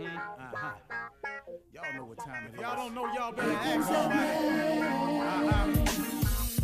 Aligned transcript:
Uh-huh. 0.00 0.70
Y'all 1.72 1.94
know 1.94 2.04
what 2.06 2.18
time 2.18 2.46
it 2.46 2.54
is. 2.54 2.60
Y'all 2.60 2.76
don't 2.76 2.94
know, 2.94 3.06
y'all 3.12 3.32
better 3.32 3.52
ask 3.52 3.88
somebody. 3.88 4.80
Uh-huh. 5.20 5.66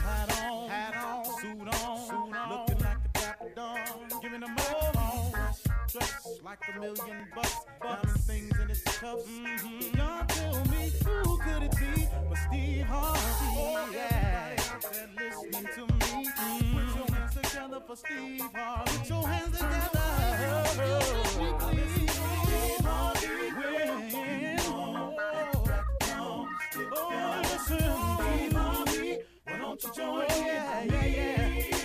Hat 0.02 0.42
on, 0.42 0.68
hat 0.70 0.94
on, 1.04 1.24
suit 1.40 1.68
on, 1.84 1.98
suit 2.06 2.36
on, 2.36 2.50
looking 2.50 2.78
like 2.78 2.96
a 3.04 3.18
dapper 3.18 3.50
dawn, 3.54 3.78
giving 4.22 4.40
them 4.40 4.56
all 4.70 4.92
dressed 5.92 6.42
like 6.42 6.58
a 6.74 6.80
million 6.80 7.26
bucks, 7.34 7.56
diamond 7.82 8.20
things 8.20 8.58
in 8.60 8.70
its 8.70 8.82
cuffs. 8.82 9.24
Mm-hmm. 9.26 9.96
Y'all 9.96 10.24
tell 10.26 10.64
me 10.66 10.92
who 11.04 11.38
could 11.38 11.62
it 11.64 11.76
be 11.76 12.08
but 12.28 12.38
Steve 12.48 12.84
Harvey? 12.84 13.20
Oh, 13.58 13.90
yeah. 13.92 14.56
Everybody 14.56 15.12
listening 15.18 15.68
to 15.74 15.80
me, 15.94 16.28
mm-hmm. 16.28 16.78
put 16.78 16.96
your 16.96 17.08
hands 17.16 17.34
together 17.34 17.80
for 17.86 17.96
Steve 17.96 18.48
Harvey. 18.54 18.98
Put 18.98 19.08
your 19.08 19.28
hands 19.28 19.58
together. 19.58 19.98
Steve 21.26 21.97
Why 29.80 29.90
don't 29.90 29.96
you 29.96 30.02
join 30.02 30.24
in? 30.24 30.46
Yeah, 30.46 30.82
yeah, 30.82 31.56
yeah. 31.70 31.77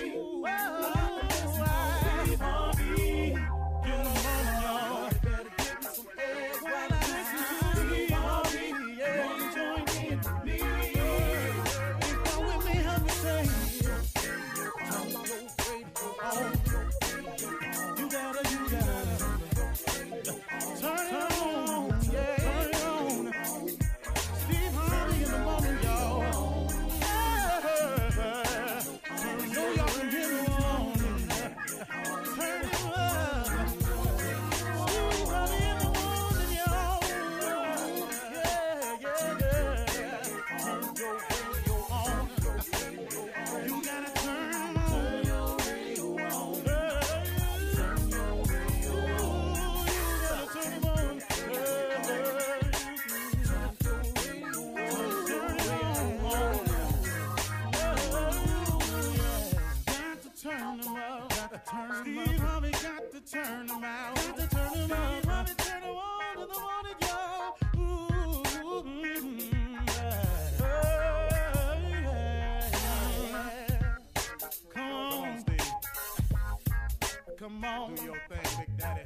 Come 77.44 77.61
on. 77.66 77.95
Do 77.95 78.03
your 78.05 78.22
thing, 78.30 78.58
Big 78.58 78.77
Daddy. 78.77 79.02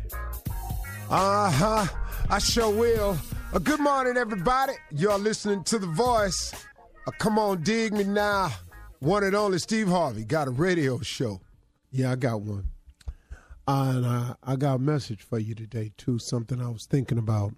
Uh 1.09 1.49
huh. 1.49 1.87
I 2.29 2.37
sure 2.37 2.69
will. 2.69 3.17
Uh, 3.51 3.57
good 3.57 3.79
morning, 3.79 4.15
everybody. 4.15 4.73
You're 4.91 5.17
listening 5.17 5.63
to 5.63 5.79
The 5.79 5.87
Voice. 5.87 6.53
Uh, 7.07 7.11
come 7.17 7.39
on, 7.39 7.63
dig 7.63 7.93
me 7.93 8.03
now. 8.03 8.51
One 8.99 9.23
and 9.23 9.35
only 9.35 9.57
Steve 9.57 9.87
Harvey 9.87 10.23
got 10.23 10.47
a 10.47 10.51
radio 10.51 10.99
show. 10.99 11.41
Yeah, 11.89 12.11
I 12.11 12.15
got 12.15 12.41
one. 12.41 12.67
Uh, 13.67 13.93
and 13.95 14.05
uh, 14.05 14.35
I 14.43 14.55
got 14.55 14.75
a 14.75 14.79
message 14.79 15.23
for 15.23 15.39
you 15.39 15.55
today, 15.55 15.91
too. 15.97 16.19
Something 16.19 16.61
I 16.61 16.69
was 16.69 16.85
thinking 16.85 17.17
about 17.17 17.55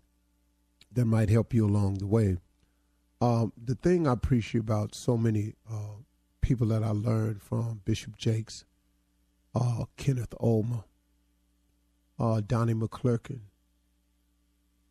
that 0.94 1.04
might 1.04 1.30
help 1.30 1.54
you 1.54 1.66
along 1.66 1.96
the 1.96 2.08
way. 2.08 2.38
Um, 3.20 3.52
the 3.62 3.76
thing 3.76 4.08
I 4.08 4.14
appreciate 4.14 4.62
about 4.62 4.96
so 4.96 5.18
many 5.18 5.56
uh, 5.70 5.98
people 6.40 6.68
that 6.68 6.84
I 6.84 6.92
learned 6.92 7.42
from 7.42 7.82
Bishop 7.84 8.16
Jakes, 8.16 8.64
uh, 9.56 9.86
Kenneth 9.98 10.34
Ulmer, 10.40 10.84
uh, 12.20 12.42
Donnie 12.46 12.74
McClurkin, 12.74 13.42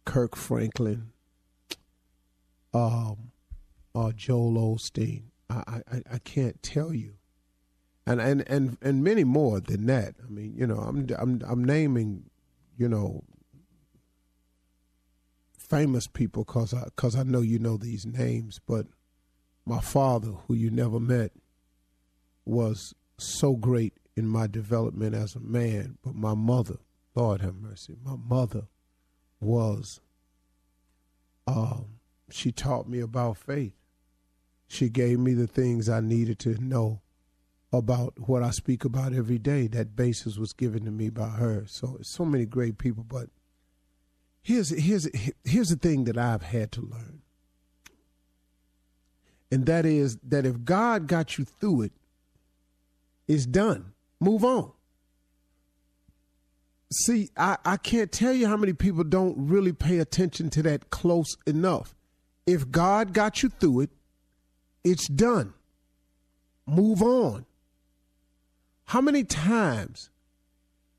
Kirk 0.05 0.37
Franklin, 0.37 1.11
um, 2.73 3.33
uh, 3.95 4.13
Joel 4.13 4.77
Osteen. 4.77 5.25
I, 5.51 5.81
I, 5.91 6.03
I 6.13 6.19
can't 6.19 6.63
tell 6.63 6.93
you, 6.93 7.15
and, 8.07 8.21
and 8.21 8.47
and 8.49 8.77
and 8.83 9.03
many 9.03 9.25
more 9.25 9.61
than 9.61 9.87
that. 9.87 10.15
I 10.23 10.29
mean, 10.29 10.55
you 10.57 10.67
know, 10.67 10.77
I'm 10.77 11.07
I'm 11.19 11.43
I'm 11.49 11.65
naming, 11.65 12.25
you 12.77 12.87
know, 12.87 13.25
famous 15.57 16.07
people 16.07 16.45
because 16.45 16.75
I 16.75 16.85
because 16.85 17.17
I 17.17 17.23
know 17.23 17.41
you 17.41 17.59
know 17.59 17.77
these 17.77 18.05
names, 18.05 18.61
but 18.67 18.87
my 19.65 19.81
father, 19.81 20.29
who 20.47 20.55
you 20.55 20.71
never 20.71 21.01
met, 21.01 21.33
was 22.45 22.95
so 23.19 23.55
great 23.55 23.95
in 24.19 24.27
my 24.27 24.49
development 24.49 25.15
as 25.15 25.37
a 25.37 25.41
man. 25.41 25.97
But 26.03 26.17
my 26.17 26.35
mother, 26.35 26.79
Lord 27.15 27.41
have 27.41 27.55
mercy, 27.55 27.97
my 28.05 28.17
mother 28.17 28.67
was. 29.41 30.01
Um, 31.47 32.01
she 32.31 32.53
taught 32.53 32.89
me 32.89 33.01
about 33.01 33.39
faith. 33.39 33.73
She 34.67 34.91
gave 34.91 35.19
me 35.19 35.33
the 35.33 35.47
things 35.47 35.89
I 35.89 36.01
needed 36.01 36.39
to 36.41 36.63
know 36.63 37.01
about 37.73 38.29
what 38.29 38.43
I 38.43 38.51
speak 38.51 38.85
about 38.85 39.15
every 39.15 39.39
day. 39.39 39.67
That 39.67 39.97
basis 39.97 40.37
was 40.37 40.53
given 40.53 40.85
to 40.85 40.91
me 40.91 41.09
by 41.09 41.29
her. 41.29 41.65
So 41.67 41.99
so 42.03 42.25
many 42.25 42.45
great 42.45 42.77
people, 42.77 43.05
but 43.05 43.29
here's 44.43 44.71
here's 44.71 45.09
here's 45.45 45.71
the 45.71 45.77
thing 45.77 46.05
that 46.05 46.19
I've 46.19 46.43
had 46.43 46.73
to 46.73 46.83
learn. 46.83 47.23
And 49.51 49.65
that 49.67 49.87
is 49.87 50.19
that 50.23 50.45
if 50.45 50.65
God 50.65 51.07
got 51.07 51.39
you 51.39 51.45
through 51.45 51.83
it, 51.83 51.93
it's 53.27 53.47
done. 53.47 53.95
Move 54.21 54.45
on. 54.45 54.73
See, 56.91 57.29
I, 57.37 57.59
I 57.65 57.77
can't 57.77 58.11
tell 58.11 58.33
you 58.33 58.47
how 58.47 58.57
many 58.57 58.73
people 58.73 59.05
don't 59.05 59.35
really 59.37 59.73
pay 59.73 59.99
attention 59.99 60.49
to 60.51 60.63
that 60.63 60.91
close 60.91 61.37
enough. 61.47 61.95
If 62.47 62.71
God 62.71 63.13
got 63.13 63.43
you 63.43 63.51
through 63.51 63.81
it, 63.81 63.91
it's 64.83 65.07
done. 65.07 65.53
Move 66.67 67.03
on. 67.03 67.45
How 68.87 69.03
many 69.03 69.23
times 69.23 70.09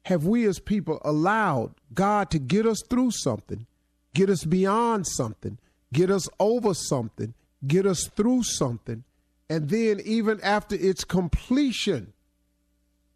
have 0.03 0.25
we 0.25 0.46
as 0.46 0.59
people 0.59 1.02
allowed 1.03 1.74
God 1.94 2.29
to 2.31 2.40
get 2.40 2.68
us 2.68 2.84
through 2.88 3.12
something, 3.12 3.66
get 4.13 4.29
us 4.29 4.44
beyond 4.44 5.08
something, 5.08 5.58
get 5.91 6.12
us 6.12 6.28
over 6.40 6.75
something, 6.75 7.34
get 7.66 7.88
us 7.88 8.08
through 8.16 8.44
something, 8.44 9.03
and 9.50 9.69
then 9.69 10.00
even 10.06 10.40
after 10.41 10.75
its 10.75 11.03
completion, 11.03 12.13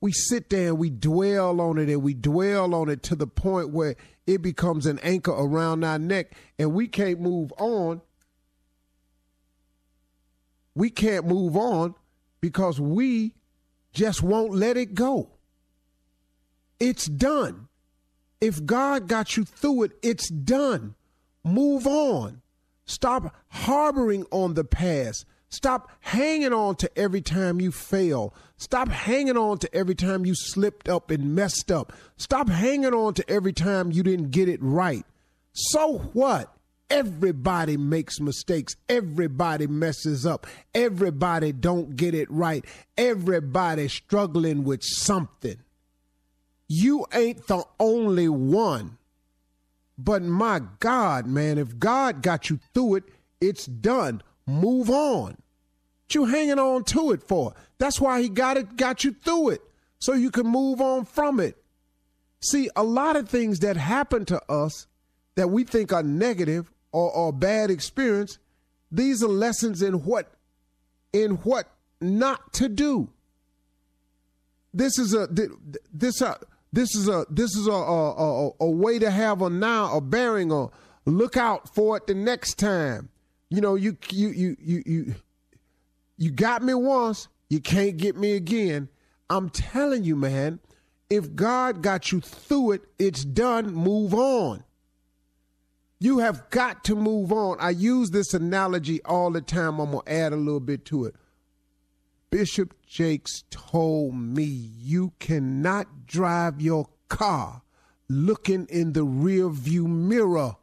we 0.03 0.11
sit 0.11 0.49
there 0.49 0.67
and 0.67 0.77
we 0.77 0.89
dwell 0.89 1.61
on 1.61 1.77
it 1.77 1.87
and 1.87 2.03
we 2.03 2.13
dwell 2.13 2.75
on 2.75 2.89
it 2.89 3.01
to 3.01 3.15
the 3.15 3.25
point 3.25 3.69
where 3.69 3.95
it 4.27 4.41
becomes 4.41 4.85
an 4.85 4.99
anchor 4.99 5.31
around 5.31 5.81
our 5.85 5.97
neck 5.97 6.33
and 6.59 6.73
we 6.73 6.89
can't 6.89 7.21
move 7.21 7.53
on. 7.57 8.01
We 10.75 10.89
can't 10.89 11.25
move 11.25 11.55
on 11.55 11.95
because 12.41 12.81
we 12.81 13.35
just 13.93 14.21
won't 14.21 14.53
let 14.53 14.75
it 14.75 14.93
go. 14.93 15.29
It's 16.81 17.05
done. 17.05 17.69
If 18.41 18.65
God 18.65 19.07
got 19.07 19.37
you 19.37 19.45
through 19.45 19.83
it, 19.83 19.91
it's 20.01 20.27
done. 20.27 20.95
Move 21.45 21.87
on. 21.87 22.41
Stop 22.83 23.33
harboring 23.47 24.25
on 24.31 24.55
the 24.55 24.65
past. 24.65 25.23
Stop 25.47 25.91
hanging 26.01 26.51
on 26.51 26.75
to 26.75 26.89
every 26.97 27.21
time 27.21 27.61
you 27.61 27.71
fail. 27.71 28.33
Stop 28.63 28.87
hanging 28.87 29.35
on 29.35 29.57
to 29.57 29.75
every 29.75 29.93
time 29.93 30.25
you 30.25 30.33
slipped 30.33 30.87
up 30.87 31.11
and 31.11 31.35
messed 31.35 31.69
up. 31.69 31.91
Stop 32.15 32.47
hanging 32.47 32.93
on 32.93 33.13
to 33.15 33.29
every 33.29 33.51
time 33.51 33.91
you 33.91 34.03
didn't 34.03 34.31
get 34.31 34.47
it 34.47 34.61
right. 34.63 35.05
So 35.51 35.97
what? 36.13 36.55
Everybody 36.89 37.75
makes 37.75 38.21
mistakes. 38.21 38.77
Everybody 38.87 39.67
messes 39.67 40.25
up. 40.25 40.47
Everybody 40.73 41.51
don't 41.51 41.97
get 41.97 42.15
it 42.15 42.31
right. 42.31 42.63
Everybody 42.97 43.89
struggling 43.89 44.63
with 44.63 44.81
something. 44.81 45.57
You 46.69 47.05
ain't 47.13 47.47
the 47.47 47.65
only 47.81 48.29
one. 48.29 48.97
But 49.97 50.23
my 50.23 50.61
God, 50.79 51.27
man, 51.27 51.57
if 51.57 51.77
God 51.79 52.21
got 52.21 52.49
you 52.49 52.61
through 52.73 52.95
it, 52.95 53.03
it's 53.41 53.65
done. 53.65 54.23
Move 54.47 54.89
on. 54.89 55.35
You 56.11 56.25
hanging 56.25 56.59
on 56.59 56.83
to 56.85 57.11
it 57.11 57.23
for? 57.23 57.53
That's 57.79 57.99
why 57.99 58.21
he 58.21 58.29
got 58.29 58.57
it, 58.57 58.77
got 58.77 59.03
you 59.03 59.13
through 59.13 59.49
it, 59.49 59.61
so 59.99 60.13
you 60.13 60.29
can 60.29 60.45
move 60.45 60.79
on 60.79 61.05
from 61.05 61.39
it. 61.39 61.57
See, 62.39 62.69
a 62.75 62.83
lot 62.83 63.15
of 63.15 63.29
things 63.29 63.59
that 63.59 63.77
happen 63.77 64.25
to 64.25 64.41
us 64.51 64.87
that 65.35 65.49
we 65.49 65.63
think 65.63 65.91
are 65.91 66.03
negative 66.03 66.71
or, 66.91 67.11
or 67.11 67.33
bad 67.33 67.71
experience, 67.71 68.37
these 68.91 69.23
are 69.23 69.27
lessons 69.27 69.81
in 69.81 70.03
what 70.03 70.31
in 71.11 71.31
what 71.37 71.67
not 71.99 72.53
to 72.53 72.69
do. 72.69 73.09
This 74.73 74.99
is 74.99 75.13
a 75.13 75.27
this 75.91 76.21
a 76.21 76.37
this 76.71 76.95
is 76.95 77.07
a 77.07 77.25
this 77.29 77.55
is 77.55 77.67
a 77.67 77.71
a, 77.71 78.47
a, 78.47 78.51
a 78.59 78.69
way 78.69 78.99
to 78.99 79.09
have 79.09 79.41
a 79.41 79.49
now 79.49 79.95
a 79.95 80.01
bearing 80.01 80.51
or 80.51 80.71
look 81.05 81.37
out 81.37 81.73
for 81.73 81.97
it 81.97 82.07
the 82.07 82.13
next 82.13 82.55
time. 82.55 83.09
You 83.49 83.61
know, 83.61 83.75
you 83.75 83.97
you 84.09 84.29
you 84.29 84.57
you 84.59 84.83
you 84.85 85.15
you 86.23 86.31
got 86.31 86.63
me 86.63 86.73
once, 86.73 87.27
you 87.49 87.59
can't 87.59 87.97
get 87.97 88.15
me 88.15 88.37
again. 88.37 88.87
I'm 89.29 89.49
telling 89.49 90.05
you, 90.05 90.15
man, 90.15 90.61
if 91.09 91.35
God 91.35 91.83
got 91.83 92.13
you 92.13 92.21
through 92.21 92.71
it, 92.71 92.83
it's 92.97 93.25
done. 93.25 93.73
Move 93.73 94.13
on. 94.13 94.63
You 95.99 96.19
have 96.19 96.49
got 96.49 96.85
to 96.85 96.95
move 96.95 97.33
on. 97.33 97.57
I 97.59 97.71
use 97.71 98.11
this 98.11 98.33
analogy 98.33 99.01
all 99.03 99.31
the 99.31 99.41
time. 99.41 99.79
I'm 99.79 99.91
going 99.91 100.05
to 100.05 100.11
add 100.13 100.31
a 100.31 100.37
little 100.37 100.61
bit 100.61 100.85
to 100.85 101.03
it. 101.05 101.15
Bishop 102.29 102.73
Jakes 102.87 103.43
told 103.49 104.15
me 104.15 104.43
you 104.43 105.11
cannot 105.19 106.07
drive 106.07 106.61
your 106.61 106.87
car 107.09 107.63
looking 108.07 108.65
in 108.69 108.93
the 108.93 109.03
rear 109.03 109.49
view 109.49 109.89
mirror. 109.89 110.55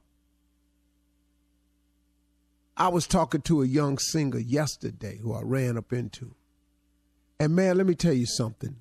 I 2.80 2.88
was 2.88 3.06
talking 3.06 3.42
to 3.42 3.60
a 3.60 3.66
young 3.66 3.98
singer 3.98 4.38
yesterday 4.38 5.18
who 5.18 5.34
I 5.34 5.42
ran 5.42 5.76
up 5.76 5.92
into. 5.92 6.34
And 7.38 7.54
man, 7.54 7.76
let 7.76 7.84
me 7.84 7.94
tell 7.94 8.14
you 8.14 8.24
something. 8.24 8.76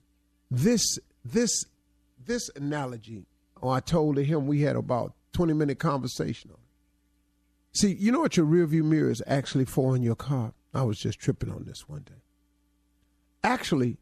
This 0.50 0.98
this 1.25 1.66
this 2.25 2.50
analogy, 2.56 3.25
oh, 3.62 3.68
I 3.68 3.81
told 3.81 4.18
him 4.18 4.48
we 4.48 4.62
had 4.62 4.78
about 4.78 5.16
20 5.34 5.51
minute 5.51 5.80
conversation 5.80 6.50
on 6.51 6.56
it. 6.56 7.78
See, 7.78 7.94
you 7.94 8.13
know 8.13 8.22
what 8.22 8.38
your 8.38 8.46
rearview 8.46 8.86
mirror 8.86 9.12
is 9.12 9.22
actually 9.28 9.66
for 9.66 9.98
in 9.98 10.02
your 10.02 10.16
car? 10.16 10.54
I 10.74 10.84
was 10.84 10.98
just 10.98 11.19
tripping 11.19 11.52
on 11.52 11.66
this 11.66 11.90
one 11.90 12.04
day. 12.04 12.22
Actually, 13.44 13.98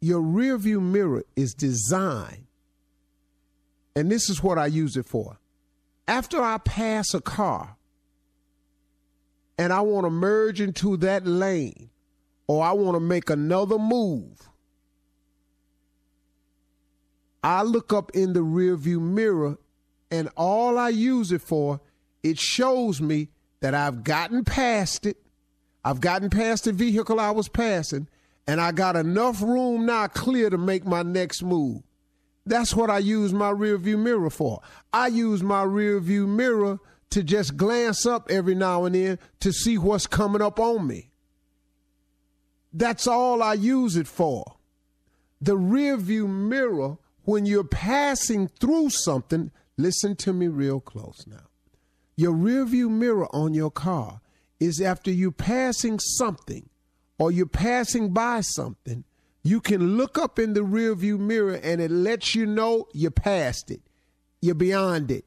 your 0.00 0.22
rearview 0.22 0.80
mirror 0.80 1.24
is 1.34 1.52
designed, 1.52 2.46
and 3.96 4.08
this 4.08 4.30
is 4.30 4.40
what 4.40 4.56
I 4.56 4.66
use 4.66 4.96
it 4.96 5.06
for. 5.06 5.40
After 6.06 6.40
I 6.40 6.58
pass 6.58 7.12
a 7.12 7.20
car 7.20 7.77
and 9.58 9.72
I 9.72 9.80
want 9.80 10.06
to 10.06 10.10
merge 10.10 10.60
into 10.60 10.96
that 10.98 11.26
lane, 11.26 11.90
or 12.46 12.64
I 12.64 12.72
want 12.72 12.94
to 12.94 13.00
make 13.00 13.28
another 13.28 13.78
move, 13.78 14.48
I 17.42 17.62
look 17.62 17.92
up 17.92 18.12
in 18.14 18.32
the 18.32 18.40
rearview 18.40 19.00
mirror 19.00 19.58
and 20.10 20.28
all 20.36 20.78
I 20.78 20.88
use 20.88 21.32
it 21.32 21.42
for, 21.42 21.80
it 22.22 22.38
shows 22.38 23.00
me 23.00 23.28
that 23.60 23.74
I've 23.74 24.04
gotten 24.04 24.44
past 24.44 25.06
it. 25.06 25.18
I've 25.84 26.00
gotten 26.00 26.30
past 26.30 26.64
the 26.64 26.72
vehicle 26.72 27.20
I 27.20 27.30
was 27.30 27.48
passing, 27.48 28.08
and 28.46 28.60
I 28.60 28.72
got 28.72 28.96
enough 28.96 29.42
room 29.42 29.86
now 29.86 30.06
clear 30.06 30.50
to 30.50 30.58
make 30.58 30.86
my 30.86 31.02
next 31.02 31.42
move. 31.42 31.82
That's 32.46 32.74
what 32.74 32.90
I 32.90 32.98
use 32.98 33.32
my 33.32 33.52
rearview 33.52 33.98
mirror 33.98 34.30
for. 34.30 34.60
I 34.92 35.08
use 35.08 35.42
my 35.42 35.64
rearview 35.64 36.26
mirror 36.26 36.78
to 37.10 37.22
just 37.22 37.56
glance 37.56 38.04
up 38.06 38.30
every 38.30 38.54
now 38.54 38.84
and 38.84 38.94
then 38.94 39.18
to 39.40 39.52
see 39.52 39.78
what's 39.78 40.06
coming 40.06 40.42
up 40.42 40.60
on 40.60 40.86
me. 40.86 41.10
That's 42.72 43.06
all 43.06 43.42
I 43.42 43.54
use 43.54 43.96
it 43.96 44.06
for. 44.06 44.56
The 45.40 45.56
rearview 45.56 46.28
mirror, 46.28 46.98
when 47.22 47.46
you're 47.46 47.64
passing 47.64 48.48
through 48.48 48.90
something, 48.90 49.50
listen 49.76 50.16
to 50.16 50.32
me 50.32 50.48
real 50.48 50.80
close 50.80 51.24
now. 51.26 51.46
Your 52.16 52.32
rearview 52.32 52.90
mirror 52.90 53.28
on 53.34 53.54
your 53.54 53.70
car 53.70 54.20
is 54.60 54.80
after 54.80 55.10
you 55.10 55.30
passing 55.30 55.98
something 56.00 56.68
or 57.18 57.30
you're 57.30 57.46
passing 57.46 58.12
by 58.12 58.40
something, 58.40 59.04
you 59.42 59.60
can 59.60 59.96
look 59.96 60.18
up 60.18 60.38
in 60.38 60.52
the 60.52 60.60
rearview 60.60 61.18
mirror 61.18 61.54
and 61.54 61.80
it 61.80 61.90
lets 61.90 62.34
you 62.34 62.44
know 62.44 62.86
you 62.92 63.10
passed 63.10 63.70
it. 63.70 63.80
You're 64.40 64.54
beyond 64.54 65.10
it. 65.10 65.24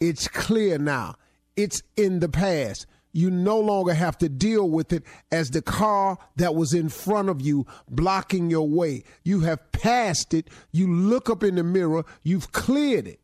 It's 0.00 0.28
clear 0.28 0.78
now. 0.78 1.16
It's 1.58 1.82
in 1.96 2.20
the 2.20 2.28
past. 2.28 2.86
You 3.12 3.32
no 3.32 3.58
longer 3.58 3.92
have 3.92 4.16
to 4.18 4.28
deal 4.28 4.70
with 4.70 4.92
it 4.92 5.02
as 5.32 5.50
the 5.50 5.60
car 5.60 6.16
that 6.36 6.54
was 6.54 6.72
in 6.72 6.88
front 6.88 7.28
of 7.28 7.40
you 7.40 7.66
blocking 7.90 8.48
your 8.48 8.68
way. 8.68 9.02
You 9.24 9.40
have 9.40 9.72
passed 9.72 10.34
it. 10.34 10.48
You 10.70 10.86
look 10.86 11.28
up 11.28 11.42
in 11.42 11.56
the 11.56 11.64
mirror. 11.64 12.04
You've 12.22 12.52
cleared 12.52 13.08
it. 13.08 13.18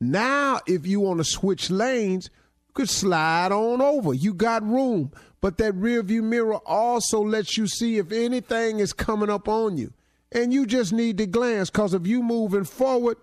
Now, 0.00 0.60
if 0.66 0.86
you 0.86 1.00
want 1.00 1.18
to 1.18 1.24
switch 1.24 1.68
lanes, 1.68 2.30
you 2.66 2.72
could 2.72 2.88
slide 2.88 3.52
on 3.52 3.82
over. 3.82 4.14
You 4.14 4.32
got 4.32 4.66
room. 4.66 5.12
But 5.42 5.58
that 5.58 5.74
rear 5.74 6.02
view 6.02 6.22
mirror 6.22 6.56
also 6.64 7.20
lets 7.20 7.58
you 7.58 7.66
see 7.66 7.98
if 7.98 8.10
anything 8.10 8.80
is 8.80 8.94
coming 8.94 9.28
up 9.28 9.48
on 9.48 9.76
you. 9.76 9.92
And 10.32 10.50
you 10.50 10.64
just 10.64 10.94
need 10.94 11.18
to 11.18 11.26
glance 11.26 11.68
because 11.68 11.92
if 11.92 12.06
you 12.06 12.22
moving 12.22 12.64
forward, 12.64 13.18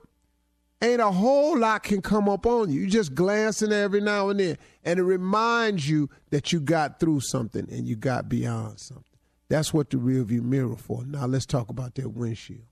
ain't 0.81 1.01
a 1.01 1.11
whole 1.11 1.57
lot 1.57 1.83
can 1.83 2.01
come 2.01 2.27
up 2.27 2.45
on 2.45 2.71
you. 2.71 2.81
You 2.81 2.87
just 2.87 3.13
glancing 3.13 3.71
every 3.71 4.01
now 4.01 4.29
and 4.29 4.39
then, 4.39 4.57
and 4.83 4.99
it 4.99 5.03
reminds 5.03 5.87
you 5.87 6.09
that 6.31 6.51
you 6.51 6.59
got 6.59 6.99
through 6.99 7.21
something 7.21 7.67
and 7.71 7.87
you 7.87 7.95
got 7.95 8.27
beyond 8.27 8.79
something. 8.79 9.05
That's 9.49 9.73
what 9.73 9.89
the 9.89 9.97
rearview 9.97 10.41
mirror 10.41 10.77
for. 10.77 11.05
Now 11.05 11.25
let's 11.25 11.45
talk 11.45 11.69
about 11.69 11.95
that 11.95 12.09
windshield. 12.09 12.65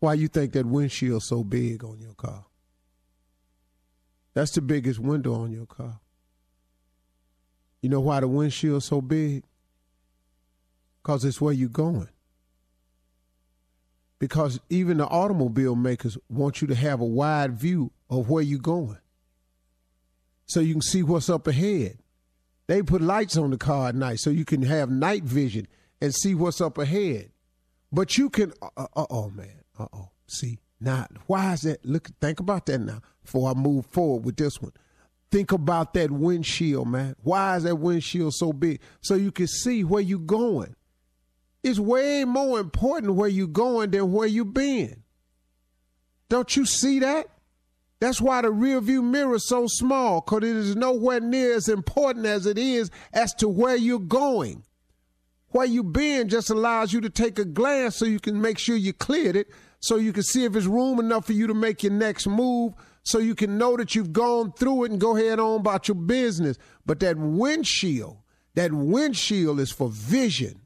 Why 0.00 0.14
you 0.14 0.28
think 0.28 0.52
that 0.54 0.66
windshield 0.66 1.22
so 1.22 1.44
big 1.44 1.84
on 1.84 2.00
your 2.00 2.14
car? 2.14 2.46
That's 4.34 4.50
the 4.52 4.62
biggest 4.62 4.98
window 4.98 5.34
on 5.34 5.52
your 5.52 5.66
car. 5.66 6.00
You 7.82 7.90
know 7.90 8.00
why 8.00 8.20
the 8.20 8.28
windshield 8.28 8.82
so 8.82 9.00
big? 9.00 9.44
Cause 11.02 11.24
it's 11.24 11.40
where 11.40 11.52
you're 11.52 11.68
going 11.68 12.08
because 14.22 14.60
even 14.70 14.98
the 14.98 15.06
automobile 15.08 15.74
makers 15.74 16.16
want 16.28 16.62
you 16.62 16.68
to 16.68 16.76
have 16.76 17.00
a 17.00 17.04
wide 17.04 17.58
view 17.58 17.90
of 18.08 18.30
where 18.30 18.44
you're 18.44 18.56
going 18.56 18.98
so 20.46 20.60
you 20.60 20.74
can 20.74 20.80
see 20.80 21.02
what's 21.02 21.28
up 21.28 21.48
ahead. 21.48 21.98
They 22.68 22.82
put 22.82 23.02
lights 23.02 23.36
on 23.36 23.50
the 23.50 23.58
car 23.58 23.88
at 23.88 23.96
night 23.96 24.20
so 24.20 24.30
you 24.30 24.44
can 24.44 24.62
have 24.62 24.88
night 24.88 25.24
vision 25.24 25.66
and 26.00 26.14
see 26.14 26.36
what's 26.36 26.60
up 26.60 26.78
ahead. 26.78 27.32
But 27.90 28.16
you 28.16 28.30
can, 28.30 28.52
uh 28.62 28.86
oh, 28.94 29.28
man, 29.30 29.64
uh 29.76 29.88
oh. 29.92 30.10
See, 30.28 30.60
now, 30.80 31.08
why 31.26 31.54
is 31.54 31.62
that? 31.62 31.84
Look, 31.84 32.08
think 32.20 32.38
about 32.38 32.66
that 32.66 32.78
now 32.78 33.00
before 33.24 33.50
I 33.50 33.54
move 33.54 33.86
forward 33.86 34.24
with 34.24 34.36
this 34.36 34.62
one. 34.62 34.72
Think 35.32 35.50
about 35.50 35.94
that 35.94 36.12
windshield, 36.12 36.86
man. 36.86 37.16
Why 37.24 37.56
is 37.56 37.64
that 37.64 37.74
windshield 37.74 38.34
so 38.34 38.52
big? 38.52 38.80
So 39.00 39.16
you 39.16 39.32
can 39.32 39.48
see 39.48 39.82
where 39.82 40.00
you're 40.00 40.20
going. 40.20 40.76
It's 41.62 41.78
way 41.78 42.24
more 42.24 42.58
important 42.58 43.14
where 43.14 43.28
you're 43.28 43.46
going 43.46 43.90
than 43.90 44.12
where 44.12 44.26
you've 44.26 44.54
been. 44.54 45.02
Don't 46.28 46.56
you 46.56 46.64
see 46.66 46.98
that? 47.00 47.28
That's 48.00 48.20
why 48.20 48.42
the 48.42 48.50
rear 48.50 48.80
view 48.80 49.00
mirror 49.00 49.36
is 49.36 49.46
so 49.46 49.66
small, 49.68 50.20
because 50.20 50.38
it 50.38 50.56
is 50.56 50.74
nowhere 50.74 51.20
near 51.20 51.54
as 51.54 51.68
important 51.68 52.26
as 52.26 52.46
it 52.46 52.58
is 52.58 52.90
as 53.12 53.32
to 53.34 53.46
where 53.46 53.76
you're 53.76 54.00
going. 54.00 54.64
Where 55.50 55.66
you've 55.66 55.92
been 55.92 56.28
just 56.28 56.50
allows 56.50 56.92
you 56.92 57.00
to 57.02 57.10
take 57.10 57.38
a 57.38 57.44
glance 57.44 57.94
so 57.96 58.06
you 58.06 58.18
can 58.18 58.40
make 58.40 58.58
sure 58.58 58.74
you 58.74 58.92
cleared 58.92 59.36
it, 59.36 59.48
so 59.78 59.96
you 59.96 60.12
can 60.12 60.24
see 60.24 60.44
if 60.44 60.56
it's 60.56 60.66
room 60.66 60.98
enough 60.98 61.26
for 61.26 61.32
you 61.32 61.46
to 61.46 61.54
make 61.54 61.84
your 61.84 61.92
next 61.92 62.26
move, 62.26 62.72
so 63.04 63.18
you 63.18 63.36
can 63.36 63.56
know 63.56 63.76
that 63.76 63.94
you've 63.94 64.12
gone 64.12 64.52
through 64.52 64.84
it 64.84 64.90
and 64.90 65.00
go 65.00 65.16
ahead 65.16 65.38
on 65.38 65.60
about 65.60 65.86
your 65.86 65.94
business. 65.94 66.56
But 66.84 66.98
that 67.00 67.18
windshield, 67.18 68.16
that 68.54 68.72
windshield 68.72 69.60
is 69.60 69.70
for 69.70 69.88
vision. 69.90 70.61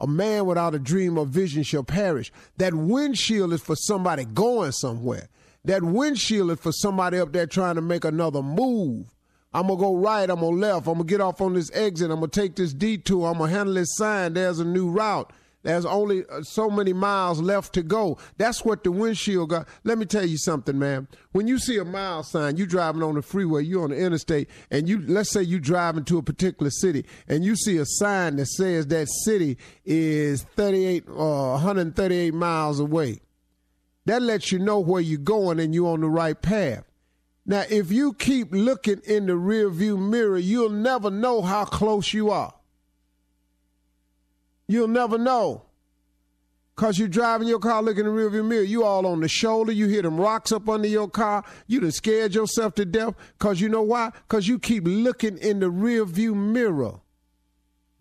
A 0.00 0.06
man 0.06 0.44
without 0.46 0.74
a 0.74 0.78
dream 0.78 1.16
or 1.18 1.26
vision 1.26 1.62
shall 1.62 1.82
perish. 1.82 2.32
That 2.58 2.74
windshield 2.74 3.52
is 3.52 3.62
for 3.62 3.76
somebody 3.76 4.24
going 4.24 4.72
somewhere. 4.72 5.28
That 5.64 5.82
windshield 5.82 6.50
is 6.50 6.60
for 6.60 6.72
somebody 6.72 7.18
up 7.18 7.32
there 7.32 7.46
trying 7.46 7.76
to 7.76 7.80
make 7.80 8.04
another 8.04 8.42
move. 8.42 9.14
I'm 9.54 9.68
gonna 9.68 9.80
go 9.80 9.96
right, 9.96 10.28
I'm 10.28 10.40
gonna 10.40 10.56
left, 10.56 10.86
I'm 10.86 10.94
gonna 10.94 11.04
get 11.04 11.22
off 11.22 11.40
on 11.40 11.54
this 11.54 11.70
exit, 11.72 12.10
I'm 12.10 12.20
gonna 12.20 12.28
take 12.28 12.56
this 12.56 12.74
detour, 12.74 13.26
I'm 13.26 13.38
gonna 13.38 13.50
handle 13.50 13.74
this 13.74 13.96
sign, 13.96 14.34
there's 14.34 14.58
a 14.58 14.64
new 14.66 14.90
route. 14.90 15.32
There's 15.66 15.84
only 15.84 16.24
uh, 16.30 16.42
so 16.42 16.70
many 16.70 16.92
miles 16.92 17.40
left 17.40 17.72
to 17.72 17.82
go. 17.82 18.18
That's 18.38 18.64
what 18.64 18.84
the 18.84 18.92
windshield 18.92 19.50
got. 19.50 19.66
Let 19.82 19.98
me 19.98 20.06
tell 20.06 20.24
you 20.24 20.38
something, 20.38 20.78
man. 20.78 21.08
When 21.32 21.48
you 21.48 21.58
see 21.58 21.76
a 21.78 21.84
mile 21.84 22.22
sign, 22.22 22.56
you 22.56 22.66
driving 22.66 23.02
on 23.02 23.16
the 23.16 23.22
freeway, 23.22 23.64
you 23.64 23.82
on 23.82 23.90
the 23.90 23.96
interstate, 23.96 24.48
and 24.70 24.88
you 24.88 25.00
let's 25.00 25.32
say 25.32 25.42
you 25.42 25.58
driving 25.58 26.04
to 26.04 26.18
a 26.18 26.22
particular 26.22 26.70
city, 26.70 27.04
and 27.26 27.44
you 27.44 27.56
see 27.56 27.78
a 27.78 27.84
sign 27.84 28.36
that 28.36 28.46
says 28.46 28.86
that 28.86 29.08
city 29.24 29.58
is 29.84 30.44
38 30.54 31.08
or 31.08 31.48
uh, 31.48 31.52
138 31.54 32.32
miles 32.32 32.78
away. 32.78 33.18
That 34.04 34.22
lets 34.22 34.52
you 34.52 34.60
know 34.60 34.78
where 34.78 35.00
you're 35.00 35.18
going 35.18 35.58
and 35.58 35.74
you're 35.74 35.92
on 35.92 36.00
the 36.00 36.08
right 36.08 36.40
path. 36.40 36.84
Now, 37.44 37.64
if 37.68 37.90
you 37.90 38.12
keep 38.12 38.52
looking 38.52 39.00
in 39.04 39.26
the 39.26 39.34
rear 39.34 39.68
view 39.68 39.98
mirror, 39.98 40.38
you'll 40.38 40.70
never 40.70 41.10
know 41.10 41.42
how 41.42 41.64
close 41.64 42.14
you 42.14 42.30
are. 42.30 42.54
You'll 44.68 44.88
never 44.88 45.18
know. 45.18 45.62
Cause 46.76 46.98
you're 46.98 47.08
driving 47.08 47.48
your 47.48 47.58
car, 47.58 47.82
looking 47.82 48.04
in 48.04 48.14
the 48.14 48.20
rearview 48.20 48.44
mirror. 48.44 48.62
You 48.62 48.84
all 48.84 49.06
on 49.06 49.20
the 49.20 49.28
shoulder. 49.28 49.72
You 49.72 49.86
hear 49.86 50.02
them 50.02 50.20
rocks 50.20 50.52
up 50.52 50.68
under 50.68 50.86
your 50.86 51.08
car. 51.08 51.42
You 51.66 51.80
done 51.80 51.90
scared 51.90 52.34
yourself 52.34 52.74
to 52.74 52.84
death. 52.84 53.14
Cause 53.38 53.62
you 53.62 53.70
know 53.70 53.80
why? 53.80 54.12
Cause 54.28 54.46
you 54.46 54.58
keep 54.58 54.84
looking 54.86 55.38
in 55.38 55.60
the 55.60 55.70
rearview 55.70 56.34
mirror. 56.34 57.00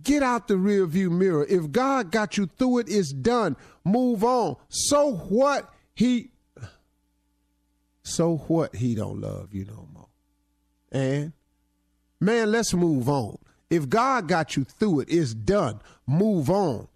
Get 0.04 0.24
out 0.24 0.50
the 0.50 0.56
rearview 0.56 1.10
mirror. 1.10 1.46
If 1.48 1.72
God 1.72 2.12
got 2.12 2.38
you 2.38 2.48
through 2.58 2.80
it, 2.80 2.90
it's 2.90 3.14
done. 3.14 3.56
Move 3.86 4.26
on. 4.26 4.58
So 4.68 5.14
what? 5.14 5.74
He. 5.94 6.32
So 8.04 8.38
what? 8.48 8.76
He 8.76 8.94
don't 8.94 9.22
love 9.22 9.54
you 9.54 9.64
no 9.66 9.88
more. 9.94 10.10
And 10.92 11.32
man, 12.20 12.52
let's 12.52 12.74
move 12.74 13.08
on. 13.08 13.38
If 13.76 13.90
God 13.90 14.30
got 14.30 14.56
you 14.56 14.64
through 14.64 15.02
it, 15.02 15.10
it's 15.10 15.34
done. 15.34 15.82
Move 16.08 16.50
on. 16.50 16.88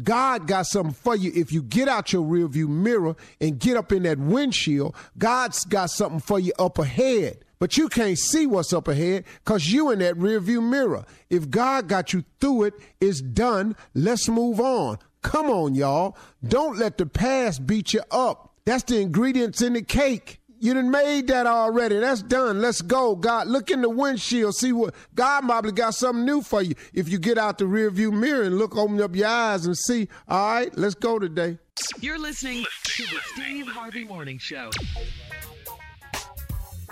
God 0.00 0.46
got 0.46 0.66
something 0.66 0.94
for 0.94 1.16
you. 1.16 1.32
If 1.34 1.52
you 1.52 1.64
get 1.64 1.88
out 1.88 2.12
your 2.12 2.22
rearview 2.22 2.68
mirror 2.68 3.16
and 3.40 3.58
get 3.58 3.76
up 3.76 3.90
in 3.90 4.04
that 4.04 4.18
windshield, 4.18 4.94
God's 5.18 5.64
got 5.64 5.90
something 5.90 6.20
for 6.20 6.38
you 6.38 6.52
up 6.56 6.78
ahead. 6.78 7.38
But 7.58 7.76
you 7.76 7.88
can't 7.88 8.16
see 8.16 8.46
what's 8.46 8.72
up 8.72 8.86
ahead 8.86 9.24
because 9.44 9.72
you 9.72 9.90
in 9.90 9.98
that 9.98 10.14
rearview 10.14 10.62
mirror. 10.62 11.04
If 11.28 11.50
God 11.50 11.88
got 11.88 12.12
you 12.12 12.24
through 12.40 12.64
it, 12.64 12.74
it's 13.00 13.20
done. 13.20 13.74
Let's 13.94 14.28
move 14.28 14.60
on. 14.60 14.98
Come 15.22 15.50
on, 15.50 15.74
y'all. 15.74 16.16
Don't 16.46 16.78
let 16.78 16.98
the 16.98 17.06
past 17.06 17.66
beat 17.66 17.92
you 17.92 18.02
up. 18.12 18.54
That's 18.64 18.84
the 18.84 19.00
ingredients 19.00 19.60
in 19.60 19.72
the 19.72 19.82
cake. 19.82 20.40
You 20.60 20.74
done 20.74 20.90
made 20.90 21.28
that 21.28 21.46
already. 21.46 22.00
That's 22.00 22.22
done. 22.22 22.60
Let's 22.60 22.82
go. 22.82 23.14
God, 23.14 23.46
look 23.46 23.70
in 23.70 23.80
the 23.80 23.88
windshield. 23.88 24.56
See 24.56 24.72
what 24.72 24.94
God 25.14 25.42
probably 25.42 25.70
got 25.70 25.94
something 25.94 26.24
new 26.24 26.42
for 26.42 26.62
you. 26.62 26.74
If 26.92 27.08
you 27.08 27.18
get 27.18 27.38
out 27.38 27.58
the 27.58 27.64
rearview 27.64 28.12
mirror 28.12 28.42
and 28.42 28.58
look, 28.58 28.76
open 28.76 29.00
up 29.00 29.14
your 29.14 29.28
eyes 29.28 29.66
and 29.66 29.76
see. 29.76 30.08
All 30.26 30.54
right, 30.54 30.76
let's 30.76 30.96
go 30.96 31.20
today. 31.20 31.58
You're 32.00 32.18
listening 32.18 32.64
to 32.84 33.02
the 33.04 33.20
Steve 33.34 33.68
Harvey 33.68 34.04
Morning 34.04 34.38
Show. 34.38 34.70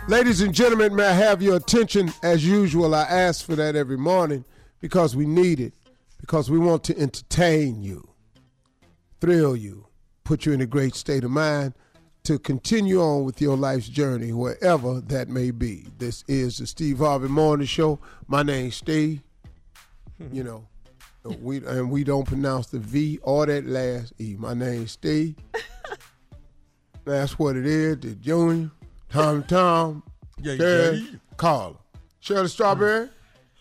Ladies 0.07 0.41
and 0.41 0.55
gentlemen, 0.55 0.95
may 0.95 1.07
I 1.09 1.13
have 1.13 1.43
your 1.43 1.57
attention? 1.57 2.13
As 2.23 2.47
usual, 2.47 2.95
I 2.95 3.03
ask 3.03 3.45
for 3.45 3.57
that 3.57 3.75
every 3.75 3.99
morning 3.99 4.45
because 4.81 5.17
we 5.17 5.27
need 5.27 5.59
it, 5.59 5.73
because 6.21 6.49
we 6.49 6.59
want 6.61 6.85
to 6.85 6.97
entertain 6.97 7.83
you, 7.83 8.09
thrill 9.21 9.57
you, 9.57 9.89
put 10.23 10.47
you 10.47 10.53
in 10.53 10.61
a 10.61 10.67
great 10.67 10.95
state 10.95 11.25
of 11.25 11.33
mind 11.33 11.75
to 12.27 12.41
continue 12.41 13.01
on 13.01 13.25
with 13.25 13.41
your 13.41 13.57
life's 13.57 13.89
journey, 13.89 14.33
wherever 14.33 15.01
that 15.03 15.29
may 15.29 15.53
be. 15.53 15.87
This 15.99 16.25
is 16.27 16.59
the 16.59 16.67
Steve 16.67 16.99
Harvey 16.99 17.29
Morning 17.29 17.69
Show. 17.69 18.01
My 18.27 18.43
name's 18.43 18.75
Steve. 18.75 19.23
Hmm. 20.19 20.35
You 20.35 20.43
know, 20.43 20.67
we 21.41 21.65
and 21.65 21.89
we 21.89 22.03
don't 22.03 22.27
pronounce 22.27 22.67
the 22.67 22.81
V 22.81 23.21
or 23.23 23.47
that 23.47 23.67
last 23.67 24.13
E. 24.19 24.35
My 24.37 24.55
name's 24.55 24.91
Steve. 24.93 25.37
That's 27.05 27.39
what 27.39 27.55
it 27.55 27.65
is. 27.65 27.99
The 28.01 28.17
Junior, 28.17 28.73
Tom 29.09 29.45
Tom, 29.45 30.03
Yeah, 30.41 30.57
Shirley, 30.57 30.99
yeah. 30.99 31.19
Carla. 31.37 31.77
Shirley 32.19 32.49
Strawberry, 32.49 33.09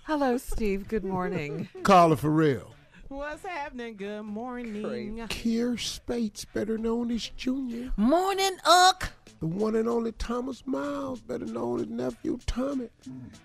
Hello, 0.06 0.38
Steve. 0.38 0.88
Good 0.88 1.04
morning. 1.04 1.70
Carla 1.84 2.16
for 2.18 2.32
real. 2.32 2.75
What's 3.08 3.44
happening? 3.46 3.98
Good 3.98 4.24
morning. 4.24 5.18
Kier 5.30 5.80
Spates, 5.80 6.46
better 6.46 6.78
known 6.78 7.12
as 7.12 7.30
Junior. 7.38 7.92
Morning, 7.98 8.58
Uck. 8.66 9.12
The 9.40 9.46
one 9.46 9.76
and 9.76 9.88
only 9.88 10.12
Thomas 10.14 10.64
Miles, 10.66 11.22
better 11.22 11.46
known 11.46 11.82
as 11.82 11.88
nephew 11.88 12.40
Tommy. 12.48 12.90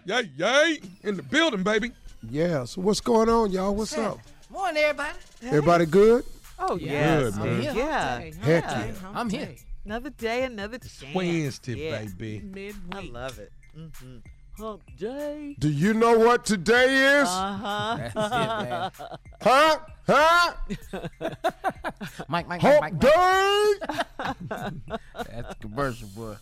Yay, 0.07 0.31
yay. 0.37 0.79
In 1.03 1.17
the 1.17 1.23
building, 1.23 1.63
baby. 1.63 1.93
Yeah, 2.29 2.65
so 2.65 2.81
what's 2.81 3.01
going 3.01 3.29
on, 3.29 3.51
y'all? 3.51 3.75
What's 3.75 3.97
up? 3.99 4.19
Morning, 4.51 4.83
everybody. 4.83 5.19
Everybody 5.43 5.87
good? 5.87 6.25
Oh, 6.59 6.77
Good, 6.77 6.89
man. 6.89 7.33
Steve. 7.33 7.77
Yeah. 7.77 8.19
Heck 8.41 8.65
yeah. 8.65 8.93
I'm 9.15 9.29
here. 9.31 9.55
Another 9.85 10.11
day, 10.11 10.45
another 10.45 10.79
chance. 10.79 11.05
Wednesday, 11.15 11.75
Yeah. 11.75 12.03
baby. 12.05 12.41
Midweek. 12.41 12.75
I 12.93 13.01
love 13.11 13.39
it. 13.39 13.53
Mm-hmm. 13.79 14.17
Hump 14.61 14.83
day. 14.99 15.57
Do 15.59 15.69
you 15.71 15.95
know 15.95 16.19
what 16.19 16.45
today 16.45 17.21
is? 17.21 17.29
Uh-huh. 17.29 17.97
That's 17.97 18.15
it, 18.15 18.21
man. 18.71 18.91
huh? 19.41 19.79
Huh? 20.07 20.53
Mike, 22.29 22.47
Mike, 22.49 22.49
Mike, 22.49 22.61
Hump 22.61 22.81
Mike, 22.81 22.93
Mike. 22.93 23.01
day? 23.01 23.75
That's 25.33 25.55
commercial, 25.61 26.09
boy. 26.09 26.37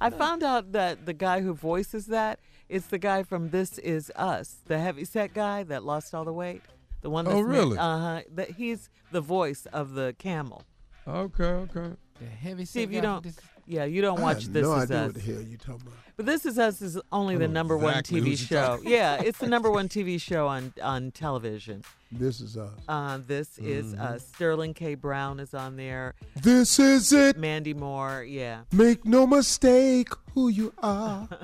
I 0.00 0.10
found 0.10 0.42
out 0.42 0.72
that 0.72 1.06
the 1.06 1.12
guy 1.12 1.40
who 1.40 1.54
voices 1.54 2.06
that 2.06 2.38
is 2.68 2.86
the 2.86 2.98
guy 2.98 3.22
from 3.24 3.50
This 3.50 3.78
Is 3.78 4.12
Us, 4.16 4.56
the 4.66 4.78
heavy 4.78 5.04
set 5.04 5.34
guy 5.34 5.62
that 5.64 5.84
lost 5.84 6.14
all 6.14 6.24
the 6.24 6.32
weight. 6.32 6.62
The 7.02 7.10
one 7.10 7.24
that's 7.24 7.36
Oh, 7.36 7.40
really? 7.40 7.78
Uh 7.78 7.98
huh. 7.98 8.20
That 8.34 8.50
he's 8.52 8.90
the 9.10 9.20
voice 9.20 9.66
of 9.72 9.94
the 9.94 10.14
camel. 10.18 10.62
Okay, 11.08 11.44
okay. 11.44 11.96
The 12.20 12.26
heavy 12.26 12.64
Steve, 12.66 12.90
if 12.90 12.94
you 12.94 13.00
guy 13.00 13.06
don't. 13.06 13.22
this- 13.24 13.38
Yeah, 13.70 13.84
you 13.84 14.02
don't 14.02 14.20
watch 14.20 14.38
I 14.38 14.40
have 14.40 14.52
This 14.52 14.62
no 14.64 14.74
Is 14.76 14.82
idea 14.90 14.96
Us. 14.98 15.06
what 15.06 15.14
the 15.14 15.20
hell 15.32 15.42
you 15.42 15.56
talking 15.56 15.82
about. 15.82 15.94
But 16.16 16.26
This 16.26 16.44
Is 16.44 16.58
Us 16.58 16.82
is 16.82 16.98
only 17.12 17.36
the 17.36 17.46
know 17.46 17.54
number 17.54 17.76
one 17.76 17.94
TV 18.02 18.36
show. 18.36 18.80
Yeah, 18.82 19.22
it's 19.22 19.38
the 19.38 19.46
number 19.46 19.70
one 19.70 19.88
TV 19.88 20.20
show 20.20 20.48
on 20.48 20.72
on 20.82 21.12
television. 21.12 21.84
This 22.12 22.40
is 22.40 22.56
us. 22.56 22.72
Uh, 22.88 23.20
this 23.24 23.56
is 23.58 23.94
Mm-hmm. 23.94 24.02
uh, 24.02 24.18
Sterling 24.18 24.74
K. 24.74 24.96
Brown 24.96 25.38
is 25.38 25.54
on 25.54 25.76
there. 25.76 26.14
This 26.34 26.80
is 26.80 27.12
it. 27.12 27.36
Mandy 27.38 27.72
Moore, 27.72 28.24
yeah. 28.24 28.62
Make 28.72 29.04
no 29.04 29.24
mistake 29.26 30.08
who 30.34 30.48
you 30.48 30.72
are. 30.82 31.28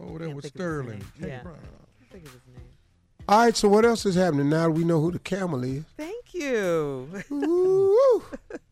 Oh, 0.00 0.18
that 0.18 0.34
was 0.34 0.34
think 0.34 0.34
of 0.36 0.42
his 0.42 0.50
Sterling. 0.50 1.04
K. 1.20 1.28
Yeah. 1.28 1.42
Brown. 1.44 1.58
I 2.00 2.12
think 2.12 2.26
of 2.26 2.32
his 2.32 2.40
name. 2.48 2.64
All 3.28 3.38
right, 3.44 3.56
so 3.56 3.68
what 3.68 3.84
else 3.84 4.04
is 4.04 4.16
happening 4.16 4.50
now 4.50 4.64
that 4.64 4.70
we 4.72 4.82
know 4.82 5.00
who 5.00 5.12
the 5.12 5.20
camel 5.20 5.62
is? 5.62 5.84
Thank 5.96 6.34
you. 6.34 7.08
Ooh, 7.30 8.22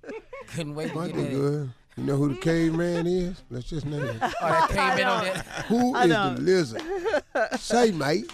Couldn't 0.48 0.74
wait 0.74 0.88
to 0.88 0.94
might 0.96 1.14
get 1.14 1.30
good. 1.30 1.70
You 2.00 2.06
know 2.06 2.16
who 2.16 2.30
the 2.30 2.40
caveman 2.40 3.06
is? 3.06 3.42
Let's 3.50 3.68
just 3.68 3.84
name 3.84 4.02
it. 4.02 4.16
Oh, 4.22 4.32
that 4.40 4.70
came 4.70 5.02
in 5.02 5.06
on 5.06 5.24
that. 5.24 5.44
Who 5.66 5.94
I 5.94 6.04
is 6.04 6.08
the 6.08 6.14
don't. 6.14 6.44
lizard? 6.46 7.60
Say, 7.60 7.90
mate. 7.90 8.32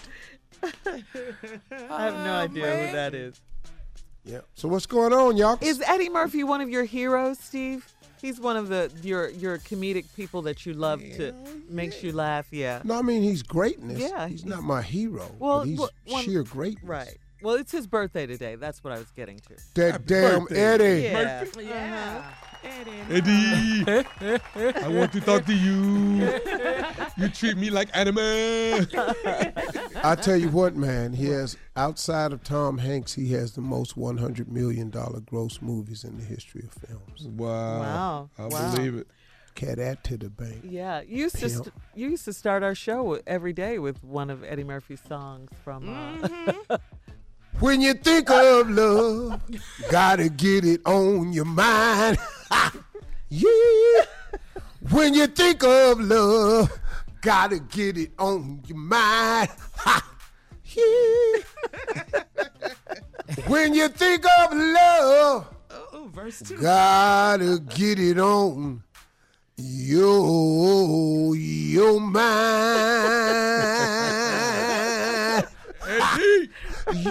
I 0.63 2.01
have 2.01 2.13
no 2.13 2.33
oh, 2.33 2.43
idea 2.45 2.87
who 2.87 2.93
that 2.93 3.13
is. 3.13 3.41
Yeah. 4.23 4.39
So 4.55 4.69
what's 4.69 4.85
going 4.85 5.11
on, 5.11 5.35
y'all? 5.35 5.57
Is 5.59 5.81
Eddie 5.85 6.07
Murphy 6.07 6.45
one 6.45 6.61
of 6.61 6.69
your 6.69 6.85
heroes, 6.85 7.39
Steve? 7.39 7.85
He's 8.21 8.39
one 8.39 8.55
of 8.55 8.69
the 8.69 8.89
your 9.03 9.31
your 9.31 9.57
comedic 9.57 10.05
people 10.15 10.43
that 10.43 10.65
you 10.65 10.73
love 10.73 11.01
to 11.01 11.33
makes 11.69 12.01
you 12.01 12.13
laugh. 12.13 12.47
Yeah. 12.51 12.81
no, 12.85 12.97
I 12.97 13.01
mean 13.01 13.21
he's 13.21 13.43
greatness. 13.43 13.99
Yeah, 13.99 14.29
he's, 14.29 14.43
he's- 14.43 14.49
not 14.49 14.63
my 14.63 14.81
hero. 14.81 15.29
Well, 15.39 15.59
but 15.59 15.67
he's 15.67 15.79
well, 15.79 15.89
one- 16.05 16.23
sheer 16.23 16.43
greatness. 16.43 16.85
Right. 16.85 17.17
Well, 17.41 17.55
it's 17.55 17.71
his 17.71 17.85
birthday 17.85 18.25
today. 18.25 18.55
That's 18.55 18.83
what 18.83 18.93
I 18.93 18.97
was 18.97 19.11
getting 19.11 19.39
to. 19.39 19.55
That 19.75 20.07
damn 20.07 20.45
birthday. 20.45 20.55
Eddie. 20.55 21.03
Yeah. 21.03 21.45
Yeah. 21.59 22.23
Eddie. 22.23 22.25
Eddie, 23.09 23.85
I 24.83 24.87
want 24.89 25.11
to 25.13 25.21
talk 25.21 25.45
to 25.45 25.53
you. 25.53 26.39
You 27.17 27.29
treat 27.29 27.57
me 27.57 27.69
like 27.69 27.89
animal. 27.93 28.23
I 30.03 30.15
tell 30.19 30.35
you 30.35 30.49
what, 30.49 30.75
man. 30.75 31.13
He 31.13 31.25
has 31.27 31.55
outside 31.75 32.33
of 32.33 32.43
Tom 32.43 32.77
Hanks, 32.77 33.13
he 33.13 33.31
has 33.33 33.53
the 33.53 33.61
most 33.61 33.95
one 33.95 34.17
hundred 34.17 34.51
million 34.51 34.89
dollar 34.89 35.21
gross 35.21 35.61
movies 35.61 36.03
in 36.03 36.17
the 36.17 36.23
history 36.23 36.63
of 36.65 36.73
films. 36.87 37.23
Wow. 37.27 37.79
Wow. 37.79 38.29
I 38.37 38.47
Wow. 38.47 38.75
believe 38.75 38.95
it. 38.95 39.07
Cat 39.55 39.77
that 39.77 40.03
to 40.03 40.17
the 40.17 40.29
bank. 40.29 40.61
Yeah, 40.63 41.01
you 41.01 41.17
used 41.23 41.37
to 41.39 41.49
st- 41.49 41.73
you 41.95 42.09
used 42.09 42.25
to 42.25 42.33
start 42.33 42.61
our 42.61 42.75
show 42.75 43.19
every 43.25 43.53
day 43.53 43.79
with 43.79 44.03
one 44.03 44.29
of 44.29 44.43
Eddie 44.43 44.63
Murphy's 44.63 45.01
songs 45.01 45.49
from. 45.63 45.89
Uh, 46.69 46.77
When 47.59 47.81
you 47.81 47.95
think 47.95 48.29
of 48.29 48.69
love, 48.69 49.41
gotta 49.89 50.29
get 50.29 50.63
it 50.63 50.81
on 50.85 51.33
your 51.33 51.45
mind. 51.45 52.19
yeah. 53.29 54.03
When 54.91 55.15
you 55.15 55.25
think 55.25 55.63
of 55.63 55.99
love, 55.99 56.71
gotta 57.21 57.57
get 57.59 57.97
it 57.97 58.11
on 58.19 58.61
your 58.67 58.77
mind. 58.77 59.49
yeah. 60.65 61.41
when 63.47 63.73
you 63.73 63.87
think 63.87 64.23
of 64.23 64.53
love, 64.53 65.47
oh, 65.71 65.89
oh, 65.93 66.09
verse 66.13 66.43
two. 66.45 66.57
gotta 66.57 67.59
get 67.75 67.97
it 67.97 68.19
on 68.19 68.83
your 69.57 71.35
your 71.35 71.99
mind. 71.99 73.47
Eddie. 76.89 77.03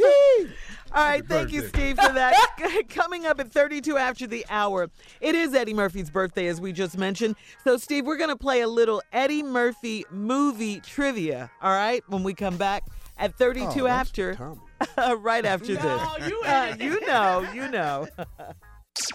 Yeah. 0.00 0.54
All 0.90 1.04
right, 1.04 1.26
thank 1.26 1.52
you. 1.52 1.68
Steve, 1.68 1.96
for 1.98 2.12
that. 2.12 2.82
Coming 2.88 3.26
up 3.26 3.38
at 3.40 3.52
32 3.52 3.98
after 3.98 4.26
the 4.26 4.44
hour, 4.48 4.88
it 5.20 5.34
is 5.34 5.54
Eddie 5.54 5.74
Murphy's 5.74 6.10
birthday, 6.10 6.46
as 6.46 6.60
we 6.62 6.72
just 6.72 6.96
mentioned. 6.96 7.36
So, 7.62 7.76
Steve, 7.76 8.06
we're 8.06 8.16
going 8.16 8.30
to 8.30 8.36
play 8.36 8.62
a 8.62 8.68
little 8.68 9.02
Eddie 9.12 9.42
Murphy 9.42 10.04
movie 10.10 10.80
trivia, 10.80 11.50
all 11.60 11.70
right, 11.72 12.02
when 12.08 12.22
we 12.22 12.32
come 12.32 12.56
back 12.56 12.84
at 13.18 13.34
32 13.36 13.82
Oh, 13.82 13.86
after, 13.86 14.56
right 15.18 15.44
after 15.44 15.74
No, 15.74 16.14
this. 16.18 16.28
you 16.30 16.42
Uh, 16.46 16.74
you 16.80 17.00
know, 17.06 17.46
you 17.52 17.68
know. 17.68 18.08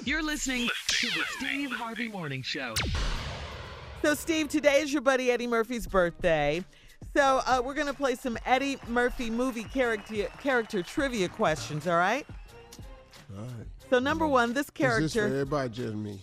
You're 0.06 0.24
listening 0.24 0.70
to 0.90 1.08
the 1.08 1.24
Steve 1.40 1.72
Harvey 1.72 2.08
Morning 2.08 2.44
Show. 2.44 2.76
So, 4.04 4.14
Steve, 4.14 4.48
today 4.48 4.82
is 4.82 4.94
your 4.94 5.02
buddy 5.02 5.32
Eddie 5.32 5.48
Murphy's 5.48 5.88
birthday. 5.88 6.64
So, 7.16 7.42
uh, 7.46 7.62
we're 7.64 7.74
going 7.74 7.88
to 7.88 7.94
play 7.94 8.16
some 8.16 8.38
Eddie 8.46 8.78
Murphy 8.88 9.30
movie 9.30 9.64
character, 9.66 10.26
character 10.42 10.82
trivia 10.82 11.30
questions, 11.30 11.88
all 11.88 11.98
right? 11.98 12.26
All 13.38 13.44
right. 13.44 13.68
So 13.90 14.00
number 14.00 14.26
one, 14.28 14.54
this 14.54 14.62
Is 14.62 14.66
this 14.68 15.14
for 15.14 15.20
character. 15.20 15.26
everybody, 15.26 15.70
just 15.70 15.94
me? 15.96 16.20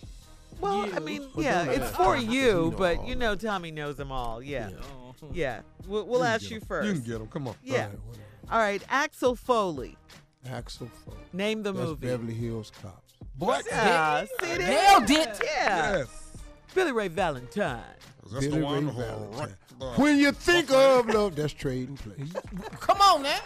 Well, 0.59 0.89
I 0.93 0.99
mean, 0.99 1.21
Well, 1.35 1.43
yeah, 1.45 1.65
don't 1.65 1.73
it's 1.75 1.85
ask 1.85 1.95
for 1.95 2.17
you, 2.17 2.31
you 2.31 2.51
know 2.53 2.71
but 2.71 2.97
all 2.99 3.07
you 3.07 3.15
know 3.15 3.35
Tommy 3.35 3.71
knows 3.71 3.95
them 3.95 4.11
all. 4.11 4.43
Yeah, 4.43 4.69
Oh. 5.03 5.15
yeah. 5.33 5.61
We'll, 5.87 6.05
we'll 6.05 6.19
You 6.19 6.25
ask 6.25 6.41
get 6.43 6.51
you 6.51 6.57
'em. 6.57 6.61
first. 6.67 6.87
You 6.87 6.93
can 6.93 7.01
get 7.03 7.17
them. 7.19 7.27
Come 7.27 7.47
on. 7.47 7.55
Yeah. 7.63 7.85
All 7.85 7.89
right, 7.89 7.99
all 8.51 8.59
right. 8.59 8.83
Axel 8.89 9.35
Foley. 9.35 9.97
Axel 10.47 10.87
Foley. 11.05 11.17
Name 11.33 11.63
the 11.63 11.71
That's 11.71 11.85
movie. 11.87 12.07
Beverly 12.07 12.33
Hills 12.33 12.71
Cops. 12.81 13.13
Boy, 13.35 13.59
Yeah, 13.69 14.25
see 14.41 14.57
there? 14.57 14.57
nailed 14.59 15.09
it. 15.09 15.39
Yeah. 15.43 15.97
Yes. 15.97 16.31
Billy 16.75 16.91
Ray 16.91 17.07
Valentine. 17.07 17.81
Is 18.25 18.31
this 18.33 18.45
Billy 18.45 18.59
the 18.59 18.65
one 18.65 18.87
Ray 18.87 18.93
Valentine. 18.93 19.55
Wrecked 19.81 19.97
When 19.99 20.17
you 20.17 20.31
think 20.31 20.71
of 20.71 21.07
love, 21.07 21.35
that's 21.35 21.53
trading 21.53 21.97
place. 21.97 22.31
Come 22.79 23.01
on 23.01 23.23
now. 23.23 23.39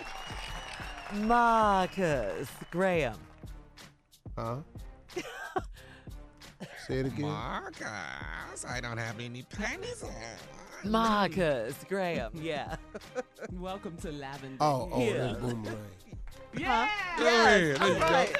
Marcus 1.13 2.50
Graham. 2.72 3.18
Huh? 4.38 4.58
Say 6.88 7.00
it 7.00 7.06
again. 7.08 7.22
Marcus, 7.27 8.65
I 8.68 8.80
don't 8.82 8.98
have 8.98 9.20
any 9.20 9.44
panties 9.44 10.04
on. 10.04 10.12
Marcus 10.92 11.75
Graham. 11.88 12.32
Yeah. 12.36 12.75
Welcome 13.54 13.98
to 13.98 14.12
Lavender. 14.12 14.58
Oh, 14.62 14.89
oh, 14.92 15.01
Yeah. 15.04 15.13
that's 15.18 15.39
boomerang. 15.39 15.77
yeah. 16.58 16.89
Yes. 17.18 17.80
there 17.80 17.89
you 17.89 18.00
right. 18.00 18.36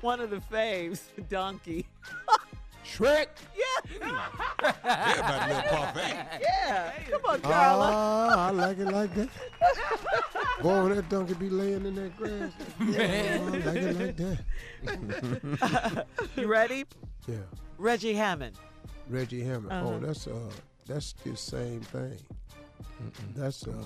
One 0.00 0.20
of 0.20 0.28
the 0.30 0.36
faves, 0.52 1.00
Donkey. 1.30 1.86
Shrek. 2.84 3.28
Yeah. 3.56 3.64
Everybody 4.02 5.54
little 5.54 5.70
parfait. 5.70 6.26
Yeah. 6.40 6.92
Come 7.10 7.20
on, 7.28 7.40
Carla. 7.40 7.90
Ah, 7.92 8.48
I 8.48 8.50
like 8.50 8.78
it 8.78 8.86
like 8.86 9.14
that. 9.14 9.28
Boy, 10.62 10.82
when 10.82 10.94
that 10.96 11.08
donkey 11.08 11.34
be 11.34 11.50
laying 11.50 11.84
in 11.86 11.94
that 11.94 12.16
grass. 12.16 12.52
Yeah, 12.80 13.38
I 13.40 13.48
like 13.48 13.76
it 13.76 13.96
like 14.00 14.16
that. 14.16 16.06
You 16.36 16.46
ready? 16.46 16.84
Yeah. 17.26 17.36
Reggie 17.78 18.14
Hammond. 18.14 18.56
Reggie 19.08 19.42
Hammond. 19.42 19.72
Uh-huh. 19.72 19.94
Oh, 19.94 19.98
that's 19.98 20.26
uh, 20.26 20.50
that's 20.86 21.12
the 21.24 21.36
same 21.36 21.80
thing. 21.80 22.18
That's 23.34 23.66
uh, 23.66 23.84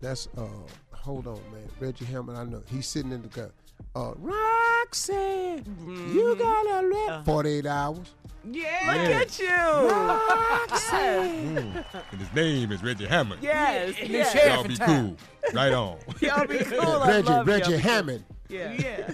that's 0.00 0.28
uh, 0.36 0.46
hold 0.92 1.26
on, 1.26 1.40
man. 1.52 1.68
Reggie 1.80 2.04
Hammond. 2.06 2.38
I 2.38 2.44
know 2.44 2.62
he's 2.70 2.86
sitting 2.86 3.12
in 3.12 3.22
the 3.22 3.28
car. 3.28 3.50
Uh, 3.96 4.12
Roxanne, 4.16 5.64
you 6.12 6.34
got 6.36 6.66
a 6.82 6.86
red. 6.88 7.08
Uh-huh. 7.10 7.22
Forty-eight 7.24 7.66
hours. 7.66 8.12
Yeah. 8.50 8.66
Look 8.86 9.10
at 9.22 9.38
you. 9.38 9.46
Yes. 10.74 10.90
Mm. 10.90 11.84
And 12.12 12.20
his 12.20 12.32
name 12.34 12.72
is 12.72 12.82
Reggie 12.82 13.06
Hammond. 13.06 13.42
Yes. 13.42 13.94
Yeah. 14.00 14.06
yes. 14.06 14.32
Sheriff 14.32 14.46
Y'all 14.56 14.64
be 14.64 14.74
in 14.74 14.78
cool. 14.80 15.16
Right 15.54 15.72
on. 15.82 15.98
Y'all 16.20 16.46
be 16.46 16.58
cool. 16.58 16.80
I 16.80 17.08
Reggie, 17.08 17.28
love 17.28 17.46
Reggie 17.46 17.70
y'all. 17.72 17.80
Hammond. 17.80 18.24
Yeah. 18.48 18.72
Yeah. 18.72 19.10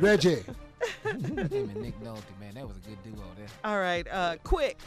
Reggie. 0.00 0.42
Him 1.04 1.14
and 1.14 1.76
Nick 1.76 2.00
Nolte, 2.00 2.22
man, 2.40 2.54
that 2.54 2.66
was 2.66 2.76
a 2.78 2.80
good 2.88 3.02
duo 3.04 3.22
there. 3.36 3.46
All 3.64 3.78
right. 3.78 4.06
Uh, 4.10 4.36
quick. 4.42 4.78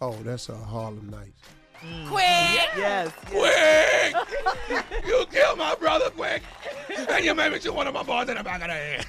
Oh, 0.00 0.14
that's 0.22 0.48
a 0.48 0.56
Harlem 0.56 1.08
Nights. 1.10 1.40
Quick! 2.06 2.68
Yes. 2.76 3.12
Quick! 3.26 4.14
you 5.06 5.26
killed 5.30 5.58
my 5.58 5.74
brother 5.74 6.10
quick! 6.10 6.42
And 7.08 7.24
you 7.24 7.34
made 7.34 7.52
me 7.52 7.60
shoot 7.60 7.74
one 7.74 7.86
of 7.86 7.94
my 7.94 8.02
boys 8.02 8.28
in 8.28 8.36
the 8.36 8.44
back 8.44 8.62
of 8.62 8.68
the 8.68 8.74
head. 8.74 9.06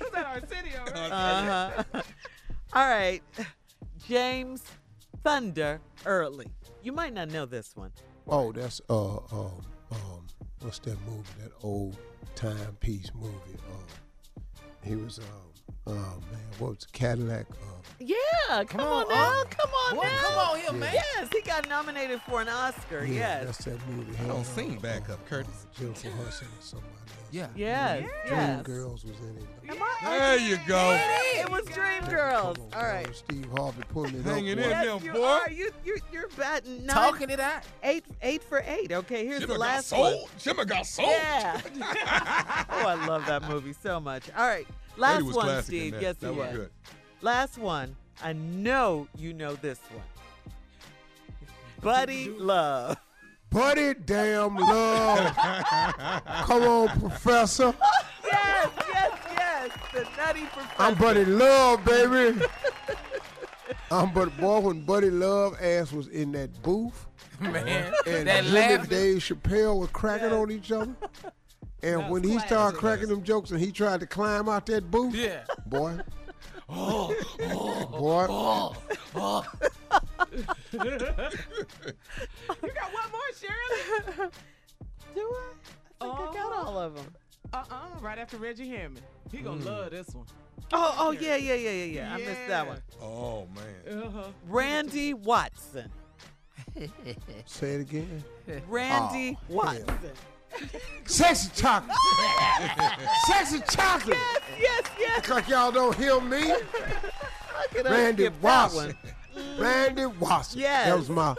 Is 0.00 0.10
that 0.12 0.26
Arsenio? 0.26 0.84
Right? 0.84 1.10
Uh 1.12 1.82
huh. 1.92 2.02
All 2.72 2.88
right. 2.88 3.22
James 4.06 4.62
Thunder 5.22 5.80
Early. 6.04 6.46
You 6.82 6.92
might 6.92 7.12
not 7.12 7.30
know 7.30 7.46
this 7.46 7.76
one. 7.76 7.92
Oh, 8.28 8.52
that's 8.52 8.80
uh 8.88 9.16
um 9.16 9.62
um 9.92 10.26
what's 10.60 10.78
that 10.80 11.00
movie? 11.06 11.22
That 11.42 11.52
old 11.62 11.96
time 12.34 12.76
piece 12.80 13.10
movie. 13.14 13.58
Um, 13.70 14.42
he 14.82 14.96
was 14.96 15.18
um 15.18 15.45
oh 15.86 15.92
man, 15.92 16.40
what 16.58 16.68
was 16.70 16.78
it? 16.82 16.92
Cadillac? 16.92 17.46
Um, 17.50 17.56
Yeah. 17.98 18.64
Come, 18.64 18.80
on, 18.80 19.04
on, 19.04 19.08
now. 19.08 19.40
uh, 19.40 19.44
come 19.44 19.70
on 19.70 19.96
Boy, 19.96 20.02
now. 20.02 20.18
come 20.18 20.38
on 20.38 20.58
here, 20.60 20.72
man. 20.72 20.92
Yes, 20.94 21.28
he 21.32 21.40
got 21.42 21.68
nominated 21.68 22.20
for 22.22 22.40
an 22.42 22.48
Oscar. 22.48 23.04
yeah, 23.04 23.14
yes. 23.42 23.44
that's 23.46 23.64
that 23.64 23.88
movie. 23.88 24.12
I 24.22 24.26
don't 24.26 24.40
uh, 24.40 24.44
sing 24.44 24.78
back 24.78 25.08
uh, 25.08 25.14
up, 25.14 25.26
Curtis. 25.28 25.66
Uh, 25.76 25.78
Jennifer 25.80 26.10
Hudson 26.22 26.48
or 26.48 26.62
somebody. 26.62 26.92
Yeah. 27.32 27.48
Yes. 27.56 28.00
Dream 28.26 28.38
Yes. 28.38 28.62
Girls 28.62 29.04
was 29.04 29.18
in 29.18 29.36
it. 29.36 29.70
Am 29.70 29.82
I- 29.82 30.18
There 30.18 30.38
you 30.38 30.58
go. 30.66 30.98
It 31.34 31.50
was 31.50 31.64
Dream 31.66 32.04
Girls. 32.08 32.56
On, 32.58 32.64
All 32.74 33.02
boy. 33.02 33.04
Steve 33.12 33.48
Harvey 33.56 33.82
pulling 33.92 34.14
it 34.14 34.22
Hanging 34.24 34.52
up. 34.52 34.58
in 34.58 34.62
boy. 34.64 34.68
Yes, 34.70 34.84
there, 34.84 35.04
you 35.04 35.12
boy. 35.12 35.26
are. 35.26 35.50
You, 35.50 35.70
you, 35.84 35.96
you're 36.12 36.28
batting 36.38 36.86
nine, 36.86 36.94
Talking 36.94 37.30
it 37.30 37.40
out. 37.40 37.62
eight, 37.82 38.04
eight 38.22 38.42
for 38.44 38.62
eight. 38.66 38.92
Okay, 38.92 39.26
here's 39.26 39.40
Shimmer 39.40 39.54
the 39.54 39.58
got 39.58 39.66
last 39.66 39.92
one. 39.92 40.16
Shimmer 40.38 40.64
got 40.64 40.86
soul. 40.86 41.06
Yeah. 41.10 41.60
oh, 42.70 42.86
I 42.86 43.06
love 43.06 43.26
that 43.26 43.42
movie 43.48 43.74
so 43.82 43.98
much. 43.98 44.24
All 44.36 44.46
right, 44.46 44.66
last 44.96 45.14
Brady 45.16 45.26
was 45.26 45.36
one, 45.36 45.44
classic 45.46 45.64
Steve. 45.66 45.92
that. 45.94 46.02
Yes, 46.02 46.16
that 46.16 46.32
he 46.32 46.38
was 46.38 46.48
was. 46.48 46.56
good. 46.56 46.70
Last 47.22 47.58
one. 47.58 47.96
I 48.22 48.32
know 48.32 49.08
you 49.16 49.32
know 49.32 49.54
this 49.54 49.78
one. 49.92 50.02
Buddy 51.80 52.30
Love. 52.30 52.96
Buddy 53.50 53.94
damn 53.94 54.56
love. 54.56 55.34
Come 55.36 56.62
on, 56.62 57.00
Professor. 57.00 57.74
Yes, 58.28 58.68
yes, 58.88 59.18
yes. 59.36 59.70
The 59.94 60.06
Nutty 60.16 60.40
Professor. 60.46 60.82
I'm 60.82 60.94
Buddy 60.96 61.24
Love, 61.24 61.84
baby. 61.84 62.40
I'm 63.90 64.12
Buddy 64.12 64.32
Boy 64.32 64.58
when 64.60 64.84
Buddy 64.84 65.10
Love 65.10 65.56
ass 65.60 65.92
was 65.92 66.08
in 66.08 66.32
that 66.32 66.60
booth 66.62 67.06
Man, 67.40 67.92
and 68.04 68.26
that 68.26 68.44
him 68.44 68.80
and. 68.80 68.88
Dave 68.88 69.18
Chappelle 69.18 69.78
were 69.78 69.86
cracking 69.86 70.32
on 70.32 70.50
each 70.50 70.72
other. 70.72 70.94
And 71.82 72.00
That 72.00 72.10
when 72.10 72.22
he 72.22 72.38
started 72.38 72.78
cracking 72.78 73.08
them 73.08 73.22
jokes 73.22 73.50
and 73.50 73.60
he 73.60 73.70
tried 73.70 74.00
to 74.00 74.06
climb 74.06 74.48
out 74.48 74.64
that 74.66 74.90
booth, 74.90 75.14
Yeah. 75.14 75.44
boy, 75.66 75.98
Oh, 76.68 77.14
oh, 77.42 77.86
boy, 77.86 78.26
oh, 78.28 78.74
oh. 79.14 79.44
You 80.72 80.80
got 80.80 81.32
one 82.92 83.10
more, 83.12 83.20
Shirley? 83.38 84.30
Do 85.14 85.20
I? 85.20 85.52
I 86.00 86.16
think 86.16 86.30
I 86.30 86.34
got 86.34 86.52
all 86.66 86.76
of 86.78 86.96
them. 86.96 87.14
Uh-uh. 87.52 88.00
Right 88.00 88.18
after 88.18 88.36
Reggie 88.36 88.68
Hammond. 88.68 89.02
He 89.30 89.38
gonna 89.38 89.64
love 89.64 89.90
this 89.90 90.08
one. 90.08 90.26
Oh, 90.72 90.96
oh 90.98 91.10
yeah, 91.12 91.36
yeah, 91.36 91.54
yeah, 91.54 91.70
yeah, 91.70 91.84
yeah. 91.84 92.14
I 92.14 92.16
missed 92.18 92.48
that 92.48 92.48
Yeah. 92.48 92.62
one. 92.64 92.82
Oh, 93.00 93.46
man. 93.54 93.98
Uh-huh. 94.02 94.28
Randy 94.48 95.14
Watson. 95.14 95.88
say 97.46 97.74
it 97.74 97.80
again. 97.82 98.24
Randy 98.68 99.38
Oh, 99.50 99.54
Watson. 99.54 99.86
Sexy 101.06 101.50
chocolate. 101.54 101.96
Sexy 103.26 103.60
chocolate. 103.70 104.18
Yes, 104.60 104.82
yes. 104.98 105.18
Act 105.18 105.30
like 105.30 105.48
y'all 105.48 105.72
don't 105.72 105.96
hear 105.96 106.20
me. 106.20 106.52
Randy 107.84 108.28
Watson. 108.40 108.96
Randy 109.58 110.06
Watson. 110.06 110.60
Yes. 110.60 110.86
That 110.86 110.98
was 110.98 111.08
my 111.08 111.34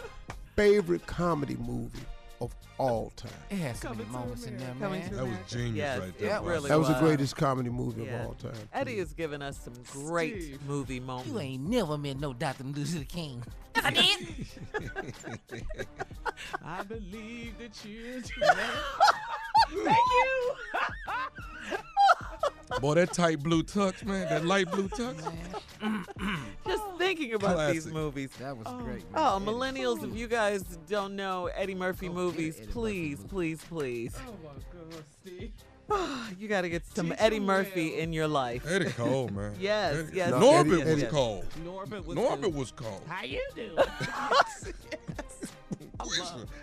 favorite 0.55 1.05
comedy 1.05 1.55
movie 1.55 1.99
of 2.41 2.53
all 2.77 3.11
time. 3.15 3.31
It 3.49 3.55
has 3.57 3.79
so 3.79 3.89
Coming 3.89 3.97
many 3.99 4.09
to 4.11 4.19
moments 4.19 4.45
in 4.45 4.57
there, 4.57 4.75
man. 4.75 5.11
That 5.11 5.25
was 5.25 5.37
genius 5.47 5.75
Yes, 5.75 5.99
right 5.99 6.17
there. 6.19 6.27
Yeah, 6.29 6.39
really 6.47 6.69
That 6.69 6.77
was 6.79 6.87
the 6.87 6.99
greatest 6.99 7.35
comedy 7.35 7.69
movie 7.69 8.03
Yeah. 8.03 8.21
of 8.21 8.27
all 8.27 8.33
time. 8.35 8.53
Eddie 8.73 8.99
has 8.99 9.13
given 9.13 9.41
us 9.41 9.57
some 9.59 9.73
great 9.91 10.41
Steve. 10.43 10.61
movie 10.67 10.99
moments. 10.99 11.29
You 11.31 11.39
ain't 11.39 11.63
never 11.67 11.97
met 11.97 12.19
no 12.19 12.33
Dr. 12.33 12.63
Luther 12.65 13.03
King. 13.05 13.43
Yes, 13.75 13.85
I 13.85 13.89
did. 13.91 14.47
I 16.63 16.83
believe 16.83 17.57
the 17.57 17.69
children. 17.69 18.57
Thank 19.69 19.97
you. 19.97 20.53
Boy, 22.81 22.95
that 22.95 23.13
tight 23.13 23.39
blue 23.41 23.63
tux, 23.63 24.03
man. 24.05 24.27
That 24.29 24.45
light 24.45 24.69
blue 24.71 24.87
tux. 24.89 25.15
Just 26.67 26.83
thinking 26.97 27.33
about 27.33 27.71
these 27.71 27.83
Classic. 27.83 27.93
movies. 27.93 28.29
That 28.39 28.57
was 28.57 28.67
oh. 28.69 28.77
great. 28.79 29.03
Oh, 29.15 29.39
man. 29.39 29.47
millennials, 29.53 30.03
if 30.03 30.15
you 30.15 30.27
guys 30.27 30.63
don't 30.89 31.15
know 31.15 31.47
Eddie 31.47 31.75
Murphy 31.75 32.09
Oh, 32.09 32.13
movies, 32.13 32.55
Eddie 32.57 32.65
Murphy 32.67 32.73
please, 32.73 33.17
movies. 33.19 33.31
please, 33.31 33.63
please. 33.69 34.15
Oh 34.27 34.33
my 34.43 34.49
God, 34.91 35.03
Steve. 35.21 35.51
You 36.39 36.47
got 36.49 36.61
to 36.61 36.69
get 36.69 36.85
some 36.93 37.09
Teach 37.09 37.17
Eddie 37.21 37.37
'em 37.37 37.45
Murphy 37.45 37.91
well. 37.91 37.99
in 38.01 38.11
your 38.13 38.27
life. 38.27 38.65
Eddie 38.69 38.91
cold, 38.91 39.31
man. 39.31 39.53
Yes, 39.59 39.95
Eddie- 39.95 40.17
yes, 40.17 40.31
Norbit 40.31 40.59
Eddie- 40.59 40.69
was 40.83 40.87
Eddie- 41.03 41.05
cold. 41.05 41.45
Norbit 41.65 42.05
was 42.05 42.17
Norbit 42.17 42.53
was 42.53 42.71
cold. 42.71 43.01
How 43.07 43.23
you 43.23 43.41
doing? 43.55 43.77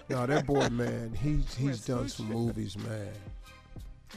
No, 0.08 0.26
that 0.26 0.46
boy, 0.46 0.68
man, 0.68 1.12
he's 1.20 1.54
he's 1.54 1.84
done 1.84 2.08
some 2.08 2.26
movies, 2.26 2.76
man. 2.78 3.08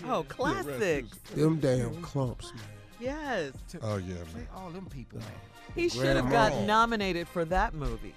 Oh, 0.06 0.24
classics. 0.28 1.18
Them 1.36 1.60
damn 1.60 2.02
Klumps, 2.04 2.54
man. 2.54 2.64
Yes. 3.00 3.52
Oh, 3.82 3.98
yeah, 3.98 4.16
man. 4.36 4.48
All 4.56 4.70
them 4.70 4.86
people, 4.88 5.20
man. 5.20 5.28
He 5.76 5.90
should 5.90 6.06
have 6.16 6.28
Grandma. 6.28 6.50
gotten 6.50 6.68
nominated 6.68 7.28
for 7.28 7.46
that 7.46 7.74
movie. 7.74 8.14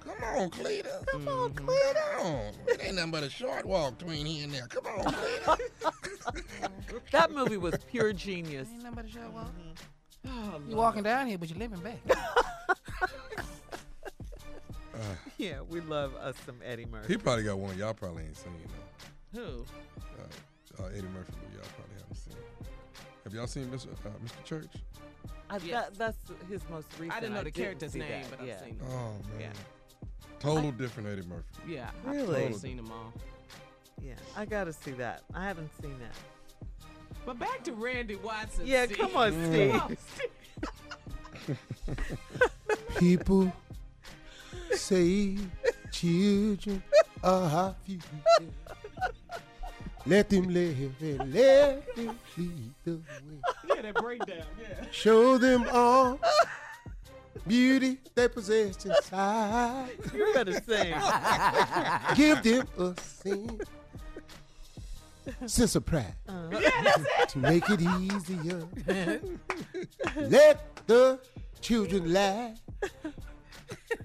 Come 0.00 0.14
on, 0.36 0.50
Cleta. 0.50 1.00
Come 1.06 1.26
on, 1.28 1.54
Come 1.54 1.66
Cleta. 1.66 2.00
on. 2.22 2.52
It 2.68 2.80
ain't 2.84 2.94
nothing 2.96 3.10
but 3.10 3.22
a 3.24 3.30
short 3.30 3.64
walk 3.64 3.98
between 3.98 4.26
here 4.26 4.44
and 4.44 4.52
there. 4.52 4.66
Come 4.68 4.86
on, 4.86 5.12
Cleta. 5.12 5.58
That 7.10 7.30
movie 7.32 7.56
was 7.56 7.74
pure 7.90 8.12
genius. 8.12 8.68
Ain't 8.72 8.82
nothing 8.82 8.94
but 8.96 9.04
a 9.06 9.08
short 9.08 9.32
walk. 9.32 9.52
Mm-hmm. 10.26 10.54
Oh, 10.54 10.60
You 10.68 10.76
walking 10.76 11.02
down 11.02 11.26
here, 11.26 11.38
but 11.38 11.48
you're 11.50 11.58
living 11.58 11.80
back. 11.80 11.98
Yeah, 15.38 15.60
we 15.68 15.80
love 15.80 16.14
us 16.16 16.36
some 16.46 16.56
Eddie 16.64 16.86
Murphy. 16.86 17.12
he 17.14 17.18
probably 17.18 17.44
got 17.44 17.58
one 17.58 17.76
y'all 17.76 17.94
probably 17.94 18.24
ain't 18.24 18.36
seen, 18.36 18.52
though. 19.32 19.40
Who? 19.40 19.64
Uh, 20.18 20.82
uh, 20.82 20.86
Eddie 20.88 21.02
Murphy 21.08 21.32
movie. 21.42 21.54
Y'all 21.56 21.64
probably 21.76 21.94
haven't 22.00 22.16
seen. 22.16 22.34
Have 23.24 23.34
y'all 23.34 23.46
seen 23.46 23.66
Mr. 23.66 23.88
Uh, 23.92 24.10
Mr. 24.24 24.44
Church? 24.44 24.70
I, 25.50 25.56
Yes. 25.58 25.90
that, 25.90 25.98
that's 25.98 26.48
his 26.48 26.62
most 26.70 26.86
recent. 26.98 27.12
I 27.16 27.20
didn't 27.20 27.34
know 27.34 27.42
the 27.42 27.50
character's 27.50 27.94
name, 27.94 28.22
that, 28.30 28.38
but 28.38 28.46
yeah. 28.46 28.54
I've 28.54 28.64
seen. 28.64 28.80
Oh 28.88 29.12
man. 29.32 29.40
Yeah. 29.40 29.52
Total 30.40 30.70
different 30.72 31.08
Eddie 31.08 31.26
Murphy. 31.28 31.44
Yeah. 31.68 31.90
Really? 32.04 32.46
I've 32.46 32.56
seen 32.56 32.76
them 32.76 32.90
all. 32.92 33.12
Yeah, 34.02 34.14
I 34.36 34.44
gotta 34.44 34.72
see 34.72 34.90
that. 34.92 35.22
I 35.32 35.44
haven't 35.46 35.70
seen 35.80 35.98
that. 36.00 36.86
But 37.24 37.38
back 37.38 37.62
to 37.64 37.72
Randy 37.72 38.16
Watson. 38.16 38.66
Yeah, 38.66 38.84
Steve. 38.84 38.98
come 38.98 39.16
on, 39.16 39.32
Steve. 39.32 39.72
Come 39.72 39.80
on, 39.80 39.96
Steve. 41.46 41.58
People 42.98 43.52
say 44.76 45.36
children 45.92 46.82
are 47.22 47.42
our 47.42 47.74
future. 47.84 48.06
Let 50.06 50.28
them 50.28 50.48
live 50.48 50.94
and 51.00 51.32
let 51.32 51.96
them 51.96 52.18
lead 52.36 52.74
the 52.84 52.92
way. 52.92 53.00
Yeah, 53.74 53.82
that 53.82 53.94
breakdown. 53.94 54.44
Yeah. 54.60 54.84
Show 54.90 55.38
them 55.38 55.66
all 55.72 56.20
beauty 57.46 57.98
they 58.14 58.28
possess 58.28 58.84
inside. 58.84 59.90
You 60.12 60.32
better 60.34 60.60
sing. 60.60 60.94
Give 62.14 62.42
them 62.42 62.68
a 62.78 62.94
sin. 63.00 63.60
Sense 65.46 65.74
of 65.74 65.86
pride. 65.86 66.14
Uh-huh. 66.28 67.26
To 67.28 67.38
make 67.38 67.64
it 67.70 67.80
easier. 67.80 68.68
Let 70.16 70.86
the 70.86 71.18
children 71.62 72.12
laugh. 72.12 72.58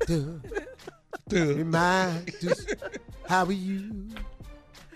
To 0.07 0.41
Dude. 1.27 1.57
remind 1.57 2.33
us 2.47 2.65
how 3.27 3.45
we 3.45 3.55
used 3.55 4.17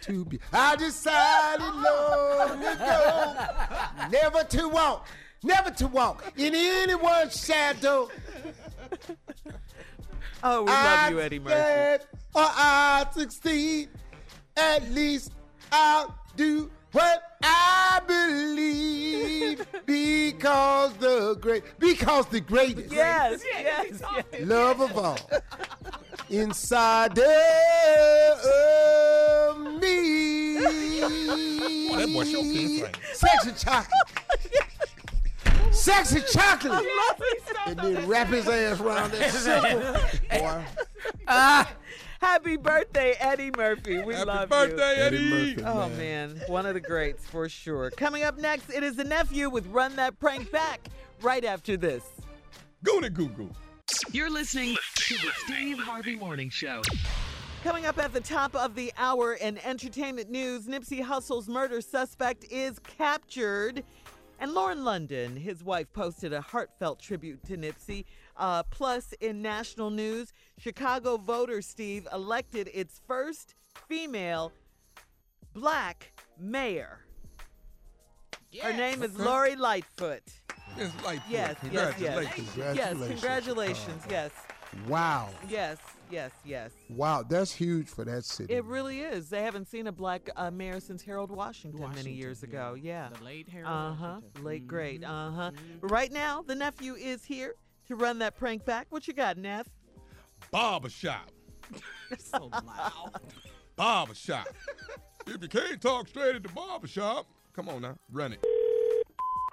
to 0.01 0.25
be. 0.25 0.39
I 0.51 0.75
decided 0.75 1.61
long 1.63 2.63
ago 2.63 4.09
never 4.09 4.43
to 4.43 4.67
walk, 4.69 5.07
never 5.43 5.69
to 5.71 5.87
walk 5.87 6.33
in 6.37 6.53
anyone's 6.55 7.45
shadow. 7.45 8.09
Oh, 10.43 10.63
we 10.63 10.71
love 10.71 11.11
you, 11.11 11.19
I 11.19 11.23
Eddie 11.23 11.39
Murphy. 11.39 11.55
said, 11.55 12.01
Or 12.35 12.41
I 12.43 13.05
succeed. 13.13 13.89
At 14.57 14.89
least 14.91 15.31
I'll 15.71 16.15
do 16.35 16.69
what 16.93 17.37
I 17.43 17.99
believe 18.07 19.65
because 19.85 20.93
the 20.93 21.35
great, 21.41 21.63
because 21.79 22.25
the 22.27 22.39
greatest 22.39 22.93
Yes, 22.93 23.43
yes, 23.45 24.01
yes. 24.01 24.25
love 24.41 24.79
of 24.81 24.97
all 24.97 25.17
inside 26.29 27.17
of 27.17 27.17
me. 29.81 30.57
Oh, 30.65 31.97
that 31.97 32.09
boy 32.13 32.23
sure 32.23 32.41
can. 32.43 32.89
Sexy 33.13 33.51
chocolate. 33.65 33.91
Sexy 35.71 36.21
chocolate. 36.31 36.85
And 37.65 37.79
then 37.79 38.07
wrap 38.07 38.27
his 38.27 38.47
ass 38.47 38.79
around 38.79 39.11
that 39.13 39.31
circle. 39.33 39.81
Boy. 40.39 40.63
Happy 42.23 42.55
birthday, 42.55 43.15
Eddie 43.19 43.51
Murphy. 43.57 44.01
We 44.01 44.15
love 44.15 44.27
you. 44.27 44.31
Happy 44.31 44.31
love 44.31 44.49
birthday, 44.49 44.97
you. 44.97 45.03
Eddie. 45.03 45.29
Murphy. 45.29 45.63
Oh 45.65 45.89
man, 45.97 46.41
one 46.47 46.65
of 46.65 46.73
the 46.73 46.79
greats 46.79 47.27
for 47.27 47.49
sure. 47.49 47.91
Coming 47.91 48.23
up 48.23 48.37
next, 48.37 48.69
it 48.69 48.81
is 48.81 48.95
the 48.95 49.03
nephew 49.03 49.49
with 49.49 49.67
Run 49.67 49.93
That 49.97 50.17
Prank 50.19 50.49
Back. 50.49 50.87
Right 51.21 51.43
after 51.43 51.75
this. 51.75 52.05
Goony 52.85 53.13
goo 53.13 53.27
goo. 53.27 53.49
You're 54.13 54.29
listening 54.29 54.77
to 54.95 55.15
the 55.15 55.31
Steve 55.43 55.79
Harvey 55.79 56.15
Morning 56.15 56.49
Show. 56.49 56.81
Coming 57.61 57.85
up 57.85 57.97
at 57.97 58.13
the 58.13 58.21
top 58.21 58.55
of 58.55 58.73
the 58.73 58.93
hour 58.97 59.33
in 59.33 59.57
entertainment 59.57 60.29
news, 60.29 60.65
Nipsey 60.65 61.01
Hussle's 61.01 61.49
murder 61.49 61.81
suspect 61.81 62.45
is 62.49 62.79
captured. 62.79 63.83
And 64.39 64.53
Lauren 64.53 64.85
London, 64.85 65.35
his 65.35 65.61
wife, 65.61 65.91
posted 65.91 66.31
a 66.31 66.39
heartfelt 66.41 66.99
tribute 66.99 67.45
to 67.47 67.57
Nipsey. 67.57 68.05
Uh, 68.35 68.63
plus, 68.63 69.13
in 69.21 69.41
national 69.41 69.89
news, 69.91 70.33
Chicago 70.57 71.17
voters, 71.17 71.65
Steve, 71.67 72.07
elected 72.11 72.69
its 72.73 72.99
first 73.07 73.53
female 73.87 74.51
black 75.53 76.13
mayor. 76.39 76.99
Her 78.61 78.73
name 78.73 79.01
is 79.03 79.17
Lori 79.17 79.55
Lightfoot. 79.55 80.21
It's 80.77 81.03
like 81.03 81.19
Yes, 81.29 81.55
yes, 81.71 81.95
yes. 81.99 82.33
Congratulations. 82.35 82.57
Yes, 82.57 82.97
congratulations. 83.07 84.03
Yes, 84.09 84.31
Wow. 84.87 85.29
yes, 85.47 85.77
yes, 86.09 86.31
yes. 86.43 86.71
Wow. 86.89 87.23
That's 87.27 87.51
huge 87.51 87.87
for 87.89 88.03
that 88.05 88.25
city. 88.25 88.51
It 88.53 88.63
really 88.65 89.01
is. 89.01 89.29
They 89.29 89.43
haven't 89.43 89.67
seen 89.67 89.85
a 89.87 89.91
black 89.91 90.29
uh, 90.35 90.49
mayor 90.49 90.79
since 90.79 91.03
Harold 91.03 91.29
Washington, 91.29 91.91
many 91.93 92.11
years 92.11 92.41
ago. 92.41 92.75
Yeah. 92.79 93.09
The 93.17 93.23
late 93.23 93.49
Harold 93.49 93.71
Uh 93.71 93.93
huh. 93.93 94.19
Late 94.41 94.65
great. 94.67 95.01
Mhm. 95.01 95.09
Uh 95.09 95.31
huh. 95.31 95.51
Right 95.81 96.11
now, 96.11 96.41
the 96.41 96.55
nephew 96.55 96.95
is 96.95 97.23
here 97.23 97.53
to 97.87 97.95
run 97.95 98.19
that 98.19 98.37
prank 98.37 98.65
back. 98.65 98.87
What 98.89 99.07
you 99.07 99.13
got, 99.13 99.37
Neff? 99.37 99.67
Barbershop. 100.51 101.31
So 102.17 102.49
loud. 102.51 103.11
Barbershop. 103.75 104.47
if 105.25 105.41
you 105.41 105.47
can't 105.47 105.81
talk 105.81 106.07
straight 106.07 106.35
at 106.35 106.43
the 106.43 106.49
barbershop, 106.49 107.25
come 107.55 107.69
on 107.69 107.81
now, 107.81 107.97
run 108.11 108.33
it. 108.33 108.45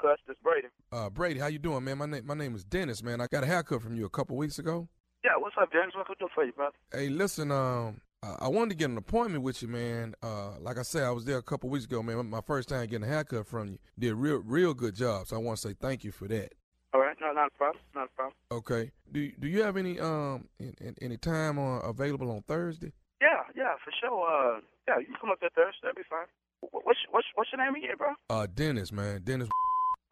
Cuss, 0.01 0.19
this 0.27 0.37
Brady. 0.43 0.69
Uh, 0.93 1.11
Brady, 1.11 1.41
how 1.41 1.47
you 1.47 1.59
doing, 1.59 1.85
man? 1.85 1.99
My 1.99 2.07
name 2.07 2.27
my 2.27 2.35
name 2.35 2.55
is 2.55 2.65
Dennis, 2.65 3.03
man. 3.03 3.21
I 3.21 3.27
got 3.27 3.45
a 3.45 3.47
haircut 3.47 3.83
from 3.83 3.97
you 3.97 4.05
a 4.07 4.11
couple 4.11 4.37
weeks 4.37 4.59
ago. 4.59 4.89
Yeah, 5.25 5.33
what's 5.39 5.55
up, 5.61 5.71
Dennis? 5.73 5.93
What 5.95 6.07
can 6.07 6.17
I 6.19 6.25
do 6.25 6.29
for 6.35 6.45
you, 6.45 6.53
brother? 6.53 6.75
Hey, 6.93 7.09
listen, 7.09 7.51
um, 7.51 8.01
I 8.23 8.37
I 8.41 8.49
wanted 8.49 8.71
to 8.71 8.77
get 8.77 8.91
an 8.91 8.97
appointment 8.97 9.45
with 9.45 9.63
you, 9.63 9.69
man. 9.69 10.15
Uh, 10.23 10.59
like 10.61 10.79
I 10.79 10.83
said, 10.83 11.05
I 11.05 11.11
was 11.11 11.25
there 11.25 11.39
a 11.39 11.43
couple 11.43 11.69
weeks 11.69 11.85
ago, 11.85 12.03
man. 12.03 12.29
My 12.29 12.41
first 12.41 12.69
time 12.69 12.87
getting 12.87 13.07
a 13.07 13.11
haircut 13.11 13.47
from 13.47 13.69
you. 13.69 13.79
Did 13.99 14.13
a 14.13 14.15
real, 14.15 14.39
real 14.39 14.75
good 14.75 14.95
job. 14.95 15.27
So 15.27 15.37
I 15.37 15.39
want 15.39 15.59
to 15.59 15.69
say 15.69 15.75
thank 15.79 16.05
you 16.05 16.13
for 16.13 16.29
that. 16.29 16.55
All 16.93 17.01
right, 17.01 17.17
no, 17.21 17.33
not 17.33 17.49
a 17.55 17.57
problem, 17.57 17.83
not 17.95 18.07
a 18.07 18.15
problem. 18.17 18.35
Okay. 18.51 18.91
Do 19.13 19.31
Do 19.39 19.47
you 19.49 19.63
have 19.63 19.77
any 19.77 20.01
um 20.01 20.49
in, 20.59 20.75
in, 20.81 20.95
any 21.01 21.17
time 21.17 21.59
uh, 21.59 21.79
available 21.81 22.31
on 22.31 22.43
Thursday? 22.43 22.93
Yeah, 23.21 23.43
yeah, 23.55 23.75
for 23.85 23.93
sure. 24.01 24.27
Uh, 24.27 24.61
yeah, 24.89 24.99
you 24.99 25.07
can 25.07 25.15
come 25.21 25.31
up 25.31 25.39
there 25.41 25.51
Thursday. 25.55 25.79
That'll 25.83 25.95
be 25.97 26.09
fine. 26.11 26.27
What's 26.61 26.99
what's 27.11 27.27
what's 27.35 27.51
your 27.53 27.65
name 27.65 27.75
again, 27.77 27.97
bro? 27.97 28.15
Uh, 28.29 28.47
Dennis, 28.53 28.91
man. 28.91 29.23
Dennis. 29.23 29.49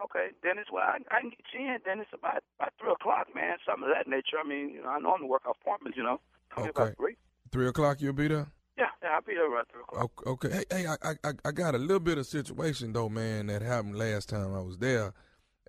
Okay, 0.05 0.29
Dennis. 0.43 0.67
Well, 0.73 0.85
I, 0.85 0.99
I 1.11 1.21
can 1.21 1.31
get 1.31 1.41
you 1.53 1.61
in, 1.67 1.79
Dennis, 1.85 2.07
about 2.13 2.45
about 2.61 2.73
three 2.81 2.93
o'clock, 2.93 3.27
man. 3.35 3.57
Something 3.67 3.89
of 3.91 3.95
that 3.97 4.09
nature. 4.09 4.39
I 4.43 4.47
mean, 4.49 4.71
you 4.71 4.83
know, 4.83 4.91
I 4.91 5.01
normally 5.01 5.29
work 5.29 5.43
appointments, 5.51 5.99
you 5.99 6.05
know. 6.05 6.21
Come 6.55 6.65
Okay. 6.65 6.71
about 6.71 6.97
three. 6.97 7.17
Three 7.51 7.67
o'clock. 7.67 8.01
You'll 8.01 8.13
be 8.13 8.29
there. 8.29 8.47
Yeah, 8.79 8.87
yeah, 9.03 9.09
I'll 9.15 9.23
be 9.23 9.35
there 9.35 9.53
about 9.53 9.67
three 9.73 9.81
o'clock. 9.83 10.13
Okay. 10.25 10.51
Hey, 10.53 10.65
hey, 10.71 10.87
I, 10.87 11.15
I, 11.25 11.33
I 11.45 11.51
got 11.51 11.75
a 11.75 11.79
little 11.79 11.99
bit 11.99 12.19
of 12.19 12.27
situation 12.27 12.93
though, 12.93 13.09
man, 13.09 13.49
that 13.49 13.63
happened 13.63 13.99
last 13.99 14.29
time 14.29 14.55
I 14.55 14.61
was 14.61 14.79
there. 14.79 15.13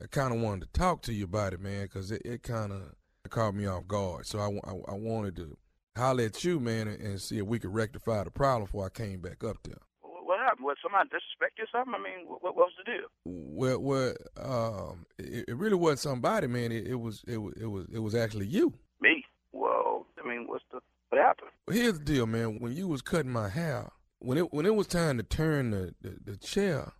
I 0.01 0.07
kind 0.07 0.33
of 0.33 0.41
wanted 0.41 0.71
to 0.71 0.79
talk 0.79 1.01
to 1.03 1.13
you 1.13 1.25
about 1.25 1.53
it, 1.53 1.59
man, 1.59 1.83
because 1.83 2.11
it, 2.11 2.21
it 2.23 2.43
kind 2.43 2.71
of 2.71 2.93
caught 3.29 3.53
me 3.53 3.65
off 3.65 3.87
guard. 3.87 4.25
So 4.25 4.39
I, 4.39 4.47
I, 4.69 4.93
I 4.93 4.95
wanted 4.95 5.35
to 5.37 5.57
holler 5.95 6.23
at 6.23 6.43
you, 6.43 6.59
man, 6.59 6.87
and, 6.87 7.01
and 7.01 7.21
see 7.21 7.37
if 7.37 7.45
we 7.45 7.59
could 7.59 7.73
rectify 7.73 8.23
the 8.23 8.31
problem 8.31 8.63
before 8.63 8.85
I 8.85 8.89
came 8.89 9.19
back 9.19 9.43
up 9.43 9.57
there. 9.63 9.77
What 10.01 10.39
happened? 10.39 10.65
What 10.65 10.77
somebody 10.81 11.09
disrespect 11.09 11.57
you 11.57 11.65
or 11.65 11.67
something? 11.71 11.93
I 11.93 12.01
mean, 12.01 12.27
what, 12.27 12.43
what 12.43 12.55
was 12.55 12.71
the 12.77 12.91
deal? 12.91 13.07
Well, 13.25 13.79
well, 13.79 14.13
um, 14.37 15.05
it, 15.17 15.45
it 15.49 15.57
really 15.57 15.75
wasn't 15.75 15.99
somebody, 15.99 16.47
man. 16.47 16.71
It, 16.71 16.87
it 16.87 16.99
was, 16.99 17.23
it 17.27 17.37
was, 17.37 17.53
it 17.59 17.65
was, 17.65 17.85
it 17.93 17.99
was 17.99 18.15
actually 18.15 18.47
you. 18.47 18.73
Me? 19.01 19.25
Well, 19.51 20.05
I 20.23 20.27
mean, 20.27 20.45
what's 20.47 20.63
the 20.71 20.79
what 21.09 21.21
happened? 21.21 21.49
Well, 21.67 21.75
here's 21.75 21.99
the 21.99 22.05
deal, 22.05 22.27
man. 22.27 22.59
When 22.59 22.73
you 22.75 22.87
was 22.87 23.01
cutting 23.01 23.31
my 23.31 23.49
hair, 23.49 23.91
when 24.19 24.37
it 24.37 24.53
when 24.53 24.65
it 24.65 24.75
was 24.75 24.87
time 24.87 25.17
to 25.17 25.23
turn 25.23 25.71
the, 25.71 25.95
the, 26.01 26.17
the 26.23 26.37
chair, 26.37 26.93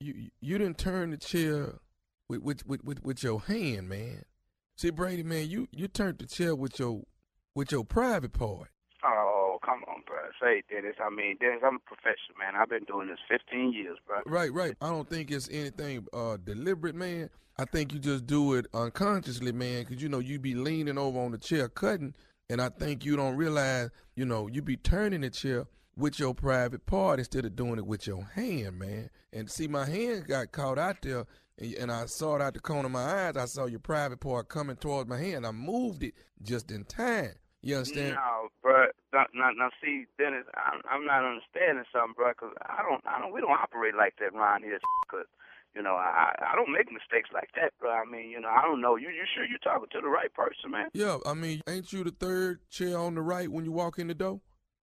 you 0.00 0.30
you 0.40 0.58
didn't 0.58 0.78
turn 0.78 1.10
the 1.10 1.16
chair 1.16 1.78
with 2.38 2.66
with, 2.66 2.66
with 2.66 2.84
with 2.84 3.04
with 3.04 3.22
your 3.22 3.40
hand, 3.40 3.88
man. 3.88 4.24
See, 4.76 4.90
Brady, 4.90 5.22
man, 5.22 5.48
you 5.48 5.68
you 5.72 5.88
turned 5.88 6.18
the 6.18 6.26
chair 6.26 6.54
with 6.54 6.78
your 6.78 7.02
with 7.54 7.72
your 7.72 7.84
private 7.84 8.32
part. 8.32 8.68
Oh, 9.04 9.58
come 9.64 9.82
on, 9.88 10.02
bro. 10.06 10.18
Say, 10.40 10.62
Dennis. 10.70 10.96
I 11.04 11.10
mean, 11.10 11.36
Dennis, 11.40 11.60
I'm 11.64 11.76
a 11.76 11.78
professional, 11.80 12.38
man. 12.38 12.54
I've 12.56 12.68
been 12.68 12.84
doing 12.84 13.08
this 13.08 13.18
15 13.28 13.72
years, 13.72 13.98
bro. 14.06 14.20
Right, 14.26 14.52
right. 14.52 14.76
I 14.80 14.90
don't 14.90 15.08
think 15.08 15.30
it's 15.30 15.48
anything 15.50 16.06
uh 16.12 16.36
deliberate, 16.36 16.94
man. 16.94 17.30
I 17.58 17.64
think 17.64 17.92
you 17.92 17.98
just 17.98 18.26
do 18.26 18.54
it 18.54 18.66
unconsciously, 18.72 19.52
man, 19.52 19.84
because 19.84 20.02
you 20.02 20.08
know 20.08 20.20
you 20.20 20.38
be 20.38 20.54
leaning 20.54 20.98
over 20.98 21.18
on 21.20 21.32
the 21.32 21.38
chair 21.38 21.68
cutting, 21.68 22.14
and 22.48 22.62
I 22.62 22.70
think 22.70 23.04
you 23.04 23.16
don't 23.16 23.36
realize, 23.36 23.90
you 24.14 24.24
know, 24.24 24.46
you 24.46 24.62
be 24.62 24.76
turning 24.76 25.20
the 25.20 25.30
chair 25.30 25.66
with 25.96 26.18
your 26.18 26.34
private 26.34 26.86
part 26.86 27.18
instead 27.18 27.44
of 27.44 27.54
doing 27.54 27.78
it 27.78 27.86
with 27.86 28.06
your 28.06 28.24
hand, 28.34 28.78
man. 28.78 29.10
And 29.32 29.50
see, 29.50 29.68
my 29.68 29.84
hand 29.84 30.26
got 30.26 30.52
caught 30.52 30.78
out 30.78 31.02
there, 31.02 31.26
and, 31.58 31.74
and 31.74 31.92
I 31.92 32.06
saw 32.06 32.36
it 32.36 32.42
out 32.42 32.54
the 32.54 32.60
corner 32.60 32.86
of 32.86 32.92
my 32.92 33.28
eyes. 33.28 33.36
I 33.36 33.44
saw 33.46 33.66
your 33.66 33.80
private 33.80 34.20
part 34.20 34.48
coming 34.48 34.76
towards 34.76 35.08
my 35.08 35.18
hand. 35.18 35.46
I 35.46 35.50
moved 35.50 36.02
it 36.02 36.14
just 36.42 36.70
in 36.70 36.84
time. 36.84 37.32
You 37.62 37.76
understand? 37.76 38.14
No, 38.14 38.48
bro. 38.60 38.86
Now, 39.12 39.26
now, 39.34 39.50
now 39.56 39.70
see, 39.82 40.06
Dennis, 40.18 40.44
I'm, 40.56 40.80
I'm 40.90 41.06
not 41.06 41.24
understanding 41.24 41.84
something, 41.92 42.14
bro. 42.16 42.32
Cause 42.34 42.52
I 42.66 42.82
don't, 42.82 43.02
I 43.06 43.20
don't, 43.20 43.32
we 43.32 43.40
don't 43.40 43.52
operate 43.52 43.94
like 43.94 44.14
that 44.18 44.36
around 44.36 44.64
here. 44.64 44.80
Cause 45.10 45.26
you 45.74 45.82
know, 45.82 45.94
I, 45.94 46.34
I 46.40 46.54
don't 46.54 46.72
make 46.72 46.92
mistakes 46.92 47.30
like 47.32 47.48
that, 47.54 47.72
bro. 47.78 47.90
I 47.90 48.04
mean, 48.04 48.30
you 48.30 48.40
know, 48.40 48.48
I 48.48 48.62
don't 48.62 48.80
know. 48.80 48.96
You, 48.96 49.08
you 49.08 49.24
sure 49.34 49.46
you're 49.46 49.58
talking 49.58 49.88
to 49.92 50.00
the 50.00 50.08
right 50.08 50.32
person, 50.34 50.70
man? 50.70 50.88
Yeah, 50.92 51.18
I 51.24 51.34
mean, 51.34 51.62
ain't 51.68 51.92
you 51.92 52.04
the 52.04 52.10
third 52.10 52.68
chair 52.68 52.98
on 52.98 53.14
the 53.14 53.22
right 53.22 53.48
when 53.50 53.64
you 53.64 53.72
walk 53.72 53.98
in 53.98 54.08
the 54.08 54.14
door? 54.14 54.40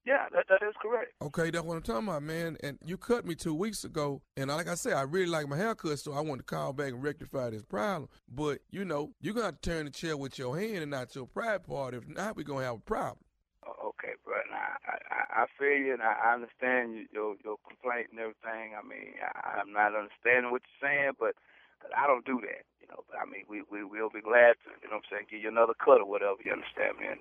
Yeah, 0.07 0.27
that 0.33 0.47
that 0.49 0.63
is 0.63 0.75
correct. 0.81 1.13
Okay, 1.21 1.51
that's 1.51 1.65
what 1.65 1.75
I'm 1.77 1.83
talking 1.83 2.07
about, 2.07 2.23
man. 2.23 2.57
And 2.63 2.79
you 2.85 2.97
cut 2.97 3.27
me 3.27 3.35
two 3.35 3.55
weeks 3.55 3.83
ago, 3.83 4.23
and 4.37 4.49
like 4.51 4.69
I 4.69 4.75
said, 4.77 4.93
I 4.93 5.03
really 5.03 5.27
like 5.27 5.49
my 5.49 5.57
haircut, 5.57 5.99
so 5.99 6.13
I 6.13 6.21
wanted 6.21 6.47
to 6.47 6.55
call 6.55 6.73
back 6.73 6.93
and 6.93 7.03
rectify 7.03 7.51
this 7.51 7.65
problem. 7.65 8.09
But 8.29 8.61
you 8.71 8.85
know, 8.85 9.11
you're 9.21 9.35
gonna 9.35 9.47
have 9.47 9.61
to 9.61 9.69
turn 9.69 9.85
the 9.87 9.91
chair 9.91 10.17
with 10.17 10.39
your 10.39 10.57
hand 10.57 10.79
and 10.79 10.91
not 10.93 11.15
your 11.17 11.27
pride 11.27 11.65
part. 11.65 11.95
If 11.95 12.07
not, 12.07 12.37
we're 12.37 12.45
gonna 12.45 12.65
have 12.65 12.77
a 12.77 12.79
problem. 12.79 13.19
Okay, 13.67 14.15
bro. 14.25 14.39
Now, 14.49 14.79
I, 14.87 14.95
I, 15.11 15.43
I 15.43 15.47
feel 15.59 15.75
you, 15.75 15.93
and 15.95 16.03
I, 16.03 16.15
I 16.31 16.35
understand 16.35 16.95
you, 16.95 17.07
your 17.11 17.35
your 17.43 17.57
complaint 17.67 18.09
and 18.13 18.21
everything. 18.21 18.79
I 18.79 18.87
mean, 18.87 19.19
I, 19.21 19.59
I'm 19.59 19.73
not 19.73 19.91
understanding 19.99 20.53
what 20.53 20.63
you're 20.71 20.87
saying, 20.89 21.13
but 21.19 21.35
'cause 21.83 21.91
I 21.99 22.07
don't 22.07 22.25
do 22.25 22.39
that, 22.47 22.63
you 22.81 22.87
know. 22.87 23.03
But 23.11 23.19
I 23.19 23.27
mean, 23.27 23.43
we 23.51 23.67
we 23.67 23.83
will 23.83 24.09
be 24.09 24.23
glad 24.23 24.55
to, 24.63 24.71
you 24.79 24.87
know, 24.87 25.03
what 25.03 25.11
I'm 25.11 25.27
saying, 25.27 25.27
give 25.35 25.43
you 25.43 25.51
another 25.51 25.75
cut 25.75 25.99
or 25.99 26.07
whatever. 26.07 26.39
You 26.47 26.53
understand 26.55 26.95
me? 27.03 27.11
And, 27.11 27.21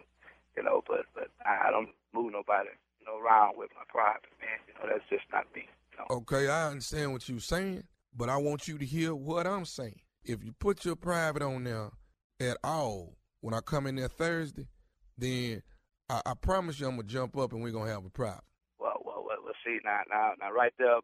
you 0.57 0.63
know, 0.63 0.83
but 0.87 1.05
but 1.13 1.29
I, 1.45 1.67
I 1.67 1.71
don't 1.71 1.89
move 2.13 2.31
nobody, 2.31 2.69
you 2.99 3.05
know, 3.05 3.19
around 3.19 3.57
with 3.57 3.69
my 3.75 3.83
private, 3.87 4.31
man. 4.39 4.59
You 4.67 4.73
know, 4.75 4.93
that's 4.93 5.09
just 5.09 5.25
not 5.31 5.45
me. 5.55 5.67
You 5.91 5.97
know. 5.99 6.17
Okay, 6.17 6.47
I 6.47 6.69
understand 6.69 7.13
what 7.13 7.27
you're 7.27 7.39
saying, 7.39 7.83
but 8.15 8.29
I 8.29 8.37
want 8.37 8.67
you 8.67 8.77
to 8.77 8.85
hear 8.85 9.13
what 9.15 9.47
I'm 9.47 9.65
saying. 9.65 10.01
If 10.23 10.43
you 10.43 10.53
put 10.53 10.85
your 10.85 10.95
private 10.95 11.41
on 11.41 11.63
there 11.63 11.91
at 12.39 12.57
all 12.63 13.15
when 13.41 13.53
I 13.53 13.61
come 13.61 13.87
in 13.87 13.95
there 13.95 14.07
Thursday, 14.07 14.67
then 15.17 15.61
I, 16.09 16.21
I 16.25 16.33
promise 16.33 16.79
you 16.79 16.87
I'm 16.87 16.95
gonna 16.97 17.07
jump 17.07 17.37
up 17.37 17.53
and 17.53 17.61
we're 17.61 17.71
gonna 17.71 17.91
have 17.91 18.05
a 18.05 18.09
problem. 18.09 18.41
Well, 18.79 19.01
well, 19.05 19.23
well, 19.27 19.37
well 19.43 19.53
see 19.63 19.79
now, 19.83 20.01
now, 20.09 20.33
now, 20.39 20.51
right 20.51 20.73
there, 20.77 20.99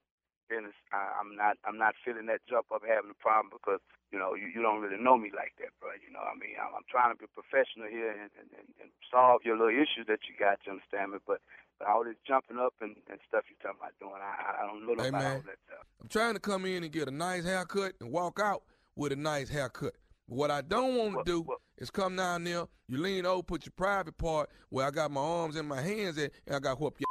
Dennis, 0.49 0.73
I, 0.91 1.19
I'm 1.19 1.35
not, 1.35 1.57
I'm 1.65 1.77
not 1.77 1.95
feeling 2.03 2.25
that 2.27 2.41
jump 2.49 2.67
up 2.73 2.81
having 2.87 3.11
a 3.11 3.21
problem 3.21 3.51
because 3.53 3.79
you 4.11 4.19
know 4.19 4.35
you, 4.35 4.47
you 4.53 4.61
don't 4.61 4.81
really 4.81 5.01
know 5.01 5.17
me 5.17 5.31
like 5.35 5.53
that, 5.59 5.71
bro. 5.79 5.89
You 6.05 6.11
know, 6.13 6.19
I 6.19 6.35
mean, 6.37 6.55
I'm, 6.59 6.75
I'm 6.75 6.87
trying 6.89 7.13
to 7.15 7.19
be 7.19 7.25
professional 7.33 7.87
here 7.89 8.11
and, 8.11 8.29
and, 8.39 8.49
and, 8.59 8.67
and 8.81 8.89
solve 9.09 9.41
your 9.43 9.57
little 9.57 9.73
issues 9.73 10.05
that 10.07 10.19
you 10.27 10.35
got. 10.39 10.59
You 10.65 10.73
understand 10.73 11.11
me? 11.13 11.19
But, 11.25 11.39
but 11.79 11.87
all 11.87 12.03
this 12.03 12.15
jumping 12.27 12.59
up 12.59 12.73
and, 12.81 12.95
and 13.09 13.19
stuff 13.27 13.43
you're 13.49 13.59
talking 13.63 13.79
about 13.79 13.95
doing, 13.99 14.21
I, 14.21 14.63
I 14.63 14.67
don't 14.67 14.85
know 14.85 14.95
Hey, 15.01 15.09
about 15.09 15.21
man. 15.21 15.35
all 15.37 15.47
that 15.47 15.59
stuff. 15.67 15.85
I'm 16.01 16.07
trying 16.09 16.33
to 16.35 16.39
come 16.39 16.65
in 16.65 16.83
and 16.83 16.91
get 16.91 17.07
a 17.07 17.11
nice 17.11 17.43
haircut 17.43 17.93
and 17.99 18.11
walk 18.11 18.39
out 18.43 18.63
with 18.95 19.11
a 19.11 19.15
nice 19.15 19.49
haircut. 19.49 19.93
What 20.27 20.51
I 20.51 20.61
don't 20.61 20.95
want 20.95 21.11
to 21.11 21.15
Well, 21.17 21.23
do 21.25 21.41
well- 21.47 21.57
is 21.77 21.89
come 21.89 22.15
down 22.15 22.43
there, 22.43 22.65
you 22.87 22.97
lean 22.99 23.25
over, 23.25 23.41
put 23.41 23.65
your 23.65 23.73
private 23.75 24.17
part 24.17 24.49
where 24.69 24.85
I 24.85 24.91
got 24.91 25.09
my 25.09 25.21
arms 25.21 25.55
and 25.55 25.67
my 25.67 25.81
hands 25.81 26.17
at, 26.19 26.31
and 26.45 26.55
I 26.55 26.59
got 26.59 26.79
whoop 26.79 26.99
your. 26.99 27.07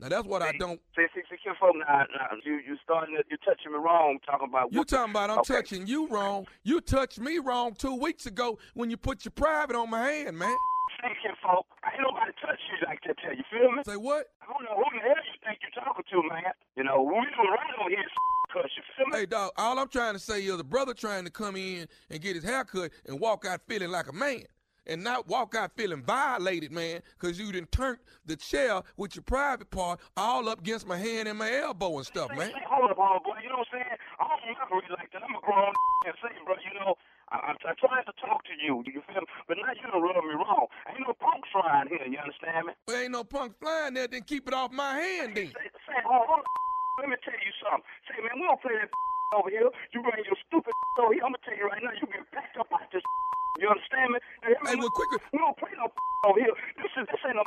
Now 0.00 0.08
that's 0.08 0.26
what 0.26 0.42
I 0.42 0.52
don't. 0.52 0.80
See, 0.96 1.06
see, 1.14 1.22
see, 1.30 1.36
Kim 1.42 1.54
folk, 1.58 1.76
now, 1.76 2.04
now, 2.18 2.36
you, 2.44 2.54
you 2.66 2.76
starting, 2.82 3.16
to, 3.16 3.22
you 3.30 3.36
touching 3.44 3.70
me 3.72 3.78
wrong, 3.78 4.18
talking 4.26 4.48
about. 4.48 4.72
You 4.72 4.84
talking 4.84 5.12
about 5.12 5.30
I'm 5.30 5.38
Okay. 5.40 5.54
touching 5.54 5.86
you 5.86 6.08
wrong? 6.08 6.46
You 6.64 6.80
touched 6.80 7.20
me 7.20 7.38
wrong 7.38 7.74
two 7.74 7.94
weeks 7.94 8.26
ago 8.26 8.58
when 8.74 8.90
you 8.90 8.96
put 8.96 9.24
your 9.24 9.32
private 9.32 9.76
on 9.76 9.90
my 9.90 10.02
hand, 10.10 10.36
man. 10.36 10.56
See, 11.00 11.08
Kim 11.22 11.34
folk, 11.42 11.66
ain't 11.86 12.02
nobody 12.02 12.32
touch 12.44 12.58
you 12.70 12.86
like 12.88 13.00
that. 13.06 13.16
Tell 13.18 13.34
you 13.34 13.44
feel 13.50 13.70
me? 13.72 13.82
Say 13.86 13.96
what? 13.96 14.26
I 14.42 14.52
don't 14.52 14.64
know 14.64 14.74
who 14.76 14.84
the 14.98 15.02
hell 15.02 15.14
you 15.16 15.38
think 15.46 15.58
you're 15.62 15.84
talking 15.84 16.04
to, 16.10 16.28
man. 16.28 16.52
You 16.76 16.84
know, 16.84 17.00
we 17.02 17.14
don't 17.14 17.46
right 17.50 17.74
on 17.80 17.90
here, 17.90 18.04
cause 18.52 18.70
you 18.76 18.82
feel 18.96 19.06
me? 19.06 19.18
Hey, 19.18 19.26
dog. 19.26 19.52
All 19.56 19.78
I'm 19.78 19.88
trying 19.88 20.14
to 20.14 20.18
say 20.20 20.42
is 20.44 20.58
a 20.58 20.64
brother 20.64 20.92
trying 20.92 21.24
to 21.24 21.30
come 21.30 21.54
in 21.56 21.86
and 22.10 22.20
get 22.20 22.34
his 22.34 22.44
haircut 22.44 22.90
and 23.06 23.20
walk 23.20 23.44
out 23.46 23.60
feeling 23.68 23.90
like 23.90 24.08
a 24.08 24.12
man. 24.12 24.42
And 24.86 25.02
not 25.02 25.28
walk 25.28 25.54
out 25.54 25.72
feeling 25.76 26.02
violated, 26.02 26.70
man, 26.70 27.00
because 27.18 27.38
you 27.38 27.50
didn't 27.52 27.72
turn 27.72 27.96
the 28.26 28.36
chair 28.36 28.82
with 28.96 29.16
your 29.16 29.22
private 29.22 29.70
part 29.70 30.00
all 30.16 30.48
up 30.48 30.60
against 30.60 30.86
my 30.86 30.98
hand 30.98 31.26
and 31.26 31.38
my 31.38 31.50
elbow 31.50 31.96
and 31.96 32.06
stuff, 32.06 32.28
man. 32.36 32.52
Hold 32.68 32.90
up, 32.90 32.96
hold 32.98 33.16
up, 33.16 33.24
boy. 33.24 33.32
You 33.42 33.48
know 33.48 33.64
what 33.64 33.68
I'm 33.72 33.80
saying? 33.80 33.96
I 34.20 34.24
don't 34.28 34.60
operate 34.60 34.90
like 34.92 35.10
that. 35.12 35.22
I'm 35.24 35.34
a 35.34 35.40
grown 35.40 35.72
and 36.06 36.14
say, 36.20 36.36
bro, 36.44 36.54
you 36.60 36.74
know, 36.78 36.94
I, 37.32 37.36
I'm, 37.48 37.56
I'm 37.64 37.76
trying 37.80 38.04
to 38.04 38.14
talk 38.20 38.44
to 38.44 38.54
you. 38.60 38.84
You 38.84 39.00
feel 39.08 39.24
me? 39.24 39.28
But 39.48 39.56
now 39.56 39.72
you 39.72 39.88
done 39.88 40.02
rub 40.04 40.20
me 40.20 40.36
wrong. 40.36 40.68
Ain't 40.88 41.00
no 41.00 41.16
punk 41.16 41.48
flying 41.48 41.88
here. 41.88 42.04
You 42.04 42.20
understand 42.20 42.68
me? 42.68 42.72
There 42.86 43.02
ain't 43.02 43.12
no 43.12 43.24
punk 43.24 43.56
flying 43.60 43.94
there, 43.94 44.08
then 44.08 44.22
keep 44.28 44.46
it 44.48 44.52
off 44.52 44.70
my 44.70 45.00
hand, 45.00 45.32
then. 45.36 45.48
Say, 45.48 45.68
say, 45.88 45.98
hold 46.04 46.28
on. 46.28 46.44
Let 47.00 47.08
me 47.08 47.16
tell 47.24 47.34
you 47.40 47.52
something. 47.64 47.82
Say, 48.06 48.20
man, 48.20 48.36
we 48.36 48.44
don't 48.46 48.60
play 48.60 48.76
that 48.78 48.92
over 49.34 49.50
here. 49.50 49.68
You 49.92 49.98
bring 50.02 50.22
your 50.24 50.38
stupid 50.48 50.72
over 51.02 51.12
here. 51.12 51.22
I'm 51.26 51.34
gonna 51.34 51.42
tell 51.44 51.56
you 51.58 51.66
right 51.66 51.82
now. 51.82 51.92
You 51.98 52.06
get 52.08 52.24
packed 52.32 52.56
up 52.58 52.70
out 52.72 52.86
this. 52.92 53.02
You 53.62 53.70
understand 53.70 54.10
me? 54.10 54.18
Hey, 54.42 54.74
well, 54.74 54.90
quick- 54.90 55.14
We 55.32 55.38
don't 55.38 55.54
play 55.56 55.70
no 55.78 55.86
over 56.26 56.40
here. 56.42 56.50
This 56.74 56.90
is 56.98 57.06
this 57.06 57.22
ain't 57.22 57.38
a 57.38 57.44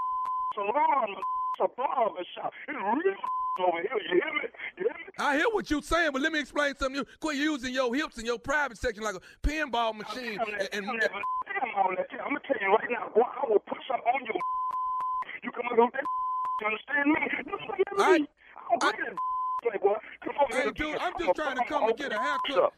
salon. 0.55 1.19
It's 1.19 1.59
a 1.59 1.67
barber 1.75 2.23
shop. 2.31 2.53
It's 2.63 2.79
real 2.79 3.19
over 3.59 3.81
here. 3.83 3.91
You 4.07 4.15
hear 4.23 4.31
me? 4.39 4.47
You 4.79 4.83
hear 4.87 4.95
me? 5.03 5.11
I 5.19 5.35
hear 5.35 5.49
what 5.51 5.69
you're 5.69 5.81
saying, 5.81 6.11
but 6.13 6.21
let 6.21 6.31
me 6.31 6.39
explain 6.39 6.75
something. 6.79 6.95
You 6.95 7.05
quit 7.19 7.35
using 7.35 7.73
your 7.73 7.93
hips 7.93 8.17
in 8.19 8.25
your 8.25 8.39
private 8.39 8.77
section 8.77 9.03
like 9.03 9.15
a 9.15 9.21
pinball 9.45 9.95
machine. 9.99 10.37
Damn 10.39 10.47
that, 10.47 10.69
And, 10.73 10.85
damn 10.85 10.95
and, 10.95 11.01
that, 11.01 11.11
damn 11.11 11.75
all 11.75 11.91
that. 11.91 12.07
I'm 12.23 12.31
gonna 12.31 12.39
tell 12.47 12.55
you 12.61 12.71
right 12.71 12.87
now, 12.89 13.11
boy, 13.13 13.27
I 13.27 13.43
will 13.49 13.59
put 13.67 13.79
something 13.89 14.07
on 14.07 14.23
your. 14.31 14.39
You 15.43 15.51
come 15.51 15.67
over 15.73 15.85
with 15.85 15.93
that. 15.93 16.05
You 16.61 16.67
understand 16.71 17.11
me? 17.11 17.19
You? 17.51 17.57
I- 17.99 18.15
I 18.15 18.77
don't 18.79 18.79
play 18.79 18.91
that 18.95 18.95
playboy. 18.95 19.17
Come 19.17 19.17
over 19.19 19.36
Hey, 19.63 20.71
dude, 20.75 20.97
I'm 21.01 21.13
just 21.17 21.35
trying 21.35 21.57
to 21.57 21.65
come 21.65 21.89
and 21.89 21.97
get 21.97 22.11
a 22.13 22.19
haircut. 22.19 22.73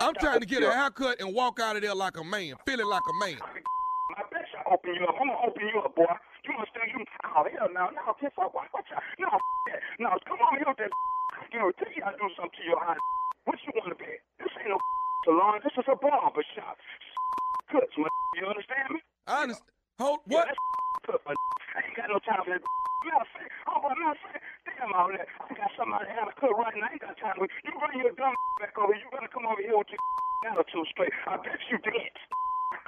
I'm 0.00 0.14
trying 0.14 0.40
to 0.40 0.46
get 0.46 0.62
a 0.62 0.72
haircut 0.72 1.20
and 1.20 1.34
walk 1.34 1.60
out 1.60 1.76
of 1.76 1.82
there 1.82 1.94
like 1.94 2.16
a 2.16 2.24
man, 2.24 2.54
feeling 2.66 2.86
like 2.86 3.02
a 3.04 3.16
man. 3.24 3.38
I 4.16 4.22
bet 4.28 4.44
you 4.52 4.58
I 4.60 4.64
open 4.72 4.94
you 4.94 5.04
up. 5.08 5.16
I'm 5.20 5.28
gonna 5.28 5.44
open 5.44 5.64
you 5.68 5.80
up, 5.80 5.94
boy. 5.96 6.08
You 6.44 6.52
understand? 6.52 6.88
You 6.92 7.00
oh 7.32 7.44
hell 7.48 7.68
no, 7.72 7.88
no, 7.96 8.12
piss 8.20 8.32
off. 8.36 8.52
Watch, 8.52 8.68
watch 8.74 8.88
out. 8.92 9.02
No, 9.18 9.28
no, 10.00 10.10
come 10.28 10.40
on 10.40 10.60
with 10.60 10.76
that. 10.76 10.92
I 11.32 11.48
guarantee 11.48 11.96
you 11.96 12.04
I 12.04 12.12
do 12.12 12.28
something 12.36 12.52
to 12.60 12.62
your 12.64 12.80
eye. 12.80 13.00
What 13.44 13.56
you 13.64 13.72
want 13.76 13.92
to 13.92 13.98
be? 13.98 14.12
This 14.40 14.52
ain't 14.60 14.68
no 14.68 14.78
salon. 15.24 15.60
This 15.64 15.72
is 15.80 15.84
a 15.88 15.96
barber 15.96 16.44
shop. 16.52 16.76
Cuts, 17.72 17.96
man. 17.96 18.12
You 18.36 18.46
understand 18.52 18.88
me? 18.92 19.00
I 19.26 19.48
understand. 19.48 19.72
Hold 20.00 20.20
Yeah, 20.28 20.44
what? 20.44 20.46
that's 20.48 20.60
cut. 21.08 21.20
I 21.24 21.78
ain't 21.88 21.96
got 21.96 22.08
no 22.12 22.20
time 22.20 22.44
for 22.44 22.52
that. 22.52 22.60
Matter 22.60 23.18
of 23.18 23.28
fact, 23.34 23.50
oh, 23.66 23.80
matter 23.82 24.12
of 24.12 24.20
fact, 24.28 24.44
damn 24.82 24.90
all 24.98 25.06
that. 25.14 25.30
I 25.38 25.54
got 25.54 25.70
somebody 25.78 26.10
to 26.10 26.14
have 26.18 26.26
a 26.26 26.34
cut 26.34 26.50
right 26.58 26.74
now. 26.74 26.90
I 26.90 26.98
ain't 26.98 27.02
got 27.02 27.14
time 27.22 27.38
it. 27.38 27.50
You 27.62 27.70
bring 27.78 28.02
your 28.02 28.10
dumb 28.18 28.34
back 28.60 28.74
over. 28.74 28.90
here. 28.90 29.06
You 29.06 29.10
better 29.14 29.30
come 29.30 29.46
over 29.46 29.62
here 29.62 29.78
with 29.78 29.86
your 29.94 30.02
attitude 30.50 30.90
straight. 30.90 31.14
I 31.30 31.38
bet 31.38 31.62
you 31.70 31.78
did. 31.86 32.10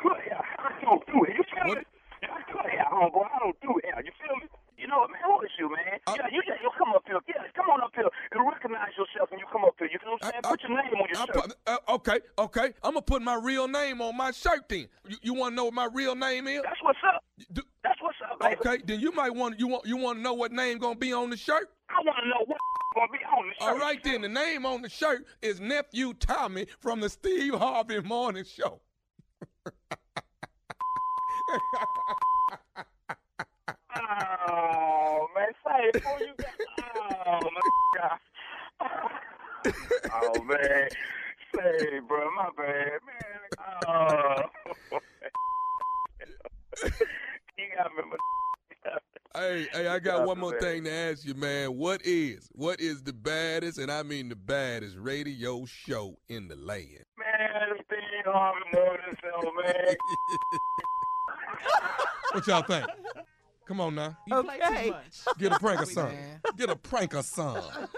Cut 0.03 0.19
hair. 0.27 0.43
I 0.59 0.75
don't 0.83 1.07
do 1.07 1.23
it. 1.23 1.39
You 1.39 1.45
feel 1.55 1.71
What? 1.71 1.79
me? 1.79 1.85
I 2.27 2.41
cut 2.51 2.67
hair, 2.67 2.89
homeboy. 2.91 3.31
I 3.31 3.39
don't 3.39 3.59
do 3.63 3.71
hair. 3.87 4.03
You 4.03 4.11
feel 4.19 4.35
me? 4.43 4.47
You 4.77 4.89
know 4.89 4.99
what, 5.01 5.11
man? 5.11 5.21
Who 5.25 5.41
is 5.47 5.51
you, 5.59 5.71
man? 5.71 5.99
I- 6.07 6.17
yeah, 6.17 6.27
you 6.33 6.43
just 6.43 6.61
you 6.63 6.71
come 6.77 6.91
up 6.95 7.03
here. 7.07 7.19
Yeah, 7.29 7.43
come 7.55 7.71
on 7.71 7.81
up 7.81 7.93
here 7.95 8.09
and 8.33 8.47
recognize 8.47 8.91
yourself 8.99 9.31
when 9.31 9.39
you 9.41 9.47
come 9.51 9.65
up 9.65 9.75
here. 9.79 9.89
You 9.91 9.99
know 10.05 10.13
what 10.19 10.25
I'm 10.25 10.31
saying? 10.33 10.43
Put 10.43 10.63
your 10.63 10.71
name 10.71 10.95
on 11.01 11.09
your 11.09 11.19
I 11.23 11.27
shirt. 11.27 11.55
uh, 11.67 11.95
okay, 11.95 12.21
okay. 12.39 12.67
I'm 12.83 12.93
gonna 12.95 13.03
put 13.03 13.23
my 13.23 13.37
real 13.37 13.69
name 13.69 14.01
on 14.03 14.17
my 14.17 14.31
shirt 14.33 14.69
then. 14.69 14.89
You, 15.09 15.17
you 15.23 15.35
want 15.35 15.53
to 15.53 15.57
know 15.57 15.65
what 15.67 15.75
my 15.75 15.89
real 15.93 16.15
name 16.17 16.49
is? 16.49 16.63
That's 16.63 16.83
what's 16.83 16.99
up. 17.07 17.23
Do- 17.53 17.63
That's 17.83 18.01
what's 18.03 18.19
up, 18.31 18.41
baby. 18.41 18.57
okay, 18.67 18.83
then 18.85 19.01
you 19.01 19.13
might 19.13 19.35
want 19.35 19.59
you 19.61 19.69
want 19.69 19.87
you 19.87 19.97
want 19.97 20.19
to 20.19 20.23
know 20.23 20.35
what 20.35 20.51
name 20.53 20.79
gonna 20.79 20.97
be 20.97 21.13
on 21.13 21.31
the 21.31 21.37
shirt. 21.37 21.71
I 21.89 21.95
want 22.05 22.19
to 22.23 22.29
know 22.29 22.45
what 22.47 22.59
gonna 22.97 23.13
be 23.13 23.19
on 23.25 23.47
the 23.49 23.55
shirt. 23.55 23.69
All 23.73 23.79
right, 23.79 24.03
then 24.03 24.23
the 24.23 24.29
name 24.29 24.67
on 24.67 24.83
the 24.83 24.89
shirt 24.91 25.25
is 25.41 25.61
nephew 25.61 26.15
Tommy 26.15 26.67
from 26.81 27.01
the 27.01 27.09
Steve 27.09 27.55
Harvey 27.55 28.01
Morning 28.01 28.45
Show. 28.45 28.81
Oh 33.97 35.29
man, 35.35 35.49
say 35.67 35.91
before 35.93 36.19
you 36.21 36.35
got. 36.39 36.55
Oh 37.27 37.41
my 37.43 38.01
god. 38.01 38.19
Oh 40.13 40.43
man, 40.43 40.89
say 41.55 42.01
bro, 42.07 42.31
my 42.37 42.49
bad, 42.57 43.01
man. 43.07 43.41
Oh. 43.89 44.37
you 46.85 46.91
got 47.77 47.91
me, 47.97 48.03
but. 48.11 48.21
Hey, 49.37 49.67
hey, 49.73 49.89
I 49.89 49.99
got 49.99 50.29
one 50.29 50.39
more 50.39 50.57
thing 50.61 50.85
to 50.85 50.93
ask 50.93 51.25
you, 51.27 51.35
man. 51.35 51.77
What 51.77 52.03
is 52.05 52.49
what 52.53 52.79
is 52.79 53.03
the 53.03 53.13
baddest, 53.13 53.79
and 53.79 53.91
I 53.91 54.05
mean 54.05 54.29
the 54.29 54.37
baddest 54.37 54.97
radio 54.97 55.65
show 55.67 56.17
in 56.29 56.47
the 56.47 56.55
land? 56.55 57.03
Man, 57.19 57.77
Steve 57.85 57.99
Harvey 58.27 58.61
Morning 58.73 59.17
Show, 59.21 59.53
man. 59.61 59.97
What 62.35 62.47
y'all 62.49 62.63
think? 62.63 62.85
Come 63.67 63.81
on 63.81 63.95
now, 63.95 64.17
You 64.27 64.43
play 64.43 64.59
Okay. 64.63 64.85
too 64.85 64.91
much. 64.91 65.39
get 65.39 65.53
a 65.53 65.59
prank 65.59 65.81
or 65.83 65.87
something. 65.87 66.19
Get 66.57 66.71
a 66.71 66.77
prank 66.77 67.15
or 67.15 67.23
something. 67.23 67.63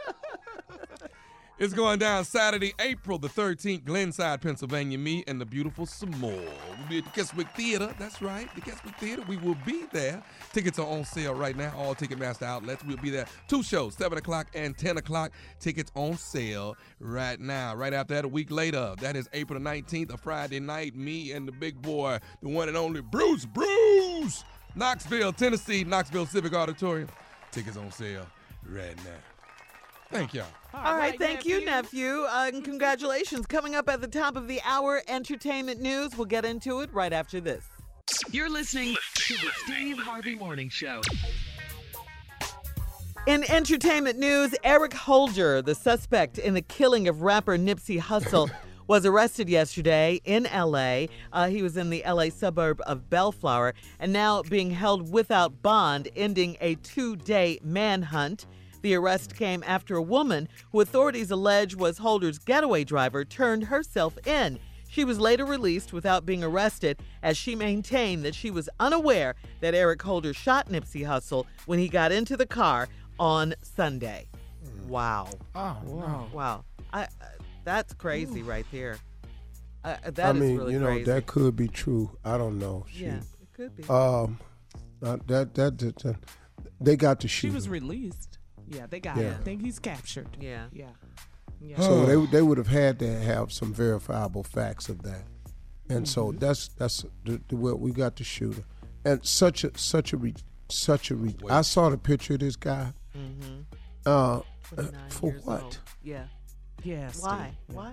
It's 1.58 1.72
going 1.72 1.98
down 1.98 2.26
Saturday, 2.26 2.74
April 2.78 3.18
the 3.18 3.28
13th, 3.30 3.84
Glenside, 3.84 4.42
Pennsylvania. 4.42 4.98
Me 4.98 5.24
and 5.26 5.40
the 5.40 5.46
beautiful 5.46 5.86
Samore. 5.86 6.20
We'll 6.22 6.88
be 6.90 6.98
at 6.98 7.04
the 7.04 7.10
Keswick 7.12 7.48
Theater. 7.56 7.94
That's 7.98 8.20
right, 8.20 8.46
the 8.54 8.60
Keswick 8.60 8.94
Theater. 8.96 9.22
We 9.26 9.38
will 9.38 9.56
be 9.64 9.84
there. 9.90 10.22
Tickets 10.52 10.78
are 10.78 10.86
on 10.86 11.06
sale 11.06 11.32
right 11.34 11.56
now. 11.56 11.72
All 11.74 11.94
Ticketmaster 11.94 12.42
outlets. 12.42 12.84
We'll 12.84 12.98
be 12.98 13.08
there. 13.08 13.24
Two 13.48 13.62
shows, 13.62 13.94
7 13.94 14.18
o'clock 14.18 14.48
and 14.54 14.76
10 14.76 14.98
o'clock. 14.98 15.32
Tickets 15.58 15.90
on 15.94 16.18
sale 16.18 16.76
right 17.00 17.40
now. 17.40 17.74
Right 17.74 17.94
after 17.94 18.12
that, 18.16 18.26
a 18.26 18.28
week 18.28 18.50
later, 18.50 18.94
that 19.00 19.16
is 19.16 19.26
April 19.32 19.58
the 19.58 19.64
19th, 19.66 20.12
a 20.12 20.18
Friday 20.18 20.60
night. 20.60 20.94
Me 20.94 21.32
and 21.32 21.48
the 21.48 21.52
big 21.52 21.80
boy, 21.80 22.18
the 22.42 22.50
one 22.50 22.68
and 22.68 22.76
only 22.76 23.00
Bruce 23.00 23.46
Bruce. 23.46 24.44
Knoxville, 24.76 25.32
Tennessee, 25.32 25.84
Knoxville 25.84 26.26
Civic 26.26 26.52
Auditorium. 26.52 27.08
Tickets 27.50 27.78
on 27.78 27.90
sale 27.90 28.26
right 28.68 28.96
now. 28.98 29.10
Thank 30.10 30.34
y'all. 30.34 30.46
All 30.74 30.96
right, 30.96 31.18
thank 31.18 31.46
you, 31.46 31.64
nephew. 31.64 32.26
Uh, 32.28 32.50
and 32.52 32.62
congratulations. 32.62 33.46
Coming 33.46 33.74
up 33.74 33.88
at 33.88 34.00
the 34.00 34.06
top 34.06 34.36
of 34.36 34.46
the 34.46 34.60
hour, 34.64 35.02
entertainment 35.08 35.80
news. 35.80 36.16
We'll 36.16 36.26
get 36.26 36.44
into 36.44 36.80
it 36.80 36.92
right 36.92 37.12
after 37.12 37.40
this. 37.40 37.64
You're 38.30 38.50
listening 38.50 38.94
to 39.14 39.34
the 39.34 39.50
Steve 39.64 39.98
Harvey 39.98 40.36
Morning 40.36 40.68
Show. 40.68 41.00
In 43.26 43.42
entertainment 43.50 44.18
news, 44.18 44.54
Eric 44.62 44.94
Holder, 44.94 45.60
the 45.60 45.74
suspect 45.74 46.38
in 46.38 46.54
the 46.54 46.62
killing 46.62 47.08
of 47.08 47.22
rapper 47.22 47.58
Nipsey 47.58 48.00
Hussle, 48.00 48.48
was 48.86 49.04
arrested 49.04 49.48
yesterday 49.48 50.20
in 50.24 50.44
LA. 50.44 51.06
Uh, 51.32 51.48
he 51.48 51.62
was 51.62 51.76
in 51.76 51.90
the 51.90 52.02
LA 52.06 52.28
suburb 52.30 52.80
of 52.86 53.10
Bellflower 53.10 53.74
and 53.98 54.12
now 54.12 54.42
being 54.42 54.70
held 54.70 55.12
without 55.12 55.62
bond, 55.62 56.08
ending 56.16 56.56
a 56.60 56.76
two 56.76 57.16
day 57.16 57.58
manhunt. 57.62 58.46
The 58.82 58.94
arrest 58.94 59.34
came 59.34 59.64
after 59.66 59.96
a 59.96 60.02
woman 60.02 60.48
who 60.70 60.80
authorities 60.80 61.30
allege 61.30 61.74
was 61.74 61.98
Holder's 61.98 62.38
getaway 62.38 62.84
driver 62.84 63.24
turned 63.24 63.64
herself 63.64 64.16
in. 64.26 64.60
She 64.88 65.04
was 65.04 65.18
later 65.18 65.44
released 65.44 65.92
without 65.92 66.24
being 66.24 66.44
arrested 66.44 67.00
as 67.22 67.36
she 67.36 67.56
maintained 67.56 68.24
that 68.24 68.34
she 68.34 68.50
was 68.50 68.68
unaware 68.78 69.34
that 69.60 69.74
Eric 69.74 70.02
Holder 70.02 70.32
shot 70.32 70.68
Nipsey 70.68 71.04
Hussle 71.04 71.46
when 71.66 71.78
he 71.78 71.88
got 71.88 72.12
into 72.12 72.36
the 72.36 72.46
car 72.46 72.88
on 73.18 73.54
Sunday. 73.62 74.28
Wow. 74.86 75.30
Oh, 75.54 75.76
no. 75.86 76.28
Wow. 76.32 76.64
I, 76.92 77.08
that's 77.66 77.92
crazy 77.92 78.42
right 78.42 78.64
there. 78.72 78.96
Uh, 79.84 79.96
that 80.04 80.18
I 80.18 80.30
is 80.30 80.36
mean, 80.40 80.56
really 80.56 80.72
you 80.72 80.80
know, 80.80 80.86
crazy. 80.86 81.04
that 81.04 81.26
could 81.26 81.54
be 81.54 81.68
true. 81.68 82.16
I 82.24 82.38
don't 82.38 82.58
know. 82.58 82.86
Shoot. 82.88 83.02
yeah, 83.04 83.16
it 83.40 83.52
could 83.52 83.76
be. 83.76 83.82
Um, 83.84 84.38
uh, 85.02 85.18
that, 85.26 85.54
that 85.54 85.78
that 85.78 85.98
that- 85.98 86.16
they 86.80 86.96
got 86.96 87.20
to 87.20 87.28
shoot. 87.28 87.48
She 87.48 87.54
was 87.54 87.66
him. 87.66 87.72
released. 87.72 88.38
Yeah, 88.68 88.86
they 88.88 89.00
got 89.00 89.16
Yeah. 89.16 89.22
him. 89.24 89.36
I 89.40 89.44
think 89.44 89.60
he's 89.62 89.78
captured. 89.78 90.28
yeah. 90.40 90.66
Yeah. 90.72 90.90
Yeah. 91.60 91.80
So 91.80 92.04
they 92.06 92.26
they 92.32 92.42
would 92.42 92.58
have 92.58 92.66
had 92.68 92.98
to 93.00 93.18
have 93.20 93.52
some 93.52 93.72
verifiable 93.72 94.42
facts 94.42 94.88
of 94.88 95.02
that, 95.02 95.22
and 95.88 96.08
so 96.08 96.28
Mm-hmm. 96.28 96.38
that's 96.38 96.68
that's 96.68 97.04
the, 97.24 97.40
the 97.48 97.56
what 97.56 97.80
we 97.80 97.92
got 97.92 98.16
the 98.16 98.24
shooter, 98.24 98.64
and 99.04 99.24
such 99.24 99.64
a 99.64 99.76
such 99.78 100.12
a 100.12 100.16
re, 100.16 100.34
such 100.68 101.10
a 101.10 101.14
re, 101.14 101.34
I 101.48 101.62
saw 101.62 101.88
the 101.90 101.96
picture 101.98 102.34
of 102.34 102.40
this 102.40 102.56
guy. 102.56 102.92
Uh, 104.04 104.40
uh, 104.76 104.82
for 105.08 105.30
what? 105.44 105.62
old. 105.62 105.78
Yeah. 106.02 106.24
Yeah. 106.86 107.10
Why? 107.20 107.52
Steve. 107.64 107.76
Why? 107.76 107.92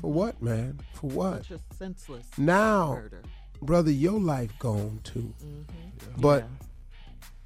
For 0.00 0.12
what, 0.12 0.42
man? 0.42 0.80
For 0.94 1.10
what? 1.10 1.44
Such 1.46 1.58
a 1.58 1.74
senseless 1.74 2.26
Now, 2.36 2.94
murder. 2.94 3.22
brother, 3.60 3.90
your 3.90 4.18
life 4.18 4.50
gone 4.58 5.00
too. 5.04 5.32
Mm-hmm. 5.44 6.20
But 6.20 6.44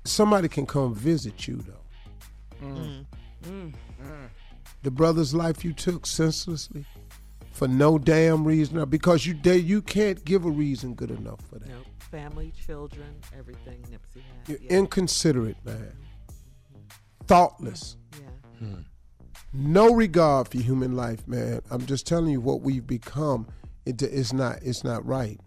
somebody 0.05 0.49
can 0.49 0.65
come 0.65 0.95
visit 0.95 1.47
you 1.47 1.57
though. 1.57 2.67
Mm. 2.67 3.05
The 4.83 4.91
brother's 4.91 5.35
life 5.35 5.65
you 5.65 5.73
took 5.73 6.07
senselessly 6.07 6.87
for 7.53 7.69
no 7.69 7.99
damn 7.99 8.45
reason, 8.47 8.79
or 8.79 8.87
because 8.87 9.27
you 9.27 9.35
they, 9.35 9.59
you 9.59 9.83
can't 9.83 10.25
give 10.25 10.45
a 10.45 10.51
reason 10.51 10.95
good 10.95 11.11
enough 11.11 11.41
for 11.49 11.59
that. 11.59 11.69
No, 11.69 11.77
family, 11.99 12.53
children, 12.67 13.17
everything 13.39 13.83
Nipsey 13.91 14.23
had. 14.23 14.49
You're 14.49 14.59
yeah. 14.63 14.79
inconsiderate, 14.79 15.57
man. 15.65 15.93
Thoughtless. 17.27 17.97
yeah. 18.61 18.69
No 19.53 19.95
regard 19.95 20.49
for 20.49 20.59
human 20.59 20.95
life, 20.97 21.27
man. 21.27 21.61
I'm 21.71 21.87
just 21.87 22.07
telling 22.07 22.31
you 22.31 22.41
what 22.41 22.61
we've 22.61 22.87
become. 22.87 23.47
It, 23.87 24.03
it's 24.03 24.33
not. 24.33 24.59
It's 24.63 24.85
not 24.85 25.05
right. 25.07 25.41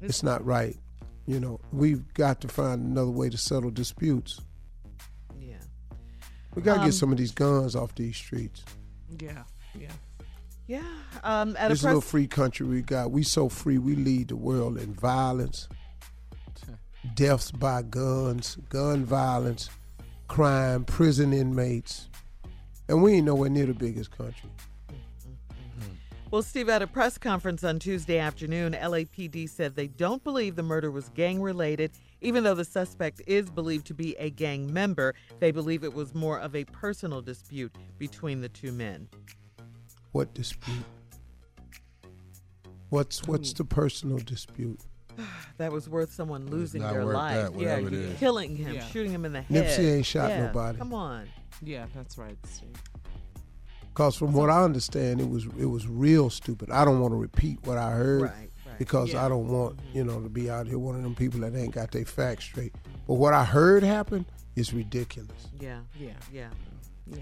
It's 0.00 0.22
not 0.22 0.44
right. 0.44 0.76
You 1.26 1.40
know, 1.40 1.60
we've 1.72 2.12
got 2.14 2.40
to 2.42 2.48
find 2.48 2.80
another 2.82 3.10
way 3.10 3.28
to 3.28 3.36
settle 3.36 3.70
disputes. 3.70 4.40
Yeah. 5.40 5.56
We 6.54 6.62
got 6.62 6.74
to 6.74 6.80
Um, 6.80 6.86
get 6.86 6.94
some 6.94 7.10
of 7.10 7.18
these 7.18 7.32
guns 7.32 7.74
off 7.74 7.94
these 7.96 8.16
streets. 8.16 8.64
Yeah. 9.20 9.42
Yeah. 9.78 9.92
Yeah. 10.68 10.82
Um, 11.24 11.56
at 11.58 11.68
This 11.68 11.82
a 11.82 11.86
little 11.86 12.00
free 12.00 12.26
country 12.28 12.66
we 12.66 12.82
got. 12.82 13.10
We 13.10 13.22
so 13.24 13.48
free. 13.48 13.78
We 13.78 13.96
lead 13.96 14.28
the 14.28 14.36
world 14.36 14.78
in 14.78 14.94
violence, 14.94 15.68
deaths 17.14 17.50
by 17.50 17.82
guns, 17.82 18.56
gun 18.68 19.04
violence, 19.04 19.68
crime, 20.28 20.84
prison 20.84 21.32
inmates, 21.32 22.08
and 22.88 23.02
we 23.02 23.14
ain't 23.14 23.26
nowhere 23.26 23.50
near 23.50 23.66
the 23.66 23.74
biggest 23.74 24.10
country. 24.16 24.50
well, 26.30 26.42
Steve, 26.42 26.68
at 26.68 26.82
a 26.82 26.86
press 26.86 27.18
conference 27.18 27.64
on 27.64 27.78
Tuesday 27.78 28.18
afternoon, 28.18 28.72
LAPD 28.72 29.48
said 29.48 29.74
they 29.74 29.88
don't 29.88 30.22
believe 30.22 30.56
the 30.56 30.62
murder 30.62 30.90
was 30.90 31.08
gang 31.10 31.40
related. 31.40 31.92
Even 32.20 32.44
though 32.44 32.54
the 32.54 32.64
suspect 32.64 33.20
is 33.26 33.50
believed 33.50 33.86
to 33.86 33.94
be 33.94 34.16
a 34.16 34.30
gang 34.30 34.72
member, 34.72 35.14
they 35.38 35.50
believe 35.50 35.84
it 35.84 35.94
was 35.94 36.14
more 36.14 36.38
of 36.38 36.56
a 36.56 36.64
personal 36.64 37.20
dispute 37.20 37.74
between 37.98 38.40
the 38.40 38.48
two 38.48 38.72
men. 38.72 39.08
What 40.12 40.32
dispute? 40.32 40.84
What's 42.88 43.26
what's 43.26 43.52
the 43.52 43.64
personal 43.64 44.18
dispute? 44.18 44.80
That 45.58 45.72
was 45.72 45.88
worth 45.88 46.12
someone 46.12 46.46
losing 46.48 46.82
not 46.82 46.92
their 46.92 47.06
worth 47.06 47.14
life. 47.14 47.34
that, 47.52 47.58
yeah, 47.58 47.78
whatever 47.78 47.90
you 47.96 47.98
is. 48.02 48.18
killing 48.18 48.56
him, 48.56 48.74
Yeah. 48.74 48.86
shooting 48.88 49.10
him 49.12 49.24
in 49.24 49.32
the 49.32 49.40
head. 49.42 49.64
Nipsey 49.66 49.96
ain't 49.96 50.06
shot 50.06 50.28
Yeah, 50.30 50.46
nobody. 50.46 50.78
Come 50.78 50.92
on. 50.92 51.26
Yeah. 51.62 51.86
That's 51.94 52.18
right, 52.18 52.36
Steve. 52.46 52.68
Cause 53.94 54.14
from 54.14 54.34
what 54.34 54.50
I 54.50 54.62
understand, 54.62 55.20
it 55.22 55.28
was 55.30 55.46
it 55.58 55.64
was 55.64 55.86
real 55.88 56.28
stupid. 56.28 56.70
I 56.70 56.84
don't 56.84 57.00
want 57.00 57.12
to 57.12 57.16
repeat 57.16 57.58
what 57.64 57.78
I 57.78 57.90
heard 57.92 58.22
Right, 58.22 58.32
right. 58.66 58.78
because 58.78 59.12
Yeah. 59.14 59.24
I 59.24 59.28
don't 59.30 59.48
want 59.48 59.78
mm-hmm. 59.78 59.96
you 59.96 60.04
know 60.04 60.20
to 60.20 60.28
be 60.28 60.50
out 60.50 60.66
here 60.66 60.78
one 60.78 60.94
of 60.96 61.02
them 61.02 61.14
people 61.14 61.40
that 61.40 61.54
ain't 61.56 61.72
got 61.74 61.92
their 61.92 62.04
facts 62.04 62.44
straight. 62.44 62.74
But 63.06 63.14
what 63.14 63.32
I 63.32 63.44
heard 63.44 63.82
happen 63.82 64.26
is 64.56 64.74
ridiculous. 64.74 65.48
Yeah. 65.58 65.78
Yeah. 65.98 66.10
Yeah. 66.30 66.48
Yeah. 67.06 67.18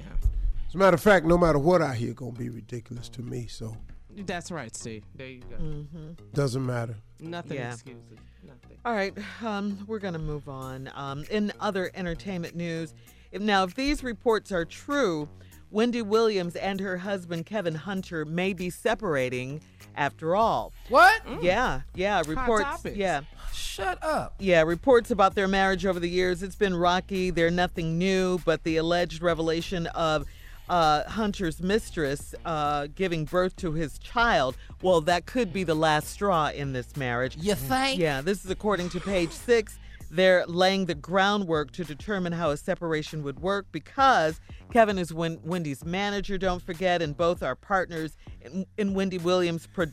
As 0.69 0.75
a 0.75 0.79
matter 0.79 0.95
of 0.97 1.01
fact, 1.01 1.27
no 1.27 1.39
matter 1.39 1.61
what 1.61 1.81
I 1.83 1.95
hear, 1.95 2.13
gonna 2.15 2.33
be 2.33 2.49
ridiculous 2.49 3.09
to 3.11 3.23
me. 3.23 3.47
So 3.47 3.77
That's 4.17 4.51
right, 4.51 4.75
Steve. 4.75 5.05
There 5.15 5.27
you 5.27 5.41
go. 5.51 5.57
Mm-hmm. 5.57 6.11
doesn't 6.35 6.65
matter. 6.65 6.97
Nothing 7.21 7.57
Yeah. 7.59 7.73
excuses. 7.73 8.19
Nothing. 8.47 8.79
All 8.85 8.93
right, 8.95 9.15
um, 9.43 9.79
we're 9.87 9.99
going 9.99 10.13
to 10.15 10.19
move 10.21 10.49
on. 10.49 10.91
Um, 10.95 11.25
in 11.31 11.53
other 11.61 11.91
entertainment 11.95 12.55
news, 12.55 12.95
if, 13.33 13.41
now 13.41 13.65
if 13.65 13.75
these 13.75 14.03
reports 14.05 14.53
are 14.53 14.65
true, 14.65 15.29
Wendy 15.71 16.03
Williams 16.03 16.55
and 16.57 16.79
her 16.81 16.99
husband 16.99 17.47
Kevin 17.47 17.75
Hunter 17.75 18.25
may 18.25 18.53
be 18.53 18.69
separating 18.71 19.61
after 19.97 20.37
all. 20.37 20.73
What? 20.89 21.23
Yeah, 21.43 21.81
yeah, 21.95 22.23
reports. 22.27 22.65
topics. 22.65 22.97
Yeah, 22.97 23.23
Shut 23.53 23.99
up. 24.05 24.35
yeah, 24.39 24.63
reports 24.63 25.11
about 25.11 25.35
their 25.35 25.49
marriage 25.49 25.87
over 25.87 25.99
the 25.99 26.09
years. 26.09 26.43
It's 26.43 26.55
been 26.57 26.77
rocky. 26.77 27.31
They're 27.31 27.51
nothing 27.51 27.97
new, 27.99 28.39
but 28.45 28.63
the 28.65 28.77
alleged 28.77 29.23
revelation 29.23 29.87
of 29.89 30.27
uh, 30.69 31.05
Hunter's 31.05 31.63
mistress 31.63 32.35
uh, 32.45 32.89
giving 32.95 33.25
birth 33.25 33.57
to 33.57 33.73
his 33.73 33.99
child, 33.99 34.57
well, 34.83 35.01
that 35.03 35.27
could 35.27 35.53
be 35.53 35.65
the 35.65 35.75
last 35.75 36.09
straw 36.09 36.49
in 36.49 36.73
this 36.73 36.97
marriage. 36.97 37.37
You 37.37 37.55
think? 37.55 38.01
Yeah, 38.01 38.21
this 38.21 38.45
is 38.45 38.51
according 38.51 38.89
to 38.91 39.01
page 39.01 39.31
six. 39.31 39.79
They're 40.11 40.47
laying 40.47 40.87
the 40.87 40.95
groundwork 40.95 41.73
to 41.73 41.85
determine 41.85 42.33
how 42.33 42.51
a 42.51 42.57
separation 42.57 43.25
would 43.25 43.41
work 43.41 43.67
because 43.73 44.41
Kevin 44.73 44.97
is 44.97 45.13
Wen- 45.13 45.41
Wendy's 45.43 45.85
manager, 45.85 46.39
don't 46.39 46.63
forget, 46.63 47.03
and 47.03 47.17
both 47.17 47.43
are 47.43 47.57
partners 47.57 48.17
in, 48.41 48.65
in 48.79 48.95
Wendy 48.95 49.19
Williams' 49.19 49.67
pro- 49.67 49.87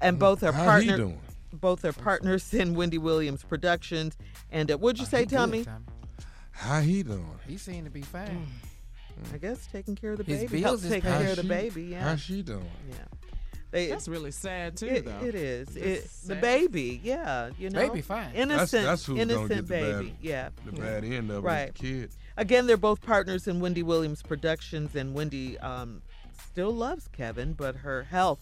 and 0.00 0.18
both 0.20 0.44
are 0.44 0.52
partners. 0.52 1.12
Both 1.52 1.84
are 1.84 1.92
partners 1.92 2.54
in 2.54 2.74
Wendy 2.74 2.98
Williams 2.98 3.42
Productions. 3.42 4.16
And 4.50 4.70
uh, 4.70 4.76
what'd 4.78 5.00
you 5.00 5.06
say, 5.06 5.20
He 5.20 5.26
good, 5.26 5.36
Tommy? 5.36 5.66
How 6.52 6.80
he 6.80 7.02
doing? 7.02 7.38
He 7.46 7.56
seemed 7.56 7.86
to 7.86 7.90
be 7.90 8.02
fine. 8.02 8.46
I 9.32 9.38
guess 9.38 9.66
taking 9.72 9.94
care 9.96 10.12
of 10.12 10.18
the 10.18 10.24
His 10.24 10.40
baby, 10.42 10.62
bills 10.62 10.64
helps 10.64 10.84
is 10.84 10.90
taking 10.90 11.10
paid. 11.10 11.20
care 11.22 11.30
of 11.30 11.36
the 11.36 11.42
baby. 11.44 11.82
Yeah, 11.84 12.02
How 12.10 12.16
she 12.16 12.42
doing? 12.42 12.64
yeah. 12.88 12.96
They, 13.70 13.88
That's 13.88 14.08
really 14.08 14.30
sad 14.30 14.78
too, 14.78 14.86
it, 14.86 15.04
though. 15.04 15.26
it 15.26 15.34
is. 15.34 15.76
It, 15.76 15.82
It's 15.82 16.22
the 16.22 16.36
baby, 16.36 17.00
yeah, 17.04 17.50
you 17.58 17.68
know, 17.68 17.86
Baby 17.88 18.00
fine. 18.00 18.30
innocent, 18.34 18.84
that's 18.86 19.04
who's 19.04 19.18
innocent 19.18 19.48
get 19.48 19.56
the 19.56 19.62
bad- 19.64 19.98
baby, 19.98 20.16
yeah. 20.22 20.48
The 20.64 20.72
bad 20.72 21.04
end 21.04 21.30
of 21.30 21.44
Right. 21.44 21.68
it, 21.68 21.74
the 21.74 21.80
kid. 21.80 22.10
Again, 22.38 22.66
they're 22.66 22.78
both 22.78 23.02
partners 23.02 23.46
in 23.46 23.60
Wendy 23.60 23.82
Williams 23.82 24.22
Productions, 24.22 24.94
and 24.96 25.12
Wendy 25.12 25.58
um, 25.58 26.00
still 26.50 26.70
loves 26.72 27.08
Kevin, 27.08 27.52
but 27.52 27.76
her 27.76 28.04
health, 28.04 28.40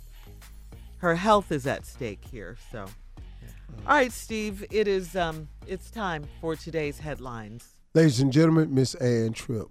her 0.98 1.16
health 1.16 1.50
is 1.50 1.66
at 1.66 1.86
stake 1.86 2.24
here. 2.30 2.56
So, 2.70 2.82
all 2.82 3.94
right, 3.96 4.12
Steve, 4.12 4.64
it 4.70 4.86
is 4.86 5.16
um, 5.16 5.48
it's 5.66 5.90
time 5.90 6.24
for 6.40 6.54
today's 6.54 7.00
headlines. 7.00 7.74
Ladies 7.94 8.20
and 8.20 8.32
gentlemen, 8.32 8.72
Miss 8.72 8.94
Ann 8.96 9.32
Tripp. 9.32 9.68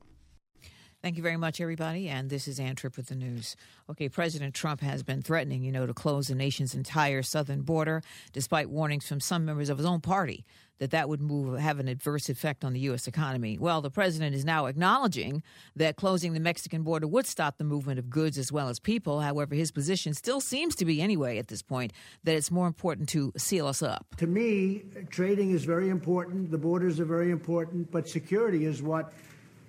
Thank 1.06 1.18
you 1.18 1.24
very 1.24 1.38
much, 1.38 1.62
everybody. 1.62 2.10
And 2.10 2.32
this 2.32 2.48
is 2.48 2.60
Ann 2.60 2.76
Tripp 2.76 2.98
with 2.98 3.10
the 3.10 3.16
news. 3.16 3.56
Okay, 3.92 4.10
President 4.10 4.56
Trump 4.56 4.82
has 4.82 5.04
been 5.04 5.22
threatening, 5.22 5.62
you 5.62 5.72
know, 5.72 5.86
to 5.86 5.94
close 5.94 6.30
the 6.30 6.34
nation's 6.34 6.74
entire 6.74 7.22
southern 7.22 7.62
border, 7.62 8.02
despite 8.34 8.72
warnings 8.72 9.08
from 9.08 9.20
some 9.20 9.46
members 9.46 9.70
of 9.70 9.78
his 9.78 9.86
own 9.86 10.02
party 10.02 10.48
that 10.80 10.90
that 10.90 11.08
would 11.08 11.22
move 11.22 11.60
have 11.60 11.80
an 11.80 11.88
adverse 11.88 12.28
effect 12.28 12.66
on 12.66 12.74
the 12.74 12.80
U.S. 12.80 13.06
economy. 13.06 13.56
Well, 13.60 13.82
the 13.82 13.92
president 13.92 14.34
is 14.34 14.44
now 14.44 14.66
acknowledging 14.66 15.44
that 15.76 15.96
closing 15.96 16.34
the 16.34 16.40
Mexican 16.40 16.82
border 16.82 17.06
would 17.06 17.28
stop 17.28 17.60
the 17.60 17.64
movement 17.64 18.00
of 18.00 18.10
goods 18.10 18.40
as 18.40 18.52
well 18.52 18.68
as 18.68 18.80
people. 18.80 19.22
However, 19.22 19.54
his 19.54 19.72
position 19.72 20.16
still 20.16 20.42
seems 20.42 20.76
to 20.78 20.86
be, 20.86 21.04
anyway, 21.04 21.38
at 21.38 21.50
this 21.50 21.62
point, 21.62 21.94
that 22.24 22.36
it's 22.36 22.50
more 22.50 22.66
important 22.66 23.10
to 23.10 23.32
seal 23.38 23.68
us 23.68 23.84
up. 23.84 24.08
To 24.18 24.26
me, 24.26 24.82
trading 25.12 25.52
is 25.52 25.66
very 25.66 25.90
important. 25.90 26.50
The 26.50 26.58
borders 26.58 27.00
are 27.00 27.06
very 27.06 27.30
important, 27.30 27.92
but 27.92 28.10
security 28.10 28.66
is 28.66 28.82
what 28.82 29.14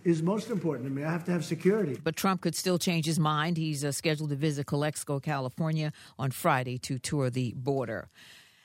is 0.06 0.22
most 0.22 0.50
important 0.50 0.88
to 0.88 0.94
me. 0.94 1.02
I 1.02 1.10
have 1.10 1.24
to 1.24 1.32
have 1.32 1.44
security. 1.44 1.98
But 2.02 2.14
Trump 2.14 2.40
could 2.40 2.54
still 2.54 2.78
change 2.78 3.06
his 3.06 3.18
mind. 3.18 3.56
He's 3.56 3.84
uh, 3.84 3.90
scheduled 3.90 4.30
to 4.30 4.36
visit 4.36 4.66
Calexico, 4.66 5.18
California 5.18 5.92
on 6.16 6.30
Friday 6.30 6.78
to 6.78 7.00
tour 7.00 7.28
the 7.28 7.52
border. 7.56 8.08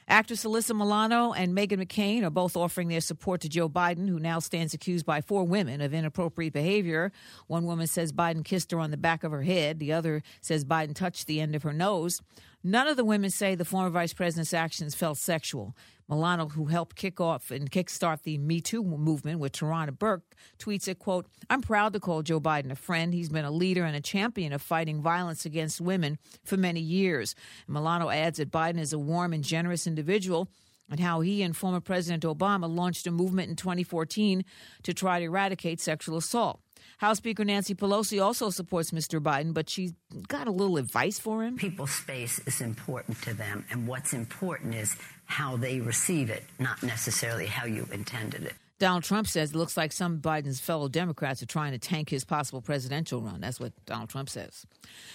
Actress 0.07 0.43
Alyssa 0.45 0.77
Milano 0.77 1.33
and 1.33 1.57
Meghan 1.57 1.83
McCain 1.83 2.21
are 2.23 2.29
both 2.29 2.55
offering 2.55 2.89
their 2.89 3.01
support 3.01 3.41
to 3.41 3.49
Joe 3.49 3.69
Biden, 3.69 4.07
who 4.07 4.19
now 4.19 4.37
stands 4.37 4.75
accused 4.75 5.05
by 5.05 5.21
four 5.21 5.43
women 5.43 5.81
of 5.81 5.95
inappropriate 5.95 6.53
behavior. 6.53 7.11
One 7.47 7.65
woman 7.65 7.87
says 7.87 8.11
Biden 8.11 8.45
kissed 8.45 8.69
her 8.71 8.79
on 8.79 8.91
the 8.91 8.97
back 8.97 9.23
of 9.23 9.31
her 9.31 9.41
head, 9.41 9.79
the 9.79 9.93
other 9.93 10.21
says 10.41 10.63
Biden 10.63 10.93
touched 10.93 11.25
the 11.25 11.41
end 11.41 11.55
of 11.55 11.63
her 11.63 11.73
nose. 11.73 12.21
None 12.63 12.87
of 12.87 12.97
the 12.97 13.05
women 13.05 13.31
say 13.31 13.55
the 13.55 13.65
former 13.65 13.89
vice 13.89 14.13
president's 14.13 14.53
actions 14.53 14.93
felt 14.93 15.17
sexual. 15.17 15.75
Milano, 16.11 16.49
who 16.49 16.65
helped 16.65 16.97
kick 16.97 17.21
off 17.21 17.51
and 17.51 17.71
kickstart 17.71 18.23
the 18.23 18.37
Me 18.37 18.59
Too 18.59 18.83
movement 18.83 19.39
with 19.39 19.53
Tarana 19.53 19.97
Burke, 19.97 20.35
tweets 20.59 20.89
it, 20.89 20.99
quote, 20.99 21.25
I'm 21.49 21.61
proud 21.61 21.93
to 21.93 22.01
call 22.01 22.21
Joe 22.21 22.41
Biden 22.41 22.69
a 22.69 22.75
friend. 22.75 23.13
He's 23.13 23.29
been 23.29 23.45
a 23.45 23.51
leader 23.51 23.85
and 23.85 23.95
a 23.95 24.01
champion 24.01 24.51
of 24.51 24.61
fighting 24.61 25.01
violence 25.01 25.45
against 25.45 25.79
women 25.79 26.17
for 26.43 26.57
many 26.57 26.81
years. 26.81 27.33
Milano 27.65 28.09
adds 28.09 28.39
that 28.39 28.51
Biden 28.51 28.77
is 28.77 28.91
a 28.91 28.99
warm 28.99 29.31
and 29.31 29.41
generous 29.41 29.87
individual 29.87 30.49
and 30.89 30.99
how 30.99 31.21
he 31.21 31.41
and 31.43 31.55
former 31.55 31.79
President 31.79 32.23
Obama 32.23 32.69
launched 32.69 33.07
a 33.07 33.11
movement 33.11 33.49
in 33.49 33.55
2014 33.55 34.43
to 34.83 34.93
try 34.93 35.19
to 35.19 35.25
eradicate 35.25 35.79
sexual 35.79 36.17
assault. 36.17 36.59
House 37.01 37.17
Speaker 37.17 37.43
Nancy 37.43 37.73
Pelosi 37.73 38.23
also 38.23 38.51
supports 38.51 38.91
Mr. 38.91 39.19
Biden, 39.19 39.55
but 39.55 39.67
she's 39.67 39.91
got 40.27 40.45
a 40.45 40.51
little 40.51 40.77
advice 40.77 41.17
for 41.17 41.43
him. 41.43 41.57
People's 41.57 41.89
space 41.89 42.37
is 42.45 42.61
important 42.61 43.19
to 43.23 43.33
them, 43.33 43.65
and 43.71 43.87
what's 43.87 44.13
important 44.13 44.75
is 44.75 44.95
how 45.25 45.57
they 45.57 45.79
receive 45.79 46.29
it, 46.29 46.43
not 46.59 46.83
necessarily 46.83 47.47
how 47.47 47.65
you 47.65 47.87
intended 47.91 48.43
it. 48.43 48.53
Donald 48.81 49.03
Trump 49.03 49.27
says 49.27 49.51
it 49.51 49.55
looks 49.55 49.77
like 49.77 49.91
some 49.91 50.19
Biden's 50.19 50.59
fellow 50.59 50.87
Democrats 50.87 51.43
are 51.43 51.45
trying 51.45 51.71
to 51.71 51.77
tank 51.77 52.09
his 52.09 52.25
possible 52.25 52.61
presidential 52.61 53.21
run. 53.21 53.39
That's 53.39 53.59
what 53.59 53.73
Donald 53.85 54.09
Trump 54.09 54.27
says. 54.27 54.65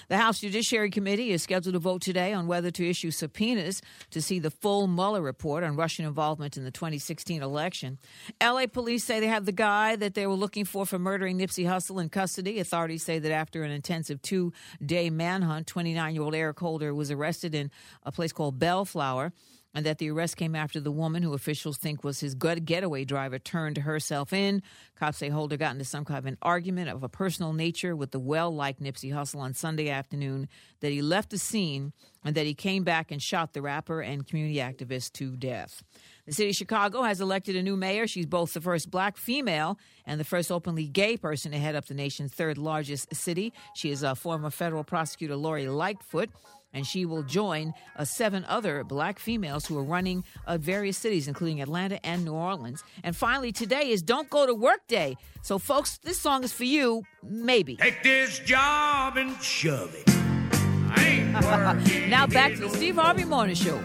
The 0.07 0.19
House 0.19 0.39
Judiciary 0.39 0.89
Committee 0.89 1.33
is 1.33 1.43
scheduled 1.43 1.73
to 1.73 1.81
vote 1.81 2.01
today 2.01 2.33
on 2.33 2.47
whether 2.47 2.71
to 2.71 2.89
issue 2.89 3.11
subpoenas 3.11 3.83
to 4.13 4.23
see 4.23 4.39
the 4.39 4.53
full 4.53 4.87
Mueller 4.87 5.21
report 5.21 5.65
on 5.65 5.75
Russian 5.75 6.05
involvement 6.05 6.57
in 6.57 6.63
the 6.63 6.71
2016 6.71 7.43
election. 7.43 7.99
LA 8.41 8.69
police 8.69 9.03
say 9.03 9.19
they 9.19 9.27
have 9.27 9.47
the 9.47 9.51
guy 9.51 9.97
that 9.97 10.15
they 10.15 10.29
were 10.29 10.35
looking 10.35 10.65
for 10.65 10.87
for 10.87 11.01
murdering 11.01 11.37
Nipsey 11.37 11.67
Hussle 11.67 12.01
in 12.01 12.09
custody. 12.09 12.61
Authorities 12.61 13.03
say 13.03 13.19
that 13.19 13.33
after 13.33 13.65
an 13.65 13.73
intensive 13.73 14.23
two 14.23 14.53
day 14.81 15.11
manhunt, 15.11 15.67
29 15.67 16.15
year 16.15 16.23
old 16.23 16.37
Eric 16.37 16.61
Holder 16.61 16.95
was 16.95 17.11
arrested 17.11 17.53
in 17.53 17.73
a 18.05 18.13
place 18.13 18.31
called 18.31 18.61
Bellflower 18.61 19.33
and 19.75 19.85
that 19.85 19.99
the 19.99 20.11
arrest 20.11 20.37
came 20.37 20.55
after 20.55 20.81
the 20.81 20.91
woman 20.91 21.23
who 21.23 21.35
officials 21.35 21.77
think 21.77 22.03
was 22.03 22.21
his 22.21 22.35
getaway 22.35 23.05
driver 23.05 23.39
turned 23.39 23.79
herself 23.79 24.33
in. 24.33 24.63
Cops 24.99 25.19
say 25.19 25.29
Holder 25.29 25.57
got 25.57 25.73
into 25.73 25.85
some 25.85 26.05
kind 26.05 26.19
of 26.19 26.27
an 26.27 26.39
argument 26.41 26.89
of 26.89 27.03
a 27.03 27.09
personal 27.09 27.53
nature 27.53 27.95
with 27.95 28.11
the 28.11 28.19
well 28.19 28.51
liked 28.51 28.83
Nipsey 28.83 29.13
Hussle 29.13 29.41
on 29.41 29.55
Sunday 29.55 29.91
afternoon, 29.91 30.49
that 30.81 30.93
he 30.93 31.03
left 31.03 31.31
the 31.31 31.39
scene, 31.39 31.93
and 32.25 32.35
that 32.35 32.47
he 32.47 32.55
came 32.55 32.85
back 32.85 33.11
and 33.11 33.23
shot 33.23 33.53
the 33.53 33.63
rapper 33.63 34.01
and 34.01 34.27
community 34.27 34.57
activist 34.57 35.13
to 35.13 35.37
death. 35.37 35.83
The 36.27 36.33
city 36.33 36.51
of 36.51 36.57
Chicago 36.57 37.03
has 37.03 37.21
elected 37.21 37.55
a 37.55 37.63
new 37.63 37.77
mayor. 37.77 38.07
She's 38.07 38.27
both 38.27 38.53
the 38.53 38.61
first 38.61 38.91
black 38.91 39.17
female 39.17 39.79
and 40.05 40.19
the 40.19 40.25
first 40.25 40.51
openly 40.51 40.89
gay 40.89 41.17
person 41.17 41.53
to 41.53 41.59
head 41.59 41.77
up 41.77 41.87
the 41.87 41.95
nation's 41.95 42.33
third 42.33 42.59
largest 42.59 43.15
city. 43.15 43.53
She 43.75 43.91
is 43.91 44.03
a 44.03 44.17
former 44.17 44.51
federal 44.51 44.83
prosecutor 44.83 45.37
Lori 45.37 45.69
Lightfoot 45.69 46.31
and 46.77 46.87
she 46.87 47.07
will 47.07 47.23
join 47.23 47.73
uh, 47.97 48.05
seven 48.05 48.45
other 48.45 48.85
black 48.85 49.19
females 49.19 49.65
who 49.65 49.79
are 49.79 49.83
running 49.83 50.23
uh, 50.47 50.59
various 50.59 50.99
cities, 50.99 51.27
including 51.27 51.63
Atlanta 51.63 52.05
and 52.07 52.25
New 52.25 52.35
Orleans. 52.35 52.85
And 53.03 53.17
finally, 53.17 53.51
today 53.51 53.89
is 53.89 54.03
Don't 54.03 54.29
Go 54.29 54.47
to 54.47 54.55
Work 54.55 54.87
Day. 54.87 55.17
So, 55.41 55.59
folks, 55.59 55.97
this 55.99 56.21
song 56.21 56.45
is 56.45 56.53
for 56.53 56.65
you, 56.65 57.03
maybe. 57.25 57.77
Take 57.77 58.03
this 58.03 58.39
job 58.41 59.17
and 59.17 59.35
shove 59.43 59.95
it. 59.95 60.05
I 60.09 61.03
ain't 61.03 61.35
working 61.87 62.11
now 62.11 62.27
back 62.27 62.53
to 62.53 62.61
the 62.61 62.71
Steve 62.71 62.97
Harvey 62.97 63.25
Morning 63.25 63.57
Show. 63.57 63.83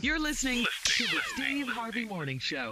You're 0.00 0.20
listening 0.20 0.64
to 0.84 1.02
the 1.04 1.20
Steve 1.34 1.66
Harvey 1.66 2.04
Morning 2.04 2.38
Show. 2.38 2.70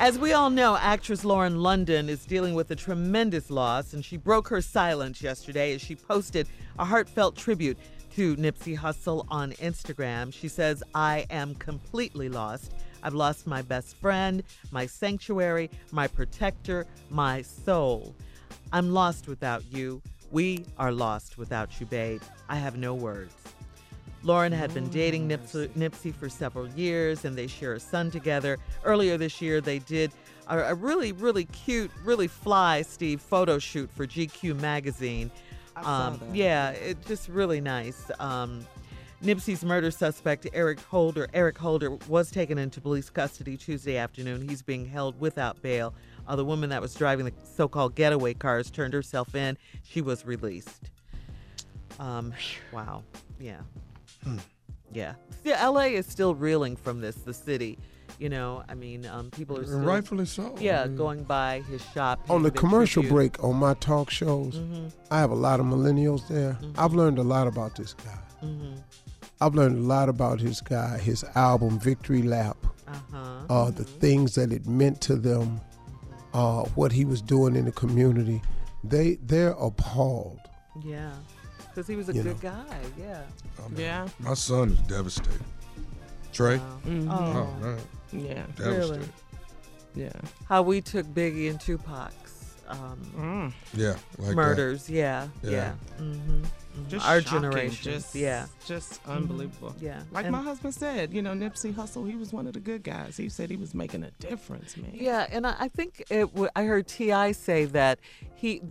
As 0.00 0.18
we 0.18 0.32
all 0.32 0.50
know, 0.50 0.76
actress 0.76 1.24
Lauren 1.24 1.60
London 1.60 2.08
is 2.08 2.24
dealing 2.24 2.54
with 2.54 2.68
a 2.72 2.76
tremendous 2.76 3.48
loss, 3.48 3.92
and 3.92 4.04
she 4.04 4.16
broke 4.16 4.48
her 4.48 4.60
silence 4.60 5.22
yesterday 5.22 5.72
as 5.74 5.80
she 5.80 5.94
posted 5.94 6.48
a 6.78 6.84
heartfelt 6.84 7.36
tribute 7.36 7.78
to 8.14 8.36
Nipsey 8.36 8.76
Hussle 8.76 9.26
on 9.30 9.52
Instagram. 9.52 10.32
She 10.32 10.48
says, 10.48 10.82
I 10.94 11.26
am 11.30 11.54
completely 11.54 12.28
lost. 12.28 12.72
I've 13.02 13.14
lost 13.14 13.46
my 13.46 13.62
best 13.62 13.96
friend, 13.96 14.42
my 14.70 14.86
sanctuary, 14.86 15.70
my 15.92 16.06
protector, 16.08 16.86
my 17.10 17.42
soul. 17.42 18.14
I'm 18.72 18.92
lost 18.92 19.28
without 19.28 19.64
you. 19.72 20.02
We 20.30 20.66
are 20.78 20.92
lost 20.92 21.38
without 21.38 21.80
you, 21.80 21.86
babe. 21.86 22.22
I 22.48 22.56
have 22.56 22.76
no 22.76 22.94
words. 22.94 23.34
Lauren 24.24 24.52
had 24.52 24.72
been 24.72 24.88
dating 24.88 25.28
mm. 25.28 25.38
Nipsey, 25.38 25.68
Nipsey 25.70 26.14
for 26.14 26.28
several 26.28 26.68
years 26.68 27.24
and 27.24 27.36
they 27.36 27.46
share 27.46 27.72
a 27.74 27.80
son 27.80 28.10
together. 28.10 28.58
Earlier 28.84 29.16
this 29.16 29.40
year, 29.40 29.60
they 29.60 29.80
did 29.80 30.12
a, 30.48 30.58
a 30.58 30.74
really, 30.74 31.12
really 31.12 31.46
cute, 31.46 31.90
really 32.04 32.28
fly, 32.28 32.82
Steve, 32.82 33.20
photo 33.20 33.58
shoot 33.58 33.90
for 33.90 34.06
GQ 34.06 34.60
magazine. 34.60 35.30
Um, 35.76 36.20
yeah, 36.32 36.70
it's 36.70 37.06
just 37.06 37.28
really 37.28 37.60
nice. 37.60 38.10
Um, 38.18 38.66
Nipsey's 39.22 39.64
murder 39.64 39.90
suspect, 39.92 40.48
Eric 40.52 40.80
Holder, 40.80 41.28
Eric 41.32 41.56
Holder, 41.56 41.92
was 42.08 42.30
taken 42.30 42.58
into 42.58 42.80
police 42.80 43.08
custody 43.08 43.56
Tuesday 43.56 43.96
afternoon. 43.96 44.48
He's 44.48 44.62
being 44.62 44.84
held 44.84 45.18
without 45.20 45.62
bail. 45.62 45.94
Uh, 46.26 46.34
the 46.34 46.44
woman 46.44 46.70
that 46.70 46.82
was 46.82 46.94
driving 46.94 47.26
the 47.26 47.32
so-called 47.44 47.94
getaway 47.94 48.34
cars 48.34 48.70
turned 48.70 48.92
herself 48.94 49.34
in. 49.34 49.56
She 49.84 50.00
was 50.00 50.26
released. 50.26 50.90
Um, 52.00 52.32
wow. 52.72 53.04
Yeah. 53.38 53.60
Yeah. 54.92 55.14
Yeah, 55.44 55.66
LA 55.68 55.84
is 55.84 56.06
still 56.06 56.34
reeling 56.34 56.76
from 56.76 57.00
this, 57.00 57.16
the 57.16 57.32
city. 57.32 57.78
You 58.18 58.28
know, 58.28 58.62
I 58.68 58.74
mean, 58.74 59.06
um, 59.06 59.30
people 59.30 59.58
are 59.58 59.64
still. 59.64 59.80
rightfully 59.80 60.26
so. 60.26 60.54
Yeah, 60.60 60.82
I 60.82 60.86
mean- 60.86 60.96
going 60.96 61.24
by 61.24 61.62
his 61.70 61.82
shop. 61.92 62.20
on 62.30 62.42
the 62.42 62.50
commercial 62.50 63.02
tribute. 63.02 63.14
break 63.38 63.44
on 63.44 63.56
my 63.56 63.74
talk 63.74 64.10
shows, 64.10 64.54
Mhm. 64.58 64.92
I 65.10 65.18
have 65.18 65.30
a 65.30 65.34
lot 65.34 65.58
of 65.60 65.66
millennials 65.66 66.26
there. 66.28 66.52
Mm-hmm. 66.60 66.78
I've 66.80 66.94
learned 66.94 67.18
a 67.18 67.22
lot 67.24 67.46
about 67.46 67.74
this 67.76 67.94
guy. 67.94 68.18
Mhm. 68.46 68.76
I've 69.40 69.54
learned 69.54 69.76
a 69.78 69.80
lot 69.82 70.08
about 70.08 70.40
his 70.40 70.60
guy, 70.60 70.98
his 70.98 71.24
album 71.34 71.78
Victory 71.80 72.22
Lap, 72.22 72.56
Uh-huh. 72.86 73.18
uh, 73.50 73.70
the 73.70 73.84
things 73.84 74.34
that 74.36 74.52
it 74.52 74.66
meant 74.66 75.00
to 75.02 75.16
them, 75.16 75.60
uh, 76.32 76.62
what 76.76 76.92
he 76.92 77.04
was 77.04 77.20
doing 77.20 77.56
in 77.56 77.64
the 77.64 77.72
community. 77.72 78.40
They 78.84 79.16
they're 79.26 79.56
appalled. 79.58 80.38
Yeah. 80.84 81.10
Because 81.68 81.86
he 81.88 81.96
was 81.96 82.08
a 82.08 82.14
You 82.14 82.22
good 82.22 82.42
know. 82.42 82.50
guy. 82.50 82.78
Yeah. 82.98 83.22
Yeah. 83.76 84.08
My 84.20 84.34
son 84.34 84.70
is 84.72 84.78
devastated. 84.80 85.42
Trey? 86.32 86.58
Mhm. 86.86 87.08
Oh. 87.10 87.46
man. 87.62 87.78
Yeah. 88.12 88.44
Devastated. 88.56 89.08
Yeah. 89.94 90.12
How 90.48 90.62
we 90.62 90.80
took 90.80 91.06
Biggie 91.06 91.50
and 91.50 91.60
Tupac's 91.60 92.54
um, 92.68 93.52
Yeah, 93.74 93.90
like 94.18 94.28
that. 94.30 94.34
murders. 94.36 94.88
Yeah. 94.88 95.28
Yeah. 95.42 95.50
Yeah. 95.50 95.72
Mm-hmm. 95.98 96.42
Just 96.88 97.06
Our 97.06 97.20
shocking, 97.20 97.42
generation. 97.42 97.92
Just, 97.92 98.14
yeah. 98.14 98.46
Just 98.64 99.02
Mhm. 99.04 99.16
unbelievable. 99.16 99.74
Yeah. 99.78 100.00
Like 100.10 100.24
And- 100.24 100.32
my 100.32 100.42
husband 100.42 100.74
said, 100.74 101.12
you 101.12 101.20
know, 101.20 101.32
Nipsey 101.32 101.74
Hussle, 101.74 102.08
he 102.08 102.16
was 102.16 102.32
one 102.32 102.46
of 102.46 102.54
the 102.54 102.60
good 102.60 102.82
guys. 102.82 103.18
He 103.18 103.28
said 103.28 103.50
he 103.50 103.56
was 103.56 103.74
making 103.74 104.02
a 104.04 104.10
difference, 104.12 104.78
man. 104.78 104.92
Yeah, 104.94 105.26
and 105.30 105.46
I 105.46 105.54
I 105.60 105.68
think 105.68 106.02
it. 106.08 106.20
W- 106.32 106.48
I 106.56 106.64
heard 106.64 106.86
T.I. 106.88 107.32
say 107.32 107.66
that 107.66 107.98
he, 108.34 108.62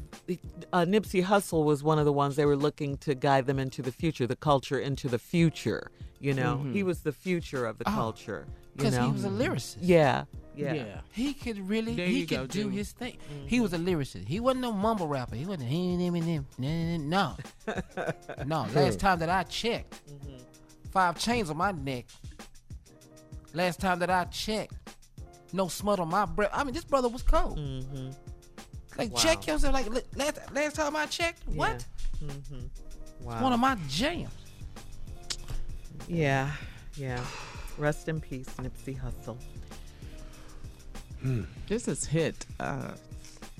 uh, 0.73 0.79
Nipsey 0.85 1.23
Hussle 1.23 1.63
was 1.63 1.83
one 1.83 1.99
of 1.99 2.05
the 2.05 2.13
ones 2.13 2.35
they 2.37 2.45
were 2.47 2.57
looking 2.57 2.97
to 2.99 3.13
guide 3.13 3.45
them 3.45 3.59
into 3.59 3.83
the 3.83 3.91
future, 3.91 4.25
the 4.25 4.35
culture 4.35 4.79
into 4.79 5.07
the 5.07 5.19
future. 5.19 5.91
You 6.19 6.33
know, 6.33 6.61
Mhm. 6.63 6.73
he 6.73 6.81
was 6.81 7.01
the 7.01 7.11
future 7.11 7.67
of 7.67 7.77
the 7.77 7.87
Oh, 7.87 7.91
culture. 7.91 8.47
You 8.75 8.83
'cause 8.83 8.95
he 8.95 9.11
was 9.11 9.23
a 9.25 9.29
lyricist. 9.29 9.77
Yeah, 9.81 10.25
yeah. 10.55 11.01
He 11.11 11.33
could 11.33 11.67
really, 11.69 11.93
There 11.95 12.05
he 12.07 12.25
could 12.25 12.37
go, 12.37 12.47
do 12.47 12.63
Jimmy. 12.63 12.77
his 12.77 12.91
thing. 12.91 13.17
He 13.47 13.59
was 13.59 13.73
a 13.73 13.77
lyricist. 13.77 14.27
He 14.27 14.39
wasn't 14.39 14.61
no 14.61 14.71
mumble 14.71 15.07
rapper. 15.07 15.35
He 15.35 15.45
wasn't 15.45 15.69
him, 15.69 15.99
him, 15.99 16.15
and 16.15 16.23
him. 16.23 16.45
No, 17.09 17.35
no. 18.45 18.67
Last 18.73 18.99
time 18.99 19.19
that 19.19 19.29
I 19.29 19.43
checked, 19.43 19.99
five 20.91 21.17
chains 21.19 21.49
on 21.49 21.57
my 21.57 21.71
neck. 21.71 22.05
Last 23.53 23.79
time 23.81 23.99
that 23.99 24.09
I 24.09 24.23
checked, 24.25 24.73
no 25.51 25.67
smut 25.67 25.99
on 25.99 26.07
my 26.07 26.25
breath. 26.25 26.51
I 26.53 26.63
mean, 26.63 26.73
this 26.73 26.85
brother 26.85 27.09
was 27.09 27.23
cold. 27.23 27.57
Mm-hmm. 27.59 28.11
Like, 28.97 29.11
Wow. 29.13 29.19
check 29.19 29.47
yourself. 29.47 29.73
Like, 29.73 29.87
last, 30.15 30.39
last 30.53 30.75
time 30.75 30.95
I 30.95 31.05
checked, 31.07 31.45
what? 31.47 31.83
Mm-hmm. 32.23 32.55
It's 32.55 33.25
Wow. 33.25 33.43
one 33.43 33.53
of 33.53 33.59
my 33.59 33.75
jams. 33.89 34.29
Yeah, 36.07 36.51
yeah. 36.95 37.23
Rest 37.77 38.07
in 38.09 38.19
peace, 38.21 38.47
Nipsey 38.59 38.99
Hussle. 38.99 39.37
This 41.67 41.85
has 41.85 42.05
hit 42.05 42.45
uh, 42.59 42.91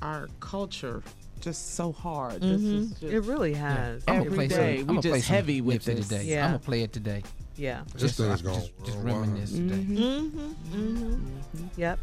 our 0.02 0.28
culture 0.40 1.04
just 1.42 1.76
so 1.76 1.92
hard. 1.92 2.42
This 2.42 2.62
Mhm. 2.62 2.74
is 2.80 2.90
just 2.92 3.04
It 3.04 3.20
really 3.22 3.54
has. 3.54 4.04
I'm 4.08 4.16
Every 4.18 4.26
gonna 4.30 4.36
play 4.36 4.48
day, 4.48 4.56
some. 4.56 4.66
we 4.76 4.80
I'm 4.80 4.86
gonna 4.88 5.02
play 5.02 5.12
just 5.20 5.28
heavy 5.30 5.62
with 5.62 5.82
Nipsey 5.84 5.96
this. 5.96 6.08
today. 6.08 6.24
Yeah. 6.26 6.46
I'm 6.46 6.50
gonna 6.52 6.60
play 6.60 6.82
it 6.84 6.94
today. 6.94 7.24
Yeah. 7.56 7.84
This 7.94 8.02
Just- 8.02 8.18
thing's 8.18 8.42
I- 8.42 8.44
gonna 8.44 8.56
just, 8.58 8.72
just 8.86 8.98
worldwide. 8.98 9.16
reminisce 9.22 9.52
today. 9.52 9.76
Mm-hmm. 9.76 10.52
Mm-hmm. 10.76 11.68
Yep. 11.78 12.00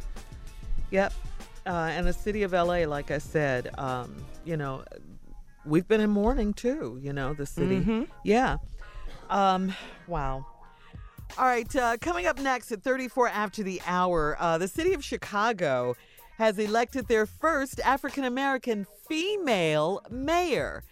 Yep. 0.90 1.12
Uh, 1.66 1.70
and 1.70 2.06
the 2.06 2.12
city 2.12 2.42
of 2.44 2.52
LA, 2.52 2.84
like 2.86 3.10
I 3.10 3.18
said, 3.18 3.70
um, 3.78 4.14
you 4.44 4.56
know, 4.56 4.84
we've 5.64 5.86
been 5.88 6.00
in 6.00 6.10
mourning 6.10 6.54
too. 6.54 6.98
You 7.02 7.12
know, 7.12 7.34
the 7.34 7.46
city. 7.46 7.80
Mhm. 7.80 8.08
Yeah. 8.24 8.56
Um, 9.28 9.74
wow. 10.06 10.46
All 11.36 11.44
right, 11.44 11.76
uh, 11.76 11.96
coming 12.00 12.26
up 12.26 12.40
next 12.40 12.72
at 12.72 12.82
34 12.82 13.28
after 13.28 13.62
the 13.62 13.80
hour, 13.86 14.36
uh, 14.40 14.58
the 14.58 14.66
city 14.66 14.92
of 14.92 15.04
Chicago 15.04 15.94
has 16.38 16.58
elected 16.58 17.06
their 17.08 17.26
first 17.26 17.80
African 17.80 18.24
American 18.24 18.86
female 19.08 20.02
mayor. 20.10 20.84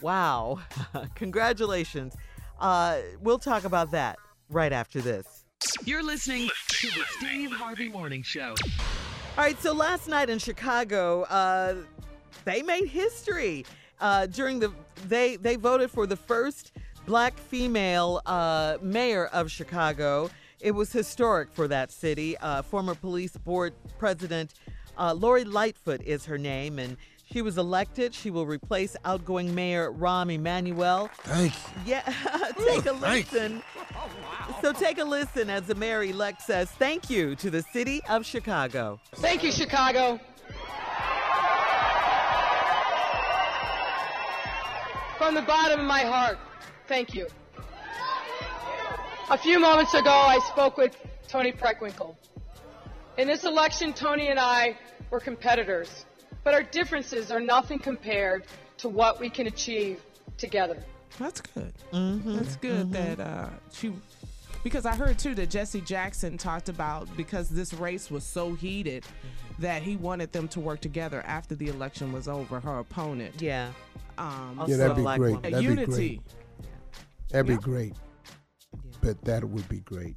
Wow. 0.00 0.60
Congratulations. 1.14 2.14
Uh, 2.58 2.98
we'll 3.20 3.38
talk 3.38 3.64
about 3.64 3.90
that 3.92 4.18
right 4.50 4.72
after 4.72 5.00
this. 5.00 5.44
You're 5.84 6.02
listening 6.02 6.48
to 6.68 6.86
the 6.88 7.04
Steve 7.18 7.52
Harvey 7.52 7.88
Morning 7.88 8.22
Show. 8.22 8.54
All 9.38 9.44
right, 9.44 9.60
so 9.62 9.72
last 9.72 10.08
night 10.08 10.28
in 10.28 10.38
Chicago, 10.38 11.22
uh, 11.22 11.76
they 12.44 12.62
made 12.62 12.86
history. 12.86 13.64
Uh, 14.00 14.26
during 14.26 14.58
the 14.58 14.72
they 15.06 15.36
they 15.36 15.54
voted 15.54 15.88
for 15.88 16.08
the 16.08 16.16
first 16.16 16.72
black 17.06 17.36
female 17.38 18.20
uh, 18.26 18.78
mayor 18.80 19.26
of 19.26 19.50
Chicago. 19.50 20.30
It 20.60 20.72
was 20.72 20.92
historic 20.92 21.50
for 21.52 21.66
that 21.68 21.90
city. 21.90 22.36
Uh, 22.38 22.62
former 22.62 22.94
police 22.94 23.36
board 23.36 23.74
president 23.98 24.54
uh, 24.98 25.14
Lori 25.14 25.44
Lightfoot 25.44 26.02
is 26.02 26.24
her 26.26 26.38
name, 26.38 26.78
and 26.78 26.96
she 27.32 27.42
was 27.42 27.56
elected. 27.58 28.14
She 28.14 28.30
will 28.30 28.46
replace 28.46 28.94
outgoing 29.04 29.54
mayor 29.54 29.90
Rahm 29.90 30.32
Emanuel. 30.32 31.10
Thank 31.22 31.52
you. 31.54 31.82
Yeah, 31.86 32.02
take 32.58 32.86
a 32.86 32.94
thank 32.94 33.32
you. 33.32 33.38
listen. 33.38 33.62
So 34.60 34.72
take 34.72 34.98
a 34.98 35.04
listen 35.04 35.48
as 35.48 35.62
the 35.66 35.74
mayor 35.74 36.02
elect 36.02 36.42
says 36.42 36.70
thank 36.72 37.08
you 37.08 37.34
to 37.36 37.50
the 37.50 37.62
city 37.62 38.02
of 38.08 38.26
Chicago. 38.26 39.00
Thank 39.16 39.42
you, 39.42 39.50
Chicago. 39.50 40.20
From 45.16 45.34
the 45.34 45.42
bottom 45.42 45.80
of 45.80 45.86
my 45.86 46.00
heart, 46.00 46.38
thank 46.88 47.14
you. 47.14 47.26
A 49.30 49.38
few 49.38 49.58
moments 49.58 49.94
ago, 49.94 50.10
I 50.10 50.38
spoke 50.40 50.76
with 50.76 50.96
Toni 51.28 51.52
Preckwinkle. 51.52 52.16
In 53.16 53.26
this 53.28 53.44
election, 53.44 53.92
Toni 53.92 54.28
and 54.28 54.38
I 54.38 54.76
were 55.10 55.20
competitors, 55.20 56.04
but 56.44 56.54
our 56.54 56.62
differences 56.62 57.30
are 57.30 57.40
nothing 57.40 57.78
compared 57.78 58.44
to 58.78 58.88
what 58.88 59.20
we 59.20 59.30
can 59.30 59.46
achieve 59.46 60.02
together. 60.38 60.82
That's 61.18 61.40
good. 61.40 61.72
Mm-hmm. 61.92 62.36
That's 62.36 62.56
good 62.56 62.92
that 62.92 63.20
uh, 63.20 63.48
she, 63.72 63.92
because 64.64 64.86
I 64.86 64.94
heard 64.94 65.18
too 65.18 65.34
that 65.36 65.50
Jesse 65.50 65.82
Jackson 65.82 66.38
talked 66.38 66.68
about 66.68 67.14
because 67.16 67.48
this 67.48 67.72
race 67.74 68.10
was 68.10 68.24
so 68.24 68.54
heated 68.54 69.04
that 69.58 69.82
he 69.82 69.96
wanted 69.96 70.32
them 70.32 70.48
to 70.48 70.60
work 70.60 70.80
together 70.80 71.22
after 71.26 71.54
the 71.54 71.68
election 71.68 72.12
was 72.12 72.28
over. 72.28 72.60
Her 72.60 72.78
opponent, 72.78 73.40
yeah, 73.40 73.70
um, 74.18 74.62
Yeah, 74.66 74.76
that'd 74.78 74.96
be 74.96 75.02
great. 75.02 75.18
woman. 75.20 75.42
That'd 75.42 75.58
be 75.58 75.64
unity. 75.64 75.92
great. 75.92 76.20
That'd 77.32 77.46
be 77.46 77.56
great. 77.56 77.94
But 79.02 79.22
that 79.24 79.42
would 79.42 79.68
be 79.68 79.80
great. 79.80 80.16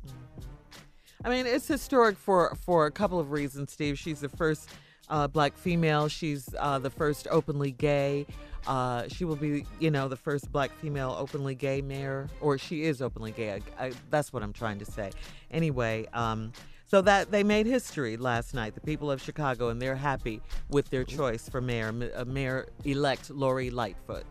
I 1.24 1.30
mean, 1.30 1.48
it's 1.48 1.68
historic 1.68 2.18
for 2.18 2.56
for 2.56 2.86
a 2.86 2.92
couple 2.92 3.20
of 3.20 3.32
reasons, 3.32 3.72
Steve. 3.72 3.98
She's 3.98 4.20
the 4.20 4.30
first 4.30 4.70
uh, 5.10 5.28
black 5.28 5.58
female. 5.58 6.08
She's 6.08 6.54
uh, 6.60 6.78
the 6.80 6.90
first 6.90 7.28
openly 7.32 7.72
gay. 7.72 8.28
Uh, 8.68 9.08
she 9.08 9.26
will 9.26 9.36
be, 9.36 9.66
you 9.80 9.92
know, 9.92 10.08
the 10.08 10.16
first 10.16 10.52
black 10.52 10.72
female 10.80 11.16
openly 11.18 11.56
gay 11.56 11.82
mayor, 11.82 12.28
or 12.42 12.58
she 12.58 12.84
is 12.84 13.02
openly 13.02 13.32
gay. 13.32 13.62
I, 13.78 13.86
I, 13.86 13.92
that's 14.10 14.34
what 14.34 14.44
I'm 14.44 14.54
trying 14.54 14.80
to 14.80 14.86
say. 14.86 15.12
Anyway, 15.52 16.08
um, 16.14 16.52
so 16.88 17.02
that 17.02 17.32
they 17.32 17.44
made 17.44 17.66
history 17.66 18.18
last 18.18 18.54
night. 18.54 18.76
The 18.76 18.82
people 18.82 19.10
of 19.12 19.22
Chicago, 19.22 19.70
and 19.70 19.82
they're 19.82 19.96
happy 19.96 20.42
with 20.70 20.90
their 20.90 21.04
choice 21.04 21.48
for 21.48 21.62
mayor, 21.62 22.12
uh, 22.16 22.26
Mayor 22.26 22.68
elect 22.84 23.30
Lori 23.30 23.70
Lightfoot. 23.70 24.26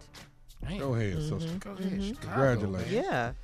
Go 0.79 0.95
ahead, 0.95 1.15
Mhm. 1.19 1.29
sister. 1.41 1.59
Go 1.59 1.71
ahead, 1.73 1.93
Mhm. 1.93 2.09
Chicago, 2.09 2.21
Congratulations. 2.61 3.07
man. 3.07 3.35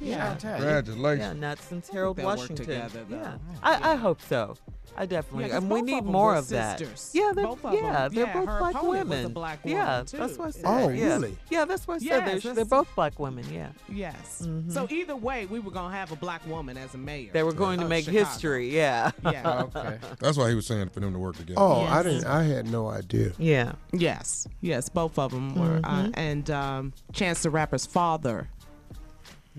Yeah. 0.00 0.36
Yeah. 0.42 0.56
Congratulations. 0.56 1.20
Yeah, 1.20 1.32
not 1.40 1.58
since 1.60 1.88
Harold 1.88 2.16
they'll 2.16 2.26
Washington. 2.26 2.56
together, 2.66 3.04
though. 3.08 3.16
yeah. 3.16 3.38
I, 3.62 3.92
I 3.92 3.94
hope 3.96 4.20
so. 4.22 4.54
I 4.96 5.06
definitely. 5.06 5.44
Yeah, 5.44 5.48
'cause 5.50 5.62
and 5.62 5.70
we 5.70 5.82
need 5.82 5.98
of 5.98 6.04
more 6.06 6.32
were 6.32 6.34
of 6.38 6.48
that. 6.48 6.80
Yeah, 7.12 7.30
they're, 7.32 7.46
Both 7.46 7.64
of 7.64 7.72
yeah, 7.74 8.08
them. 8.08 8.14
they're 8.14 8.26
Yeah, 8.26 8.32
both 8.32 8.46
her 8.48 8.58
black 8.58 8.74
opponent 8.74 8.84
was 9.08 9.18
a 9.18 9.20
women. 9.20 9.32
black 9.32 9.58
yeah, 9.64 9.98
woman, 10.00 10.06
that's 10.10 10.38
what 10.38 10.48
I 10.48 10.50
said. 10.50 10.62
Oh, 10.64 10.88
yeah. 10.88 11.04
really? 11.04 11.36
Yeah, 11.50 11.64
that's 11.66 11.86
what 11.86 11.94
I 11.94 11.98
said. 11.98 12.04
Yes, 12.06 12.18
they're, 12.26 12.34
that's- 12.40 12.56
they're 12.56 12.64
both 12.64 12.92
black 12.96 13.18
women. 13.20 13.44
Yeah. 13.52 13.68
Yes. 13.88 14.42
Mhm. 14.44 14.72
So 14.72 14.88
either 14.90 15.14
way, 15.14 15.46
we 15.46 15.60
were 15.60 15.70
gonna 15.70 15.94
have 15.94 16.10
a 16.10 16.16
black 16.16 16.44
woman 16.48 16.76
as 16.76 16.94
a 16.94 16.98
mayor. 16.98 17.30
They 17.32 17.44
were 17.44 17.52
going 17.52 17.78
to 17.78 17.86
make 17.86 18.06
Chicago. 18.06 18.24
history. 18.24 18.74
Yeah. 18.74 19.10
Yeah. 19.24 19.62
Okay. 19.76 19.98
That's 20.18 20.36
why 20.36 20.48
he 20.48 20.56
was 20.56 20.66
saying 20.66 20.88
for 20.88 20.98
them 21.00 21.12
to 21.12 21.18
work 21.18 21.36
together. 21.36 21.60
Oh, 21.60 21.82
I 21.82 22.02
didn't. 22.02 22.24
I 22.26 22.42
had 22.44 22.66
no 22.68 22.88
idea. 22.88 23.32
Yeah. 23.38 23.72
Yes, 23.92 24.48
yes, 24.62 24.88
both 24.88 25.16
of 25.18 25.30
them 25.30 25.54
were, 25.54 25.80
uh, 25.84 26.04
Mhm. 26.04 26.10
and 26.14 26.50
um, 26.50 26.92
Chance 27.12 27.42
the 27.42 27.50
Rapper's 27.50 27.86
father 27.86 28.48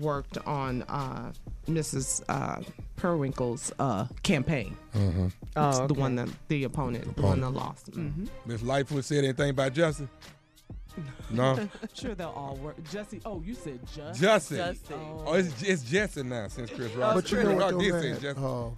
worked 0.00 0.38
on 0.46 0.82
uh, 0.84 1.32
Mrs. 1.68 2.22
Uh, 2.28 2.60
Periwinkle's 2.96 3.72
uh, 3.78 4.06
campaign. 4.22 4.76
Mm-hmm. 4.94 5.28
Oh, 5.56 5.68
It's 5.68 5.78
the 5.80 5.94
one 5.94 6.16
that 6.16 6.28
the 6.48 6.64
opponent, 6.64 7.16
the 7.16 7.22
one 7.22 7.40
that 7.40 7.50
lost. 7.50 7.88
hmm 7.88 8.26
Miss 8.46 8.62
Lightfoot 8.62 9.04
said 9.04 9.24
anything 9.24 9.50
about 9.50 9.72
Justin? 9.72 10.08
No. 11.30 11.68
sure, 11.94 12.14
they'll 12.14 12.28
all 12.30 12.56
work. 12.56 12.76
Jesse, 12.90 13.20
oh, 13.24 13.40
you 13.44 13.54
said 13.54 13.80
Justin. 13.86 14.14
Justin. 14.14 14.56
Justin. 14.58 14.98
Oh, 15.24 15.34
it's, 15.34 15.62
it's 15.62 15.82
Justin 15.82 16.28
now 16.28 16.48
since 16.48 16.70
Chris 16.70 16.92
Rock. 16.94 17.14
But 17.14 17.30
you 17.30 17.42
know 17.42 17.54
Rock 17.54 17.72
what, 17.74 17.80
did 17.80 17.94
though, 17.94 18.00
say 18.18 18.34
man? 18.34 18.44
Uh, 18.44 18.70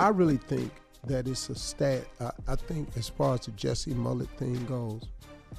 I 0.00 0.08
really 0.08 0.38
think 0.38 0.72
that 1.06 1.28
it's 1.28 1.48
a 1.50 1.54
stat. 1.54 2.04
I, 2.20 2.30
I 2.48 2.56
think 2.56 2.88
as 2.96 3.08
far 3.08 3.34
as 3.34 3.40
the 3.40 3.50
Jesse 3.52 3.92
Mullet 3.94 4.30
thing 4.38 4.64
goes, 4.64 5.02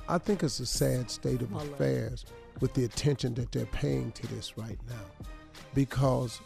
I 0.09 0.17
think 0.17 0.43
it's 0.43 0.59
a 0.59 0.65
sad 0.65 1.11
state 1.11 1.41
of 1.41 1.51
Mullet. 1.51 1.71
affairs 1.73 2.25
with 2.59 2.73
the 2.73 2.85
attention 2.85 3.33
that 3.35 3.51
they're 3.51 3.65
paying 3.67 4.11
to 4.13 4.27
this 4.27 4.57
right 4.57 4.79
now, 4.87 5.25
because 5.73 6.39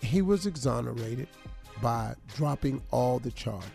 he 0.00 0.22
was 0.22 0.46
exonerated 0.46 1.28
by 1.80 2.14
dropping 2.34 2.82
all 2.90 3.18
the 3.18 3.30
charges. 3.30 3.70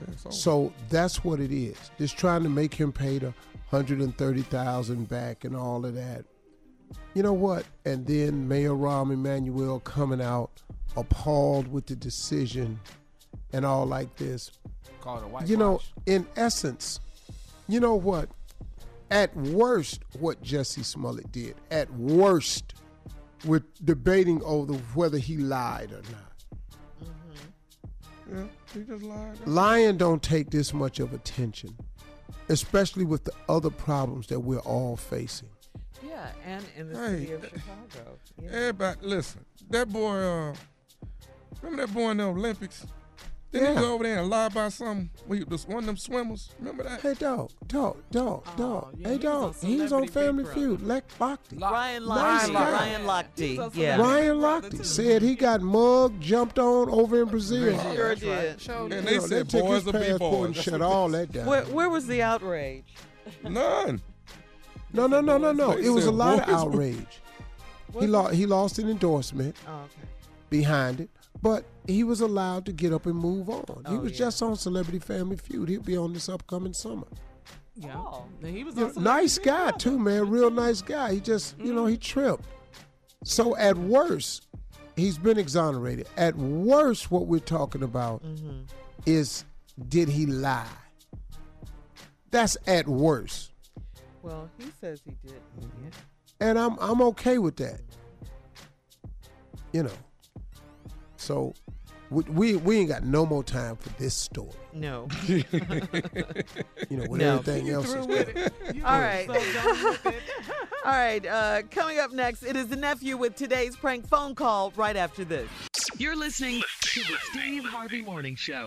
Yeah. 0.00 0.30
So 0.30 0.72
that's 0.88 1.24
what 1.24 1.40
it 1.40 1.52
is. 1.52 1.76
Just 1.98 2.16
trying 2.16 2.42
to 2.42 2.48
make 2.48 2.74
him 2.74 2.92
pay 2.92 3.18
the 3.18 3.32
hundred 3.70 4.00
and 4.00 4.16
thirty 4.18 4.42
thousand 4.42 5.08
back 5.08 5.44
and 5.44 5.56
all 5.56 5.86
of 5.86 5.94
that. 5.94 6.24
You 7.14 7.22
know 7.22 7.32
what? 7.32 7.64
And 7.84 8.06
then 8.06 8.48
Mayor 8.48 8.70
Rahm 8.70 9.12
Emanuel 9.12 9.80
coming 9.80 10.20
out 10.20 10.50
appalled 10.96 11.68
with 11.68 11.86
the 11.86 11.96
decision 11.96 12.78
and 13.52 13.64
all 13.64 13.86
like 13.86 14.14
this. 14.16 14.50
Call 15.00 15.18
it 15.18 15.24
a 15.24 15.28
white 15.28 15.48
You 15.48 15.56
know, 15.56 15.80
in 16.06 16.26
essence, 16.36 17.00
you 17.68 17.80
know 17.80 17.94
what? 17.94 18.28
At 19.12 19.36
worst, 19.36 20.00
what 20.18 20.40
Jesse 20.40 20.82
Smollett 20.82 21.30
did, 21.30 21.54
at 21.70 21.92
worst, 21.92 22.72
we're 23.44 23.62
debating 23.84 24.42
over 24.42 24.72
whether 24.94 25.18
he 25.18 25.36
lied 25.36 25.92
or 25.92 26.00
not. 26.10 27.08
Yeah, 28.32 28.44
he 28.72 28.80
just 28.84 29.02
lied. 29.04 29.36
Lying 29.46 29.98
don't 29.98 30.22
take 30.22 30.48
this 30.48 30.72
much 30.72 30.98
of 30.98 31.12
attention, 31.12 31.76
especially 32.48 33.04
with 33.04 33.24
the 33.24 33.34
other 33.50 33.68
problems 33.68 34.28
that 34.28 34.40
we're 34.40 34.60
all 34.60 34.96
facing. 34.96 35.50
Yeah, 36.02 36.30
and 36.46 36.64
in 36.74 36.90
the 36.90 36.98
Hey, 36.98 37.18
city 37.18 37.32
of 37.32 37.44
Chicago. 37.44 38.18
Yeah. 38.40 38.48
Everybody, 38.50 38.98
listen. 39.02 39.44
That 39.68 39.92
boy, 39.92 40.16
uh, 40.16 40.54
remember 41.60 41.86
that 41.86 41.92
boy 41.92 42.10
in 42.12 42.16
the 42.16 42.24
Olympics? 42.24 42.86
Didn't 43.52 43.76
he 43.76 43.82
go 43.82 43.92
over 43.94 44.04
there 44.04 44.18
and 44.20 44.30
lie 44.30 44.46
about 44.46 44.72
something? 44.72 45.10
We, 45.28 45.44
this 45.44 45.68
one 45.68 45.78
of 45.80 45.86
them 45.86 45.98
swimmers. 45.98 46.50
Remember 46.58 46.84
that? 46.84 47.02
Hey, 47.02 47.12
dog, 47.14 47.50
dog, 47.66 47.98
dog, 48.10 48.44
Oh, 48.46 48.56
dog. 48.56 48.94
yeah, 48.96 49.08
hey, 49.08 49.12
he 49.14 49.18
dog. 49.20 49.54
on 49.62 49.68
He 49.68 49.76
was 49.80 49.92
on 49.92 50.08
Family 50.08 50.44
Feud. 50.44 50.80
Leck 50.80 51.04
Lochte. 51.18 51.60
Ryan 51.60 52.06
Nice 52.06 52.48
Lochte. 52.48 52.52
guy. 52.54 52.72
Ryan 52.72 53.00
He 53.36 53.56
Lochte. 53.58 53.74
Yeah. 53.76 53.96
Ryan 54.00 54.40
Brother, 54.40 54.70
Lochte 54.70 54.84
said 54.86 55.20
he 55.22 55.34
got 55.34 55.60
mugged, 55.60 56.20
jumped 56.20 56.58
on 56.58 56.88
over 56.88 57.22
in 57.22 57.28
Brazil. 57.28 57.78
Sure 57.94 58.14
did. 58.14 58.60
Show 58.60 58.84
And 58.86 58.94
You 58.94 59.00
they 59.02 59.16
know, 59.18 59.26
said 59.26 59.48
took 59.50 59.60
boys 59.62 59.74
his 59.74 59.84
will 59.84 59.92
be 59.92 59.98
passport 59.98 60.32
boys. 60.32 60.44
and 60.46 60.56
shut 60.56 60.80
all 60.82 61.08
that 61.10 61.30
down. 61.32 61.46
Where, 61.46 61.62
where 61.64 61.90
was 61.90 62.06
the 62.06 62.22
outrage? 62.22 62.84
None. 63.44 64.00
No, 64.94 65.06
no, 65.06 65.20
no, 65.20 65.36
no, 65.38 65.52
no. 65.52 65.74
They 65.76 65.86
It 65.86 65.90
was 65.90 66.06
a 66.06 66.10
lot 66.10 66.38
of 66.40 66.48
outrage. 66.48 67.20
He 68.00 68.06
lost. 68.06 68.32
He 68.32 68.46
lost 68.46 68.78
an 68.78 68.88
endorsement 68.88 69.54
Oh, 69.68 69.80
okay. 69.82 70.08
behind 70.48 71.00
it, 71.00 71.10
but 71.42 71.64
he 71.86 72.04
was 72.04 72.20
allowed 72.20 72.64
to 72.66 72.72
get 72.72 72.92
up 72.92 73.06
and 73.06 73.16
move 73.16 73.48
on. 73.50 73.82
he 73.88 73.94
Oh, 73.96 73.98
was 74.00 74.12
yeah. 74.12 74.18
just 74.18 74.42
on 74.42 74.56
Celebrity 74.56 74.98
Family 75.00 75.36
Feud. 75.36 75.68
He'll 75.68 75.82
be 75.82 75.96
on 75.96 76.12
this 76.12 76.28
upcoming 76.28 76.72
summer. 76.72 77.06
Yeah, 77.74 77.96
Oh. 77.96 78.26
he 78.44 78.62
was 78.64 78.76
You 78.76 78.82
on 78.82 78.88
know, 78.88 78.92
Celebrity 78.94 79.00
nice 79.00 79.38
guy 79.38 79.62
Brother. 79.70 79.78
too, 79.78 79.98
man. 79.98 80.30
Real 80.30 80.50
nice 80.50 80.82
guy. 80.82 81.14
He 81.14 81.20
just, 81.20 81.58
you 81.58 81.74
know, 81.74 81.86
he 81.86 81.96
tripped. 81.96 82.44
So 83.24 83.56
at 83.56 83.76
worst, 83.76 84.46
he's 84.96 85.18
been 85.18 85.38
exonerated. 85.38 86.06
At 86.16 86.36
worst, 86.36 87.10
what 87.10 87.26
we're 87.26 87.40
talking 87.40 87.82
about 87.82 88.22
Mm-hmm. 88.24 88.62
is 89.06 89.44
did 89.88 90.08
he 90.08 90.26
lie? 90.26 90.66
That's 92.30 92.56
at 92.66 92.86
worst. 92.88 93.50
Well, 94.22 94.48
he 94.58 94.66
says 94.80 95.00
he 95.04 95.16
did. 95.26 95.40
Yeah. 95.60 95.88
and 96.40 96.58
I'm 96.58 96.76
I'm 96.78 97.00
okay 97.02 97.38
with 97.38 97.56
that. 97.56 97.80
You 99.72 99.84
know. 99.84 99.90
So 101.22 101.54
We, 102.10 102.24
we 102.24 102.56
we 102.56 102.78
ain't 102.80 102.88
got 102.90 103.04
no 103.04 103.24
more 103.24 103.42
time 103.44 103.76
for 103.76 103.88
this 103.90 104.14
story. 104.14 104.50
No. 104.74 105.08
You 106.90 106.96
know, 106.98 107.06
with 107.08 107.20
No. 107.20 107.36
everything 107.38 107.66
You 107.66 107.74
else 107.76 107.90
through 107.92 108.00
is 108.02 108.06
with 108.06 108.28
it. 108.36 108.52
All 108.84 108.98
right. 109.00 109.28
All 110.84 110.92
right. 110.92 111.24
Uh, 111.24 111.62
coming 111.70 111.98
up 112.00 112.12
next, 112.12 112.42
it 112.42 112.54
is 112.56 112.68
the 112.68 112.76
nephew 112.76 113.16
with 113.16 113.34
today's 113.36 113.76
prank 113.76 114.06
phone 114.06 114.34
call 114.34 114.72
right 114.76 114.96
after 114.96 115.24
this. 115.24 115.48
You're 115.96 116.16
listening 116.16 116.60
to 116.82 117.00
the 117.00 117.16
Steve 117.30 117.64
Harvey 117.64 118.02
Morning 118.02 118.34
Show. 118.36 118.66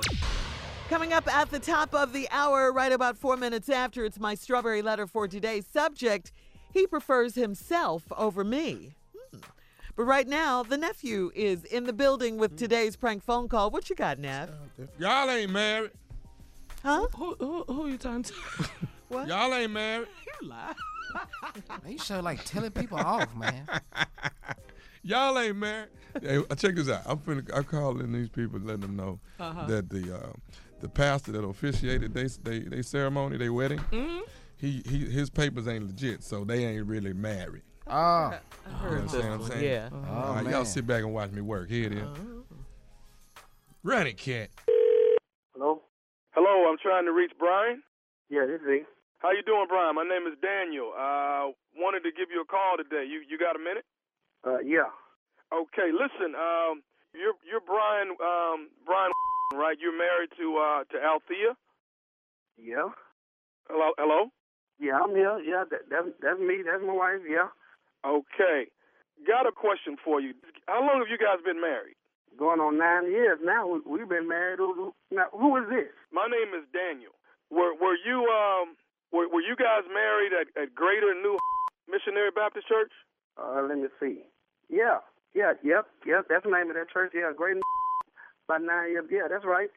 Coming 0.89 1.13
up 1.13 1.27
at 1.33 1.51
the 1.51 1.59
top 1.59 1.93
of 1.93 2.13
the 2.13 2.27
hour, 2.31 2.71
right 2.71 2.91
about 2.91 3.17
four 3.17 3.37
minutes 3.37 3.69
after, 3.69 4.05
it's 4.05 4.19
my 4.19 4.33
strawberry 4.35 4.81
letter 4.81 5.05
for 5.07 5.27
today's 5.27 5.65
subject. 5.71 6.31
He 6.73 6.87
prefers 6.87 7.35
himself 7.35 8.03
over 8.17 8.43
me. 8.43 8.95
But 9.95 10.03
right 10.03 10.27
now, 10.27 10.61
the 10.63 10.77
nephew 10.77 11.31
is 11.33 11.63
in 11.63 11.85
the 11.85 11.93
building 11.93 12.37
with 12.37 12.57
today's 12.57 12.95
prank 12.95 13.23
phone 13.23 13.47
call. 13.47 13.71
What 13.71 13.89
you 13.89 13.95
got, 13.95 14.19
Nev? 14.19 14.49
Y'all 14.99 15.29
ain't 15.29 15.51
married. 15.51 15.91
Huh? 16.83 17.07
Who, 17.15 17.35
who, 17.39 17.63
who 17.63 17.87
you 17.87 17.97
talking 17.97 18.23
to? 18.23 18.33
What? 19.07 19.27
Y'all 19.27 19.53
ain't 19.53 19.71
married. 19.71 20.07
You 20.41 20.49
lie. 20.49 20.73
Man, 21.83 21.91
you 21.93 21.99
show 21.99 22.19
like 22.19 22.43
telling 22.43 22.71
people 22.71 22.97
off, 22.97 23.33
man. 23.35 23.67
Y'all 25.03 25.37
ain't 25.37 25.55
married. 25.57 25.89
Hey, 26.21 26.37
uh, 26.49 26.55
check 26.55 26.73
this 26.75 26.89
out. 26.89 27.03
I'm 27.05 27.19
finna, 27.19 27.47
I'm 27.55 27.63
calling 27.65 28.11
these 28.11 28.29
people, 28.29 28.59
letting 28.59 28.81
them 28.81 28.95
know 28.95 29.19
Uh-huh. 29.39 29.65
that 29.67 29.89
the 29.91 30.15
uh, 30.15 30.33
the 30.81 30.89
pastor 30.89 31.31
that 31.33 31.43
officiated 31.43 32.13
they 32.15 32.25
they 32.43 32.59
they 32.67 32.81
ceremony, 32.81 33.37
they 33.37 33.49
wedding, 33.49 33.79
Mhm. 33.91 34.21
he, 34.57 34.81
he 34.89 35.05
his 35.05 35.29
papers 35.29 35.67
ain't 35.67 35.85
legit, 35.85 36.23
so 36.23 36.43
they 36.43 36.65
ain't 36.65 36.87
really 36.87 37.13
married. 37.13 37.61
Oh. 37.87 37.91
I 37.95 38.39
You 38.69 38.75
heard 38.77 38.97
understand 39.01 39.07
this 39.07 39.13
what 39.13 39.33
I'm 39.33 39.39
one, 39.41 39.51
saying? 39.51 39.63
yeah. 39.63 39.89
Oh, 39.93 40.13
All 40.13 40.33
right, 40.35 40.47
y'all 40.49 40.65
sit 40.65 40.87
back 40.87 41.03
and 41.03 41.13
watch 41.13 41.31
me 41.31 41.41
work. 41.41 41.69
Here 41.69 41.85
it 41.87 41.93
is. 41.93 42.07
Run 43.83 44.07
it, 44.07 44.17
cat. 44.17 44.49
Hello? 45.53 45.81
Hello, 46.33 46.69
I'm 46.69 46.77
trying 46.81 47.05
to 47.05 47.13
reach 47.13 47.31
Brian. 47.37 47.83
Yeah, 48.29 48.45
this 48.49 48.59
is 48.61 48.67
he. 48.67 48.81
How 49.19 49.31
you 49.31 49.43
doing, 49.45 49.65
Brian? 49.69 49.95
My 49.95 50.03
name 50.03 50.25
is 50.25 50.33
Daniel. 50.41 50.91
Uh, 50.97 51.53
wanted 51.77 52.01
to 52.03 52.11
give 52.11 52.29
you 52.33 52.41
a 52.41 52.45
call 52.49 52.77
today. 52.77 53.05
You 53.05 53.21
you 53.29 53.37
got 53.37 53.55
a 53.55 53.61
minute? 53.61 53.85
Uh, 54.45 54.59
yeah. 54.65 54.89
Okay, 55.53 55.93
listen. 55.93 56.33
Um, 56.33 56.81
you're 57.13 57.37
you're 57.45 57.61
Brian 57.63 58.09
um 58.17 58.69
Brian, 58.85 59.11
right? 59.53 59.77
You're 59.79 59.95
married 59.97 60.33
to 60.37 60.45
uh 60.57 60.81
to 60.91 60.97
Althea. 61.05 61.53
Yeah. 62.57 62.89
Hello, 63.69 63.93
hello. 63.97 64.29
Yeah, 64.79 64.99
I'm 65.01 65.15
here. 65.15 65.39
Yeah, 65.39 65.63
that, 65.69 65.85
that's 65.89 66.09
that's 66.21 66.39
me. 66.41 66.61
That's 66.65 66.81
my 66.85 66.93
wife. 66.93 67.21
Yeah. 67.29 67.53
Okay, 68.05 68.69
got 69.25 69.47
a 69.47 69.51
question 69.51 69.97
for 70.03 70.21
you. 70.21 70.33
How 70.67 70.79
long 70.85 71.01
have 71.01 71.09
you 71.09 71.17
guys 71.17 71.41
been 71.43 71.59
married? 71.59 71.97
Going 72.37 72.59
on 72.59 72.77
nine 72.77 73.09
years 73.09 73.39
now. 73.41 73.65
We, 73.65 73.79
we've 73.87 74.09
been 74.09 74.27
married. 74.27 74.59
Now, 75.09 75.27
who 75.33 75.57
is 75.57 75.65
this? 75.69 75.89
My 76.13 76.27
name 76.29 76.53
is 76.53 76.67
Daniel. 76.69 77.15
Were 77.49 77.73
were 77.73 77.97
you 78.05 78.27
um 78.29 78.75
were 79.11 79.27
were 79.29 79.41
you 79.41 79.55
guys 79.55 79.87
married 79.89 80.33
at, 80.37 80.47
at 80.61 80.75
Greater 80.75 81.15
New 81.15 81.37
Missionary 81.89 82.29
Baptist 82.35 82.67
Church? 82.67 82.91
Uh, 83.39 83.63
let 83.67 83.77
me 83.77 83.87
see. 83.99 84.27
Yeah. 84.69 84.99
Yeah. 85.33 85.53
Yep. 85.63 85.87
Yep. 86.05 86.25
That's 86.29 86.43
the 86.43 86.51
name 86.51 86.69
of 86.69 86.75
that 86.75 86.91
church. 86.91 87.13
Yeah. 87.15 87.31
Greater 87.35 87.61
About 88.49 88.61
nine 88.61 88.91
years. 88.91 89.05
Yeah, 89.09 89.27
that's 89.29 89.45
right. 89.45 89.69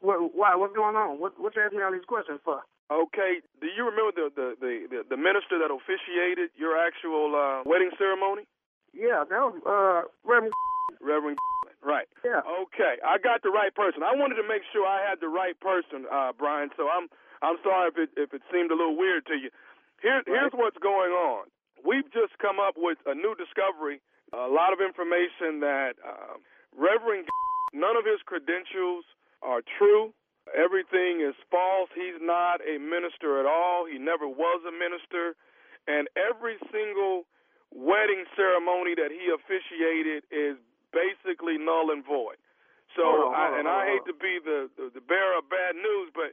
What, 0.00 0.34
why? 0.34 0.54
What's 0.56 0.74
going 0.74 0.96
on? 0.96 1.20
What, 1.20 1.38
what 1.40 1.54
you 1.56 1.62
asking 1.62 1.78
me 1.78 1.84
all 1.84 1.92
these 1.92 2.08
questions 2.08 2.40
for? 2.44 2.62
Okay. 2.92 3.40
Do 3.60 3.68
you 3.72 3.88
remember 3.88 4.12
the 4.12 4.28
the 4.34 4.48
the, 4.60 5.02
the, 5.08 5.16
minister 5.16 5.56
that 5.56 5.72
officiated 5.72 6.52
your 6.56 6.76
actual 6.76 7.32
uh, 7.32 7.64
wedding 7.64 7.90
ceremony? 7.96 8.44
Yeah, 8.92 9.24
that 9.24 9.40
was 9.40 9.56
uh, 9.64 10.08
Reverend. 10.24 10.52
Reverend. 11.00 11.38
Right. 11.84 12.08
Yeah. 12.24 12.40
Okay. 12.64 12.96
I 13.04 13.20
got 13.20 13.44
the 13.44 13.52
right 13.52 13.68
person. 13.68 14.00
I 14.00 14.16
wanted 14.16 14.40
to 14.40 14.46
make 14.48 14.64
sure 14.72 14.88
I 14.88 15.04
had 15.04 15.20
the 15.20 15.28
right 15.28 15.52
person, 15.60 16.08
uh, 16.08 16.32
Brian. 16.32 16.72
So 16.80 16.88
I'm 16.88 17.12
I'm 17.44 17.60
sorry 17.60 17.92
if 17.92 18.00
it 18.00 18.08
if 18.16 18.32
it 18.32 18.40
seemed 18.48 18.72
a 18.72 18.74
little 18.74 18.96
weird 18.96 19.28
to 19.28 19.36
you. 19.36 19.52
Here 20.00 20.24
here's 20.24 20.56
what's 20.56 20.80
going 20.80 21.12
on. 21.12 21.52
We've 21.84 22.08
just 22.08 22.40
come 22.40 22.56
up 22.56 22.80
with 22.80 22.96
a 23.04 23.12
new 23.12 23.36
discovery. 23.36 24.00
A 24.32 24.48
lot 24.48 24.72
of 24.72 24.80
information 24.80 25.60
that 25.60 26.00
um, 26.00 26.40
Reverend 26.72 27.28
none 27.76 28.00
of 28.00 28.08
his 28.08 28.24
credentials 28.24 29.04
are 29.44 29.60
true. 29.60 30.16
Everything 30.52 31.24
is 31.24 31.32
false. 31.48 31.88
He's 31.96 32.20
not 32.20 32.60
a 32.60 32.76
minister 32.76 33.40
at 33.40 33.46
all. 33.48 33.88
He 33.88 33.96
never 33.96 34.28
was 34.28 34.60
a 34.68 34.74
minister. 34.74 35.32
And 35.88 36.08
every 36.16 36.60
single 36.68 37.24
wedding 37.72 38.28
ceremony 38.36 38.94
that 38.94 39.08
he 39.08 39.32
officiated 39.32 40.28
is 40.28 40.60
basically 40.92 41.56
null 41.56 41.90
and 41.90 42.04
void. 42.04 42.36
So, 42.94 43.34
I, 43.34 43.58
and 43.58 43.66
I 43.66 43.90
hate 43.90 44.06
to 44.06 44.14
be 44.14 44.38
the, 44.38 44.70
the 44.78 44.86
the 44.94 45.02
bearer 45.02 45.42
of 45.42 45.50
bad 45.50 45.74
news, 45.74 46.14
but 46.14 46.30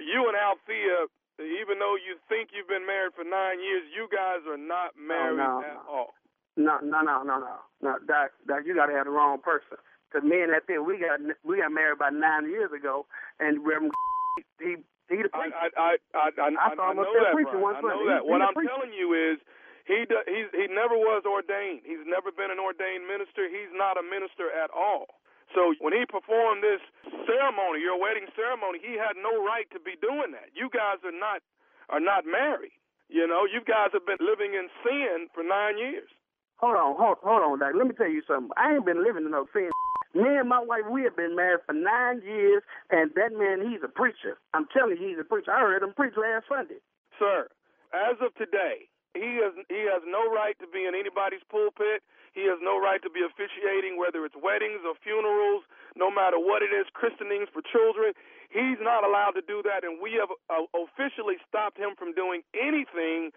you 0.00 0.24
and 0.32 0.32
Althea, 0.32 1.12
even 1.36 1.76
though 1.76 1.92
you 2.00 2.16
think 2.24 2.56
you've 2.56 2.72
been 2.72 2.88
married 2.88 3.12
for 3.12 3.20
nine 3.20 3.60
years, 3.60 3.84
you 3.92 4.08
guys 4.08 4.40
are 4.48 4.56
not 4.56 4.96
oh, 4.96 5.04
married 5.04 5.36
no, 5.36 5.60
at 5.60 5.76
no. 5.76 5.84
all. 5.84 6.10
No, 6.56 6.80
no, 6.80 7.04
no, 7.04 7.22
no, 7.22 7.36
no, 7.36 7.56
no, 7.84 7.92
Doc, 8.08 8.32
Doc, 8.48 8.64
you 8.64 8.74
got 8.74 8.86
to 8.86 8.96
have 8.96 9.04
the 9.04 9.12
wrong 9.12 9.40
person. 9.44 9.76
Cause 10.12 10.22
me 10.26 10.42
and 10.42 10.52
that 10.52 10.66
thing, 10.66 10.82
we 10.86 10.98
got 10.98 11.18
we 11.46 11.58
got 11.62 11.72
married 11.72 11.96
about 11.98 12.14
nine 12.14 12.50
years 12.50 12.70
ago, 12.74 13.06
and 13.40 13.62
Reverend 13.66 13.94
he 14.60 14.76
he 15.10 15.22
the 15.22 15.30
I 15.34 15.50
preacher. 15.50 15.56
I 15.58 15.68
I 15.78 15.90
I, 16.14 16.26
I, 16.38 16.48
I 16.50 16.68
saw 16.76 16.90
I 16.90 16.92
him 16.94 16.98
up 17.00 17.06
know 17.10 17.14
that, 17.22 17.34
preaching 17.34 17.60
Brian. 17.60 17.62
one 17.62 17.74
I 17.76 17.82
know 17.82 18.00
that. 18.08 18.22
He- 18.24 18.30
What 18.30 18.40
he 18.42 18.46
I'm 18.48 18.54
preacher. 18.54 18.72
telling 18.74 18.92
you 18.94 19.08
is, 19.14 19.38
he 19.86 20.06
do, 20.08 20.18
he's 20.26 20.50
he 20.54 20.66
never 20.70 20.96
was 20.98 21.22
ordained. 21.26 21.82
He's 21.86 22.02
never 22.06 22.30
been 22.34 22.50
an 22.50 22.58
ordained 22.62 23.06
minister. 23.06 23.46
He's 23.50 23.70
not 23.74 23.98
a 23.98 24.04
minister 24.06 24.50
at 24.50 24.70
all. 24.74 25.20
So 25.54 25.74
when 25.82 25.94
he 25.94 26.06
performed 26.06 26.62
this 26.62 26.82
ceremony, 27.26 27.82
your 27.82 27.98
wedding 27.98 28.26
ceremony, 28.38 28.78
he 28.82 28.94
had 28.98 29.18
no 29.18 29.34
right 29.42 29.66
to 29.74 29.80
be 29.82 29.98
doing 29.98 30.30
that. 30.34 30.50
You 30.54 30.70
guys 30.70 31.02
are 31.06 31.14
not 31.14 31.42
are 31.90 32.02
not 32.02 32.26
married. 32.26 32.74
You 33.10 33.26
know, 33.26 33.44
you 33.46 33.60
guys 33.66 33.90
have 33.94 34.06
been 34.06 34.22
living 34.22 34.54
in 34.54 34.70
sin 34.86 35.26
for 35.34 35.42
nine 35.42 35.78
years. 35.78 36.10
Hold 36.62 36.76
on, 36.76 36.94
hold, 36.96 37.18
hold 37.22 37.42
on, 37.42 37.58
Doc. 37.58 37.72
Let 37.76 37.86
me 37.88 37.94
tell 37.94 38.10
you 38.10 38.22
something. 38.28 38.50
I 38.56 38.74
ain't 38.74 38.86
been 38.86 39.02
living 39.04 39.24
in 39.26 39.32
no 39.32 39.46
sin. 39.52 39.70
Me 40.14 40.26
and 40.26 40.48
my 40.48 40.58
wife, 40.58 40.82
we 40.90 41.02
have 41.04 41.14
been 41.14 41.36
married 41.36 41.60
for 41.66 41.72
nine 41.72 42.20
years, 42.26 42.62
and 42.90 43.10
that 43.14 43.30
man, 43.30 43.62
he's 43.62 43.82
a 43.84 43.88
preacher. 43.88 44.42
I'm 44.54 44.66
telling 44.74 44.98
you, 44.98 45.14
he's 45.14 45.22
a 45.22 45.24
preacher. 45.24 45.54
I 45.54 45.60
heard 45.60 45.82
him 45.82 45.94
preach 45.94 46.14
last 46.18 46.50
Sunday. 46.50 46.82
Sir, 47.18 47.46
as 47.94 48.18
of 48.18 48.34
today, 48.34 48.90
he 49.14 49.38
has 49.42 49.54
he 49.70 49.86
has 49.90 50.02
no 50.06 50.26
right 50.30 50.58
to 50.58 50.66
be 50.66 50.86
in 50.86 50.94
anybody's 50.94 51.42
pulpit. 51.50 52.02
He 52.34 52.46
has 52.46 52.62
no 52.62 52.78
right 52.78 53.02
to 53.02 53.10
be 53.10 53.26
officiating, 53.26 53.98
whether 53.98 54.22
it's 54.22 54.38
weddings 54.38 54.86
or 54.86 54.94
funerals, 55.02 55.66
no 55.98 56.10
matter 56.10 56.38
what 56.38 56.62
it 56.62 56.70
is, 56.70 56.86
christenings 56.94 57.50
for 57.50 57.62
children. 57.62 58.14
He's 58.54 58.78
not 58.78 59.02
allowed 59.02 59.34
to 59.38 59.42
do 59.42 59.62
that, 59.66 59.82
and 59.82 59.98
we 60.02 60.14
have 60.18 60.30
uh, 60.46 60.66
officially 60.74 61.38
stopped 61.46 61.78
him 61.78 61.98
from 61.98 62.14
doing 62.14 62.42
anything 62.54 63.30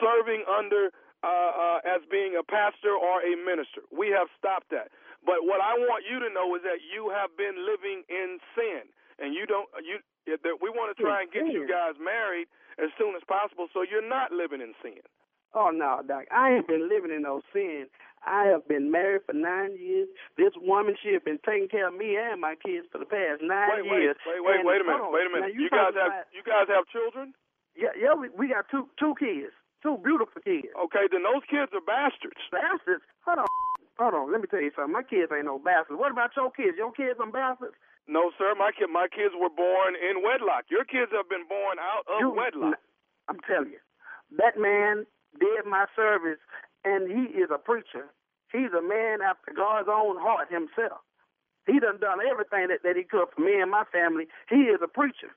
serving 0.00 0.44
under 0.48 0.92
uh, 1.24 1.52
uh, 1.56 1.78
as 1.88 2.04
being 2.10 2.36
a 2.36 2.44
pastor 2.44 2.92
or 2.92 3.24
a 3.24 3.32
minister. 3.32 3.80
We 3.88 4.12
have 4.12 4.28
stopped 4.36 4.68
that. 4.76 4.92
But 5.24 5.42
what 5.48 5.60
I 5.60 5.74
want 5.88 6.04
you 6.04 6.20
to 6.20 6.28
know 6.32 6.52
is 6.54 6.62
that 6.68 6.84
you 6.84 7.08
have 7.10 7.32
been 7.36 7.56
living 7.64 8.04
in 8.12 8.38
sin, 8.54 8.84
and 9.18 9.32
you 9.34 9.44
don't 9.48 9.68
you. 9.84 9.98
That 10.24 10.56
we 10.60 10.72
want 10.72 10.88
to 10.96 10.96
try 10.96 11.20
and 11.20 11.28
get 11.32 11.48
you 11.52 11.68
guys 11.68 12.00
married 12.00 12.48
as 12.80 12.88
soon 12.96 13.12
as 13.12 13.20
possible, 13.28 13.68
so 13.76 13.84
you're 13.84 14.04
not 14.04 14.32
living 14.32 14.60
in 14.64 14.72
sin. 14.80 15.04
Oh 15.52 15.68
no, 15.68 16.00
Doc. 16.06 16.24
I 16.32 16.56
ain't 16.56 16.66
been 16.68 16.88
living 16.88 17.12
in 17.12 17.22
no 17.28 17.40
sin. 17.52 17.86
I 18.24 18.48
have 18.48 18.64
been 18.66 18.88
married 18.90 19.28
for 19.28 19.36
nine 19.36 19.76
years. 19.76 20.08
This 20.40 20.56
woman, 20.56 20.96
she 20.96 21.12
has 21.12 21.20
been 21.20 21.36
taking 21.44 21.68
care 21.68 21.88
of 21.88 21.94
me 21.94 22.16
and 22.16 22.40
my 22.40 22.56
kids 22.56 22.88
for 22.88 22.96
the 22.96 23.04
past 23.04 23.44
nine 23.44 23.84
Wait, 23.84 23.84
wait, 23.84 24.00
years. 24.00 24.16
wait, 24.24 24.40
wait, 24.40 24.56
And 24.60 24.64
wait 24.64 24.80
a 24.80 24.84
minute, 24.88 25.12
wait 25.12 25.28
a 25.28 25.28
Now, 25.28 25.34
minute. 25.44 25.52
you 25.52 25.68
You 25.68 25.70
guys 25.70 25.92
have 25.92 26.08
about- 26.08 26.32
you 26.32 26.40
guys 26.42 26.66
have 26.72 26.88
children? 26.88 27.36
Yeah, 27.76 27.92
yeah. 27.92 28.16
We, 28.16 28.32
we 28.32 28.48
got 28.48 28.64
two 28.72 28.88
two 28.96 29.12
kids, 29.20 29.52
two 29.84 30.00
beautiful 30.00 30.40
kids. 30.40 30.72
Okay, 30.88 31.04
then 31.12 31.20
those 31.28 31.44
kids 31.52 31.68
are 31.76 31.84
bastards. 31.84 32.40
Bastards. 32.48 33.04
Hold 33.28 33.44
on, 33.44 33.48
hold 33.98 34.14
on. 34.14 34.32
Let 34.32 34.40
me 34.40 34.48
tell 34.48 34.62
you 34.62 34.70
something. 34.76 34.92
My 34.92 35.02
kids 35.02 35.30
ain't 35.34 35.46
no 35.46 35.58
bastards. 35.58 35.98
What 35.98 36.12
about 36.12 36.36
your 36.36 36.50
kids? 36.50 36.76
Your 36.76 36.92
kids 36.92 37.18
are 37.20 37.30
bastards. 37.30 37.74
No, 38.06 38.30
sir. 38.36 38.52
My 38.58 38.70
kid, 38.76 38.90
my 38.92 39.08
kids 39.08 39.32
were 39.38 39.48
born 39.52 39.96
in 39.96 40.22
wedlock. 40.22 40.68
Your 40.68 40.84
kids 40.84 41.10
have 41.16 41.28
been 41.28 41.46
born 41.48 41.78
out 41.80 42.04
of 42.08 42.20
You- 42.20 42.30
wedlock. 42.36 42.78
I'm 43.28 43.40
telling 43.48 43.72
you, 43.72 43.80
that 44.36 44.58
man 44.60 45.06
did 45.40 45.64
my 45.64 45.86
service, 45.96 46.38
and 46.84 47.08
he 47.08 47.32
is 47.40 47.48
a 47.50 47.56
preacher. 47.56 48.12
He's 48.52 48.72
a 48.76 48.82
man 48.82 49.22
after 49.22 49.52
God's 49.56 49.88
own 49.88 50.18
heart 50.20 50.52
himself. 50.52 51.00
He 51.66 51.80
done 51.80 51.96
done 51.98 52.20
everything 52.20 52.68
that, 52.68 52.82
that 52.84 52.94
he 52.96 53.04
could 53.04 53.28
for 53.34 53.40
me 53.40 53.58
and 53.60 53.70
my 53.70 53.84
family. 53.90 54.28
He 54.50 54.68
is 54.68 54.80
a 54.82 54.86
preacher. 54.88 55.32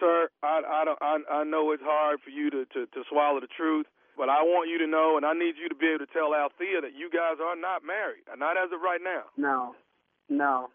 Sir, 0.00 0.28
I 0.42 0.62
I 0.66 0.84
don't 0.84 0.98
I, 1.00 1.18
I 1.30 1.44
know 1.44 1.70
it's 1.70 1.82
hard 1.82 2.20
for 2.20 2.30
you 2.30 2.50
to, 2.50 2.64
to 2.74 2.86
to 2.86 3.04
swallow 3.08 3.38
the 3.40 3.46
truth, 3.46 3.86
but 4.18 4.28
I 4.28 4.42
want 4.42 4.68
you 4.68 4.82
to 4.82 4.88
know, 4.90 5.14
and 5.16 5.24
I 5.24 5.32
need 5.32 5.54
you 5.54 5.70
to 5.70 5.78
be 5.78 5.94
able 5.94 6.02
to 6.04 6.10
tell 6.10 6.34
Althea 6.34 6.82
that 6.82 6.98
you 6.98 7.06
guys 7.08 7.38
are 7.38 7.54
not 7.54 7.86
married, 7.86 8.26
not 8.34 8.58
as 8.58 8.74
of 8.74 8.82
right 8.82 9.00
now. 9.00 9.30
No, 9.38 9.78
no. 10.28 10.68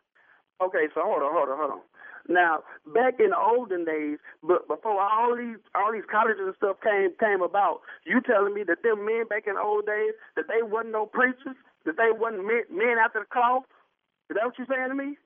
Okay, 0.63 0.87
so 0.95 1.03
hold 1.03 1.21
on, 1.21 1.35
hold 1.35 1.51
on, 1.51 1.59
hold 1.59 1.71
on. 1.77 1.83
Now, 2.31 2.63
back 2.95 3.19
in 3.19 3.35
the 3.35 3.37
olden 3.37 3.83
days, 3.83 4.15
but 4.39 4.63
before 4.71 4.95
all 4.95 5.35
these 5.35 5.59
all 5.75 5.91
these 5.91 6.07
colleges 6.07 6.47
and 6.47 6.55
stuff 6.55 6.79
came 6.79 7.11
came 7.19 7.43
about, 7.43 7.83
you 8.07 8.23
telling 8.23 8.55
me 8.55 8.63
that 8.63 8.79
them 8.79 9.03
men 9.03 9.27
back 9.27 9.43
in 9.43 9.59
the 9.59 9.61
old 9.61 9.85
days 9.85 10.15
that 10.39 10.47
they 10.47 10.63
wasn't 10.63 10.95
no 10.95 11.05
preachers, 11.05 11.59
that 11.83 11.99
they 11.99 12.15
wasn't 12.15 12.47
men, 12.47 12.63
men 12.71 12.95
after 12.95 13.27
the 13.27 13.27
cloth? 13.27 13.67
Is 14.31 14.39
that 14.39 14.47
what 14.47 14.55
you're 14.55 14.71
saying 14.71 14.87
to 14.87 14.95
me? 14.95 15.19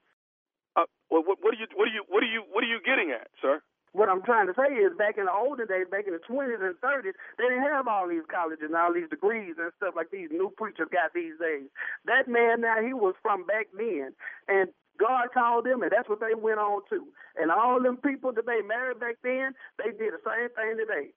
Uh, 0.74 0.90
what, 1.14 1.28
what, 1.30 1.38
what 1.46 1.54
are 1.54 1.62
you 1.62 1.70
what 1.78 1.86
are 1.86 1.94
you 1.94 2.02
what 2.10 2.26
are 2.26 2.34
you 2.34 2.42
what 2.50 2.66
are 2.66 2.72
you 2.72 2.82
getting 2.82 3.14
at, 3.14 3.30
sir? 3.46 3.62
What 3.98 4.14
I'm 4.14 4.22
trying 4.22 4.46
to 4.46 4.54
say 4.54 4.78
is, 4.78 4.94
back 4.94 5.18
in 5.18 5.26
the 5.26 5.34
olden 5.34 5.66
days, 5.66 5.90
back 5.90 6.06
in 6.06 6.14
the 6.14 6.22
20s 6.22 6.62
and 6.62 6.78
30s, 6.78 7.18
they 7.42 7.50
didn't 7.50 7.66
have 7.66 7.90
all 7.90 8.06
these 8.06 8.30
colleges 8.30 8.70
and 8.70 8.78
all 8.78 8.94
these 8.94 9.10
degrees 9.10 9.58
and 9.58 9.74
stuff 9.82 9.98
like 9.98 10.14
these 10.14 10.30
new 10.30 10.54
preachers 10.54 10.86
got 10.94 11.18
these 11.18 11.34
days. 11.42 11.66
That 12.06 12.30
man 12.30 12.62
now, 12.62 12.78
he 12.78 12.94
was 12.94 13.18
from 13.26 13.50
back 13.50 13.74
then, 13.74 14.14
and 14.46 14.70
God 15.02 15.34
called 15.34 15.66
them, 15.66 15.82
and 15.82 15.90
that's 15.90 16.06
what 16.06 16.22
they 16.22 16.38
went 16.38 16.62
on 16.62 16.86
to. 16.94 17.10
And 17.42 17.50
all 17.50 17.82
them 17.82 17.98
people 17.98 18.30
that 18.38 18.46
they 18.46 18.62
married 18.62 19.02
back 19.02 19.18
then, 19.26 19.58
they 19.82 19.90
did 19.90 20.14
the 20.14 20.22
same 20.22 20.54
thing 20.54 20.78
today. 20.78 21.10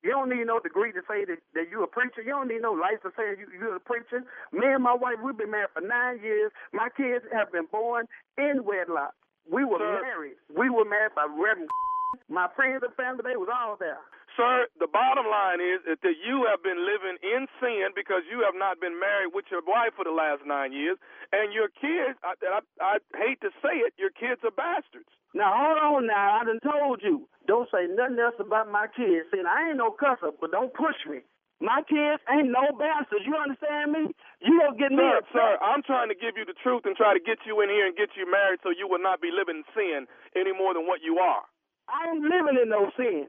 You 0.00 0.16
don't 0.16 0.32
need 0.32 0.48
no 0.48 0.56
degree 0.56 0.96
to 0.96 1.04
say 1.04 1.28
that, 1.28 1.36
that 1.52 1.68
you're 1.68 1.84
a 1.84 1.92
preacher. 1.92 2.24
You 2.24 2.32
don't 2.32 2.48
need 2.48 2.64
no 2.64 2.72
license 2.72 3.12
saying 3.12 3.44
you, 3.44 3.46
you're 3.52 3.76
a 3.76 3.80
preacher. 3.80 4.24
Me 4.56 4.72
and 4.72 4.82
my 4.82 4.96
wife, 4.96 5.20
we've 5.20 5.36
been 5.36 5.52
married 5.52 5.76
for 5.76 5.84
nine 5.84 6.18
years. 6.24 6.50
My 6.72 6.88
kids 6.96 7.28
have 7.28 7.52
been 7.52 7.68
born 7.70 8.08
in 8.40 8.64
wedlock. 8.64 9.12
We 9.44 9.64
were 9.64 9.78
Sir. 9.78 10.00
married. 10.00 10.40
We 10.48 10.70
were 10.70 10.88
married 10.88 11.12
by 11.14 11.28
Reverend. 11.28 11.68
My 12.28 12.48
friends 12.56 12.82
and 12.82 12.94
family, 12.94 13.22
they 13.24 13.36
was 13.36 13.48
all 13.52 13.76
there. 13.78 14.00
Sir, 14.36 14.64
the 14.80 14.88
bottom 14.88 15.28
line 15.28 15.60
is 15.60 15.84
that 15.84 16.16
you 16.24 16.48
have 16.48 16.64
been 16.64 16.80
living 16.80 17.20
in 17.20 17.44
sin 17.60 17.92
because 17.92 18.24
you 18.32 18.40
have 18.40 18.56
not 18.56 18.80
been 18.80 18.96
married 18.96 19.36
with 19.36 19.44
your 19.52 19.60
wife 19.60 19.92
for 19.92 20.08
the 20.08 20.14
last 20.14 20.40
nine 20.48 20.72
years, 20.72 20.96
and 21.36 21.52
your 21.52 21.68
kids, 21.68 22.16
I, 22.24 22.32
I, 22.40 22.60
I 22.80 22.94
hate 23.20 23.40
to 23.44 23.52
say 23.60 23.84
it, 23.84 23.92
your 24.00 24.08
kids 24.16 24.40
are 24.40 24.54
bastards. 24.56 25.12
Now 25.36 25.52
hold 25.52 25.78
on 25.78 26.02
now, 26.08 26.40
I 26.40 26.44
done 26.48 26.60
told 26.64 27.04
you. 27.04 27.28
Don't 27.46 27.68
say 27.68 27.84
nothing 27.92 28.16
else 28.20 28.36
about 28.40 28.72
my 28.72 28.88
kids. 28.88 29.28
See, 29.32 29.40
I 29.44 29.68
ain't 29.68 29.76
no 29.80 29.92
cusser, 29.92 30.32
but 30.40 30.52
don't 30.52 30.72
push 30.72 30.96
me. 31.04 31.20
My 31.60 31.84
kids 31.86 32.18
ain't 32.32 32.50
no 32.50 32.72
bastards. 32.74 33.22
You 33.28 33.36
understand 33.36 33.92
me? 33.92 34.10
You 34.40 34.58
don't 34.64 34.80
get 34.80 34.90
me 34.90 34.98
Sir, 35.04 35.18
upset. 35.22 35.32
sir, 35.36 35.50
I'm 35.62 35.82
trying 35.84 36.08
to 36.08 36.16
give 36.18 36.34
you 36.40 36.44
the 36.48 36.56
truth 36.58 36.88
and 36.88 36.96
try 36.96 37.12
to 37.14 37.20
get 37.22 37.38
you 37.46 37.60
in 37.60 37.68
here 37.68 37.86
and 37.86 37.94
get 37.94 38.16
you 38.16 38.26
married 38.26 38.60
so 38.64 38.72
you 38.74 38.88
will 38.88 39.02
not 39.02 39.20
be 39.22 39.30
living 39.30 39.62
in 39.62 39.66
sin 39.76 40.08
any 40.34 40.50
more 40.56 40.74
than 40.74 40.88
what 40.88 41.04
you 41.04 41.20
are. 41.20 41.44
I 41.88 42.10
ain't 42.10 42.22
living 42.24 42.58
in 42.62 42.68
no 42.70 42.90
sin. 42.96 43.28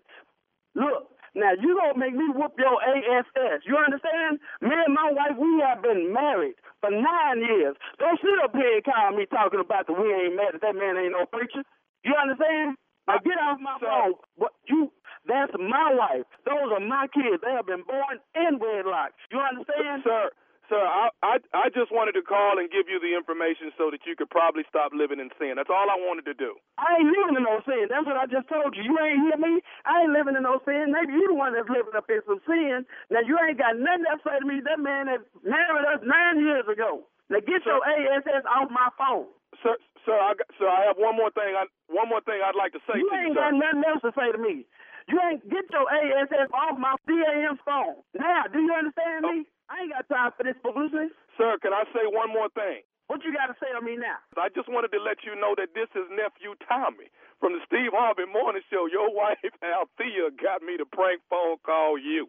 Look, 0.75 1.09
now 1.35 1.53
you 1.59 1.77
gonna 1.79 1.99
make 1.99 2.15
me 2.15 2.27
whoop 2.35 2.53
your 2.59 2.77
ASS. 2.83 3.63
You 3.65 3.77
understand? 3.77 4.39
Me 4.61 4.71
and 4.73 4.93
my 4.95 5.11
wife, 5.11 5.37
we 5.39 5.63
have 5.65 5.83
been 5.83 6.13
married 6.13 6.55
for 6.81 6.91
nine 6.91 7.39
years. 7.41 7.75
Don't 7.99 8.19
sit 8.21 8.39
up 8.43 8.53
here 8.55 8.75
and 8.79 8.85
call 8.85 9.11
me 9.17 9.25
talking 9.27 9.61
about 9.61 9.87
that 9.87 9.97
we 9.97 10.07
ain't 10.13 10.35
married. 10.37 10.61
That 10.61 10.75
man 10.75 10.97
ain't 10.97 11.13
no 11.17 11.25
preacher. 11.27 11.63
You 12.05 12.13
understand? 12.15 12.77
Now 13.07 13.19
get 13.25 13.39
off 13.41 13.59
my 13.61 13.77
phone. 13.81 14.15
What 14.37 14.53
you? 14.69 14.91
That's 15.27 15.53
my 15.59 15.93
wife. 15.93 16.25
Those 16.45 16.71
are 16.73 16.81
my 16.83 17.07
kids. 17.13 17.41
They 17.43 17.51
have 17.53 17.67
been 17.67 17.83
born 17.85 18.19
in 18.35 18.59
wedlock. 18.59 19.13
You 19.31 19.39
understand? 19.39 20.03
Sir, 20.05 20.29
sir, 20.73 20.81
I, 20.81 21.13
I 21.21 21.33
I 21.53 21.65
just 21.69 21.93
wanted 21.93 22.17
to 22.17 22.25
call 22.25 22.57
and 22.57 22.65
give 22.73 22.89
you 22.89 22.97
the 22.97 23.13
information 23.13 23.69
so 23.77 23.93
that 23.93 24.01
you 24.09 24.17
could 24.17 24.33
probably 24.33 24.65
stop 24.65 24.89
living 24.97 25.21
in 25.21 25.29
sin. 25.37 25.61
That's 25.61 25.69
all 25.69 25.85
I 25.93 25.97
wanted 26.01 26.25
to 26.25 26.33
do. 26.33 26.57
I 26.81 26.97
ain't 26.97 27.13
living 27.13 27.37
in 27.37 27.45
no 27.45 27.61
sin. 27.61 27.85
That's 27.93 28.09
what 28.09 28.17
I 28.17 28.25
just 28.25 28.49
told 28.49 28.73
you. 28.73 28.81
You 28.81 28.97
ain't 28.97 29.21
hear 29.29 29.37
me? 29.37 29.61
I 29.85 30.01
ain't 30.01 30.17
living 30.17 30.33
in 30.33 30.41
no 30.41 30.57
sin. 30.65 30.89
Maybe 30.89 31.13
you 31.13 31.29
the 31.29 31.37
one 31.37 31.53
that's 31.53 31.69
living 31.69 31.93
up 31.93 32.09
in 32.09 32.25
some 32.25 32.41
sin. 32.49 32.89
Now 33.13 33.21
you 33.21 33.37
ain't 33.37 33.61
got 33.61 33.77
nothing 33.77 34.09
to 34.09 34.17
say 34.25 34.35
to 34.41 34.45
me. 34.49 34.65
That 34.65 34.81
man 34.81 35.13
that 35.13 35.21
married 35.45 35.85
us 35.93 36.01
nine 36.01 36.41
years 36.41 36.65
ago. 36.65 37.05
Now 37.29 37.39
get 37.45 37.61
your 37.69 37.79
ASS 37.85 38.43
off 38.49 38.73
my 38.73 38.89
phone. 38.97 39.29
Sir, 39.61 39.77
sir, 40.03 40.17
I 40.17 40.33
got, 40.33 40.49
sir, 40.57 40.65
I 40.67 40.89
have 40.89 40.97
one 40.97 41.13
more 41.15 41.29
thing. 41.31 41.53
I, 41.53 41.69
one 41.87 42.09
more 42.09 42.25
thing 42.25 42.41
I'd 42.41 42.57
like 42.57 42.73
to 42.73 42.81
say 42.89 42.97
You 42.97 43.05
to 43.05 43.13
you, 43.13 43.21
ain't 43.29 43.37
sir. 43.37 43.45
got 43.45 43.53
nothing 43.53 43.83
else 43.85 44.01
to 44.01 44.11
say 44.17 44.33
to 44.33 44.41
me. 44.41 44.65
You 45.07 45.19
ain't 45.29 45.43
get 45.51 45.67
your 45.69 45.83
ASS 45.87 46.49
off 46.55 46.79
my 46.79 46.95
DAM 47.07 47.59
phone. 47.67 47.99
Now, 48.15 48.47
do 48.51 48.59
you 48.59 48.71
understand 48.73 49.21
me? 49.27 49.43
Oh, 49.43 49.52
I 49.69 49.83
ain't 49.83 49.93
got 49.93 50.07
time 50.11 50.31
for 50.35 50.43
this 50.43 50.57
publicity. 50.63 51.11
Sir, 51.37 51.57
can 51.61 51.73
I 51.73 51.83
say 51.95 52.05
one 52.07 52.29
more 52.29 52.49
thing? 52.53 52.83
What 53.07 53.23
you 53.23 53.33
got 53.35 53.51
to 53.51 53.57
say 53.59 53.67
to 53.75 53.83
me 53.83 53.99
now? 53.99 54.17
I 54.39 54.47
just 54.55 54.71
wanted 54.71 54.91
to 54.95 54.99
let 55.03 55.21
you 55.27 55.35
know 55.35 55.53
that 55.59 55.75
this 55.75 55.91
is 55.93 56.07
nephew 56.09 56.55
Tommy 56.67 57.11
from 57.39 57.53
the 57.53 57.61
Steve 57.67 57.91
Harvey 57.91 58.25
Morning 58.25 58.63
Show. 58.71 58.87
Your 58.87 59.11
wife 59.15 59.39
Althea 59.61 60.31
got 60.39 60.63
me 60.63 60.77
to 60.77 60.85
prank 60.87 61.21
phone 61.29 61.59
call 61.65 61.99
you. 61.99 62.27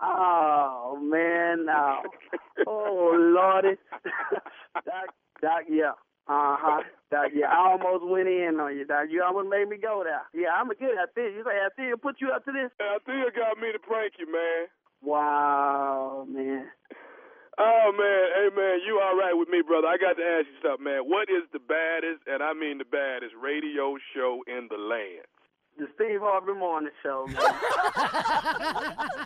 Oh 0.00 0.98
man, 1.00 1.66
no. 1.66 2.02
oh 2.66 3.14
lordy. 3.16 3.78
Doc, 4.84 5.08
Doc, 5.40 5.62
yeah. 5.70 5.96
Uh 6.26 6.56
huh. 6.58 6.82
Doc, 7.10 7.30
yeah. 7.32 7.48
I 7.48 7.72
almost 7.72 8.04
went 8.04 8.28
in 8.28 8.58
on 8.60 8.76
you, 8.76 8.84
Doc. 8.84 9.08
You 9.08 9.22
almost 9.22 9.48
made 9.48 9.68
me 9.68 9.76
go 9.76 10.02
there. 10.04 10.24
Yeah, 10.34 10.52
I'm 10.52 10.70
a 10.70 10.74
good 10.74 10.98
Althea. 10.98 11.30
You 11.32 11.44
say 11.44 11.56
Althea 11.62 11.96
put 11.96 12.20
you 12.20 12.30
up 12.34 12.44
to 12.44 12.52
this? 12.52 12.70
Althea 12.80 13.30
got 13.32 13.56
me 13.60 13.72
to 13.72 13.78
prank 13.78 14.14
you, 14.18 14.30
man. 14.30 14.68
Wow, 15.04 16.26
man. 16.28 16.66
Oh 17.56 17.92
man, 17.96 18.24
hey 18.34 18.48
man, 18.56 18.80
you 18.86 18.98
all 19.00 19.16
right 19.16 19.32
with 19.34 19.48
me, 19.48 19.62
brother? 19.66 19.86
I 19.86 19.96
got 19.96 20.14
to 20.16 20.22
ask 20.24 20.46
you 20.48 20.58
something, 20.68 20.84
man. 20.84 21.02
What 21.04 21.28
is 21.30 21.44
the 21.52 21.60
baddest, 21.60 22.22
and 22.26 22.42
I 22.42 22.52
mean 22.52 22.78
the 22.78 22.84
baddest, 22.84 23.32
radio 23.40 23.96
show 24.14 24.40
in 24.48 24.66
the 24.70 24.76
land? 24.76 25.26
The 25.78 25.86
Steve 25.94 26.20
Harvey 26.22 26.52
Morning 26.58 26.90
Show, 27.02 27.26
man. 27.26 27.36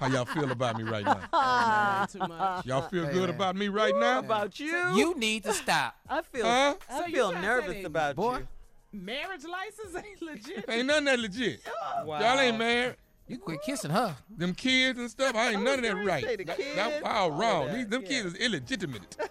How 0.00 0.08
y'all 0.08 0.24
feel 0.24 0.50
about 0.50 0.76
me 0.78 0.84
right 0.84 1.04
now? 1.04 2.06
Too 2.12 2.18
much. 2.20 2.66
Y'all 2.66 2.88
feel 2.88 3.06
Hey, 3.06 3.12
good 3.12 3.26
man. 3.28 3.34
about 3.36 3.56
me 3.56 3.68
right 3.68 3.94
now? 3.94 4.18
about 4.20 4.58
you? 4.58 4.74
You 4.94 5.14
need 5.16 5.44
to 5.44 5.52
stop. 5.52 5.94
I 6.08 6.22
feel 6.22 6.44
Huh? 6.46 6.74
I 6.90 6.98
So 7.00 7.06
you 7.06 7.14
feel 7.14 7.32
nervous 7.32 7.66
said 7.72 7.76
it- 7.80 7.86
about 7.86 8.16
Boy. 8.16 8.38
you. 8.38 8.48
Marriage 8.92 9.44
license 9.44 9.94
ain't 9.96 10.22
legit. 10.22 10.64
Ain't 10.68 10.86
nothing 10.86 11.04
that 11.04 11.18
legit. 11.20 11.60
Wow. 12.06 12.18
Y'all 12.20 12.40
ain't 12.40 12.58
married. 12.58 12.96
You 13.28 13.38
quit 13.38 13.60
kissing 13.62 13.90
her. 13.90 14.16
Them 14.36 14.54
kids 14.54 14.98
and 14.98 15.10
stuff, 15.10 15.34
I 15.36 15.50
ain't 15.50 15.62
none 15.62 15.78
of 15.78 15.82
that 15.84 15.96
right. 15.96 16.24
say 16.24 16.36
the 16.36 16.44
That, 16.44 16.56
kids, 16.56 16.74
that 16.76 17.02
all 17.04 17.30
all 17.30 17.32
of 17.32 17.38
wrong. 17.38 17.66
that, 17.66 17.74
These, 17.76 17.86
them 17.88 18.02
yeah. 18.02 18.08
kids 18.08 18.26
is 18.26 18.34
illegitimate. 18.36 19.16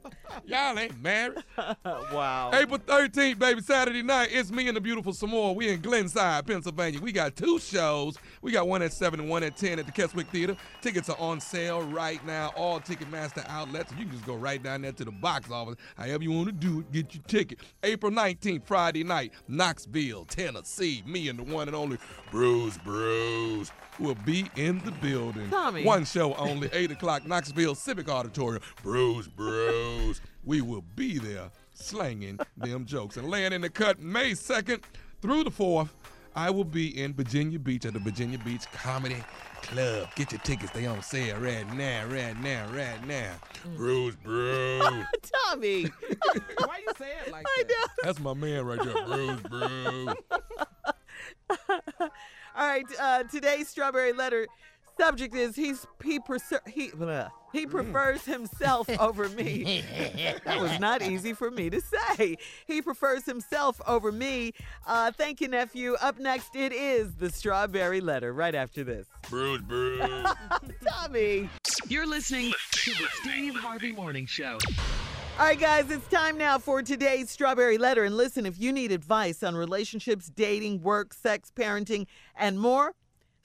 Y'all 0.45 0.77
ain't 0.77 1.01
married. 1.01 1.43
wow. 1.85 2.51
April 2.53 2.79
13th, 2.79 3.39
baby, 3.39 3.61
Saturday 3.61 4.01
night. 4.01 4.29
It's 4.31 4.51
me 4.51 4.67
and 4.67 4.75
the 4.75 4.81
beautiful 4.81 5.13
Somore. 5.13 5.55
We 5.55 5.69
in 5.69 5.81
Glenside, 5.81 6.45
Pennsylvania. 6.45 6.99
We 6.99 7.11
got 7.11 7.35
two 7.35 7.59
shows. 7.59 8.17
We 8.41 8.51
got 8.51 8.67
one 8.67 8.81
at 8.81 8.93
7 8.93 9.19
and 9.19 9.29
one 9.29 9.43
at 9.43 9.55
10 9.55 9.79
at 9.79 9.85
the 9.85 9.91
Keswick 9.91 10.27
Theater. 10.27 10.55
Tickets 10.81 11.09
are 11.09 11.17
on 11.19 11.39
sale 11.39 11.81
right 11.83 12.25
now. 12.25 12.51
All 12.55 12.79
Ticketmaster 12.79 13.47
outlets. 13.47 13.91
You 13.97 14.05
can 14.05 14.11
just 14.11 14.25
go 14.25 14.35
right 14.35 14.61
down 14.61 14.81
there 14.81 14.91
to 14.91 15.05
the 15.05 15.11
box 15.11 15.51
office. 15.51 15.75
However 15.95 16.23
you 16.23 16.31
want 16.31 16.47
to 16.47 16.53
do 16.53 16.79
it, 16.79 16.91
get 16.91 17.13
your 17.13 17.23
ticket. 17.27 17.59
April 17.83 18.11
19th, 18.11 18.65
Friday 18.65 19.03
night, 19.03 19.33
Knoxville, 19.47 20.25
Tennessee. 20.25 21.03
Me 21.05 21.29
and 21.29 21.39
the 21.39 21.43
one 21.43 21.67
and 21.67 21.75
only 21.75 21.97
Bruce 22.31 22.77
Bruce 22.79 23.71
will 23.99 24.15
be 24.25 24.49
in 24.55 24.79
the 24.79 24.91
building. 24.91 25.49
Tommy. 25.49 25.83
One 25.83 26.05
show 26.05 26.33
only, 26.35 26.69
8 26.73 26.91
o'clock, 26.91 27.25
Knoxville 27.27 27.75
Civic 27.75 28.09
Auditorium. 28.09 28.61
Bruce 28.83 29.27
Bruce. 29.27 30.21
We 30.43 30.61
will 30.61 30.83
be 30.95 31.17
there 31.17 31.49
slanging 31.73 32.39
them 32.57 32.85
jokes. 32.85 33.17
And 33.17 33.29
laying 33.29 33.53
in 33.53 33.61
the 33.61 33.69
cut 33.69 33.99
May 33.99 34.31
2nd 34.31 34.81
through 35.21 35.43
the 35.43 35.51
4th, 35.51 35.89
I 36.35 36.49
will 36.49 36.63
be 36.63 37.01
in 37.01 37.13
Virginia 37.13 37.59
Beach 37.59 37.85
at 37.85 37.93
the 37.93 37.99
Virginia 37.99 38.39
Beach 38.39 38.63
Comedy 38.71 39.23
Club. 39.61 40.07
Get 40.15 40.31
your 40.31 40.39
tickets. 40.41 40.71
They 40.71 40.85
on 40.85 41.01
sale 41.03 41.37
right 41.37 41.71
now, 41.75 42.05
right 42.07 42.39
now, 42.41 42.67
right 42.71 43.05
now. 43.05 43.33
Bruce 43.75 44.15
Bruce. 44.23 44.81
Tommy. 45.49 45.83
Why 46.57 46.79
you 46.79 46.93
say 46.97 47.11
it 47.25 47.31
like 47.31 47.45
I 47.45 47.63
that? 47.63 47.69
know. 47.69 47.85
That's 48.03 48.19
my 48.19 48.33
man 48.33 48.65
right 48.65 48.81
there. 48.81 49.05
Bruce 49.05 49.41
Bruce. 49.41 50.15
All 51.99 52.67
right, 52.67 52.85
uh, 52.99 53.23
today's 53.23 53.67
strawberry 53.69 54.13
letter 54.13 54.47
subject 54.99 55.35
is 55.35 55.55
he's 55.55 55.85
he 56.03 56.19
preser- 56.19 56.67
he 56.67 56.89
blah, 56.89 57.29
he 57.51 57.65
prefers 57.65 58.25
himself 58.25 58.89
over 58.99 59.29
me. 59.29 59.83
that 60.45 60.59
was 60.59 60.79
not 60.79 61.01
easy 61.01 61.33
for 61.33 61.51
me 61.51 61.69
to 61.69 61.81
say. 61.81 62.37
He 62.67 62.81
prefers 62.81 63.25
himself 63.25 63.81
over 63.87 64.11
me. 64.11 64.53
Uh, 64.85 65.11
thank 65.11 65.41
you, 65.41 65.47
nephew. 65.47 65.95
Up 66.01 66.19
next, 66.19 66.55
it 66.55 66.73
is 66.73 67.15
the 67.15 67.29
strawberry 67.29 68.01
letter. 68.01 68.33
Right 68.33 68.55
after 68.55 68.83
this, 68.83 69.07
Bruce 69.29 69.61
Bruce. 69.61 70.01
Tommy. 70.87 71.49
You're 71.87 72.07
listening 72.07 72.53
to 72.71 72.91
the 72.91 73.07
Steve 73.21 73.55
Harvey 73.55 73.91
Morning 73.91 74.25
Show. 74.25 74.57
All 75.39 75.47
right, 75.47 75.59
guys, 75.59 75.89
it's 75.89 76.07
time 76.09 76.37
now 76.37 76.59
for 76.59 76.83
today's 76.83 77.31
Strawberry 77.31 77.77
Letter. 77.79 78.03
And 78.03 78.15
listen, 78.15 78.45
if 78.45 78.59
you 78.59 78.71
need 78.71 78.91
advice 78.91 79.41
on 79.41 79.55
relationships, 79.55 80.29
dating, 80.29 80.83
work, 80.83 81.13
sex, 81.13 81.51
parenting, 81.55 82.05
and 82.35 82.59
more, 82.59 82.93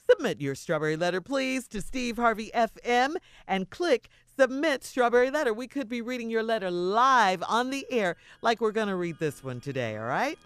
submit 0.09 0.41
your 0.41 0.55
Strawberry 0.55 0.97
Letter, 0.97 1.21
please, 1.21 1.67
to 1.69 1.81
Steve 1.81 2.17
Harvey 2.17 2.51
FM 2.55 3.17
and 3.47 3.69
click 3.71 4.09
Submit 4.39 4.85
Strawberry 4.85 5.31
Letter. 5.31 5.55
We 5.55 5.67
could 5.67 5.89
be 5.89 6.03
reading 6.03 6.31
your 6.31 6.43
letter 6.43 6.71
live 6.71 7.43
on 7.49 7.71
the 7.71 7.87
air, 7.91 8.17
like 8.43 8.61
we're 8.61 8.73
going 8.73 8.89
to 8.89 8.97
read 8.97 9.19
this 9.19 9.43
one 9.43 9.61
today, 9.61 9.97
all 9.97 10.05
right? 10.05 10.39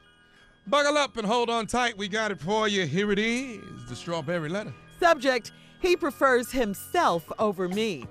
Buckle 0.67 0.97
up 0.97 1.17
and 1.17 1.27
hold 1.27 1.51
on 1.51 1.67
tight. 1.67 1.97
We 1.99 2.09
got 2.09 2.31
it 2.31 2.41
for 2.41 2.69
you. 2.69 2.87
Here 2.87 3.11
it 3.11 3.19
is 3.19 3.87
the 3.89 3.97
strawberry 3.97 4.49
letter. 4.49 4.73
Subject 4.99 5.53
He 5.81 5.97
prefers 5.97 6.53
himself 6.53 7.31
over 7.39 7.69
me. 7.69 8.07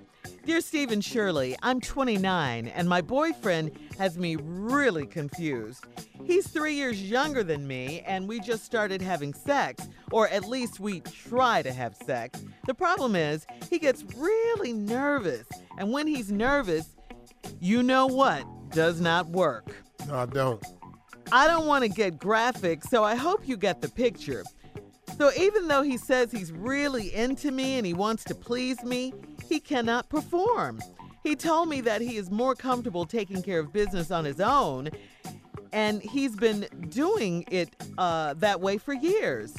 Dear 0.46 0.62
Stephen 0.62 1.02
Shirley, 1.02 1.56
I'm 1.62 1.80
29 1.80 2.68
and 2.68 2.90
my 2.90 3.02
boyfriend 3.02 3.78
has 3.98 4.18
me 4.18 4.36
really 4.40 5.06
confused. 5.06 5.86
He's 6.26 6.48
three 6.48 6.74
years 6.74 7.02
younger 7.02 7.44
than 7.44 7.68
me 7.68 8.02
and 8.02 8.28
we 8.28 8.40
just 8.40 8.64
started 8.64 9.02
having 9.02 9.34
sex, 9.34 9.88
or 10.12 10.28
at 10.30 10.48
least 10.48 10.80
we 10.80 11.02
try 11.02 11.62
to 11.62 11.72
have 11.72 11.96
sex. 12.06 12.44
The 12.66 12.74
problem 12.74 13.16
is, 13.16 13.46
he 13.70 13.80
gets 13.80 14.04
really 14.16 14.74
nervous, 14.74 15.46
and 15.78 15.92
when 15.92 16.08
he's 16.08 16.32
nervous, 16.32 16.96
You 17.60 17.84
know 17.84 18.08
what 18.08 18.46
does 18.72 19.02
not 19.02 19.28
work? 19.28 19.76
No, 20.08 20.16
I 20.16 20.26
don't. 20.26 20.64
I 21.32 21.48
don't 21.48 21.68
want 21.68 21.84
to 21.84 21.90
get 21.90 22.18
graphic, 22.18 22.84
so 22.84 23.04
I 23.04 23.16
hope 23.16 23.48
you 23.48 23.58
get 23.58 23.82
the 23.82 23.90
picture. 23.90 24.44
So 25.18 25.32
even 25.38 25.68
though 25.68 25.82
he 25.82 25.98
says 25.98 26.32
he's 26.32 26.52
really 26.52 27.14
into 27.14 27.52
me 27.52 27.78
and 27.78 27.86
he 27.86 27.94
wants 27.94 28.24
to 28.26 28.36
please 28.36 28.82
me, 28.84 29.14
he 29.50 29.60
cannot 29.60 30.08
perform. 30.10 30.80
He 31.24 31.36
told 31.36 31.68
me 31.68 31.82
that 31.82 32.02
he 32.02 32.16
is 32.16 32.32
more 32.32 32.56
comfortable 32.56 33.06
taking 33.06 33.42
care 33.42 33.60
of 33.60 33.74
business 33.74 34.12
on 34.12 34.24
his 34.24 34.40
own, 34.40 34.90
and 35.74 36.02
he's 36.02 36.36
been 36.36 36.68
doing 36.90 37.44
it 37.52 37.76
uh, 37.98 38.36
that 38.36 38.62
way 38.62 38.78
for 38.78 38.94
years. 38.94 39.54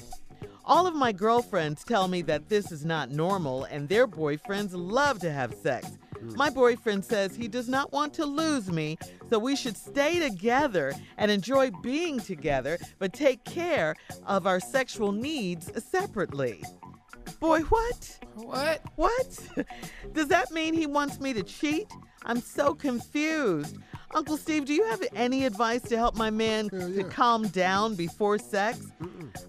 All 0.64 0.86
of 0.86 0.94
my 0.94 1.12
girlfriends 1.12 1.84
tell 1.84 2.08
me 2.08 2.22
that 2.22 2.48
this 2.48 2.70
is 2.70 2.84
not 2.84 3.10
normal, 3.10 3.64
and 3.64 3.88
their 3.88 4.06
boyfriends 4.06 4.70
love 4.72 5.18
to 5.20 5.30
have 5.30 5.52
sex. 5.54 5.98
My 6.36 6.50
boyfriend 6.50 7.04
says 7.04 7.34
he 7.34 7.48
does 7.48 7.68
not 7.68 7.92
want 7.92 8.14
to 8.14 8.26
lose 8.26 8.70
me, 8.70 8.98
so 9.28 9.38
we 9.38 9.56
should 9.56 9.76
stay 9.76 10.18
together 10.18 10.92
and 11.16 11.30
enjoy 11.30 11.70
being 11.82 12.20
together, 12.20 12.78
but 12.98 13.12
take 13.12 13.42
care 13.44 13.96
of 14.26 14.46
our 14.46 14.60
sexual 14.60 15.12
needs 15.12 15.70
separately. 15.82 16.62
Boy, 17.38 17.60
what? 17.62 18.18
What? 18.34 18.82
What? 18.96 19.38
Does 20.12 20.28
that 20.28 20.50
mean 20.50 20.74
he 20.74 20.86
wants 20.86 21.20
me 21.20 21.32
to 21.32 21.42
cheat? 21.42 21.86
I'm 22.24 22.40
so 22.40 22.74
confused. 22.74 23.78
Uncle 24.12 24.36
Steve, 24.36 24.64
do 24.64 24.74
you 24.74 24.84
have 24.86 25.02
any 25.14 25.44
advice 25.44 25.82
to 25.82 25.96
help 25.96 26.16
my 26.16 26.30
man 26.30 26.68
to 26.68 27.04
calm 27.04 27.46
down 27.48 27.94
before 27.94 28.38
sex? 28.38 28.80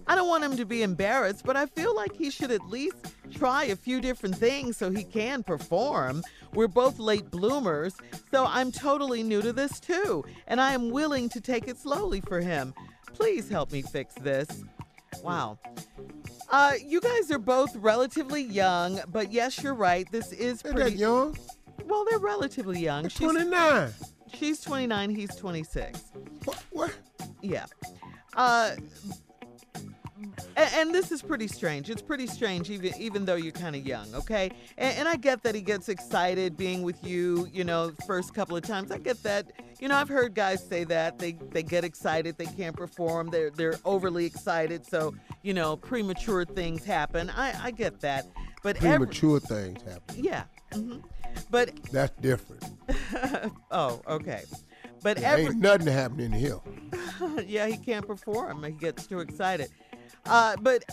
I 0.06 0.14
don't 0.14 0.28
want 0.28 0.44
him 0.44 0.56
to 0.56 0.64
be 0.64 0.82
embarrassed, 0.82 1.44
but 1.44 1.56
I 1.56 1.66
feel 1.66 1.94
like 1.96 2.14
he 2.14 2.30
should 2.30 2.52
at 2.52 2.68
least 2.68 2.96
try 3.32 3.64
a 3.64 3.76
few 3.76 4.00
different 4.00 4.36
things 4.36 4.76
so 4.76 4.90
he 4.90 5.02
can 5.02 5.42
perform. 5.42 6.22
We're 6.54 6.68
both 6.68 7.00
late 7.00 7.30
bloomers, 7.30 7.94
so 8.30 8.46
I'm 8.46 8.70
totally 8.70 9.24
new 9.24 9.42
to 9.42 9.52
this 9.52 9.80
too, 9.80 10.24
and 10.46 10.60
I 10.60 10.72
am 10.74 10.90
willing 10.90 11.28
to 11.30 11.40
take 11.40 11.66
it 11.66 11.76
slowly 11.76 12.20
for 12.20 12.40
him. 12.40 12.72
Please 13.14 13.48
help 13.48 13.72
me 13.72 13.82
fix 13.82 14.14
this. 14.14 14.64
Wow. 15.22 15.58
Uh, 16.52 16.74
you 16.84 17.00
guys 17.00 17.30
are 17.30 17.38
both 17.38 17.74
relatively 17.76 18.42
young, 18.42 19.00
but 19.08 19.32
yes, 19.32 19.62
you're 19.62 19.74
right. 19.74 20.06
This 20.12 20.32
is 20.32 20.60
They're 20.60 20.74
pretty 20.74 20.90
that 20.90 20.98
young. 20.98 21.36
Well, 21.86 22.04
they're 22.08 22.18
relatively 22.18 22.78
young. 22.78 23.08
She's 23.08 23.30
29. 23.30 23.90
She's 24.34 24.60
29. 24.60 25.14
He's 25.14 25.34
26. 25.34 26.00
What? 26.44 26.64
what? 26.70 26.94
Yeah. 27.40 27.64
Uh, 28.36 28.72
a- 30.56 30.74
and, 30.76 30.94
this 30.94 31.10
is 31.12 31.22
pretty 31.22 31.48
strange. 31.48 31.90
It's 31.90 32.02
pretty 32.02 32.26
strange, 32.26 32.70
even 32.70 32.92
even 32.98 33.24
though 33.24 33.34
you're 33.36 33.52
kind 33.52 33.74
of 33.76 33.86
young, 33.86 34.12
okay? 34.14 34.50
And, 34.78 34.98
and 34.98 35.08
I 35.08 35.16
get 35.16 35.42
that 35.42 35.54
he 35.54 35.60
gets 35.62 35.88
excited 35.88 36.56
being 36.56 36.82
with 36.82 37.02
you, 37.04 37.48
you 37.52 37.64
know, 37.64 37.92
first 38.06 38.34
couple 38.34 38.56
of 38.56 38.62
times. 38.62 38.90
I 38.90 38.98
get 38.98 39.22
that. 39.22 39.52
You 39.80 39.88
know, 39.88 39.96
I've 39.96 40.08
heard 40.08 40.34
guys 40.34 40.64
say 40.64 40.84
that 40.84 41.18
they 41.18 41.32
they 41.32 41.62
get 41.62 41.84
excited, 41.84 42.36
they 42.38 42.46
can't 42.46 42.76
perform, 42.76 43.28
they're 43.30 43.50
they're 43.50 43.78
overly 43.84 44.24
excited, 44.26 44.86
so 44.86 45.14
you 45.42 45.54
know, 45.54 45.76
premature 45.76 46.44
things 46.44 46.84
happen. 46.84 47.30
I 47.30 47.54
I 47.66 47.70
get 47.70 48.00
that, 48.00 48.26
but 48.62 48.76
every- 48.76 48.90
Premature 48.90 49.40
things 49.40 49.82
happen. 49.82 50.22
yeah. 50.24 50.44
hmm 50.72 50.98
But 51.50 51.70
That's 51.90 52.12
different. 52.20 52.64
oh, 53.70 54.00
okay. 54.06 54.42
But 55.02 55.16
There 55.16 55.32
every 55.32 55.46
ain't 55.46 55.56
nothing 55.56 55.88
happening 55.92 56.30
here. 56.30 56.60
yeah, 57.46 57.66
he 57.66 57.76
can't 57.76 58.06
perform. 58.06 58.62
He 58.62 58.70
gets 58.70 59.04
too 59.08 59.18
excited. 59.18 59.68
Uh, 60.26 60.56
but 60.60 60.84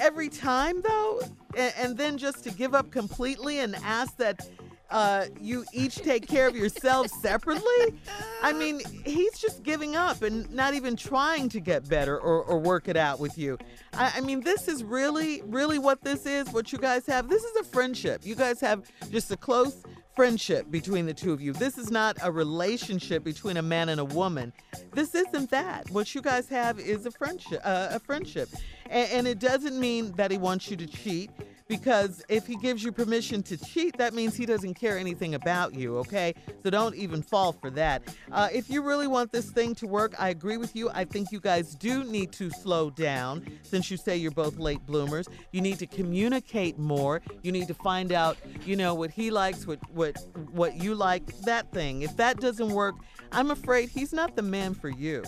every 0.00 0.28
time, 0.28 0.82
though, 0.82 1.20
and, 1.56 1.74
and 1.78 1.96
then 1.96 2.18
just 2.18 2.44
to 2.44 2.50
give 2.50 2.74
up 2.74 2.90
completely 2.90 3.60
and 3.60 3.74
ask 3.76 4.16
that 4.16 4.48
uh, 4.90 5.26
you 5.40 5.64
each 5.72 5.96
take 5.96 6.28
care 6.28 6.46
of 6.46 6.54
yourselves 6.54 7.12
separately, 7.20 7.94
I 8.42 8.52
mean, 8.56 8.80
he's 9.04 9.38
just 9.38 9.62
giving 9.62 9.96
up 9.96 10.22
and 10.22 10.48
not 10.50 10.74
even 10.74 10.96
trying 10.96 11.48
to 11.50 11.60
get 11.60 11.88
better 11.88 12.18
or, 12.18 12.44
or 12.44 12.58
work 12.58 12.88
it 12.88 12.96
out 12.96 13.18
with 13.18 13.36
you. 13.36 13.58
I, 13.94 14.14
I 14.16 14.20
mean, 14.20 14.40
this 14.40 14.68
is 14.68 14.84
really, 14.84 15.42
really 15.46 15.78
what 15.78 16.02
this 16.02 16.26
is, 16.26 16.50
what 16.50 16.72
you 16.72 16.78
guys 16.78 17.06
have. 17.06 17.28
This 17.28 17.42
is 17.42 17.56
a 17.56 17.64
friendship. 17.64 18.24
You 18.24 18.34
guys 18.34 18.60
have 18.60 18.84
just 19.10 19.30
a 19.30 19.36
close 19.36 19.82
friendship 20.14 20.70
between 20.70 21.06
the 21.06 21.14
two 21.14 21.32
of 21.32 21.40
you. 21.40 21.52
This 21.52 21.78
is 21.78 21.90
not 21.90 22.16
a 22.22 22.30
relationship 22.30 23.24
between 23.24 23.56
a 23.56 23.62
man 23.62 23.88
and 23.88 24.00
a 24.00 24.04
woman. 24.04 24.52
This 24.92 25.14
isn't 25.14 25.50
that. 25.50 25.90
What 25.90 26.14
you 26.14 26.22
guys 26.22 26.48
have 26.48 26.78
is 26.78 27.06
a 27.06 27.10
friendship. 27.10 27.60
Uh, 27.64 27.88
a 27.90 28.00
friendship, 28.00 28.48
and, 28.88 29.10
and 29.12 29.28
it 29.28 29.38
doesn't 29.38 29.78
mean 29.78 30.12
that 30.12 30.30
he 30.30 30.38
wants 30.38 30.70
you 30.70 30.76
to 30.76 30.86
cheat. 30.86 31.30
Because 31.66 32.22
if 32.28 32.46
he 32.46 32.56
gives 32.56 32.84
you 32.84 32.92
permission 32.92 33.42
to 33.44 33.56
cheat, 33.56 33.96
that 33.96 34.12
means 34.12 34.36
he 34.36 34.44
doesn't 34.44 34.74
care 34.74 34.98
anything 34.98 35.34
about 35.34 35.74
you, 35.74 35.96
okay? 35.98 36.34
So 36.62 36.70
don't 36.70 36.94
even 36.94 37.22
fall 37.22 37.52
for 37.52 37.70
that. 37.70 38.02
Uh, 38.30 38.48
if 38.52 38.68
you 38.68 38.82
really 38.82 39.06
want 39.06 39.32
this 39.32 39.50
thing 39.50 39.74
to 39.76 39.86
work, 39.86 40.14
I 40.18 40.28
agree 40.28 40.58
with 40.58 40.76
you. 40.76 40.90
I 40.90 41.04
think 41.04 41.32
you 41.32 41.40
guys 41.40 41.74
do 41.74 42.04
need 42.04 42.32
to 42.32 42.50
slow 42.50 42.90
down 42.90 43.46
since 43.62 43.90
you 43.90 43.96
say 43.96 44.16
you're 44.16 44.30
both 44.30 44.58
late 44.58 44.84
bloomers. 44.84 45.26
You 45.52 45.62
need 45.62 45.78
to 45.78 45.86
communicate 45.86 46.78
more. 46.78 47.22
You 47.42 47.50
need 47.50 47.68
to 47.68 47.74
find 47.74 48.12
out, 48.12 48.36
you 48.66 48.76
know, 48.76 48.94
what 48.94 49.10
he 49.10 49.30
likes, 49.30 49.66
what 49.66 49.78
what 49.90 50.18
what 50.50 50.76
you 50.76 50.94
like, 50.94 51.26
that 51.42 51.72
thing. 51.72 52.02
If 52.02 52.16
that 52.16 52.40
doesn't 52.40 52.68
work, 52.68 52.96
I'm 53.32 53.50
afraid 53.50 53.88
he's 53.88 54.12
not 54.12 54.36
the 54.36 54.42
man 54.42 54.74
for 54.74 54.90
you. 54.90 55.22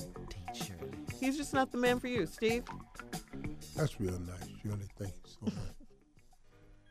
He's 1.18 1.36
just 1.36 1.54
not 1.54 1.72
the 1.72 1.78
man 1.78 1.98
for 1.98 2.08
you, 2.08 2.26
Steve. 2.26 2.64
That's 3.74 3.98
real 3.98 4.18
nice, 4.18 4.48
Shirley. 4.62 4.86
Thank 4.98 5.14
you 5.14 5.30
so 5.30 5.38
much. 5.46 5.75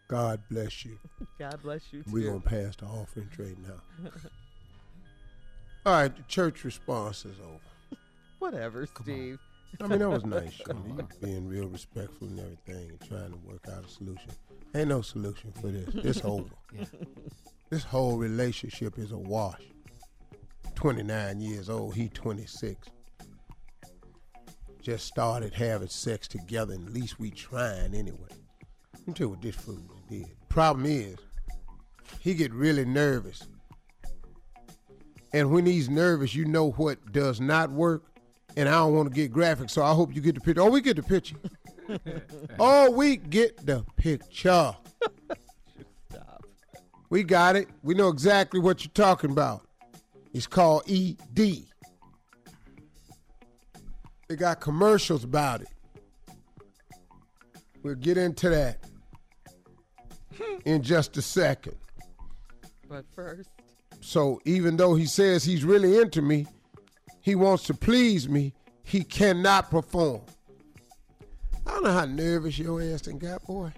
God 0.08 0.42
bless 0.50 0.86
you. 0.86 0.98
God 1.40 1.60
bless 1.64 1.82
you 1.92 2.04
too. 2.04 2.12
We're 2.12 2.30
going 2.30 2.42
to 2.42 2.48
pass 2.48 2.76
the 2.76 2.86
offering 2.86 3.30
tray 3.30 3.56
now. 3.68 4.10
All 5.86 5.94
right, 5.94 6.16
the 6.16 6.24
church 6.24 6.64
response 6.64 7.26
is 7.26 7.38
over. 7.40 7.60
Whatever, 8.40 8.88
Steve. 9.02 9.40
I 9.82 9.88
mean, 9.88 10.00
that 10.00 10.10
was 10.10 10.26
nice. 10.26 10.60
You 10.68 11.08
being 11.22 11.48
real 11.48 11.68
respectful 11.68 12.28
and 12.28 12.40
everything 12.40 12.90
and 12.90 13.02
trying 13.08 13.32
to 13.32 13.38
work 13.46 13.66
out 13.72 13.86
a 13.86 13.90
solution. 13.90 14.32
Ain't 14.76 14.90
no 14.90 15.02
solution 15.02 15.52
for 15.52 15.68
this. 15.68 15.90
It's 15.96 16.26
over. 16.26 16.50
This 17.70 17.84
whole 17.84 18.18
relationship 18.18 19.00
is 19.00 19.12
a 19.12 19.18
wash. 19.18 19.62
29 20.76 21.42
years 21.42 21.70
old, 21.70 21.96
he 21.96 22.10
26. 22.10 22.90
Just 24.82 25.08
started 25.08 25.54
having 25.54 25.88
sex 25.88 26.28
together, 26.28 26.74
and 26.74 26.88
at 26.88 26.94
least 26.94 27.20
we 27.20 27.32
trying 27.32 27.96
anyway. 27.96 28.30
Tell 29.14 29.30
what 29.30 29.42
this 29.42 29.56
fool 29.56 29.95
did. 30.08 30.28
Problem 30.50 30.86
is, 30.86 31.18
he 32.20 32.34
get 32.34 32.54
really 32.54 32.86
nervous. 32.86 33.48
And 35.34 35.52
when 35.52 35.66
he's 35.66 35.90
nervous, 35.90 36.34
you 36.34 36.46
know 36.46 36.72
what 36.72 37.12
does 37.12 37.42
not 37.42 37.72
work. 37.72 38.04
And 38.56 38.70
I 38.70 38.74
don't 38.74 38.96
want 38.96 39.10
to 39.10 39.14
get 39.14 39.34
graphic, 39.34 39.70
so 39.70 39.84
I 39.84 39.94
hope 39.94 40.16
you 40.16 40.22
get 40.22 40.36
the 40.36 40.42
picture. 40.42 40.62
Oh, 40.62 40.70
we 40.70 40.80
get 40.80 40.96
the 40.96 41.04
picture. 41.04 41.36
oh, 42.60 42.92
we 42.92 43.18
get 43.18 43.66
the 43.66 43.84
picture. 43.98 44.76
We 47.10 47.24
got 47.24 47.56
it. 47.56 47.68
We 47.84 47.94
know 47.94 48.10
exactly 48.10 48.60
what 48.60 48.84
you're 48.84 48.92
talking 48.94 49.32
about. 49.32 49.68
It's 50.34 50.48
called 50.48 50.84
ED. 50.90 51.38
They 54.28 54.36
got 54.36 54.60
commercials 54.60 55.24
about 55.24 55.62
it. 55.62 55.68
We'll 57.84 57.96
get 57.96 58.18
into 58.18 58.50
that 58.50 58.80
in 60.66 60.82
just 60.82 61.18
a 61.18 61.22
second. 61.22 61.76
But 62.88 63.06
first, 63.14 63.50
So 64.02 64.40
even 64.46 64.78
though 64.78 64.94
he 64.94 65.06
says 65.06 65.44
he's 65.44 65.64
really 65.64 65.98
into 65.98 66.22
me, 66.22 66.46
he 67.22 67.34
wants 67.34 67.64
to 67.66 67.74
please 67.74 68.30
me, 68.30 68.54
he 68.84 69.04
cannot 69.04 69.72
perform. 69.72 70.22
I 71.66 71.72
don't 71.72 71.84
know 71.84 71.92
how 71.92 72.06
nervous 72.06 72.60
your 72.60 72.82
ass 72.82 73.02
done 73.02 73.18
got, 73.18 73.44
boy. 73.48 73.72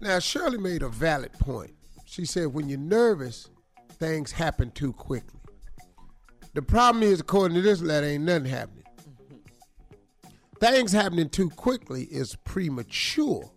Now, 0.00 0.20
Shirley 0.20 0.58
made 0.58 0.82
a 0.82 0.88
valid 0.88 1.32
point. 1.34 1.74
She 2.04 2.24
said, 2.24 2.54
when 2.54 2.68
you're 2.68 2.78
nervous, 2.78 3.50
things 3.98 4.30
happen 4.30 4.70
too 4.70 4.92
quickly. 4.92 5.40
The 6.54 6.62
problem 6.62 7.02
is, 7.02 7.20
according 7.20 7.56
to 7.56 7.62
this 7.62 7.82
letter, 7.82 8.06
ain't 8.06 8.24
nothing 8.24 8.44
happening. 8.44 8.84
Mm-hmm. 9.08 10.28
Things 10.60 10.92
happening 10.92 11.28
too 11.28 11.50
quickly 11.50 12.04
is 12.04 12.36
premature. 12.44 13.50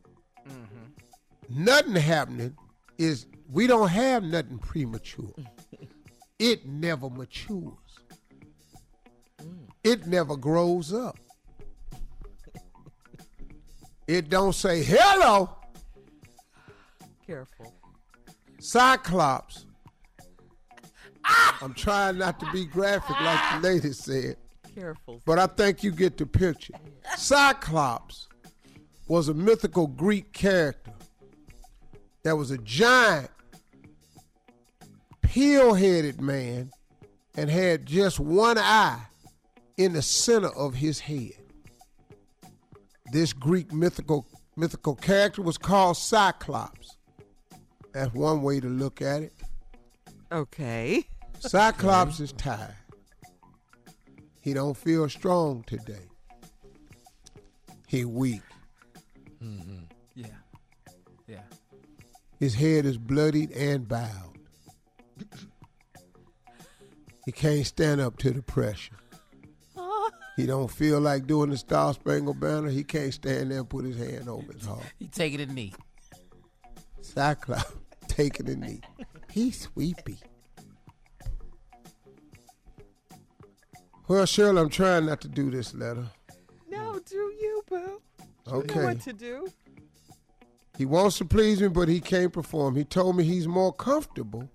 Nothing 1.55 1.95
happening 1.95 2.57
is 2.97 3.27
we 3.51 3.67
don't 3.67 3.89
have 3.89 4.23
nothing 4.23 4.57
premature. 4.57 5.33
it 6.39 6.65
never 6.65 7.11
matures. 7.11 7.77
It 9.83 10.07
never 10.07 10.35
grows 10.35 10.93
up. 10.93 11.17
It 14.05 14.29
don't 14.29 14.53
say 14.53 14.83
hello. 14.83 15.49
careful. 17.25 17.73
Cyclops. 18.59 19.65
Ah! 21.23 21.57
I'm 21.61 21.73
trying 21.73 22.17
not 22.17 22.37
to 22.41 22.51
be 22.51 22.65
graphic 22.65 23.15
like 23.21 23.39
the 23.39 23.55
ah! 23.55 23.59
lady 23.63 23.93
said, 23.93 24.35
Careful. 24.75 25.21
but 25.25 25.39
I 25.39 25.47
think 25.47 25.83
you 25.83 25.91
get 25.91 26.17
the 26.17 26.25
picture. 26.25 26.73
Cyclops 27.15 28.27
was 29.07 29.29
a 29.29 29.33
mythical 29.33 29.87
Greek 29.87 30.33
character 30.33 30.91
that 32.23 32.35
was 32.35 32.51
a 32.51 32.57
giant 32.59 33.29
heel-headed 35.27 36.21
man 36.21 36.71
and 37.35 37.49
had 37.49 37.85
just 37.85 38.19
one 38.19 38.57
eye 38.57 39.01
in 39.77 39.93
the 39.93 40.01
center 40.01 40.49
of 40.49 40.75
his 40.75 40.99
head. 40.99 41.31
This 43.11 43.33
Greek 43.33 43.73
mythical 43.73 44.27
mythical 44.55 44.95
character 44.95 45.41
was 45.41 45.57
called 45.57 45.97
Cyclops. 45.97 46.97
That's 47.93 48.13
one 48.13 48.43
way 48.43 48.59
to 48.59 48.67
look 48.67 49.01
at 49.01 49.23
it. 49.23 49.33
Okay. 50.31 51.07
Cyclops 51.39 52.19
is 52.19 52.31
tired. 52.33 52.75
He 54.41 54.53
don't 54.53 54.77
feel 54.77 55.09
strong 55.09 55.63
today. 55.65 56.09
He 57.87 58.05
weak. 58.05 58.41
Mm-hmm. 59.43 59.82
His 62.43 62.55
head 62.55 62.85
is 62.85 62.97
bloodied 62.97 63.51
and 63.51 63.87
bowed. 63.87 64.37
he 67.23 67.31
can't 67.31 67.65
stand 67.65 68.01
up 68.01 68.17
to 68.17 68.31
the 68.31 68.41
pressure. 68.43 68.97
He 70.35 70.45
don't 70.45 70.69
feel 70.69 70.99
like 70.99 71.25
doing 71.25 71.51
the 71.51 71.57
Star 71.57 71.93
Spangled 71.93 72.41
Banner. 72.41 72.67
He 72.69 72.83
can't 72.83 73.13
stand 73.13 73.51
there 73.51 73.59
and 73.59 73.69
put 73.69 73.85
his 73.85 73.95
hand 73.97 74.27
over 74.27 74.51
his 74.51 74.65
heart. 74.65 74.81
He 74.99 75.07
taking 75.07 75.39
a 75.39 75.45
knee. 75.45 75.73
Cyclops 77.01 77.71
taking 78.09 78.49
a 78.49 78.55
knee. 78.55 78.81
He's 79.31 79.61
sweepy. 79.61 80.17
Well, 84.09 84.25
Shirley, 84.25 84.59
I'm 84.59 84.69
trying 84.69 85.05
not 85.05 85.21
to 85.21 85.29
do 85.29 85.49
this 85.49 85.73
letter. 85.75 86.07
No, 86.69 86.99
do 87.09 87.15
you, 87.15 87.63
boo? 87.69 87.75
You 87.77 88.51
know 88.51 88.57
Okay. 88.57 88.83
what 88.83 88.99
to 89.01 89.13
do. 89.13 89.47
He 90.77 90.85
wants 90.85 91.17
to 91.19 91.25
please 91.25 91.61
me, 91.61 91.67
but 91.67 91.87
he 91.87 91.99
can't 91.99 92.33
perform. 92.33 92.75
He 92.75 92.83
told 92.83 93.15
me 93.15 93.23
he's 93.23 93.47
more 93.47 93.71
comfortable 93.71 94.49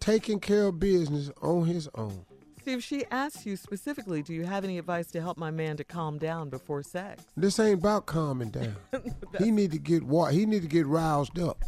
taking 0.00 0.40
care 0.40 0.66
of 0.66 0.78
business 0.78 1.30
on 1.40 1.64
his 1.64 1.88
own. 1.94 2.26
Steve, 2.60 2.82
she 2.82 3.04
asked 3.10 3.46
you 3.46 3.56
specifically, 3.56 4.22
do 4.22 4.34
you 4.34 4.44
have 4.44 4.64
any 4.64 4.78
advice 4.78 5.08
to 5.08 5.20
help 5.20 5.36
my 5.36 5.50
man 5.50 5.76
to 5.76 5.84
calm 5.84 6.18
down 6.18 6.48
before 6.48 6.82
sex? 6.82 7.24
This 7.36 7.58
ain't 7.58 7.80
about 7.80 8.06
calming 8.06 8.50
down. 8.50 8.76
he 9.38 9.50
need 9.50 9.72
to 9.72 9.78
get 9.78 10.02
what? 10.02 10.32
He 10.32 10.46
need 10.46 10.62
to 10.62 10.68
get 10.68 10.86
roused 10.86 11.38
up. 11.38 11.64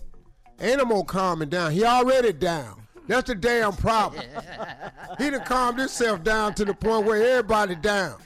Ain't 0.61 0.79
no 0.79 0.85
more 0.85 1.05
calming 1.05 1.49
down. 1.49 1.73
He 1.73 1.85
already 1.85 2.33
down. 2.33 2.83
That's 3.09 3.27
the 3.29 3.35
damn 3.35 3.73
problem. 3.73 4.25
he 5.19 5.31
done 5.31 5.45
calmed 5.45 5.79
himself 5.79 6.23
down 6.23 6.55
to 6.55 6.65
the 6.65 6.75
point 6.75 7.07
where 7.07 7.39
everybody 7.39 7.75
down. 7.75 8.21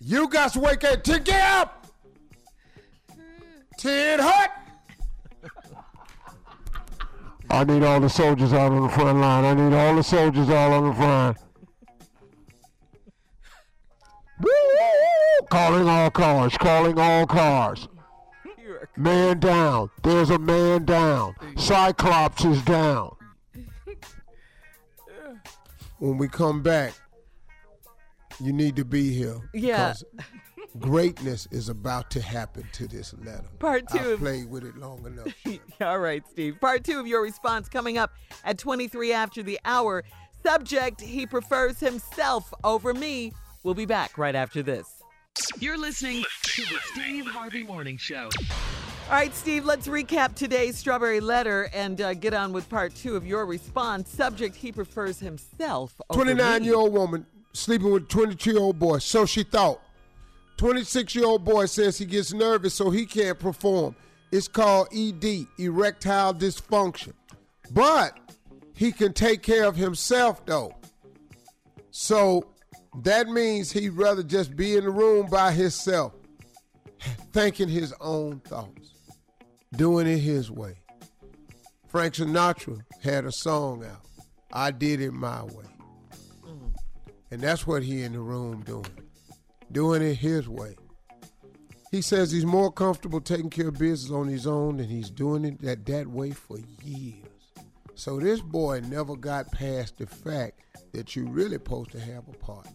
You 0.00 0.28
got 0.28 0.52
to 0.54 0.60
wake 0.60 0.84
up 0.84 1.04
to 1.04 1.20
get 1.20 1.42
up. 1.60 1.86
Hmm. 3.12 3.18
Ted 3.78 4.20
Hut. 4.20 4.61
I 7.52 7.64
need 7.64 7.82
all 7.82 8.00
the 8.00 8.08
soldiers 8.08 8.54
out 8.54 8.72
on 8.72 8.82
the 8.82 8.88
front 8.88 9.18
line. 9.18 9.44
I 9.44 9.52
need 9.52 9.76
all 9.76 9.94
the 9.94 10.02
soldiers 10.02 10.48
out 10.48 10.72
on 10.72 10.88
the 10.88 10.94
front. 10.94 11.36
Calling 15.50 15.86
all 15.86 16.10
cars. 16.10 16.56
Calling 16.56 16.98
all 16.98 17.26
cars. 17.26 17.88
Man 18.96 19.38
down. 19.38 19.90
There's 20.02 20.30
a 20.30 20.38
man 20.38 20.86
down. 20.86 21.34
Cyclops 21.56 22.44
is 22.44 22.62
down. 22.62 23.14
When 25.98 26.18
we 26.18 26.26
come 26.26 26.62
back, 26.64 26.94
you 28.40 28.52
need 28.52 28.74
to 28.74 28.84
be 28.84 29.12
here. 29.12 29.36
Yeah. 29.54 29.94
Because 30.72 30.88
Greatness 30.88 31.48
is 31.50 31.68
about 31.68 32.10
to 32.10 32.20
happen 32.20 32.66
to 32.72 32.86
this 32.86 33.14
letter. 33.24 33.44
Part 33.58 33.88
two 33.88 33.98
I've 33.98 34.06
of- 34.06 34.18
played 34.20 34.50
with 34.50 34.64
it 34.64 34.76
long 34.76 35.04
enough. 35.06 35.34
All 35.80 35.98
right, 35.98 36.22
Steve. 36.30 36.60
Part 36.60 36.84
two 36.84 36.98
of 36.98 37.06
your 37.06 37.22
response 37.22 37.68
coming 37.68 37.98
up 37.98 38.10
at 38.44 38.58
23 38.58 39.12
after 39.12 39.42
the 39.42 39.58
hour. 39.64 40.04
Subject, 40.42 41.00
he 41.00 41.26
prefers 41.26 41.78
himself 41.78 42.52
over 42.64 42.92
me. 42.94 43.32
We'll 43.62 43.74
be 43.74 43.86
back 43.86 44.18
right 44.18 44.34
after 44.34 44.62
this. 44.62 45.02
You're 45.60 45.78
listening 45.78 46.24
to 46.42 46.62
the 46.62 46.78
Steve 46.92 47.26
Harvey 47.26 47.62
Morning 47.62 47.96
Show. 47.96 48.28
All 49.08 49.18
right, 49.18 49.34
Steve, 49.34 49.64
let's 49.64 49.88
recap 49.88 50.34
today's 50.34 50.76
strawberry 50.76 51.20
letter 51.20 51.70
and 51.74 52.00
uh, 52.00 52.14
get 52.14 52.34
on 52.34 52.52
with 52.52 52.68
part 52.68 52.94
two 52.94 53.14
of 53.16 53.26
your 53.26 53.46
response. 53.46 54.08
Subject, 54.10 54.54
he 54.56 54.72
prefers 54.72 55.18
himself 55.20 55.94
over 56.10 56.24
Twenty-nine-year-old 56.24 56.92
woman 56.92 57.26
sleeping 57.52 57.92
with 57.92 58.04
a 58.04 58.06
22 58.06 58.50
year 58.52 58.60
old 58.60 58.78
boy. 58.78 58.98
So 58.98 59.26
she 59.26 59.42
thought. 59.42 59.80
26 60.62 61.16
year 61.16 61.24
old 61.24 61.44
boy 61.44 61.66
says 61.66 61.98
he 61.98 62.04
gets 62.04 62.32
nervous 62.32 62.72
so 62.72 62.88
he 62.88 63.04
can't 63.04 63.36
perform. 63.36 63.96
It's 64.30 64.46
called 64.46 64.86
ED, 64.96 65.48
erectile 65.58 66.32
dysfunction. 66.32 67.14
But 67.72 68.16
he 68.72 68.92
can 68.92 69.12
take 69.12 69.42
care 69.42 69.64
of 69.64 69.74
himself 69.74 70.46
though. 70.46 70.72
So 71.90 72.44
that 73.02 73.26
means 73.26 73.72
he'd 73.72 73.94
rather 73.94 74.22
just 74.22 74.54
be 74.54 74.76
in 74.76 74.84
the 74.84 74.90
room 74.90 75.26
by 75.26 75.50
himself, 75.50 76.12
thinking 77.32 77.68
his 77.68 77.92
own 78.00 78.38
thoughts, 78.38 78.94
doing 79.74 80.06
it 80.06 80.18
his 80.18 80.48
way. 80.48 80.76
Frank 81.88 82.14
Sinatra 82.14 82.78
had 83.02 83.24
a 83.24 83.32
song 83.32 83.84
out, 83.84 84.06
I 84.52 84.70
Did 84.70 85.00
It 85.00 85.10
My 85.10 85.42
Way. 85.42 85.64
Mm. 86.46 86.72
And 87.32 87.40
that's 87.40 87.66
what 87.66 87.82
he 87.82 88.02
in 88.02 88.12
the 88.12 88.20
room 88.20 88.62
doing, 88.62 88.86
doing 89.72 90.02
it 90.02 90.14
his 90.14 90.48
way. 90.48 90.76
He 91.90 92.00
says 92.00 92.30
he's 92.30 92.46
more 92.46 92.72
comfortable 92.72 93.20
taking 93.20 93.50
care 93.50 93.68
of 93.68 93.78
business 93.78 94.10
on 94.10 94.28
his 94.28 94.46
own 94.46 94.80
and 94.80 94.90
he's 94.90 95.10
doing 95.10 95.44
it 95.44 95.60
that, 95.60 95.84
that 95.86 96.06
way 96.06 96.30
for 96.30 96.58
years. 96.82 97.26
So 97.94 98.18
this 98.18 98.40
boy 98.40 98.80
never 98.80 99.14
got 99.14 99.52
past 99.52 99.98
the 99.98 100.06
fact 100.06 100.60
that 100.92 101.14
you 101.14 101.26
really 101.26 101.56
supposed 101.56 101.92
to 101.92 102.00
have 102.00 102.26
a 102.28 102.36
partner. 102.38 102.72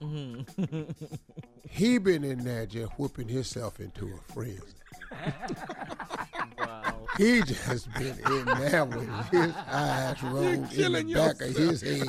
Mm-hmm. 0.00 0.82
He 1.70 1.98
been 1.98 2.24
in 2.24 2.44
there 2.44 2.64
just 2.64 2.90
whipping 2.98 3.28
himself 3.28 3.78
into 3.78 4.06
a 4.06 4.32
frenzy. 4.32 4.62
He 7.18 7.42
just 7.42 7.92
been 7.94 8.18
in 8.32 8.44
there 8.44 8.84
with 8.84 9.30
his 9.30 9.52
eyes 9.70 10.22
rolled 10.22 10.46
in 10.46 10.62
the 10.62 10.68
killing 10.68 11.12
back 11.12 11.40
of 11.42 11.54
his 11.54 11.82
head 11.82 12.08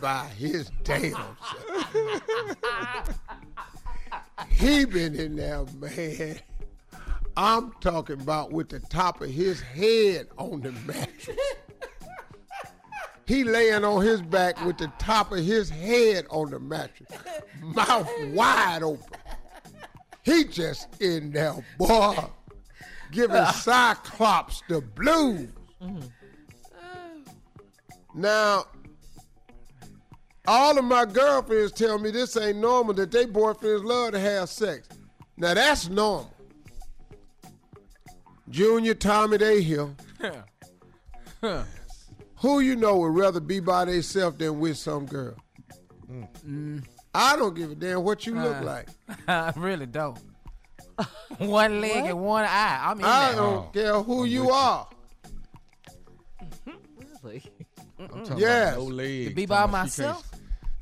by 0.00 0.26
his 0.36 0.70
damn 0.82 1.12
self. 1.12 3.18
he 4.50 4.84
been 4.84 5.14
in 5.14 5.36
there, 5.36 5.64
man. 5.78 6.38
I'm 7.36 7.72
talking 7.80 8.20
about 8.20 8.52
with 8.52 8.70
the 8.70 8.80
top 8.80 9.20
of 9.20 9.30
his 9.30 9.60
head 9.60 10.28
on 10.38 10.62
the 10.62 10.72
mattress. 10.72 11.36
He 13.26 13.42
laying 13.44 13.84
on 13.84 14.04
his 14.04 14.22
back 14.22 14.64
with 14.64 14.78
the 14.78 14.90
top 14.98 15.32
of 15.32 15.44
his 15.44 15.68
head 15.68 16.26
on 16.30 16.50
the 16.50 16.60
mattress, 16.60 17.10
mouth 17.60 18.08
wide 18.28 18.82
open. 18.82 19.04
He 20.22 20.44
just 20.44 20.88
in 21.00 21.32
there, 21.32 21.54
boy, 21.76 22.16
giving 23.10 23.36
uh. 23.36 23.50
Cyclops 23.52 24.62
the 24.68 24.80
blues. 24.80 25.48
Mm-hmm. 25.82 26.06
Now, 28.14 28.66
all 30.46 30.78
of 30.78 30.84
my 30.84 31.04
girlfriends 31.04 31.72
tell 31.72 31.98
me 31.98 32.10
this 32.10 32.36
ain't 32.36 32.58
normal, 32.58 32.94
that 32.94 33.10
they 33.10 33.26
boyfriends 33.26 33.84
love 33.84 34.12
to 34.12 34.20
have 34.20 34.48
sex. 34.48 34.88
Now, 35.36 35.54
that's 35.54 35.88
normal. 35.88 36.32
Junior, 38.48 38.94
Tommy, 38.94 39.36
they 39.38 39.60
here. 39.62 39.88
Who 42.40 42.60
you 42.60 42.76
know 42.76 42.96
would 42.98 43.14
rather 43.14 43.40
be 43.40 43.60
by 43.60 43.84
themselves 43.86 44.38
than 44.38 44.60
with 44.60 44.76
some 44.78 45.06
girl? 45.06 45.34
I 47.14 47.36
don't 47.36 47.54
give 47.54 47.72
a 47.72 47.74
damn 47.74 48.02
what 48.04 48.26
you 48.26 48.34
look 48.34 48.56
Uh, 48.58 48.62
like. 48.64 48.88
I 49.28 49.52
really 49.56 49.86
don't. 49.86 50.18
one 51.38 51.80
leg 51.80 52.04
and 52.06 52.20
one 52.20 52.44
eye. 52.44 52.80
I'm 52.82 52.98
in 53.00 53.04
I 53.04 53.26
there. 53.32 53.36
don't 53.40 53.72
care 53.72 54.00
who 54.02 54.24
you 54.24 54.50
are. 54.50 54.86
Really? 57.22 57.42
I'm 57.98 58.08
talking 58.24 58.38
Yes. 58.38 58.74
about 58.74 58.82
no 58.88 58.94
legs. 58.94 59.28
To 59.28 59.34
be 59.34 59.46
talking 59.46 59.48
by 59.48 59.64
about 59.64 59.68
she 59.90 60.02
myself? 60.02 60.30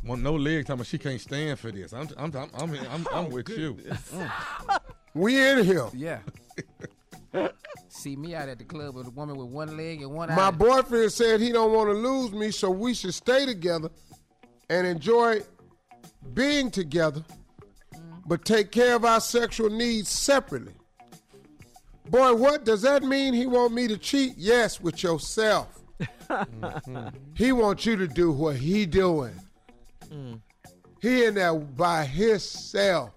Want 0.04 0.22
no 0.22 0.34
legs? 0.34 0.66
Talking 0.66 0.74
about 0.74 0.86
she 0.86 0.98
can't 0.98 1.20
stand 1.20 1.58
for 1.58 1.70
this. 1.70 1.92
I'm, 1.92 2.08
I'm, 2.16 2.34
I'm, 2.34 2.50
I'm, 2.54 2.74
I'm, 2.74 2.88
I'm 2.90 3.06
oh, 3.12 3.28
with 3.28 3.48
you. 3.48 3.74
Mm. 3.74 4.80
We 5.14 5.48
in 5.48 5.64
here. 5.64 5.88
Yeah. 5.92 6.18
See 7.88 8.16
me 8.16 8.34
out 8.34 8.48
at 8.48 8.58
the 8.58 8.64
club 8.64 8.96
with 8.96 9.06
a 9.06 9.10
woman 9.10 9.36
with 9.36 9.46
one 9.46 9.76
leg 9.76 10.02
and 10.02 10.10
one 10.10 10.28
My 10.28 10.48
eye. 10.48 10.50
boyfriend 10.50 11.12
said 11.12 11.40
he 11.40 11.52
don't 11.52 11.72
want 11.72 11.88
to 11.88 11.94
lose 11.94 12.32
me, 12.32 12.50
so 12.50 12.68
we 12.68 12.94
should 12.94 13.14
stay 13.14 13.46
together 13.46 13.90
and 14.68 14.86
enjoy 14.86 15.40
being 16.32 16.68
together, 16.70 17.22
mm-hmm. 17.94 18.16
but 18.26 18.44
take 18.44 18.72
care 18.72 18.96
of 18.96 19.04
our 19.04 19.20
sexual 19.20 19.70
needs 19.70 20.08
separately. 20.08 20.74
Boy, 22.10 22.34
what 22.34 22.64
does 22.64 22.82
that 22.82 23.04
mean? 23.04 23.34
He 23.34 23.46
want 23.46 23.72
me 23.72 23.86
to 23.88 23.96
cheat? 23.96 24.34
Yes, 24.36 24.80
with 24.80 25.02
yourself. 25.02 25.80
He 27.34 27.52
wants 27.52 27.84
you 27.86 27.96
to 27.96 28.06
do 28.06 28.30
what 28.30 28.56
he 28.56 28.86
doing. 28.86 29.34
He 31.00 31.24
in 31.24 31.34
there 31.34 31.54
by 31.54 32.04
himself, 32.04 33.10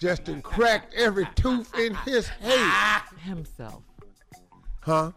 just 0.00 0.28
and 0.28 0.42
cracked 0.42 0.94
every 0.94 1.26
tooth 1.34 1.74
in 1.78 1.94
his 1.94 2.28
head. 2.28 3.02
Himself. 3.18 3.82
Huh? 4.80 5.12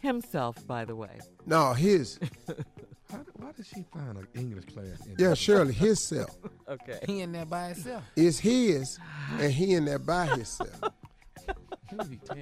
Himself, 0.00 0.66
by 0.66 0.84
the 0.84 0.96
way. 0.96 1.18
No, 1.46 1.72
his. 1.74 2.18
Why, 3.10 3.18
why 3.34 3.52
did 3.52 3.66
she 3.66 3.84
find 3.92 4.16
an 4.16 4.26
English 4.34 4.64
class? 4.72 5.04
In 5.06 5.16
Yeah, 5.18 5.34
Shirley, 5.34 5.74
his 5.74 6.00
self. 6.00 6.30
Okay. 6.68 7.00
He 7.06 7.20
in 7.20 7.32
there 7.32 7.44
by 7.44 7.68
himself. 7.68 8.02
It's 8.16 8.38
his, 8.38 8.98
and 9.38 9.52
he 9.52 9.74
in 9.74 9.84
there 9.84 9.98
by 9.98 10.24
himself. 10.24 10.80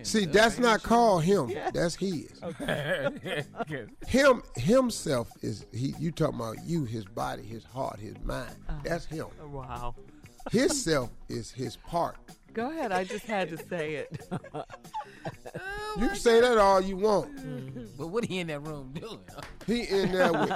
See, 0.02 0.24
that's 0.26 0.58
not 0.58 0.82
called 0.82 1.24
him. 1.24 1.52
That's 1.72 1.94
his. 1.94 2.32
Him 4.06 4.42
himself 4.56 5.28
is 5.42 5.66
he. 5.72 5.94
You 5.98 6.10
talking 6.12 6.36
about 6.36 6.56
you, 6.64 6.84
his 6.84 7.04
body, 7.04 7.42
his 7.42 7.64
heart, 7.64 7.98
his 8.00 8.16
mind. 8.22 8.56
Uh-huh. 8.68 8.78
That's 8.84 9.04
him. 9.06 9.26
Oh, 9.42 9.48
wow. 9.48 9.94
His 10.50 10.82
self 10.82 11.10
is 11.28 11.50
his 11.50 11.76
part. 11.76 12.16
Go 12.54 12.70
ahead. 12.70 12.92
I 12.92 13.04
just 13.04 13.26
had 13.26 13.50
to 13.50 13.58
say 13.68 13.96
it. 13.96 14.20
You 15.98 16.06
can 16.08 16.16
say 16.16 16.40
that 16.40 16.56
all 16.56 16.80
you 16.80 16.96
want. 16.96 17.36
Mm-hmm. 17.36 17.84
But 17.98 18.06
what 18.06 18.24
he 18.24 18.38
in 18.38 18.46
that 18.46 18.60
room 18.66 18.94
doing? 18.94 19.20
He 19.66 19.82
in 19.82 20.12
there 20.12 20.32
with 20.32 20.50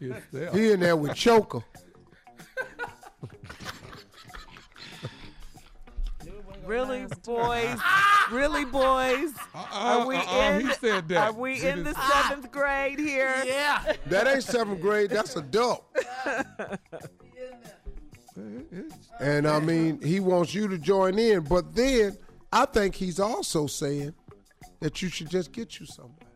Himself. 0.00 0.54
he 0.56 0.72
in 0.72 0.80
there 0.80 0.96
with 0.96 1.14
choker. 1.14 1.62
really, 6.72 7.06
boys? 7.24 7.78
really, 8.30 8.64
boys? 8.66 9.32
Are 9.54 10.06
we 10.06 10.16
uh-uh, 10.16 10.58
in? 10.58 10.66
he 10.66 10.72
said 10.74 11.08
that. 11.08 11.28
Are 11.28 11.32
we 11.32 11.58
He 11.58 11.66
in 11.66 11.82
the 11.82 11.92
just- 11.92 12.12
seventh 12.12 12.50
grade 12.50 12.98
here? 12.98 13.34
Yeah. 13.46 13.94
That 14.06 14.26
ain't 14.28 14.42
seventh 14.44 14.80
grade. 14.80 15.10
That's 15.10 15.36
adult. 15.36 15.84
And 19.20 19.48
I 19.48 19.58
mean, 19.58 20.00
he 20.00 20.20
wants 20.20 20.54
you 20.54 20.68
to 20.68 20.78
join 20.78 21.18
in, 21.18 21.42
but 21.42 21.74
then 21.74 22.16
I 22.52 22.66
think 22.66 22.94
he's 22.94 23.18
also 23.18 23.66
saying 23.66 24.14
that 24.78 25.02
you 25.02 25.08
should 25.08 25.28
just 25.28 25.50
get 25.50 25.80
you 25.80 25.86
somebody. 25.86 26.26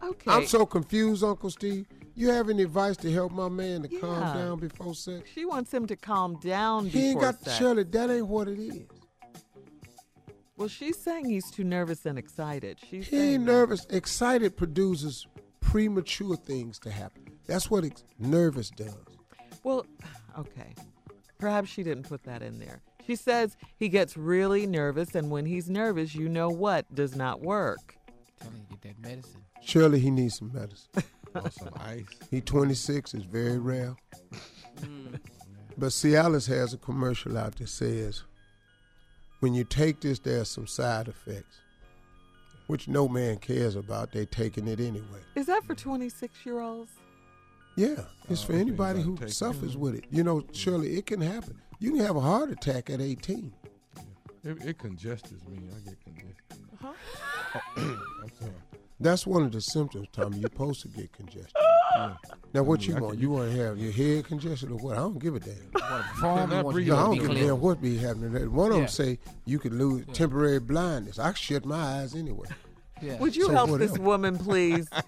Okay. 0.00 0.30
I'm 0.30 0.46
so 0.46 0.64
confused, 0.64 1.24
Uncle 1.24 1.50
Steve. 1.50 1.86
You 2.16 2.30
have 2.30 2.48
any 2.48 2.62
advice 2.62 2.96
to 2.98 3.12
help 3.12 3.32
my 3.32 3.48
man 3.48 3.82
to 3.82 3.88
calm 3.88 4.20
down 4.20 4.58
before 4.60 4.94
sex? 4.94 5.28
She 5.34 5.44
wants 5.44 5.72
him 5.74 5.86
to 5.88 5.96
calm 5.96 6.36
down 6.40 6.86
He 6.86 7.10
ain't 7.10 7.20
got 7.20 7.42
sex. 7.42 7.56
Shirley. 7.56 7.82
That 7.84 8.10
ain't 8.10 8.28
what 8.28 8.46
it 8.48 8.58
is. 8.60 8.86
Well, 10.56 10.68
she's 10.68 10.96
saying 10.96 11.24
he's 11.24 11.50
too 11.50 11.64
nervous 11.64 12.06
and 12.06 12.16
excited. 12.16 12.78
She's 12.88 13.06
He 13.08 13.16
saying 13.16 13.32
ain't 13.34 13.46
that. 13.46 13.52
nervous. 13.52 13.86
Excited 13.86 14.56
produces 14.56 15.26
premature 15.60 16.36
things 16.36 16.78
to 16.80 16.90
happen. 16.90 17.24
That's 17.46 17.68
what 17.68 17.84
ex- 17.84 18.04
nervous 18.18 18.70
does. 18.70 18.94
Well, 19.64 19.84
okay. 20.38 20.74
Perhaps 21.38 21.68
she 21.70 21.82
didn't 21.82 22.04
put 22.04 22.22
that 22.24 22.42
in 22.42 22.60
there. 22.60 22.80
She 23.04 23.16
says 23.16 23.56
he 23.76 23.88
gets 23.88 24.16
really 24.16 24.66
nervous, 24.66 25.14
and 25.16 25.30
when 25.30 25.44
he's 25.46 25.68
nervous, 25.68 26.14
you 26.14 26.28
know 26.28 26.48
what 26.48 26.86
does 26.94 27.16
not 27.16 27.42
work. 27.42 27.96
Tell 28.40 28.50
him 28.50 28.64
to 28.70 28.76
get 28.76 28.82
that 28.82 29.08
medicine. 29.08 29.42
Surely 29.62 29.98
he 29.98 30.10
needs 30.10 30.38
some 30.38 30.52
medicine. 30.54 30.88
Or 31.34 31.50
some 31.50 31.70
ice. 31.80 32.04
He 32.30 32.40
26 32.40 33.14
is 33.14 33.24
very 33.24 33.58
rare. 33.58 33.96
Mm. 34.80 35.18
But 35.76 35.88
Cialis 35.88 36.46
has 36.48 36.72
a 36.74 36.78
commercial 36.78 37.36
out 37.36 37.56
that 37.56 37.68
says, 37.68 38.22
when 39.40 39.54
you 39.54 39.64
take 39.64 40.00
this, 40.00 40.18
there's 40.20 40.48
some 40.48 40.66
side 40.66 41.08
effects, 41.08 41.56
which 42.68 42.86
no 42.88 43.08
man 43.08 43.38
cares 43.38 43.74
about. 43.76 44.12
They're 44.12 44.24
taking 44.26 44.68
it 44.68 44.78
anyway. 44.80 45.20
Is 45.34 45.46
that 45.46 45.64
for 45.64 45.74
26 45.74 46.32
year 46.46 46.60
olds? 46.60 46.92
Yeah, 47.76 48.04
it's 48.30 48.44
Oh, 48.44 48.46
for 48.46 48.52
anybody 48.52 49.02
who 49.02 49.16
take 49.16 49.28
it. 49.28 49.32
suffers 49.32 49.76
with 49.76 49.96
it. 49.96 50.04
You 50.10 50.22
know, 50.22 50.44
surely 50.52 50.96
it 50.96 51.06
can 51.06 51.20
happen. 51.20 51.60
You 51.80 51.90
can 51.90 52.00
have 52.00 52.14
a 52.14 52.20
heart 52.20 52.50
attack 52.52 52.88
at 52.88 53.00
18. 53.00 53.52
It, 54.44 54.64
it 54.64 54.78
congests 54.78 55.32
me. 55.48 55.58
I 55.74 55.88
get 55.90 55.98
congested. 56.04 56.34
Huh? 56.80 56.92
I'm 57.76 58.30
sorry. 58.38 58.52
That's 59.00 59.26
one 59.26 59.42
of 59.42 59.52
the 59.52 59.60
symptoms, 59.60 60.08
Tommy. 60.12 60.38
You're 60.38 60.50
supposed 60.50 60.82
to 60.82 60.88
get 60.88 61.12
congested. 61.12 61.52
Now, 62.54 62.62
what 62.62 62.86
you 62.86 62.96
I 62.96 63.00
want? 63.00 63.12
can- 63.14 63.20
You 63.22 63.30
want 63.30 63.50
to 63.52 63.56
have 63.64 63.78
your 63.78 63.92
head 63.92 64.24
congested 64.26 64.70
or 64.70 64.76
what? 64.78 64.96
I 64.96 65.00
don't 65.00 65.18
give 65.18 65.34
a 65.34 65.40
damn. 65.40 65.54
Perform, 65.72 66.52
I 66.52 66.58
you 66.58 66.64
want 66.64 66.84
you 66.84 66.94
I 66.94 67.02
don't 67.02 67.18
give 67.18 67.30
a 67.30 67.34
damn 67.34 67.60
what 67.60 67.80
be 67.82 67.96
happening. 67.98 68.52
One 68.52 68.70
of 68.70 68.76
Yeah. 68.76 68.80
them 68.82 68.88
say 68.88 69.18
you 69.44 69.58
could 69.58 69.74
lose 69.74 70.04
temporary 70.12 70.60
blindness. 70.60 71.18
I 71.18 71.32
shut 71.34 71.64
my 71.64 71.76
eyes 72.00 72.14
anyway. 72.14 72.48
Yeah. 73.02 73.18
Would 73.18 73.34
you 73.36 73.46
So 73.46 73.52
help 73.52 73.70
this 73.78 73.90
whatever. 73.90 74.02
woman, 74.02 74.38
please? 74.38 74.88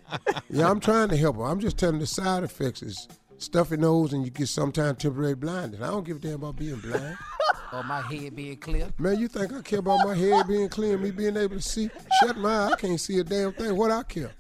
Yeah, 0.51 0.71
I'm 0.71 0.81
trying 0.81 1.09
to 1.09 1.17
help 1.17 1.37
her. 1.37 1.43
I'm 1.45 1.59
just 1.61 1.77
telling 1.77 1.99
the 1.99 2.07
side 2.07 2.45
effects 2.45 2.83
is 2.83 3.09
stuffy 3.39 3.77
nose 3.77 4.13
and 4.13 4.25
you 4.25 4.31
get 4.31 4.49
sometimes 4.49 4.99
temporary 4.99 5.35
blindness. 5.35 5.81
I 5.83 5.89
don't 5.89 6.05
give 6.07 6.17
a 6.19 6.21
damn 6.21 6.35
about 6.35 6.57
being 6.57 6.77
blind. 6.79 7.17
Or 7.77 7.85
my 7.85 8.01
head 8.01 8.35
being 8.35 8.57
clear. 8.57 8.89
Man, 8.97 9.19
you 9.19 9.29
think 9.29 9.53
I 9.53 9.61
care 9.61 9.81
about 9.81 10.07
my 10.07 10.15
head 10.15 10.49
being 10.49 10.71
clear 10.71 10.97
me 10.97 11.11
being 11.11 11.37
able 11.37 11.57
to 11.57 11.63
see? 11.63 11.91
Shut 12.21 12.39
my 12.39 12.49
eye. 12.49 12.71
I 12.73 12.77
can't 12.77 12.99
see 12.99 13.19
a 13.19 13.25
damn 13.25 13.53
thing. 13.53 13.77
What 13.77 13.91
I 13.91 14.03
care? 14.03 14.31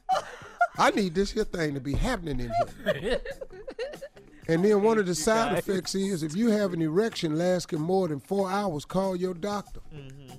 I 0.79 0.91
need 0.91 1.15
this 1.15 1.33
here 1.33 1.45
thing 1.45 1.75
to 1.75 1.81
be 1.81 1.93
happening 1.93 2.41
in 2.41 2.95
here. 3.01 3.21
And 4.49 4.65
then 4.65 4.81
one 4.81 4.97
of 4.97 5.07
the 5.07 5.15
side 5.17 5.59
effects 5.59 5.97
is 5.97 6.23
if 6.23 6.37
you 6.37 6.51
have 6.51 6.73
an 6.73 6.81
erection 6.81 7.37
lasting 7.37 7.81
more 7.81 8.07
than 8.07 8.21
four 8.21 8.49
hours, 8.49 8.85
call 8.85 9.17
your 9.17 9.35
doctor. 9.35 9.81
Mm-hmm. 9.93 10.35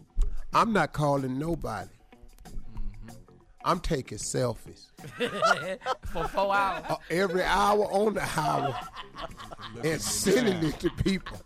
I'm 0.53 0.71
not 0.71 0.93
calling 0.93 1.37
nobody. 1.37 1.89
I'm 3.67 3.79
taking 3.81 4.17
selfies 4.17 4.87
For 6.13 6.27
four 6.29 6.55
hours. 6.55 6.85
uh, 6.89 6.95
every 7.09 7.43
hour 7.43 7.83
on 7.91 8.13
the 8.13 8.27
hour 8.37 8.73
and 9.83 10.01
sending 10.01 10.63
it 10.63 10.79
to 10.79 10.89
people. 11.03 11.37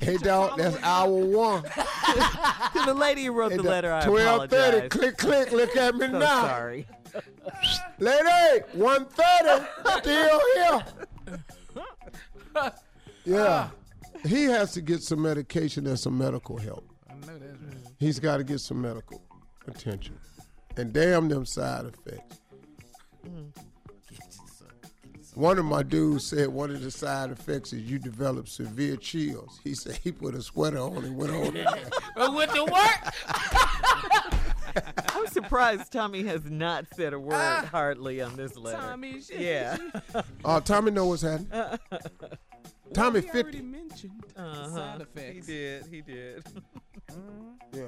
Hey, 0.00 0.16
dog, 0.16 0.56
that's 0.56 0.76
hour 0.82 1.08
one. 1.10 1.62
to 1.64 1.70
the 2.86 2.94
lady 2.94 3.24
who 3.24 3.32
wrote 3.32 3.50
the 3.50 3.56
And 3.56 3.64
letter, 3.64 3.92
I 3.92 4.04
Twelve 4.06 4.48
thirty. 4.50 4.88
Click, 4.88 5.16
click. 5.18 5.50
Look 5.52 5.76
at 5.76 5.94
me 5.96 6.06
so 6.10 6.18
now. 6.18 6.42
sorry. 6.42 6.86
Lady, 7.98 8.64
one 8.72 9.06
thirty. 9.06 9.64
Still 9.98 10.40
here. 10.54 10.84
Yeah. 13.24 13.70
He 14.26 14.44
has 14.44 14.72
to 14.72 14.80
get 14.80 15.02
some 15.02 15.20
medication 15.22 15.86
and 15.86 15.98
some 15.98 16.16
medical 16.16 16.56
help. 16.56 16.88
I 17.10 17.14
know 17.14 17.38
that's 17.38 17.60
right. 17.60 17.92
He's 17.98 18.18
got 18.20 18.36
to 18.38 18.44
get 18.44 18.60
some 18.60 18.80
medical 18.80 19.22
attention. 19.66 20.18
And 20.76 20.92
damn 20.92 21.28
them 21.28 21.44
side 21.46 21.86
effects. 21.86 22.40
One 25.34 25.58
of 25.58 25.64
my 25.64 25.82
dudes 25.82 26.24
said 26.28 26.48
one 26.48 26.70
of 26.70 26.80
the 26.80 26.92
side 26.92 27.30
effects 27.32 27.72
is 27.72 27.82
you 27.82 27.98
develop 27.98 28.48
severe 28.48 28.94
chills. 28.96 29.58
He 29.64 29.74
said 29.74 29.96
he 29.96 30.12
put 30.12 30.34
a 30.36 30.42
sweater 30.42 30.78
on 30.78 30.98
and 31.04 31.16
went 31.16 31.32
on 31.32 31.46
in 31.46 31.54
there. 31.64 31.90
But 32.14 32.34
with 32.34 32.52
the 32.52 32.64
work, 32.64 33.14
I'm 35.16 35.26
surprised 35.26 35.90
Tommy 35.92 36.22
has 36.24 36.44
not 36.48 36.86
said 36.94 37.12
a 37.14 37.18
word 37.18 37.64
hardly 37.64 38.20
on 38.22 38.36
this 38.36 38.56
letter. 38.56 38.78
Tommy, 38.80 39.20
shit. 39.20 39.40
Yeah. 39.40 39.76
Oh, 40.44 40.60
Tommy 40.64 40.92
know 40.92 41.06
what's 41.06 41.22
happening. 41.22 41.48
Tommy 42.92 43.20
he 43.22 43.28
already 43.30 43.42
50. 43.58 43.62
mentioned 43.62 44.24
Uh-huh. 44.36 44.68
side 44.70 45.00
effects. 45.00 45.34
He 45.48 45.52
did. 45.52 45.86
He 45.90 46.00
did. 46.00 46.44
Yeah. 47.72 47.82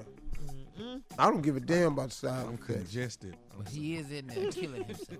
I 1.18 1.26
don't 1.30 1.42
give 1.42 1.56
a 1.56 1.60
damn 1.60 1.92
about 1.92 2.10
the 2.10 2.14
side 2.14 2.46
I'm 2.46 2.54
effects. 2.54 2.66
congested. 2.92 3.36
but 3.56 3.68
he 3.68 3.96
is 3.96 4.10
in 4.10 4.26
there 4.26 4.50
killing 4.50 4.84
himself. 4.84 5.18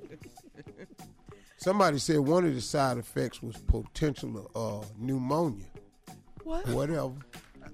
Somebody 1.58 1.98
said 1.98 2.18
one 2.20 2.44
of 2.44 2.54
the 2.54 2.60
side 2.60 2.98
effects 2.98 3.42
was 3.42 3.56
potential 3.56 4.50
uh, 4.54 4.84
pneumonia. 4.98 5.64
What? 6.44 6.68
Whatever. 6.68 7.12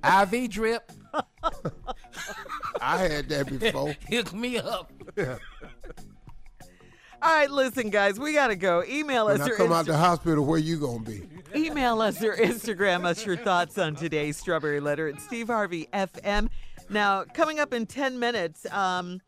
IV 0.04 0.50
drip. 0.50 0.90
I 2.80 2.96
had 2.98 3.28
that 3.28 3.46
before. 3.59 3.94
Hook 4.09 4.32
me 4.32 4.59
up. 4.59 4.92
All 7.24 7.30
right, 7.32 7.50
listen, 7.50 7.90
guys, 7.90 8.18
we 8.18 8.32
gotta 8.32 8.56
go. 8.56 8.82
Email 8.88 9.28
us 9.28 9.34
When 9.38 9.42
I 9.42 9.46
your 9.46 9.56
come 9.56 9.70
out 9.72 9.84
Insta- 9.84 9.88
the 9.88 9.96
hospital, 9.98 10.44
where 10.44 10.59
you 10.59 10.78
gonna 10.78 11.00
be? 11.04 11.22
email 11.54 12.00
us 12.00 12.20
or 12.24 12.34
Instagram 12.34 13.04
us 13.04 13.24
your 13.24 13.36
thoughts 13.36 13.78
on 13.78 13.94
today's 13.94 14.36
Strawberry 14.38 14.80
Letter 14.80 15.06
at 15.09 15.20
Steve 15.20 15.46
Harvey 15.48 15.86
FM. 15.92 16.48
Now, 16.93 17.24
coming 17.24 17.59
up 17.59 17.73
in 17.73 17.86
10 17.86 18.19
minutes, 18.19 18.70
um, 18.70 19.23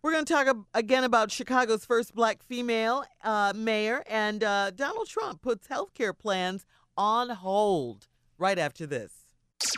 we're 0.00 0.12
going 0.12 0.24
to 0.24 0.32
talk 0.32 0.46
ab- 0.46 0.64
again 0.72 1.04
about 1.04 1.30
Chicago's 1.30 1.84
first 1.84 2.14
black 2.14 2.42
female 2.42 3.04
uh, 3.22 3.52
mayor, 3.54 4.02
and 4.08 4.42
uh, 4.42 4.70
Donald 4.70 5.06
Trump 5.06 5.42
puts 5.42 5.68
healthcare 5.68 6.16
plans 6.16 6.64
on 6.96 7.28
hold 7.28 8.06
right 8.38 8.58
after 8.58 8.86
this. 8.86 9.12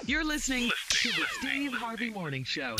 You're 0.04 0.24
listening 0.24 0.70
to 0.90 1.08
the 1.08 1.24
Steve 1.40 1.72
Harvey 1.72 2.10
Morning 2.10 2.44
Show. 2.44 2.76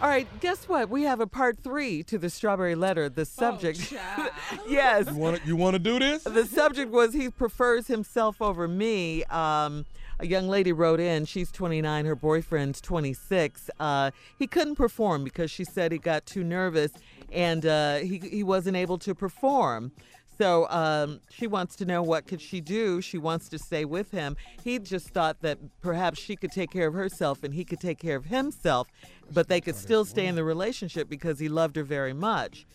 All 0.00 0.08
right, 0.08 0.26
guess 0.40 0.68
what? 0.68 0.88
We 0.88 1.02
have 1.02 1.20
a 1.20 1.26
part 1.26 1.58
three 1.58 2.04
to 2.04 2.18
the 2.18 2.30
Strawberry 2.30 2.74
Letter. 2.76 3.08
The 3.08 3.24
subject. 3.24 3.90
child. 3.90 4.30
yes. 4.68 5.06
You 5.08 5.16
want 5.16 5.40
to 5.40 5.46
you 5.46 5.56
want 5.56 5.74
to 5.74 5.78
do 5.78 5.98
this? 5.98 6.24
The 6.24 6.44
subject 6.44 6.90
was 6.90 7.12
he 7.14 7.28
prefers 7.30 7.86
himself 7.86 8.42
over 8.42 8.66
me. 8.66 9.22
Um, 9.24 9.84
a 10.22 10.26
young 10.26 10.48
lady 10.48 10.72
wrote 10.72 11.00
in. 11.00 11.24
She's 11.24 11.50
29. 11.50 12.06
Her 12.06 12.14
boyfriend's 12.14 12.80
26. 12.80 13.68
Uh, 13.78 14.12
he 14.38 14.46
couldn't 14.46 14.76
perform 14.76 15.24
because 15.24 15.50
she 15.50 15.64
said 15.64 15.90
he 15.90 15.98
got 15.98 16.24
too 16.24 16.44
nervous 16.44 16.92
and 17.32 17.66
uh, 17.66 17.96
he 17.96 18.18
he 18.18 18.42
wasn't 18.42 18.76
able 18.76 18.98
to 18.98 19.14
perform. 19.14 19.92
So 20.38 20.68
um, 20.70 21.20
she 21.30 21.46
wants 21.46 21.76
to 21.76 21.84
know 21.84 22.02
what 22.02 22.26
could 22.26 22.40
she 22.40 22.60
do. 22.60 23.00
She 23.00 23.18
wants 23.18 23.48
to 23.50 23.58
stay 23.58 23.84
with 23.84 24.10
him. 24.12 24.36
He 24.64 24.78
just 24.78 25.10
thought 25.10 25.42
that 25.42 25.58
perhaps 25.82 26.18
she 26.20 26.36
could 26.36 26.52
take 26.52 26.70
care 26.70 26.86
of 26.86 26.94
herself 26.94 27.42
and 27.42 27.52
he 27.52 27.64
could 27.64 27.80
take 27.80 27.98
care 27.98 28.16
of 28.16 28.26
himself, 28.26 28.88
but 29.30 29.48
they 29.48 29.60
could 29.60 29.76
still 29.76 30.04
stay 30.04 30.26
in 30.26 30.34
the 30.34 30.44
relationship 30.44 31.08
because 31.08 31.38
he 31.38 31.48
loved 31.48 31.76
her 31.76 31.84
very 31.84 32.14
much. 32.14 32.66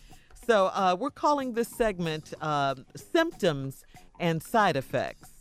So 0.46 0.66
uh, 0.66 0.96
we're 0.98 1.10
calling 1.10 1.54
this 1.54 1.68
segment 1.68 2.34
um 2.42 2.84
symptoms 2.94 3.84
and 4.20 4.42
side 4.42 4.76
effects. 4.76 5.37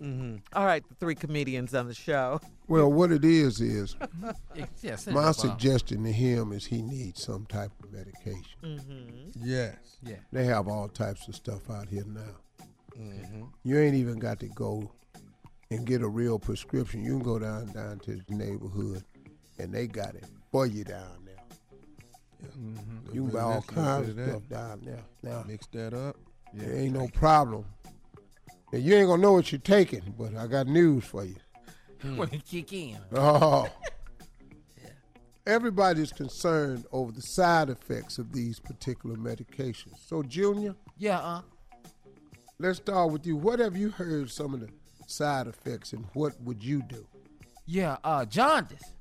Mm-hmm. 0.00 0.36
All 0.54 0.64
right, 0.64 0.82
the 0.88 0.94
three 0.94 1.14
comedians 1.14 1.74
on 1.74 1.86
the 1.86 1.94
show. 1.94 2.40
Well, 2.68 2.90
what 2.90 3.12
it 3.12 3.24
is 3.24 3.60
is 3.60 3.96
Yeah, 4.82 4.96
send 4.96 5.16
it 5.16 5.20
my 5.20 5.32
suggestion 5.32 6.04
to 6.04 6.12
him 6.12 6.52
is 6.52 6.64
he 6.64 6.82
needs 6.82 7.22
some 7.22 7.46
type 7.46 7.72
of 7.82 7.92
medication. 7.92 8.44
Mm-hmm. 8.62 9.30
Yes. 9.44 9.98
Yeah. 10.02 10.16
They 10.32 10.44
have 10.44 10.68
all 10.68 10.88
types 10.88 11.28
of 11.28 11.34
stuff 11.34 11.68
out 11.70 11.88
here 11.88 12.04
now. 12.06 12.66
Mm-hmm. 12.98 13.44
You 13.64 13.78
ain't 13.78 13.94
even 13.94 14.18
got 14.18 14.40
to 14.40 14.46
go 14.48 14.90
and 15.70 15.86
get 15.86 16.02
a 16.02 16.08
real 16.08 16.38
prescription. 16.38 17.04
You 17.04 17.12
can 17.18 17.22
go 17.22 17.38
down 17.38 17.66
down 17.72 17.98
to 18.00 18.20
the 18.28 18.34
neighborhood, 18.34 19.04
and 19.58 19.72
they 19.72 19.86
got 19.86 20.14
it 20.14 20.24
for 20.50 20.66
you 20.66 20.84
down 20.84 21.24
there. 21.26 22.48
Mm-hmm. 22.58 23.14
You 23.14 23.22
can 23.24 23.30
buy 23.30 23.40
all 23.40 23.62
kinds 23.62 24.08
of 24.08 24.14
stuff 24.28 24.48
down 24.48 24.80
there. 24.84 25.02
Now, 25.22 25.44
Mix 25.46 25.66
that 25.72 25.92
up. 25.94 26.16
there 26.54 26.74
ain't 26.74 26.94
no 26.94 27.08
problem. 27.08 27.64
Now, 28.72 28.78
you 28.78 28.94
ain't 28.94 29.08
gonna 29.08 29.22
know 29.22 29.32
what 29.32 29.50
you're 29.52 29.60
taking, 29.60 30.14
but 30.18 30.36
I 30.36 30.46
got 30.46 30.66
news 30.66 31.04
for 31.04 31.24
you. 31.24 31.36
When 32.16 32.32
it 32.32 32.44
kick 32.46 32.72
in. 32.72 32.98
Oh. 33.12 33.66
Yeah. 34.82 34.88
Everybody's 35.46 36.12
concerned 36.12 36.86
over 36.92 37.12
the 37.12 37.20
side 37.22 37.68
effects 37.70 38.18
of 38.18 38.32
these 38.32 38.58
particular 38.60 39.16
medications. 39.16 39.98
So, 40.06 40.22
Junior, 40.22 40.74
Yeah, 40.96 41.18
uh. 41.18 41.42
let's 42.58 42.78
start 42.78 43.10
with 43.12 43.26
you. 43.26 43.36
What 43.36 43.58
have 43.58 43.76
you 43.76 43.90
heard 43.90 44.30
some 44.30 44.54
of 44.54 44.60
the 44.60 44.68
side 45.06 45.46
effects, 45.46 45.92
and 45.92 46.06
what 46.14 46.40
would 46.42 46.62
you 46.62 46.82
do? 46.82 47.06
Yeah, 47.66 47.96
uh, 48.04 48.24
jaundice 48.24 48.94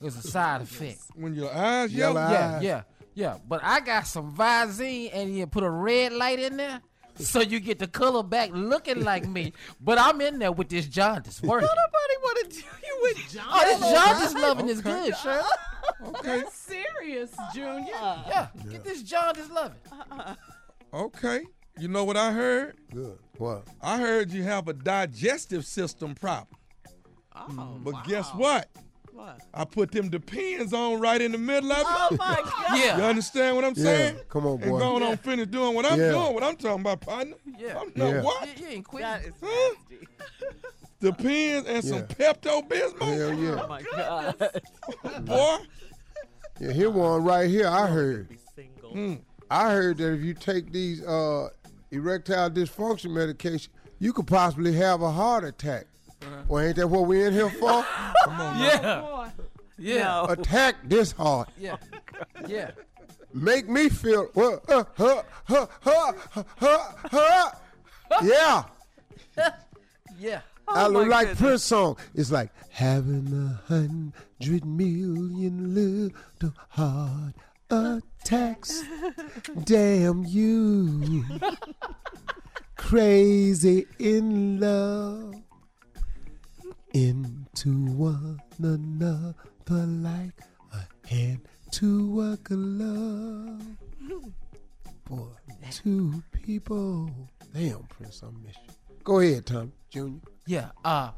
is 0.00 0.16
a 0.16 0.22
side 0.22 0.62
effect. 0.62 0.98
When 1.16 1.34
your 1.34 1.52
eyes 1.52 1.92
Yellow 1.92 2.20
yellow. 2.20 2.30
Yeah, 2.32 2.56
eyes. 2.56 2.62
yeah, 2.62 2.82
yeah. 3.14 3.38
But 3.48 3.60
I 3.64 3.80
got 3.80 4.06
some 4.06 4.32
Visine 4.34 5.10
and 5.12 5.36
you 5.36 5.46
put 5.46 5.64
a 5.64 5.70
red 5.70 6.12
light 6.12 6.38
in 6.38 6.56
there. 6.56 6.80
So 7.18 7.40
you 7.40 7.60
get 7.60 7.78
the 7.78 7.86
color 7.86 8.22
back 8.22 8.50
looking 8.52 9.02
like 9.02 9.26
me, 9.26 9.52
but 9.80 9.98
I'm 9.98 10.20
in 10.20 10.38
there 10.38 10.52
with 10.52 10.68
this 10.68 10.86
jaundice 10.86 11.42
working. 11.42 11.66
Nobody 11.68 12.16
want 12.22 12.38
to 12.50 12.56
do 12.56 12.64
you 12.86 12.98
with 13.02 13.32
John. 13.32 13.44
Oh, 13.50 13.64
this 13.64 13.80
jaundice 13.92 14.34
loving 14.34 14.68
is 14.68 14.80
good, 14.80 15.16
sure. 15.22 15.42
Okay. 16.06 16.40
That's 16.40 16.54
serious, 16.54 17.32
Junior. 17.54 17.84
Yeah, 17.92 18.48
get 18.70 18.84
this 18.84 19.02
jaundice 19.02 19.50
loving. 19.50 19.78
Okay. 20.94 21.42
You 21.78 21.88
know 21.88 22.04
what 22.04 22.16
I 22.16 22.32
heard? 22.32 22.76
Good. 22.94 23.18
What? 23.36 23.66
I 23.82 23.98
heard 23.98 24.30
you 24.30 24.44
have 24.44 24.66
a 24.68 24.72
digestive 24.72 25.66
system 25.66 26.14
problem. 26.14 26.56
Oh, 27.34 27.78
But 27.82 28.04
guess 28.04 28.30
what? 28.30 28.68
What? 29.16 29.40
I 29.54 29.64
put 29.64 29.92
them 29.92 30.10
depends 30.10 30.74
on 30.74 31.00
right 31.00 31.20
in 31.22 31.32
the 31.32 31.38
middle 31.38 31.72
of 31.72 31.78
it. 31.78 31.84
Oh 31.88 32.16
my 32.18 32.34
God. 32.68 32.78
Yeah. 32.78 32.98
You 32.98 33.04
understand 33.04 33.56
what 33.56 33.64
I'm 33.64 33.72
Yeah. 33.76 33.82
saying? 33.84 34.16
Come 34.28 34.46
on, 34.46 34.56
boy. 34.58 34.62
And 34.64 34.72
boy. 34.72 34.78
going 34.78 35.02
on 35.02 35.16
finish 35.16 35.46
doing 35.46 35.74
what 35.74 35.86
I'm 35.86 35.98
Yeah. 35.98 36.10
doing, 36.12 36.34
what 36.34 36.42
I'm 36.42 36.56
talking 36.56 36.80
about, 36.82 37.00
partner. 37.00 37.36
yeah. 37.58 37.78
I'm 37.80 37.92
no 37.94 38.08
Yeah. 38.12 38.22
what? 38.22 38.46
You, 38.58 38.66
you 38.66 38.72
ain't 38.72 38.84
quit. 38.86 39.02
That 39.02 39.24
is 39.24 39.32
Huh? 39.42 39.74
Depends 41.00 41.68
and 41.68 41.84
some 41.84 42.02
Pepto 42.02 42.66
Bismol. 42.68 43.16
Hell 43.16 43.28
Oh 43.28 43.32
yeah. 43.32 43.66
my 43.66 43.82
God. 43.82 45.24
Boy. 45.26 45.56
Yeah, 46.60 46.72
here 46.72 46.90
one 46.90 47.22
right 47.24 47.48
here. 47.48 47.68
I 47.68 47.86
heard. 47.86 48.28
Be. 48.28 48.38
Mm. 48.94 49.20
I 49.50 49.70
heard 49.72 49.98
that 49.98 50.12
if 50.14 50.20
you 50.22 50.32
take 50.34 50.72
these 50.72 51.02
uh, 51.04 51.48
erectile 51.90 52.50
dysfunction 52.50 53.10
medication, 53.12 53.72
you 53.98 54.12
could 54.12 54.26
possibly 54.26 54.72
have 54.74 55.02
a 55.02 55.10
heart 55.10 55.44
attack. 55.44 55.86
Well, 56.48 56.64
ain't 56.64 56.76
that 56.76 56.88
what 56.88 57.06
we 57.06 57.24
in 57.24 57.32
here 57.32 57.50
for? 57.50 57.84
Come 58.24 58.40
on. 58.40 58.58
now. 58.58 58.62
Yeah, 58.62 59.00
Boy. 59.00 59.28
yeah, 59.78 59.98
No. 60.04 60.24
Attack 60.30 60.76
this 60.84 61.12
heart. 61.12 61.48
yeah, 61.58 61.76
yeah. 62.46 62.70
Make 63.34 63.68
me 63.68 63.88
feel. 63.90 64.28
Uh, 64.34 64.56
uh, 64.68 64.84
huh, 64.96 65.22
huh, 65.44 65.66
huh, 65.82 66.12
huh, 66.30 66.42
huh, 66.58 66.78
huh. 67.10 67.50
Yeah. 68.22 68.62
Yeah. 70.18 70.40
I 70.68 70.86
Oh, 70.86 70.88
look 70.88 71.08
like 71.08 71.26
goodness. 71.28 71.40
Prince 71.40 71.64
song. 71.64 71.96
It's 72.14 72.30
like 72.30 72.50
having 72.70 73.26
a 73.32 73.68
hundred 73.72 74.64
million 74.64 75.74
little 75.74 76.54
heart 76.70 77.34
attacks. 77.70 78.82
Damn 79.64 80.24
you. 80.24 81.24
Crazy 82.76 83.86
in 83.98 84.60
love. 84.60 85.34
Into 86.96 87.74
one 87.88 88.40
another 88.58 89.34
like 89.68 90.32
a 90.72 91.06
hand 91.06 91.46
to 91.72 92.22
a 92.22 92.36
glove. 92.38 93.60
Boy, 95.04 95.26
two 95.70 96.22
people. 96.32 97.10
Damn, 97.52 97.82
Prince, 97.82 98.22
I 98.24 98.28
miss 98.42 98.56
you. 98.66 98.72
Go 99.04 99.20
ahead, 99.20 99.44
Tom 99.44 99.72
Junior. 99.90 100.22
Yeah. 100.46 100.70
Uh 100.82 101.10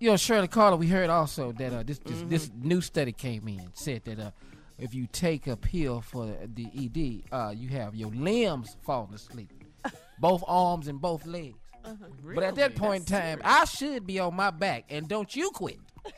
you 0.00 0.08
know, 0.08 0.16
Shirley 0.16 0.48
Carter, 0.48 0.76
we 0.76 0.86
heard 0.86 1.10
also 1.10 1.52
that 1.52 1.70
uh 1.70 1.82
this 1.82 1.98
this, 1.98 2.22
this 2.22 2.50
new 2.58 2.80
study 2.80 3.12
came 3.12 3.46
in 3.46 3.68
said 3.74 4.04
that 4.06 4.18
uh 4.18 4.30
if 4.78 4.94
you 4.94 5.06
take 5.06 5.48
a 5.48 5.56
pill 5.58 6.00
for 6.00 6.34
the 6.54 6.64
ED, 6.64 7.30
uh 7.30 7.50
you 7.54 7.68
have 7.68 7.94
your 7.94 8.10
limbs 8.12 8.78
falling 8.86 9.12
asleep. 9.12 9.52
both 10.18 10.42
arms 10.48 10.88
and 10.88 10.98
both 10.98 11.26
legs. 11.26 11.58
Uh-huh. 11.84 12.06
But 12.34 12.44
at 12.44 12.54
that 12.56 12.74
point 12.74 13.08
in 13.10 13.16
time, 13.18 13.40
I 13.44 13.64
should 13.64 14.06
be 14.06 14.18
on 14.18 14.34
my 14.34 14.50
back 14.50 14.84
and 14.90 15.08
don't 15.08 15.34
you 15.34 15.50
quit. 15.50 15.78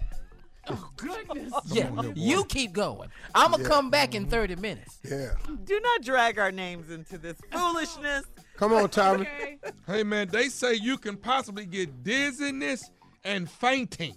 Oh 0.69 0.91
goodness. 0.99 1.53
Yeah, 1.73 1.91
you 2.15 2.45
keep 2.45 2.73
going. 2.73 3.09
I'm 3.35 3.51
gonna 3.51 3.65
come 3.65 3.91
back 3.91 4.15
in 4.15 4.27
30 4.27 4.57
minutes. 4.57 4.99
Yeah. 5.03 5.31
Do 5.65 5.81
not 5.81 6.03
drag 6.03 6.39
our 6.39 6.53
names 6.53 6.91
into 6.91 7.17
this 7.19 7.39
foolishness. 7.51 8.25
Come 8.57 8.75
on, 8.75 8.91
Tommy. 8.91 9.27
Okay. 9.41 9.59
Hey 9.87 10.03
man, 10.05 10.29
they 10.29 10.49
say 10.49 10.75
you 10.75 10.99
can 10.99 11.17
possibly 11.17 11.65
get 11.65 12.05
dizziness 12.05 12.91
and 13.25 13.51
fainting. 13.51 14.17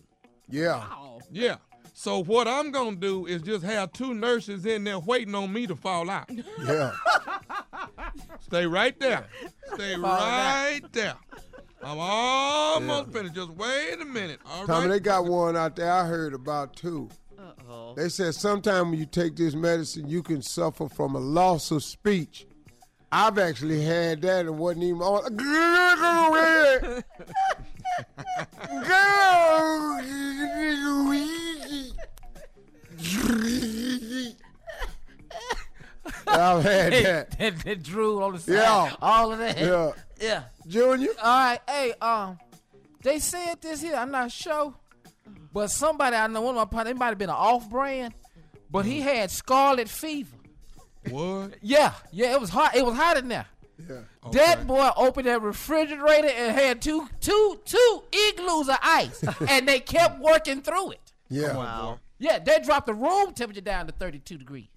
Yeah. 0.49 0.85
Yeah. 1.31 1.55
So 1.93 2.21
what 2.21 2.47
I'm 2.47 2.71
gonna 2.71 2.97
do 2.97 3.25
is 3.25 3.41
just 3.41 3.63
have 3.63 3.93
two 3.93 4.13
nurses 4.13 4.65
in 4.65 4.83
there 4.83 4.99
waiting 4.99 5.33
on 5.35 5.51
me 5.51 5.65
to 5.65 5.75
fall 5.77 6.09
out. 6.09 6.29
Yeah. 6.63 6.91
Stay 8.41 8.65
right 8.65 8.99
there. 8.99 9.27
Stay 9.73 9.95
Fall 9.95 10.05
out. 10.05 10.19
right 10.19 10.81
there. 10.91 11.15
I'm 11.81 11.99
almost 11.99 13.11
finished. 13.11 13.35
Just 13.35 13.51
wait 13.51 13.99
a 14.01 14.05
minute. 14.05 14.39
All 14.45 14.59
right. 14.59 14.67
Tommy, 14.67 14.87
they 14.87 14.99
got 14.99 15.25
one 15.25 15.57
out 15.57 15.75
there 15.75 15.91
I 15.91 16.05
heard 16.05 16.33
about 16.33 16.75
too. 16.75 17.09
Uh-oh. 17.37 17.93
They 17.95 18.09
said 18.09 18.35
sometime 18.35 18.91
when 18.91 18.99
you 18.99 19.05
take 19.05 19.35
this 19.35 19.53
medicine, 19.53 20.07
you 20.07 20.23
can 20.23 20.41
suffer 20.41 20.87
from 20.87 21.15
a 21.15 21.19
loss 21.19 21.71
of 21.71 21.83
speech. 21.83 22.47
I've 23.11 23.37
actually 23.37 23.83
had 23.83 24.21
that 24.21 24.45
and 24.45 24.57
wasn't 24.57 24.85
even 24.85 25.01
on. 25.01 25.37
I've 36.27 36.63
had 36.63 36.93
that. 36.93 37.37
that, 37.37 37.59
that 37.59 37.83
drool 37.83 38.23
on 38.23 38.33
the 38.33 38.39
side. 38.39 38.53
Yeah. 38.53 38.95
All 39.01 39.31
of 39.31 39.39
that. 39.39 39.59
Yeah. 39.59 39.91
Yeah. 40.19 40.43
Junior? 40.67 41.09
All 41.21 41.39
right. 41.39 41.59
Hey, 41.67 41.93
um, 42.01 42.37
they 43.01 43.19
said 43.19 43.61
this 43.61 43.81
here. 43.81 43.95
I'm 43.95 44.11
not 44.11 44.31
sure, 44.31 44.73
but 45.53 45.69
somebody 45.69 46.15
I 46.15 46.27
know, 46.27 46.41
one 46.41 46.55
of 46.55 46.61
my 46.61 46.65
partners, 46.65 46.91
it 46.91 46.97
might 46.97 47.07
have 47.07 47.17
been 47.17 47.29
an 47.29 47.35
off 47.35 47.69
brand, 47.69 48.13
but 48.71 48.85
he 48.85 49.01
had 49.01 49.29
scarlet 49.29 49.89
fever. 49.89 50.37
What? 51.09 51.55
Yeah, 51.61 51.93
yeah, 52.11 52.31
it 52.33 52.39
was 52.39 52.49
hot. 52.49 52.75
It 52.75 52.85
was 52.85 52.95
hot 52.95 53.17
in 53.17 53.27
there. 53.27 53.45
Yeah. 53.89 53.97
That 54.31 54.65
boy 54.65 54.89
opened 54.95 55.27
that 55.27 55.41
refrigerator 55.41 56.29
and 56.29 56.55
had 56.55 56.81
two, 56.81 57.07
two, 57.19 57.59
two 57.65 58.03
igloos 58.29 58.69
of 58.69 58.77
ice, 58.81 59.23
and 59.49 59.67
they 59.67 59.79
kept 59.79 60.19
working 60.19 60.61
through 60.61 60.91
it. 60.91 61.13
Yeah. 61.29 61.57
Wow. 61.57 61.99
Yeah, 62.19 62.39
they 62.39 62.59
dropped 62.59 62.85
the 62.87 62.93
room 62.93 63.33
temperature 63.33 63.59
down 63.59 63.87
to 63.87 63.91
32 63.91 64.37
degrees. 64.37 64.67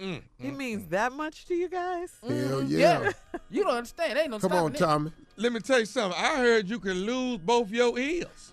Mm, 0.00 0.22
It 0.38 0.52
mm, 0.52 0.56
means 0.56 0.82
mm. 0.84 0.90
that 0.90 1.12
much 1.12 1.44
to 1.46 1.54
you 1.54 1.68
guys? 1.68 2.10
Hell 2.22 2.30
mm, 2.30 2.70
yeah. 2.70 2.78
Yeah, 3.02 3.10
you 3.50 3.64
don't 3.64 3.74
understand. 3.76 4.18
Ain't 4.18 4.30
no 4.30 4.38
Come 4.38 4.50
stopping 4.50 4.64
on, 4.66 4.74
it. 4.74 4.78
Tommy. 4.78 5.12
Let 5.36 5.52
me 5.52 5.60
tell 5.60 5.78
you 5.80 5.86
something. 5.86 6.18
I 6.20 6.36
heard 6.38 6.68
you 6.68 6.78
can 6.80 7.04
lose 7.04 7.38
both 7.38 7.70
your 7.70 7.98
ears. 7.98 8.52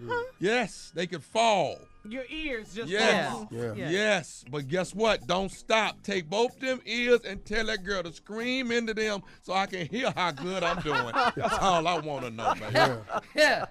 Hmm. 0.00 0.08
Huh? 0.10 0.22
Yes, 0.40 0.92
they 0.94 1.06
could 1.06 1.22
fall. 1.22 1.76
Your 2.08 2.24
ears 2.30 2.72
just 2.74 2.88
Yes. 2.88 3.30
fall. 3.32 3.48
Yeah. 3.50 3.74
Yeah. 3.74 3.90
Yes, 3.90 4.44
but 4.50 4.66
guess 4.68 4.94
what? 4.94 5.26
Don't 5.26 5.50
stop. 5.50 6.02
Take 6.02 6.30
both 6.30 6.58
them 6.58 6.80
ears 6.86 7.20
and 7.26 7.44
tell 7.44 7.66
that 7.66 7.84
girl 7.84 8.02
to 8.04 8.12
scream 8.12 8.70
into 8.72 8.94
them 8.94 9.22
so 9.42 9.52
I 9.52 9.66
can 9.66 9.86
hear 9.88 10.12
how 10.16 10.30
good 10.30 10.62
I'm 10.62 10.80
doing. 10.80 11.12
That's 11.36 11.58
all 11.58 11.86
I 11.86 11.98
want 11.98 12.24
to 12.24 12.30
know, 12.30 12.54
man. 12.54 12.72
Yeah. 12.72 12.96
Yeah, 13.34 13.64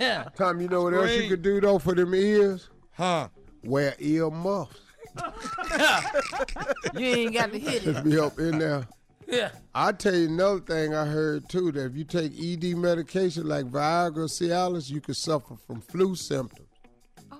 yeah. 0.00 0.28
Tom, 0.36 0.60
you 0.60 0.68
know 0.68 0.84
what 0.84 0.94
else 0.94 1.10
you 1.10 1.16
Scream. 1.16 1.30
could 1.30 1.42
do 1.42 1.60
though 1.60 1.78
for 1.78 1.94
them 1.94 2.14
ears? 2.14 2.70
Huh? 2.92 3.28
Wear 3.64 3.94
ear 3.98 4.30
muffs. 4.30 4.78
You 6.94 7.06
ain't 7.06 7.34
got 7.34 7.52
to 7.52 7.58
hit 7.58 7.86
it. 7.86 7.92
Just 7.92 8.04
be 8.04 8.18
up 8.18 8.38
in 8.38 8.58
there. 8.58 8.86
Yeah. 9.26 9.50
I 9.74 9.92
tell 9.92 10.14
you 10.14 10.26
another 10.28 10.60
thing 10.60 10.94
I 10.94 11.06
heard 11.06 11.48
too 11.48 11.72
that 11.72 11.86
if 11.86 11.96
you 11.96 12.04
take 12.04 12.32
ED 12.38 12.76
medication 12.76 13.46
like 13.48 13.66
Viagra, 13.66 14.26
Cialis, 14.28 14.90
you 14.90 15.00
could 15.00 15.16
suffer 15.16 15.54
from 15.66 15.80
flu 15.80 16.14
symptoms. 16.14 16.68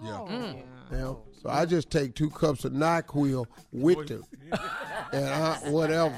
Yeah. 0.02 0.18
Oh, 0.20 0.26
yeah. 0.30 0.36
Mm. 0.36 0.62
Now, 0.90 1.18
So 1.42 1.48
I 1.50 1.64
just 1.66 1.90
take 1.90 2.14
two 2.14 2.30
cups 2.30 2.64
of 2.64 2.72
NyQuil 2.72 3.46
with 3.72 4.08
them. 4.08 4.24
and 5.12 5.24
I, 5.26 5.58
whatever. 5.70 6.14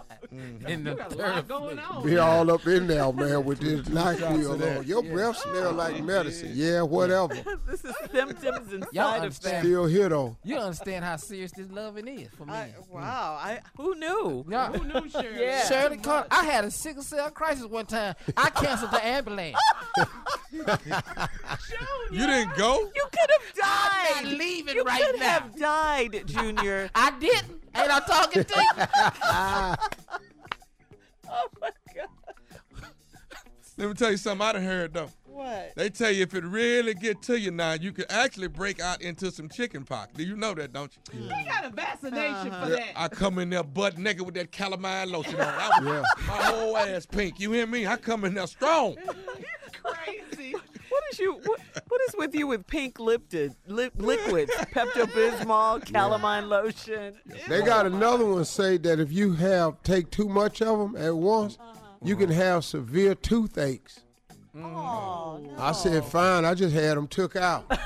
Mm-hmm. 0.36 0.66
In 0.66 0.84
the 0.84 0.90
You 0.90 0.96
got 0.96 1.12
a 1.12 1.14
third 1.14 1.34
lot 1.34 1.48
going 1.48 1.76
flip. 1.76 1.90
on. 1.90 2.06
Be 2.06 2.18
all 2.18 2.50
up 2.50 2.66
in 2.66 2.86
there, 2.86 3.12
man, 3.12 3.44
with 3.44 3.60
this 3.60 3.78
Shots 3.86 3.88
of 3.88 4.28
NyQuil 4.28 4.78
on. 4.78 4.86
Your 4.86 5.02
breath 5.02 5.36
smell 5.38 5.68
oh, 5.68 5.72
like 5.72 6.02
medicine. 6.04 6.50
Yeah, 6.54 6.82
whatever. 6.82 7.34
this 7.66 7.84
is 7.84 7.94
symptoms 8.12 8.72
and 8.72 8.86
Y'all 8.92 9.10
side 9.12 9.20
understand? 9.22 9.52
effects. 9.52 9.66
Still 9.66 9.86
here 9.86 10.08
though. 10.08 10.36
You 10.44 10.56
understand 10.58 11.04
how 11.04 11.16
serious 11.16 11.52
this 11.52 11.70
loving 11.70 12.08
is 12.08 12.28
for 12.36 12.44
me. 12.46 12.52
I, 12.52 12.70
wow, 12.90 13.38
I 13.40 13.60
who 13.76 13.94
knew? 13.94 14.44
Yeah. 14.48 14.72
Who 14.72 14.84
knew 14.84 15.08
Shirley? 15.08 15.26
Yeah. 15.46 15.66
Shirley 15.66 15.96
Carter, 15.98 16.28
I 16.30 16.44
had 16.44 16.64
a 16.64 16.70
sickle 16.70 17.02
cell 17.02 17.30
crisis 17.30 17.66
one 17.66 17.86
time. 17.86 18.14
I 18.36 18.50
canceled 18.50 18.90
the 18.92 19.04
ambulance. 19.04 19.56
You 22.10 22.26
didn't 22.26 22.56
go? 22.56 22.90
You 22.94 23.06
could 23.10 23.30
have 23.30 23.54
died. 23.54 24.06
I'm 24.16 24.24
not 24.24 24.32
leaving 24.38 24.76
you 24.76 24.84
right 24.84 25.02
could 25.02 25.20
now. 25.20 25.26
have 25.28 25.56
died, 25.58 26.22
Junior. 26.26 26.90
I 26.94 27.10
didn't. 27.18 27.60
Ain't 27.76 27.90
I 27.90 28.00
talking 28.00 28.44
to 28.44 28.54
you? 28.54 28.70
oh 31.30 31.48
my 31.60 31.70
God. 31.94 32.08
Let 33.78 33.88
me 33.88 33.94
tell 33.94 34.10
you 34.10 34.16
something 34.16 34.46
I 34.46 34.52
done 34.52 34.62
heard 34.62 34.94
though. 34.94 35.10
What? 35.26 35.72
They 35.76 35.90
tell 35.90 36.10
you 36.10 36.22
if 36.22 36.32
it 36.34 36.44
really 36.44 36.94
get 36.94 37.20
to 37.24 37.38
you 37.38 37.50
now, 37.50 37.72
you 37.74 37.92
could 37.92 38.06
actually 38.10 38.48
break 38.48 38.80
out 38.80 39.02
into 39.02 39.30
some 39.30 39.50
chicken 39.50 39.84
pox. 39.84 40.14
Do 40.14 40.24
you 40.24 40.34
know 40.34 40.54
that, 40.54 40.72
don't 40.72 40.90
you? 41.12 41.20
He 41.28 41.44
got 41.44 41.66
a 41.66 41.68
vaccination 41.70 42.24
Uh-huh. 42.52 42.64
for 42.64 42.70
Yeah, 42.70 42.76
that. 42.78 42.92
I 42.96 43.08
come 43.08 43.38
in 43.38 43.50
there 43.50 43.62
butt 43.62 43.98
naked 43.98 44.22
with 44.24 44.34
that 44.36 44.50
calamine 44.50 45.10
lotion 45.10 45.34
on. 45.38 45.42
I 45.46 45.68
was, 45.82 46.04
My 46.26 46.32
whole 46.44 46.76
ass 46.78 47.04
pink. 47.04 47.38
You 47.38 47.52
hear 47.52 47.66
me? 47.66 47.86
I 47.86 47.96
come 47.98 48.24
in 48.24 48.32
there 48.32 48.46
strong. 48.46 48.96
Crazy. 49.82 50.54
What 50.96 51.04
is 51.12 51.18
you? 51.18 51.32
What, 51.44 51.60
what 51.88 52.00
is 52.08 52.14
with 52.16 52.34
you 52.34 52.46
with 52.46 52.66
pink 52.66 52.98
lipted 52.98 53.54
lip, 53.66 53.92
liquids? 53.98 54.50
Pepto 54.72 55.04
Bismol, 55.04 55.84
calamine 55.84 56.48
lotion. 56.48 57.14
They 57.46 57.60
got 57.60 57.84
another 57.84 58.24
one 58.24 58.46
say 58.46 58.78
that 58.78 58.98
if 58.98 59.12
you 59.12 59.34
have 59.34 59.82
take 59.82 60.10
too 60.10 60.26
much 60.26 60.62
of 60.62 60.78
them 60.78 60.96
at 60.96 61.14
once, 61.14 61.58
uh-huh. 61.60 61.96
you 62.02 62.16
can 62.16 62.30
have 62.30 62.64
severe 62.64 63.14
toothaches. 63.14 64.04
Mm. 64.56 64.64
Oh, 64.74 65.38
no. 65.42 65.62
I 65.62 65.72
said, 65.72 66.02
fine. 66.02 66.46
I 66.46 66.54
just 66.54 66.74
had 66.74 66.96
them 66.96 67.08
took 67.08 67.36
out. 67.36 67.70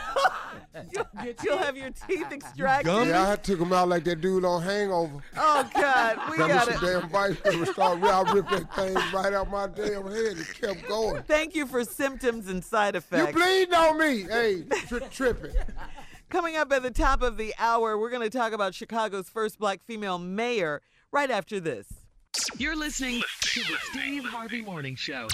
You'll 1.44 1.58
have 1.58 1.76
your 1.76 1.90
teeth 2.06 2.30
extracted. 2.30 3.08
Yeah, 3.08 3.32
I 3.32 3.36
took 3.36 3.58
them 3.58 3.72
out 3.72 3.88
like 3.88 4.04
that 4.04 4.20
dude 4.20 4.44
on 4.44 4.62
Hangover. 4.62 5.20
Oh 5.36 5.68
God, 5.74 6.18
we 6.30 6.38
Got 6.38 6.48
me 6.48 6.54
got 6.54 6.72
some 6.72 6.84
it. 6.84 7.00
damn 7.00 7.08
bites. 7.10 7.40
and 7.44 7.66
start, 7.68 8.02
I 8.02 8.32
ripped 8.32 8.50
that 8.50 8.74
thing 8.76 8.94
right 9.12 9.32
out 9.32 9.50
my 9.50 9.66
damn 9.66 10.04
head. 10.06 10.38
It 10.38 10.46
kept 10.60 10.86
going. 10.86 11.22
Thank 11.24 11.54
you 11.56 11.66
for 11.66 11.84
symptoms 11.84 12.48
and 12.48 12.64
side 12.64 12.94
effects. 12.94 13.18
You 13.18 13.22
effects. 13.24 13.38
bleeding 13.38 13.74
on 13.74 13.98
me. 13.98 14.22
Hey, 14.22 14.62
tri- 14.86 14.98
tripping. 15.08 15.52
Coming 16.28 16.56
up 16.56 16.72
at 16.72 16.82
the 16.84 16.92
top 16.92 17.22
of 17.22 17.36
the 17.36 17.52
hour, 17.58 17.98
we're 17.98 18.10
going 18.10 18.22
to 18.28 18.38
talk 18.38 18.52
about 18.52 18.72
Chicago's 18.72 19.28
first 19.28 19.58
black 19.58 19.82
female 19.82 20.18
mayor 20.18 20.80
right 21.10 21.30
after 21.32 21.58
this. 21.58 21.88
You're 22.58 22.76
listening 22.76 23.20
to 23.40 23.60
the 23.60 23.76
Steve 23.90 24.24
Harvey 24.24 24.62
Morning 24.62 24.94
Show. 24.94 25.26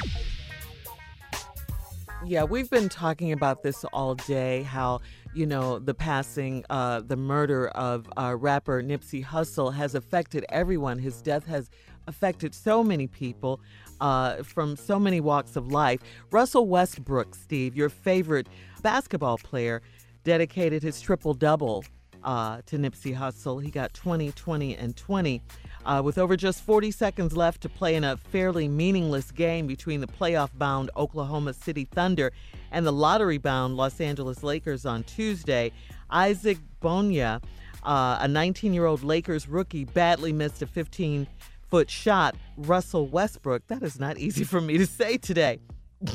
Yeah, 2.24 2.44
we've 2.44 2.70
been 2.70 2.88
talking 2.88 3.32
about 3.32 3.62
this 3.62 3.84
all 3.92 4.14
day. 4.14 4.62
How 4.62 5.00
you 5.36 5.46
know 5.46 5.78
the 5.78 5.92
passing, 5.94 6.64
uh, 6.70 7.00
the 7.00 7.16
murder 7.16 7.68
of 7.68 8.08
uh, 8.16 8.34
rapper 8.38 8.82
Nipsey 8.82 9.22
Hussle 9.22 9.74
has 9.74 9.94
affected 9.94 10.46
everyone. 10.48 10.98
His 10.98 11.20
death 11.20 11.46
has 11.46 11.68
affected 12.06 12.54
so 12.54 12.82
many 12.82 13.06
people 13.06 13.60
uh, 14.00 14.42
from 14.42 14.76
so 14.76 14.98
many 14.98 15.20
walks 15.20 15.54
of 15.54 15.70
life. 15.70 16.00
Russell 16.30 16.66
Westbrook, 16.66 17.34
Steve, 17.34 17.76
your 17.76 17.90
favorite 17.90 18.48
basketball 18.82 19.36
player, 19.36 19.82
dedicated 20.24 20.82
his 20.82 21.00
triple 21.00 21.34
double 21.34 21.84
uh, 22.24 22.62
to 22.66 22.78
Nipsey 22.78 23.14
Hussle. 23.14 23.62
He 23.62 23.70
got 23.70 23.92
20, 23.92 24.32
20, 24.32 24.76
and 24.76 24.96
20. 24.96 25.42
Uh, 25.86 26.02
with 26.02 26.18
over 26.18 26.36
just 26.36 26.62
40 26.62 26.90
seconds 26.90 27.36
left 27.36 27.60
to 27.60 27.68
play 27.68 27.94
in 27.94 28.02
a 28.02 28.16
fairly 28.16 28.66
meaningless 28.66 29.30
game 29.30 29.68
between 29.68 30.00
the 30.00 30.08
playoff 30.08 30.50
bound 30.52 30.90
Oklahoma 30.96 31.54
City 31.54 31.84
Thunder 31.84 32.32
and 32.72 32.84
the 32.84 32.92
lottery 32.92 33.38
bound 33.38 33.76
Los 33.76 34.00
Angeles 34.00 34.42
Lakers 34.42 34.84
on 34.84 35.04
Tuesday, 35.04 35.70
Isaac 36.10 36.58
Bonga, 36.80 37.40
uh, 37.84 38.18
a 38.20 38.26
19 38.26 38.74
year 38.74 38.84
old 38.84 39.04
Lakers 39.04 39.46
rookie, 39.46 39.84
badly 39.84 40.32
missed 40.32 40.60
a 40.60 40.66
15 40.66 41.28
foot 41.70 41.88
shot. 41.88 42.34
Russell 42.56 43.06
Westbrook, 43.06 43.68
that 43.68 43.84
is 43.84 44.00
not 44.00 44.18
easy 44.18 44.42
for 44.42 44.60
me 44.60 44.78
to 44.78 44.86
say 44.86 45.16
today. 45.16 45.60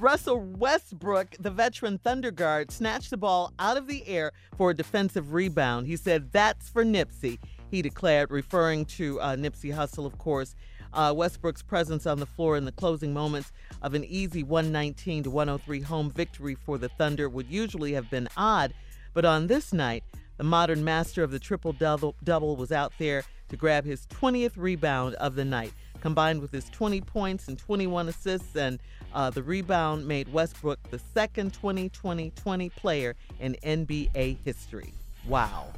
Russell 0.00 0.40
Westbrook, 0.40 1.36
the 1.38 1.50
veteran 1.50 1.98
Thunder 1.98 2.30
guard, 2.30 2.70
snatched 2.70 3.10
the 3.10 3.16
ball 3.16 3.52
out 3.58 3.76
of 3.76 3.86
the 3.86 4.06
air 4.06 4.32
for 4.56 4.70
a 4.70 4.74
defensive 4.74 5.32
rebound. 5.32 5.86
He 5.86 5.96
said, 5.96 6.32
That's 6.32 6.68
for 6.68 6.84
Nipsey, 6.84 7.38
he 7.70 7.82
declared, 7.82 8.30
referring 8.30 8.84
to 8.86 9.20
uh, 9.20 9.36
Nipsey 9.36 9.74
Hussle, 9.74 10.06
of 10.06 10.18
course. 10.18 10.54
Uh, 10.92 11.12
Westbrook's 11.14 11.62
presence 11.62 12.06
on 12.06 12.20
the 12.20 12.26
floor 12.26 12.56
in 12.56 12.64
the 12.64 12.72
closing 12.72 13.12
moments 13.12 13.52
of 13.82 13.94
an 13.94 14.04
easy 14.04 14.42
119 14.42 15.24
to 15.24 15.30
103 15.30 15.80
home 15.80 16.10
victory 16.10 16.54
for 16.54 16.78
the 16.78 16.88
Thunder 16.88 17.28
would 17.28 17.48
usually 17.48 17.92
have 17.92 18.08
been 18.08 18.28
odd, 18.36 18.72
but 19.12 19.24
on 19.24 19.46
this 19.46 19.72
night, 19.72 20.04
the 20.36 20.44
modern 20.44 20.84
master 20.84 21.22
of 21.22 21.30
the 21.30 21.38
triple 21.38 21.72
double 21.72 22.56
was 22.56 22.72
out 22.72 22.92
there 22.98 23.24
to 23.48 23.56
grab 23.56 23.84
his 23.84 24.06
20th 24.06 24.52
rebound 24.56 25.14
of 25.14 25.34
the 25.34 25.44
night. 25.44 25.72
Combined 26.00 26.40
with 26.40 26.52
his 26.52 26.68
20 26.70 27.00
points 27.00 27.48
and 27.48 27.58
21 27.58 28.08
assists, 28.08 28.54
and 28.54 28.78
uh, 29.14 29.30
the 29.30 29.42
rebound 29.42 30.06
made 30.06 30.32
Westbrook 30.32 30.78
the 30.90 31.00
second 31.14 31.52
2020-20 31.54 32.74
player 32.76 33.16
in 33.40 33.56
NBA 33.64 34.38
history. 34.44 34.92
Wow. 35.26 35.72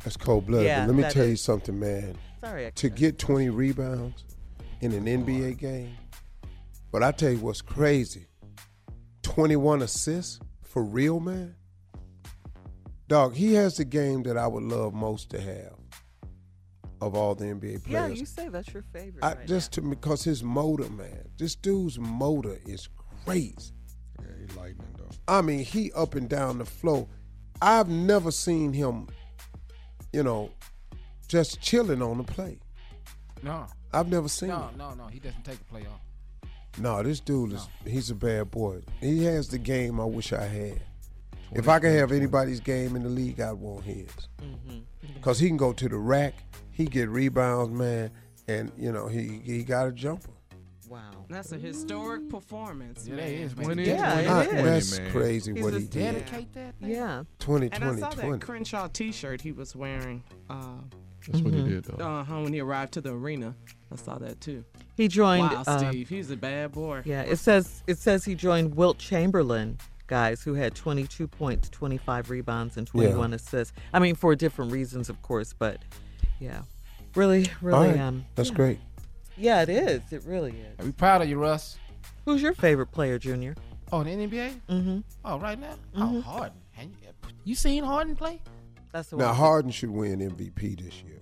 Man. 0.00 0.04
That's 0.04 0.16
cold 0.16 0.46
blooded. 0.46 0.66
Yeah, 0.66 0.80
but 0.80 0.88
let 0.88 0.96
me 0.96 1.02
that 1.02 1.12
tell 1.12 1.26
you 1.26 1.36
something, 1.36 1.78
man. 1.78 2.16
Sorry, 2.42 2.70
To 2.74 2.88
get 2.88 3.18
20 3.18 3.50
rebounds 3.50 4.24
in 4.80 4.92
an 4.92 5.04
NBA 5.04 5.58
game, 5.58 5.94
but 6.90 7.02
I 7.02 7.12
tell 7.12 7.30
you 7.30 7.38
what's 7.38 7.60
crazy 7.60 8.26
21 9.22 9.82
assists 9.82 10.40
for 10.62 10.82
real, 10.82 11.20
man. 11.20 11.54
Dog, 13.08 13.34
he 13.34 13.54
has 13.54 13.76
the 13.76 13.84
game 13.84 14.22
that 14.22 14.36
I 14.36 14.46
would 14.46 14.62
love 14.62 14.94
most 14.94 15.30
to 15.30 15.40
have 15.40 15.74
of 17.00 17.14
all 17.14 17.34
the 17.34 17.46
NBA 17.46 17.84
players. 17.84 17.86
Yeah, 17.86 18.06
you 18.08 18.26
say 18.26 18.48
that's 18.48 18.72
your 18.72 18.84
favorite. 18.92 19.24
I, 19.24 19.34
right 19.34 19.46
just 19.46 19.72
to 19.72 19.82
because 19.82 20.22
his 20.22 20.42
motor, 20.42 20.88
man. 20.90 21.28
This 21.38 21.54
dude's 21.54 21.98
motor 21.98 22.58
is 22.66 22.88
crazy. 23.24 23.72
Yeah, 24.20 24.26
he 24.38 24.58
lightning 24.58 24.94
though. 24.96 25.08
I 25.26 25.42
mean, 25.42 25.60
he 25.60 25.92
up 25.92 26.14
and 26.14 26.28
down 26.28 26.58
the 26.58 26.64
flow. 26.64 27.08
I've 27.62 27.88
never 27.88 28.30
seen 28.30 28.72
him, 28.72 29.08
you 30.12 30.22
know, 30.22 30.50
just 31.28 31.60
chilling 31.60 32.02
on 32.02 32.18
the 32.18 32.24
play. 32.24 32.58
No. 33.42 33.66
I've 33.92 34.08
never 34.08 34.28
seen 34.28 34.50
No, 34.50 34.68
it. 34.72 34.76
no, 34.76 34.94
no. 34.94 35.06
He 35.06 35.18
doesn't 35.18 35.44
take 35.44 35.58
a 35.70 35.74
playoff. 35.74 36.00
No, 36.78 37.02
this 37.02 37.18
dude 37.20 37.52
is 37.54 37.66
he's 37.84 38.10
a 38.10 38.14
bad 38.14 38.50
boy. 38.50 38.80
He 39.00 39.24
has 39.24 39.48
the 39.48 39.58
game 39.58 39.98
I 40.00 40.04
wish 40.04 40.32
I 40.32 40.44
had. 40.44 40.80
If 41.52 41.68
I 41.68 41.80
could 41.80 41.92
have 41.96 42.12
anybody's 42.12 42.60
game 42.60 42.94
in 42.94 43.02
the 43.02 43.08
league, 43.08 43.40
I'd 43.40 43.52
want 43.54 43.84
his. 43.84 44.06
Mm-hmm. 44.40 45.20
Cause 45.20 45.40
he 45.40 45.48
can 45.48 45.56
go 45.56 45.72
to 45.72 45.88
the 45.88 45.96
rack, 45.96 46.34
he 46.70 46.84
get 46.86 47.08
rebounds, 47.08 47.76
man, 47.76 48.12
and 48.46 48.70
you 48.78 48.92
know 48.92 49.08
he 49.08 49.40
he 49.44 49.64
got 49.64 49.88
a 49.88 49.92
jumper. 49.92 50.30
Wow. 50.90 51.24
That's 51.28 51.52
a 51.52 51.56
historic 51.56 52.28
performance. 52.28 53.06
Yeah, 53.06 53.14
man. 53.14 53.24
that 53.24 53.32
is, 53.32 53.56
man. 53.56 53.64
Twenty, 53.64 53.84
Yeah, 53.84 54.18
it 54.18 54.28
Ah, 54.28 54.42
that's 54.62 54.98
crazy 55.12 55.54
He's 55.54 55.62
what 55.62 55.72
he 55.72 55.84
did. 55.84 56.14
Dedicate 56.14 56.52
that 56.54 56.74
thing? 56.80 56.90
Yeah. 56.90 57.22
20, 57.38 57.70
And 57.70 57.84
I 57.84 57.96
saw 57.96 58.10
20. 58.10 58.30
that 58.32 58.40
Crenshaw 58.40 58.88
T-shirt 58.88 59.40
he 59.40 59.52
was 59.52 59.76
wearing 59.76 60.24
uh, 60.50 60.78
That's 61.28 61.44
what 61.44 61.54
he 61.54 61.62
did 61.62 61.84
though. 61.84 62.04
uh, 62.04 62.24
when 62.24 62.52
he 62.52 62.58
arrived 62.60 62.92
to 62.94 63.00
the 63.00 63.12
arena. 63.12 63.54
I 63.92 63.96
saw 63.96 64.18
that 64.18 64.40
too. 64.40 64.64
He 64.96 65.06
joined. 65.06 65.52
wow, 65.52 65.62
uh, 65.64 65.78
Steve, 65.78 66.08
he's 66.08 66.28
a 66.32 66.36
bad 66.36 66.72
boy. 66.72 67.02
Yeah, 67.04 67.22
it 67.22 67.36
says 67.36 67.84
it 67.86 67.98
says 67.98 68.24
he 68.24 68.34
joined 68.34 68.74
Wilt 68.74 68.98
Chamberlain, 68.98 69.78
guys, 70.08 70.42
who 70.42 70.54
had 70.54 70.74
22 70.74 71.28
points, 71.28 71.68
25 71.70 72.30
rebounds, 72.30 72.76
and 72.76 72.86
21 72.86 73.32
assists. 73.32 73.72
I 73.92 74.00
mean, 74.00 74.16
for 74.16 74.34
different 74.34 74.72
reasons, 74.72 75.08
of 75.08 75.22
course, 75.22 75.52
but 75.52 75.78
yeah, 76.40 76.62
really, 77.14 77.46
really, 77.62 77.90
right, 77.90 78.00
um, 78.00 78.24
that's 78.34 78.50
yeah. 78.50 78.56
great. 78.56 78.80
Yeah, 79.40 79.62
it 79.62 79.68
is. 79.70 80.02
It 80.12 80.22
really 80.24 80.52
is. 80.52 80.78
Are 80.78 80.84
we 80.84 80.92
proud 80.92 81.22
of 81.22 81.28
you, 81.28 81.38
Russ. 81.38 81.78
Who's 82.26 82.42
your 82.42 82.52
favorite 82.54 82.88
player, 82.92 83.18
Junior? 83.18 83.54
Oh, 83.92 84.02
the 84.04 84.10
NBA? 84.10 84.52
Mm-hmm. 84.68 84.98
Oh, 85.24 85.38
right 85.38 85.58
now? 85.58 85.74
Mhm. 85.96 86.18
Oh, 86.18 86.20
Harden. 86.20 86.58
You- 86.78 86.86
You 87.44 87.54
seen 87.54 87.82
Harden 87.84 88.14
play? 88.14 88.40
That's 88.92 89.08
the 89.10 89.16
Now. 89.16 89.32
Harden 89.32 89.70
should 89.70 89.90
win 89.90 90.20
MVP 90.20 90.74
this 90.76 91.02
year. 91.02 91.18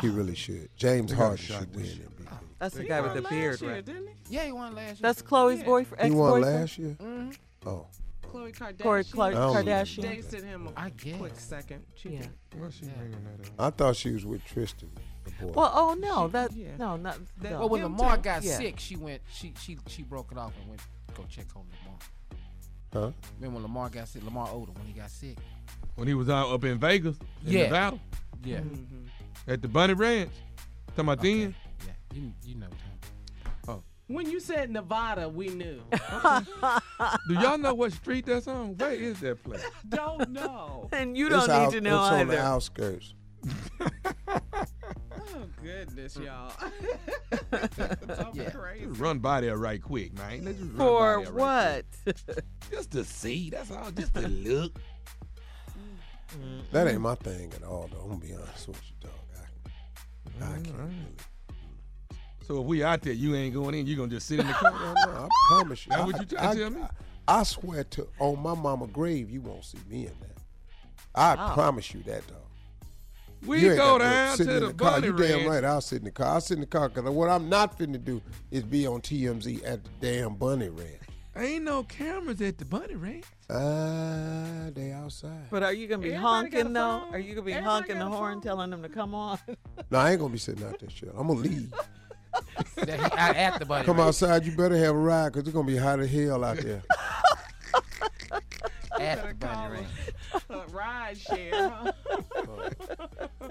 He 0.00 0.08
really 0.08 0.34
should. 0.34 0.68
James 0.76 1.12
They 1.12 1.16
got 1.16 1.22
a 1.22 1.26
Harden 1.28 1.44
should 1.44 1.74
win 1.76 1.84
this 1.84 1.94
year. 1.96 2.06
MVP. 2.08 2.38
That's 2.58 2.74
the 2.74 2.84
guy 2.84 3.00
with 3.00 3.14
the 3.14 3.20
last 3.22 3.30
beard, 3.30 3.60
year, 3.60 3.70
right? 3.74 3.84
didn't 3.84 4.08
he? 4.08 4.34
Yeah, 4.34 4.44
he 4.46 4.52
won 4.52 4.74
last 4.74 4.86
year. 4.88 4.98
That's 5.02 5.22
Khloe's 5.22 5.60
Yeah. 5.60 5.64
boyfriend. 5.64 6.12
He 6.12 6.18
won 6.18 6.40
last 6.40 6.78
year. 6.78 6.96
Mm-hmm. 7.00 7.30
Oh, 7.68 7.86
Khloe 8.22 8.52
Kardashian. 8.52 8.82
Corey 8.82 9.04
Clark- 9.04 9.34
I 9.36 9.38
Kardashian. 9.38 10.02
Dated 10.02 10.44
him 10.44 10.66
a 10.66 10.72
I 10.76 10.90
guess. 10.90 11.16
quick 11.18 11.38
second. 11.38 11.84
She 11.94 12.08
Yeah. 12.10 12.20
did. 12.22 12.30
What's 12.58 12.76
she 12.76 12.86
bringing 12.86 13.22
that 13.24 13.48
up? 13.48 13.54
I 13.58 13.70
thought 13.70 13.94
she 13.96 14.10
was 14.10 14.24
with 14.26 14.44
Tristan, 14.44 14.90
the. 15.24 15.46
Well, 15.46 15.70
oh 15.74 15.94
no, 15.94 16.28
that 16.28 16.52
yeah. 16.54 16.76
no, 16.78 16.96
not 16.96 17.18
That- 17.40 17.52
no. 17.52 17.58
Well, 17.60 17.68
when 17.70 17.82
Lamar 17.82 18.16
too. 18.16 18.22
got 18.22 18.42
Yeah. 18.44 18.56
sick, 18.56 18.78
she 18.80 18.96
went. 18.96 19.22
She 19.32 19.52
she 19.60 19.78
she 19.88 20.02
broke 20.02 20.30
it 20.32 20.38
off 20.38 20.52
and 20.60 20.68
went 20.70 20.80
go 21.16 21.24
check 21.28 21.46
on 21.56 21.62
Lamar. 21.84 21.98
Huh? 22.92 23.10
Remember 23.38 23.54
when 23.54 23.62
Lamar 23.62 23.88
got 23.88 24.06
sick? 24.08 24.24
Lamar 24.24 24.48
Odom 24.48 24.76
when 24.78 24.86
he 24.86 24.92
got 24.92 25.10
sick. 25.10 25.36
When 25.96 26.06
he 26.08 26.14
was 26.14 26.28
out 26.28 26.50
up 26.52 26.64
in 26.64 26.78
Vegas, 26.78 27.16
in 27.44 27.52
Yeah. 27.52 27.62
Nevada, 27.64 27.98
Yeah. 28.44 28.58
Mm-hmm. 28.58 29.50
at 29.50 29.62
the 29.62 29.68
Bunny 29.68 29.94
Ranch. 29.94 30.30
Talking 30.88 31.04
about 31.04 31.20
then? 31.22 31.54
Yeah. 31.86 31.92
You 32.14 32.32
you 32.44 32.54
know. 32.56 32.66
Tom. 33.64 33.76
Oh. 33.78 33.82
When 34.06 34.30
you 34.30 34.38
said 34.38 34.70
Nevada, 34.70 35.28
we 35.28 35.48
knew. 35.48 35.80
Do 37.28 37.34
y'all 37.34 37.58
know 37.58 37.74
what 37.74 37.92
street 37.92 38.26
that's 38.26 38.46
on? 38.46 38.76
Where 38.76 38.92
is 38.92 39.18
that 39.20 39.42
place? 39.42 39.62
Don't 39.88 40.30
know. 40.30 40.88
And 40.92 41.16
you 41.16 41.28
don't 41.28 41.46
need 41.48 41.52
out- 41.54 41.72
to 41.72 41.80
know 41.80 41.96
it's 42.02 42.12
on 42.12 42.20
either. 42.20 42.32
the 42.36 42.42
outskirts. 42.42 43.14
Oh 45.64 45.66
goodness, 45.66 46.16
mm. 46.16 46.24
y'all. 46.26 46.52
Yeah. 48.34 48.50
crazy. 48.50 48.86
Run 48.86 49.18
by 49.20 49.40
there 49.40 49.56
right 49.56 49.80
quick, 49.80 50.16
man. 50.18 50.44
Let's 50.44 50.58
just 50.58 50.72
run 50.72 50.76
For 50.76 51.16
by 51.18 51.24
there 51.24 51.32
right 51.32 51.84
what? 52.04 52.14
quick. 52.24 52.38
Just 52.70 52.90
to 52.92 53.04
see. 53.04 53.50
That's 53.50 53.70
all. 53.70 53.90
Just 53.90 54.14
to 54.14 54.28
look. 54.28 54.78
That 56.72 56.88
ain't 56.88 57.00
my 57.00 57.14
thing 57.14 57.52
at 57.54 57.62
all, 57.62 57.88
though. 57.92 58.00
I'm 58.00 58.08
gonna 58.08 58.20
be 58.20 58.34
honest 58.34 58.68
with 58.68 58.82
you, 58.88 58.96
dog. 59.08 59.12
I, 60.40 60.44
I 60.44 60.52
can't 60.54 60.76
really. 60.76 60.96
So 62.46 62.60
if 62.60 62.66
we 62.66 62.82
out 62.82 63.02
there, 63.02 63.12
you 63.12 63.34
ain't 63.34 63.54
going 63.54 63.74
in. 63.74 63.86
You 63.86 63.96
gonna 63.96 64.08
just 64.08 64.26
sit 64.26 64.40
in 64.40 64.46
the 64.46 64.52
car? 64.52 64.72
No, 64.72 64.92
no, 65.06 65.12
I 65.12 65.28
promise 65.48 65.86
you. 65.86 65.90
That 65.90 66.00
I, 66.00 66.04
what 66.04 66.18
you 66.20 66.26
trying 66.26 66.46
I, 66.48 66.54
to 66.54 66.60
tell 66.60 66.70
me? 66.70 66.82
I, 66.82 67.40
I 67.40 67.42
swear 67.44 67.84
to 67.84 68.08
on 68.18 68.42
my 68.42 68.54
mama 68.54 68.86
grave, 68.88 69.30
you 69.30 69.40
won't 69.40 69.64
see 69.64 69.78
me 69.88 70.06
in 70.06 70.12
that. 70.20 70.38
I 71.14 71.34
Wow. 71.36 71.54
promise 71.54 71.94
you 71.94 72.02
that, 72.02 72.26
dog. 72.26 72.38
We 73.46 73.60
You 73.60 73.68
ain't 73.70 73.76
go 73.78 73.98
got 73.98 73.98
no 73.98 74.04
down 74.10 74.36
sitting 74.36 74.50
to 74.50 74.56
in 74.56 74.62
the 74.62 74.68
the 74.68 74.74
car. 74.74 74.90
bunny 74.92 75.06
You 75.08 75.12
damn 75.16 75.48
right. 75.48 75.64
I'll 75.64 75.80
sit 75.80 75.98
in 75.98 76.04
the 76.04 76.10
car. 76.10 76.26
I'll 76.28 76.40
sit 76.40 76.54
in 76.54 76.60
the 76.60 76.66
car 76.66 76.88
because 76.88 77.10
what 77.10 77.28
I'm 77.30 77.48
not 77.48 77.78
finna 77.78 78.02
do 78.02 78.20
is 78.50 78.62
be 78.62 78.86
on 78.86 79.00
TMZ 79.00 79.62
at 79.66 79.80
the 79.84 79.90
damn 80.00 80.34
bunny 80.34 80.68
ranch. 80.68 81.00
Ain't 81.36 81.64
no 81.64 81.82
cameras 81.82 82.40
at 82.40 82.58
the 82.58 82.64
bunny 82.64 82.94
ranch. 82.94 83.24
Uh, 83.50 84.70
they 84.72 84.92
outside. 84.92 85.50
But 85.50 85.62
are 85.64 85.72
you 85.72 85.88
gonna 85.88 86.00
be 86.02 86.14
Everybody 86.14 86.22
honking 86.34 86.72
though? 86.72 87.00
phone. 87.04 87.14
Are 87.14 87.18
you 87.18 87.34
gonna 87.34 87.44
be 87.44 87.52
Everybody 87.52 87.70
honking 87.74 87.98
the 87.98 88.06
horn, 88.06 88.34
phone. 88.34 88.42
telling 88.42 88.70
them 88.70 88.82
to 88.82 88.88
come 88.88 89.14
on? 89.14 89.38
No, 89.90 89.98
I 89.98 90.12
ain't 90.12 90.20
gonna 90.20 90.32
be 90.32 90.38
sitting 90.38 90.64
out 90.64 90.78
there 90.78 90.88
shit. 90.90 91.10
I'm 91.16 91.26
gonna 91.28 91.40
leave. 91.40 91.72
That 92.76 92.88
he 92.98 93.04
out 93.18 93.36
at 93.36 93.58
the 93.60 93.64
bunny. 93.66 93.84
Come 93.84 93.98
ranch. 93.98 94.08
outside, 94.08 94.44
you 94.44 94.56
better 94.56 94.76
have 94.76 94.94
a 94.94 94.98
ride 94.98 95.32
because 95.32 95.46
it's 95.46 95.54
gonna 95.54 95.66
be 95.66 95.76
hot 95.76 96.00
as 96.00 96.10
hell 96.10 96.42
out 96.44 96.56
there. 96.56 96.82
At 99.00 99.26
the 99.28 99.34
bunny 99.34 99.82
ranch. 100.50 100.72
Ride 100.72 101.18
share. 101.18 101.68
Huh? 101.70 101.92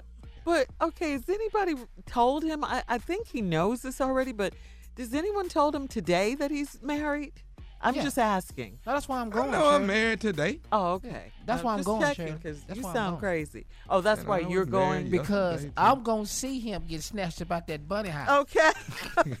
But 0.44 0.66
okay, 0.78 1.12
has 1.12 1.26
anybody 1.26 1.74
told 2.04 2.44
him? 2.44 2.64
I, 2.64 2.82
I 2.86 2.98
think 2.98 3.28
he 3.28 3.40
knows 3.40 3.80
this 3.80 3.98
already, 3.98 4.32
but 4.32 4.52
does 4.94 5.14
anyone 5.14 5.48
told 5.48 5.74
him 5.74 5.88
today 5.88 6.34
that 6.34 6.50
he's 6.50 6.82
married? 6.82 7.32
I'm 7.80 7.94
Yeah. 7.94 8.02
just 8.02 8.18
asking. 8.18 8.78
No, 8.86 8.92
that's 8.92 9.08
why 9.08 9.20
I'm 9.22 9.28
I 9.28 9.30
going. 9.30 9.50
know 9.52 9.68
I'm 9.68 9.72
Sharon. 9.72 9.86
married 9.86 10.20
today. 10.20 10.60
Oh, 10.70 10.92
okay. 10.94 11.32
That's 11.46 11.60
I'm 11.60 11.64
why 11.66 11.72
I'm 11.72 11.78
just 11.78 11.86
going, 11.86 12.00
checking 12.02 12.26
Sharon. 12.26 12.38
because 12.42 12.64
you 12.74 12.82
sound 12.82 13.18
crazy. 13.18 13.66
Oh, 13.88 14.00
that's 14.00 14.20
And 14.20 14.28
why 14.28 14.36
I 14.36 14.40
you're 14.40 14.64
married 14.64 14.70
going. 14.70 15.00
yesterday. 15.06 15.18
Because 15.18 15.64
too. 15.64 15.72
I'm 15.76 16.02
gonna 16.02 16.26
see 16.26 16.58
him 16.60 16.84
get 16.88 17.02
snatched 17.02 17.42
up 17.42 17.52
out 17.52 17.66
that 17.66 17.86
bunny 17.88 18.08
house. 18.08 18.30
Okay. 18.42 18.70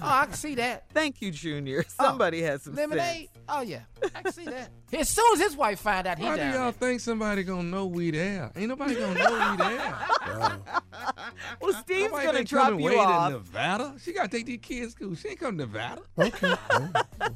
Oh, 0.00 0.06
I 0.06 0.26
can 0.26 0.34
see 0.34 0.54
that. 0.56 0.84
Thank 0.94 1.20
you, 1.20 1.32
Junior. 1.32 1.84
Oh, 1.98 2.04
somebody 2.04 2.40
has 2.42 2.62
some 2.62 2.74
Lemonade. 2.76 3.28
Oh 3.48 3.62
yeah, 3.62 3.80
I 4.14 4.22
can 4.22 4.32
see 4.32 4.44
that. 4.44 4.70
As 4.92 5.08
soon 5.08 5.24
as 5.34 5.40
his 5.40 5.56
wife 5.56 5.80
find 5.80 6.06
out 6.06 6.18
he 6.18 6.24
Why 6.24 6.36
do 6.36 6.42
y'all 6.44 6.52
there. 6.52 6.72
think 6.72 7.00
somebody 7.00 7.42
gonna 7.42 7.64
know 7.64 7.86
we 7.86 8.12
there? 8.12 8.52
Ain't 8.54 8.68
nobody 8.68 8.94
gonna 8.94 9.14
know 9.14 9.50
we 9.50 9.56
there. 9.56 9.78
sense. 10.24 10.62
Well, 11.60 11.72
Steve's 11.82 12.04
Nobody 12.12 12.26
gonna 12.26 12.38
ain't 12.38 12.48
drop 12.48 12.70
you 12.70 12.76
way 12.76 12.92
to 12.94 12.98
off. 13.00 13.32
Nevada. 13.32 13.94
She 14.00 14.12
gotta 14.12 14.28
take 14.28 14.46
these 14.46 14.60
kids 14.62 14.94
to 14.94 15.00
school. 15.04 15.14
She 15.16 15.28
ain't 15.30 15.40
come 15.40 15.58
to 15.58 15.66
Nevada. 15.66 16.02
Okay. 16.16 16.54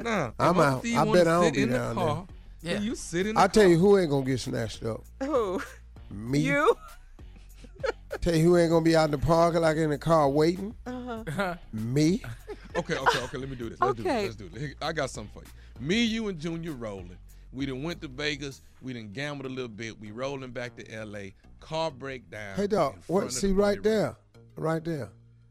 No, 0.00 0.32
I'm 0.38 0.60
out. 0.60 0.78
Steve 0.80 0.96
I 0.96 1.04
bet 1.12 1.26
I 1.26 1.30
don't 1.32 1.44
sit 1.46 1.54
be 1.54 1.62
in 1.62 1.70
the 1.70 1.76
down 1.78 1.94
car, 1.96 2.14
there. 2.28 2.36
Then 2.62 2.82
you 2.82 2.94
sit 2.94 3.26
in 3.26 3.36
I 3.36 3.42
car. 3.42 3.48
tell 3.48 3.68
you 3.68 3.78
who 3.78 3.98
ain't 3.98 4.10
gonna 4.10 4.24
get 4.26 4.40
snatched 4.40 4.84
up. 4.84 5.02
Who? 5.22 5.62
Me. 6.10 6.38
You? 6.40 6.76
Tell 8.20 8.34
you 8.34 8.42
who 8.44 8.56
ain't 8.56 8.70
gonna 8.70 8.84
be 8.84 8.96
out 8.96 9.04
in 9.04 9.10
the 9.12 9.18
park 9.18 9.54
like 9.54 9.76
in 9.76 9.90
the 9.90 9.98
car 9.98 10.28
waiting. 10.28 10.74
Uh-huh. 10.86 11.54
Me. 11.72 12.22
Okay, 12.76 12.94
okay, 12.96 13.18
okay. 13.24 13.38
Let 13.38 13.48
me 13.50 13.56
do 13.56 13.68
this. 13.70 13.80
Let's 13.80 13.98
Okay. 13.98 14.02
do 14.02 14.04
this. 14.04 14.24
Let's 14.24 14.36
do 14.36 14.48
this. 14.60 14.74
I 14.80 14.92
got 14.92 15.10
something 15.10 15.32
for 15.32 15.44
you. 15.44 15.86
Me, 15.86 16.02
you, 16.04 16.28
and 16.28 16.38
Junior 16.38 16.72
rolling. 16.72 17.16
We 17.52 17.66
done 17.66 17.82
went 17.82 18.00
to 18.02 18.08
Vegas. 18.08 18.60
We 18.82 18.92
done 18.92 19.10
gambled 19.12 19.46
a 19.46 19.48
little 19.48 19.68
bit. 19.68 19.98
We 19.98 20.10
rolling 20.12 20.50
back 20.52 20.76
to 20.76 20.88
L.A. 20.92 21.34
Car 21.60 21.90
breakdown. 21.90 22.54
Hey 22.56 22.66
dog, 22.68 22.94
in 22.96 23.00
front 23.02 23.24
what? 23.24 23.32
See 23.32 23.50
right 23.52 23.82
there, 23.82 24.14
right 24.56 24.84
there. 24.84 25.08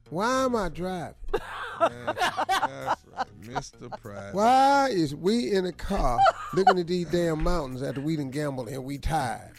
Why 0.10 0.46
am 0.46 0.56
I 0.56 0.70
driving? 0.70 1.16
ranch. 1.32 1.42
That's 2.20 3.04
right, 3.16 3.42
Mr. 3.42 4.02
Pride. 4.02 4.34
Why 4.34 4.90
is 4.92 5.14
we 5.16 5.52
in 5.52 5.66
a 5.66 5.72
car 5.72 6.20
looking 6.54 6.80
at 6.80 6.88
these 6.88 7.08
damn 7.08 7.44
mountains 7.44 7.82
after 7.84 8.02
we 8.02 8.16
done 8.16 8.32
gambled 8.32 8.70
and 8.70 8.84
we 8.84 8.98
tired? 8.98 9.52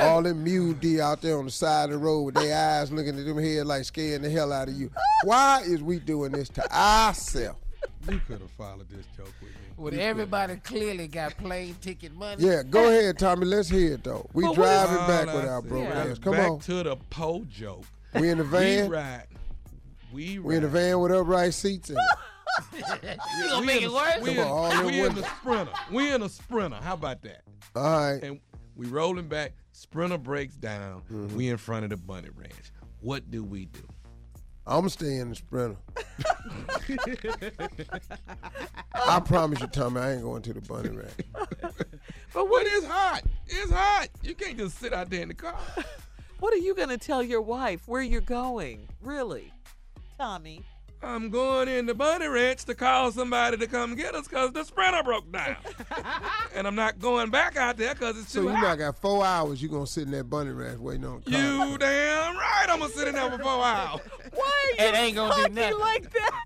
All 0.00 0.22
them 0.22 0.44
mule 0.44 0.74
deer 0.74 1.02
out 1.02 1.22
there 1.22 1.38
on 1.38 1.46
the 1.46 1.50
side 1.50 1.84
of 1.84 1.90
the 1.92 1.98
road 1.98 2.22
with 2.22 2.34
their 2.34 2.54
eyes 2.80 2.92
looking 2.92 3.18
at 3.18 3.24
them 3.24 3.38
head 3.38 3.66
like 3.66 3.84
scaring 3.84 4.20
the 4.22 4.28
hell 4.30 4.52
out 4.52 4.68
of 4.68 4.74
you. 4.74 4.90
Why 5.24 5.62
is 5.64 5.82
we 5.82 5.98
doing 5.98 6.32
this 6.32 6.48
to 6.50 6.72
ourselves? 6.74 7.58
You 8.10 8.20
could 8.26 8.40
have 8.40 8.50
followed 8.50 8.88
this 8.90 9.06
joke 9.16 9.32
with 9.40 9.50
me. 9.50 9.56
When 9.76 9.94
You 9.94 10.00
everybody 10.00 10.56
clearly 10.56 11.08
got 11.08 11.36
plane 11.38 11.74
ticket 11.80 12.12
money. 12.14 12.44
Yeah, 12.44 12.62
go 12.64 12.88
ahead, 12.88 13.18
Tommy. 13.18 13.46
Let's 13.46 13.68
hear 13.68 13.94
it 13.94 14.04
though. 14.04 14.28
We 14.34 14.44
But 14.44 14.54
driving 14.54 14.96
All 14.98 15.08
back 15.08 15.28
I 15.28 15.34
with 15.34 15.44
our 15.46 15.60
said 15.62 15.68
broke 15.70 15.84
Yeah. 15.88 16.04
ass. 16.04 16.18
Come 16.18 16.32
back 16.32 16.50
on. 16.50 16.58
to 16.60 16.82
the 16.82 16.96
po 17.10 17.44
joke. 17.48 17.84
We 18.14 18.28
in 18.30 18.38
the 18.38 18.44
van. 18.44 18.60
We 18.62 18.76
van. 18.82 18.90
ride. 18.90 19.26
We 20.12 20.38
We 20.38 20.56
in 20.56 20.62
the 20.62 20.68
van 20.68 20.98
with 21.00 21.12
upright 21.12 21.54
seats. 21.54 21.90
And 21.90 21.98
You 22.72 22.82
gonna 23.48 23.60
We 23.60 23.66
make 23.66 23.76
in 23.82 23.84
it 23.84 23.92
worse? 23.92 24.20
We, 24.22 24.34
Come 24.34 24.46
on, 24.46 24.50
all 24.50 24.70
in, 24.80 24.86
we 24.86 25.00
in 25.04 25.14
the 25.14 25.22
sprinter. 25.22 25.72
We 25.92 26.12
in 26.12 26.22
a 26.22 26.28
sprinter. 26.28 26.78
How 26.82 26.94
about 26.94 27.22
that? 27.22 27.42
all 27.76 27.82
right. 27.82 28.22
And 28.22 28.40
we 28.74 28.86
rolling 28.86 29.28
back. 29.28 29.52
Sprinter 29.72 30.18
breaks 30.18 30.56
down. 30.56 31.02
Mm-hmm. 31.12 31.36
We 31.36 31.48
in 31.48 31.56
front 31.56 31.84
of 31.84 31.90
the 31.90 31.96
bunny 31.96 32.30
ranch. 32.34 32.72
What 33.00 33.30
do 33.30 33.44
we 33.44 33.66
do? 33.66 33.80
I'm 34.66 34.88
staying 34.88 35.20
in 35.20 35.28
the 35.30 35.34
sprinter. 35.36 35.76
I 38.94 39.20
promise 39.20 39.60
you, 39.60 39.66
Tommy, 39.68 40.00
I 40.00 40.12
ain't 40.14 40.22
going 40.22 40.42
to 40.42 40.52
the 40.52 40.60
bunny 40.60 40.90
ranch. 40.90 41.12
But 42.34 42.50
what 42.50 42.66
is 42.66 42.84
hot? 42.84 43.22
It's 43.46 43.70
hot. 43.72 44.08
You 44.22 44.34
can't 44.34 44.58
just 44.58 44.78
sit 44.78 44.92
out 44.92 45.08
there 45.08 45.22
in 45.22 45.28
the 45.28 45.34
car. 45.34 45.58
What 46.40 46.52
are 46.52 46.58
you 46.58 46.74
gonna 46.74 46.98
tell 46.98 47.22
your 47.22 47.40
wife 47.40 47.88
where 47.88 48.02
you're 48.02 48.20
going? 48.20 48.86
Really, 49.00 49.50
Tommy? 50.18 50.62
I'm 51.00 51.30
going 51.30 51.68
in 51.68 51.86
the 51.86 51.94
bunny 51.94 52.26
ranch 52.26 52.64
to 52.64 52.74
call 52.74 53.12
somebody 53.12 53.56
to 53.56 53.68
come 53.68 53.94
get 53.94 54.16
us 54.16 54.26
because 54.26 54.50
the 54.50 54.64
sprinter 54.64 55.00
broke 55.04 55.30
down. 55.30 55.54
and 56.56 56.66
I'm 56.66 56.74
not 56.74 56.98
going 56.98 57.30
back 57.30 57.56
out 57.56 57.76
there 57.76 57.94
because 57.94 58.18
it's 58.18 58.32
So 58.32 58.40
too 58.42 58.48
you 58.48 58.54
hot. 58.56 58.62
not 58.62 58.78
got 58.78 58.98
four 58.98 59.24
hours. 59.24 59.62
You 59.62 59.68
gonna 59.68 59.86
sit 59.86 60.04
in 60.06 60.10
that 60.10 60.24
bunny 60.28 60.50
ranch 60.50 60.80
waiting 60.80 61.04
on 61.04 61.22
the 61.24 61.30
car. 61.30 61.40
You 61.40 61.78
damn 61.78 62.36
right 62.36 62.66
I'm 62.68 62.80
going 62.80 62.90
to 62.90 62.98
sit 62.98 63.06
in 63.08 63.14
there 63.14 63.30
for 63.30 63.38
four 63.38 63.64
hours. 63.64 64.00
Why 64.34 64.74
are 64.80 64.84
you 64.84 64.88
It 64.90 64.94
ain't 64.96 65.14
gonna 65.14 65.34
do 65.36 65.40
talking 65.42 65.54
nothing. 65.54 65.78
like 65.78 66.10
that? 66.12 66.44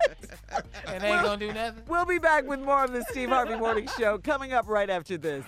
It 0.88 1.02
ain't 1.02 1.22
gonna 1.24 1.38
do 1.38 1.52
nothing. 1.54 1.82
We'll 1.88 2.04
be 2.04 2.18
back 2.18 2.46
with 2.46 2.60
more 2.60 2.84
of 2.84 2.92
the 2.92 3.02
Steve 3.08 3.30
Harvey 3.30 3.56
Morning 3.56 3.88
Show 3.98 4.18
coming 4.18 4.52
up 4.52 4.68
right 4.68 4.90
after 4.90 5.16
this. 5.16 5.46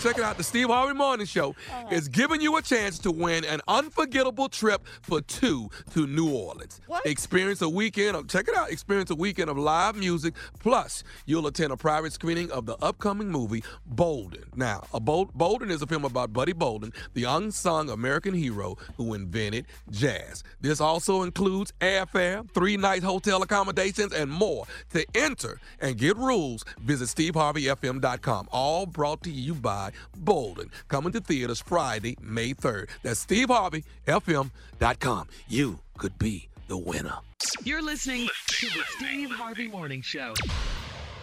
Check 0.00 0.16
it 0.16 0.24
out. 0.24 0.38
The 0.38 0.44
Steve 0.44 0.68
Harvey 0.68 0.94
Morning 0.94 1.26
Show 1.26 1.54
is 1.90 2.08
giving 2.08 2.40
you 2.40 2.56
a 2.56 2.62
chance 2.62 2.98
to 3.00 3.10
win 3.10 3.44
an 3.44 3.60
unforgettable 3.68 4.48
trip 4.48 4.80
for 5.02 5.20
two 5.20 5.68
to 5.92 6.06
New 6.06 6.30
Orleans. 6.32 6.80
What? 6.86 7.04
Experience 7.04 7.60
a 7.60 7.68
weekend 7.68 8.16
of, 8.16 8.26
check 8.26 8.48
it 8.48 8.56
out, 8.56 8.70
experience 8.70 9.10
a 9.10 9.14
weekend 9.14 9.50
of 9.50 9.58
live 9.58 9.96
music. 9.96 10.32
Plus, 10.58 11.04
you'll 11.26 11.46
attend 11.46 11.72
a 11.72 11.76
private 11.76 12.14
screening 12.14 12.50
of 12.50 12.64
the 12.64 12.76
upcoming 12.82 13.28
movie 13.28 13.62
Bolden. 13.84 14.44
Now, 14.56 14.84
a 14.94 15.00
Bol- 15.00 15.30
Bolden 15.34 15.70
is 15.70 15.82
a 15.82 15.86
film 15.86 16.06
about 16.06 16.32
Buddy 16.32 16.54
Bolden, 16.54 16.94
the 17.12 17.24
unsung 17.24 17.90
American 17.90 18.32
hero 18.32 18.78
who 18.96 19.12
invented 19.12 19.66
jazz. 19.90 20.42
This 20.62 20.80
also 20.80 21.24
includes 21.24 21.74
airfare, 21.82 22.48
three 22.52 22.78
night 22.78 23.02
hotel 23.02 23.42
accommodations, 23.42 24.14
and 24.14 24.30
more. 24.30 24.64
To 24.94 25.04
enter 25.14 25.60
and 25.78 25.98
get 25.98 26.16
rules, 26.16 26.64
visit 26.80 27.08
SteveHarveyFM.com. 27.08 28.48
All 28.50 28.86
brought 28.86 29.22
to 29.24 29.30
you 29.30 29.52
by 29.52 29.89
Bolden. 30.16 30.70
Coming 30.88 31.12
to 31.12 31.20
theaters 31.20 31.60
Friday, 31.60 32.16
May 32.20 32.54
3rd. 32.54 32.88
That's 33.02 33.24
SteveHarveyFM.com. 33.26 35.28
You 35.48 35.80
could 35.98 36.18
be 36.18 36.48
the 36.68 36.78
winner. 36.78 37.18
You're 37.64 37.82
listening 37.82 38.28
to 38.46 38.66
the 38.66 38.84
Steve 38.96 39.30
Harvey 39.30 39.68
Morning 39.68 40.02
Show. 40.02 40.34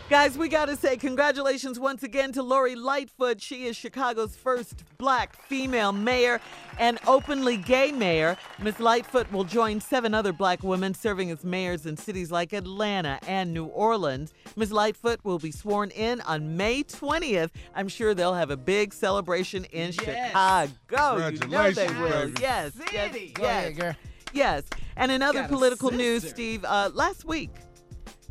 Guys, 0.10 0.38
we 0.38 0.48
got 0.48 0.66
to 0.68 0.78
say 0.78 0.96
congratulations 0.96 1.78
once 1.78 2.02
again 2.02 2.32
to 2.32 2.42
Lori 2.42 2.76
Lightfoot. 2.76 3.42
She 3.42 3.66
is 3.66 3.76
Chicago's 3.76 4.38
first 4.38 4.86
black 4.98 5.36
female 5.36 5.92
mayor 5.92 6.40
and 6.80 6.98
openly 7.06 7.58
gay 7.58 7.92
mayor. 7.92 8.38
Ms. 8.62 8.80
Lightfoot 8.80 9.30
will 9.34 9.44
join 9.44 9.82
seven 9.82 10.14
other 10.14 10.32
black 10.32 10.64
women 10.64 10.94
serving 10.94 11.30
as 11.30 11.44
mayors 11.44 11.86
in 11.86 11.98
cities 11.98 12.32
like 12.32 12.54
Atlanta 12.54 13.20
and 13.28 13.54
New 13.54 13.66
Orleans. 13.66 14.34
Ms. 14.56 14.72
Lightfoot 14.72 15.20
will 15.26 15.40
be 15.40 15.52
sworn 15.52 15.90
in 15.90 16.22
on 16.22 16.56
May 16.56 16.84
20th. 16.84 17.50
I'm 17.76 17.90
sure 17.90 18.14
they'll 18.14 18.34
have 18.34 18.50
a 18.50 18.56
big 18.58 18.94
celebration 18.94 19.66
in 19.66 19.92
Yes. 19.92 20.30
Chicago. 20.30 20.72
You 20.90 20.98
know 21.18 21.32
they 21.32 21.38
Congratulations, 21.38 22.00
will. 22.00 22.10
baby. 22.28 22.34
Yes, 22.42 22.72
yes, 22.94 23.12
Go 23.34 23.44
yes. 23.44 23.50
ahead, 23.52 23.76
girl. 23.78 23.96
Yes. 24.32 24.64
And 24.96 25.12
in 25.12 25.22
other 25.22 25.42
Got 25.42 25.50
a 25.50 25.54
political 25.54 25.92
news. 25.92 26.28
Steve, 26.30 26.64
uh, 26.64 26.92
last 26.94 27.26
week, 27.26 27.50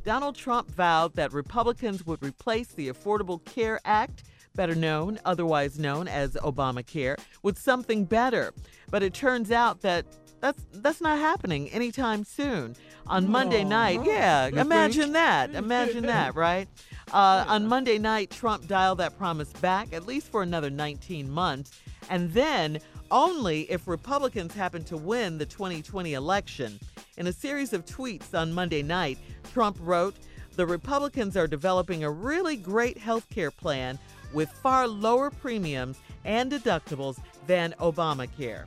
Donald 0.06 0.36
Trump 0.36 0.70
vowed 0.70 1.14
that 1.16 1.32
Republicans 1.32 2.06
would 2.06 2.22
replace 2.22 2.68
the 2.68 2.88
Affordable 2.88 3.44
Care 3.44 3.80
Act, 3.84 4.22
better 4.54 4.76
known, 4.76 5.18
otherwise 5.24 5.80
known 5.80 6.06
as 6.06 6.34
Obamacare, 6.34 7.18
with 7.42 7.58
something 7.58 8.04
better. 8.04 8.54
But 8.88 9.02
it 9.02 9.12
turns 9.14 9.50
out 9.50 9.80
that 9.80 10.06
that's 10.40 10.64
that's 10.74 11.00
not 11.00 11.18
happening 11.18 11.68
anytime 11.70 12.22
soon. 12.22 12.76
On 13.08 13.28
Monday 13.28 13.64
night, 13.64 14.00
yeah, 14.04 14.46
You 14.46 14.60
imagine 14.60 15.02
think? 15.02 15.14
that. 15.14 15.54
Imagine 15.56 16.06
that, 16.06 16.36
right? 16.36 16.68
Uh, 17.12 17.44
on 17.48 17.66
Monday 17.66 17.98
night, 17.98 18.30
Trump 18.30 18.68
dialed 18.68 18.98
that 18.98 19.18
promise 19.18 19.52
back, 19.54 19.92
at 19.92 20.06
least 20.06 20.30
for 20.30 20.42
another 20.42 20.70
19 20.70 21.28
months, 21.28 21.72
and 22.10 22.32
then 22.32 22.78
only 23.10 23.62
if 23.62 23.88
Republicans 23.88 24.54
happen 24.54 24.84
to 24.84 24.96
win 24.96 25.38
the 25.38 25.46
2020 25.46 26.14
election. 26.14 26.78
In 27.16 27.28
a 27.28 27.32
series 27.32 27.72
of 27.72 27.86
tweets 27.86 28.34
on 28.34 28.52
Monday 28.52 28.82
night, 28.82 29.18
Trump 29.54 29.78
wrote, 29.80 30.16
The 30.56 30.66
Republicans 30.66 31.34
are 31.34 31.46
developing 31.46 32.04
a 32.04 32.10
really 32.10 32.56
great 32.56 32.98
health 32.98 33.26
care 33.30 33.50
plan 33.50 33.98
with 34.34 34.50
far 34.50 34.86
lower 34.86 35.30
premiums 35.30 35.98
and 36.26 36.52
deductibles 36.52 37.18
than 37.46 37.74
Obamacare. 37.80 38.64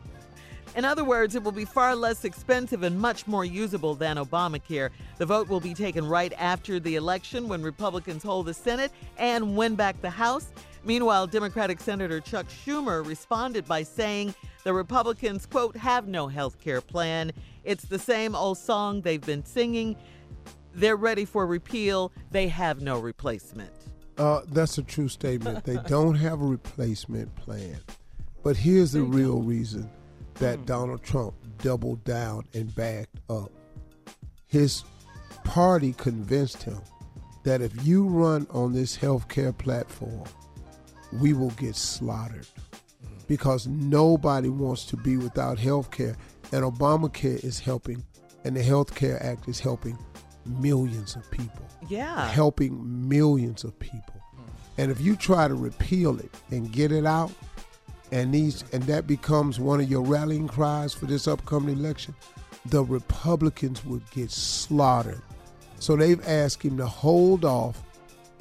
In 0.76 0.84
other 0.84 1.04
words, 1.04 1.36
it 1.36 1.44
will 1.44 1.52
be 1.52 1.66
far 1.66 1.96
less 1.96 2.26
expensive 2.26 2.82
and 2.82 3.00
much 3.00 3.28
more 3.28 3.46
usable 3.46 3.94
than 3.94 4.18
Obamacare. 4.18 4.90
The 5.20 5.26
vote 5.28 5.48
will 5.48 5.60
be 5.60 5.76
taken 5.76 6.08
right 6.08 6.34
after 6.38 6.80
the 6.80 6.96
election 6.96 7.48
when 7.48 7.62
Republicans 7.62 8.24
hold 8.24 8.48
the 8.48 8.54
Senate 8.56 8.92
and 9.18 9.56
win 9.56 9.76
back 9.76 10.02
the 10.02 10.10
House. 10.10 10.48
Meanwhile, 10.84 11.28
Democratic 11.28 11.80
Senator 11.82 12.20
Chuck 12.20 12.48
Schumer 12.48 13.06
responded 13.06 13.68
by 13.68 13.84
saying 13.84 14.34
the 14.64 14.74
Republicans, 14.74 15.46
quote, 15.46 15.76
have 15.76 16.08
no 16.08 16.28
health 16.28 16.60
care 16.60 16.82
plan. 16.82 17.32
It's 17.70 17.84
the 17.84 18.00
same 18.00 18.34
old 18.34 18.58
song 18.58 19.02
they've 19.02 19.22
been 19.22 19.46
singing. 19.46 19.96
They're 20.74 20.96
ready 20.96 21.24
for 21.24 21.46
repeal. 21.46 22.12
They 22.32 22.48
have 22.48 22.82
no 22.82 22.98
replacement. 22.98 23.70
Uh, 24.18 24.42
that's 24.48 24.80
a 24.80 24.82
true 24.82 25.08
statement. 25.08 25.66
They 25.66 25.78
don't 25.88 26.16
have 26.16 26.42
a 26.42 26.46
replacement 26.46 27.36
plan. 27.36 27.78
But 28.42 28.58
here's 28.58 28.94
the 28.94 29.04
real 29.04 29.44
reason 29.44 29.88
that 30.40 30.66
Donald 30.66 31.04
Trump 31.04 31.36
doubled 31.60 32.04
down 32.06 32.46
and 32.56 32.74
backed 32.74 33.20
up. 33.30 33.52
His 34.48 34.84
party 35.44 35.94
convinced 35.94 36.64
him 36.64 36.82
that 37.44 37.62
if 37.62 37.86
you 37.86 38.08
run 38.08 38.48
on 38.50 38.74
this 38.74 38.98
healthcare 38.98 39.56
platform, 39.56 40.28
we 41.14 41.34
will 41.34 41.52
get 41.52 41.76
slaughtered 41.76 42.48
because 43.28 43.68
nobody 43.68 44.50
wants 44.50 44.86
to 44.86 44.98
be 44.98 45.18
without 45.18 45.60
health 45.60 45.92
care. 45.92 46.18
And 46.52 46.64
Obamacare 46.64 47.44
is 47.44 47.60
helping, 47.60 48.04
and 48.44 48.56
the 48.56 48.64
Health 48.64 48.96
Care 48.96 49.22
Act 49.24 49.48
is 49.48 49.60
helping 49.60 49.98
millions 50.46 51.16
of 51.16 51.30
people 51.32 51.66
Yeah. 51.88 52.28
helping 52.28 53.08
millions 53.08 53.64
of 53.64 53.78
people. 53.80 54.16
And 54.78 54.90
if 54.92 55.00
you 55.02 55.16
try 55.16 55.48
to 55.48 55.54
repeal 55.56 56.18
it 56.20 56.32
and 56.50 56.72
get 56.72 56.92
it 56.92 57.06
out, 57.06 57.32
and 58.12 58.34
these 58.34 58.64
and 58.74 58.82
that 58.84 59.06
becomes 59.06 59.60
one 59.60 59.80
of 59.82 59.90
your 59.92 60.02
rallying 60.02 60.48
cries 60.48 60.94
for 60.94 61.06
this 61.06 61.28
upcoming 61.28 61.78
election, 61.78 62.16
the 62.66 62.84
Republicans 62.84 63.86
would 63.86 64.10
get 64.12 64.32
slaughtered. 64.32 65.22
So 65.80 65.96
they've 65.96 66.26
asked 66.28 66.64
him 66.64 66.78
to 66.78 66.88
hold 66.88 67.46
off 67.46 67.84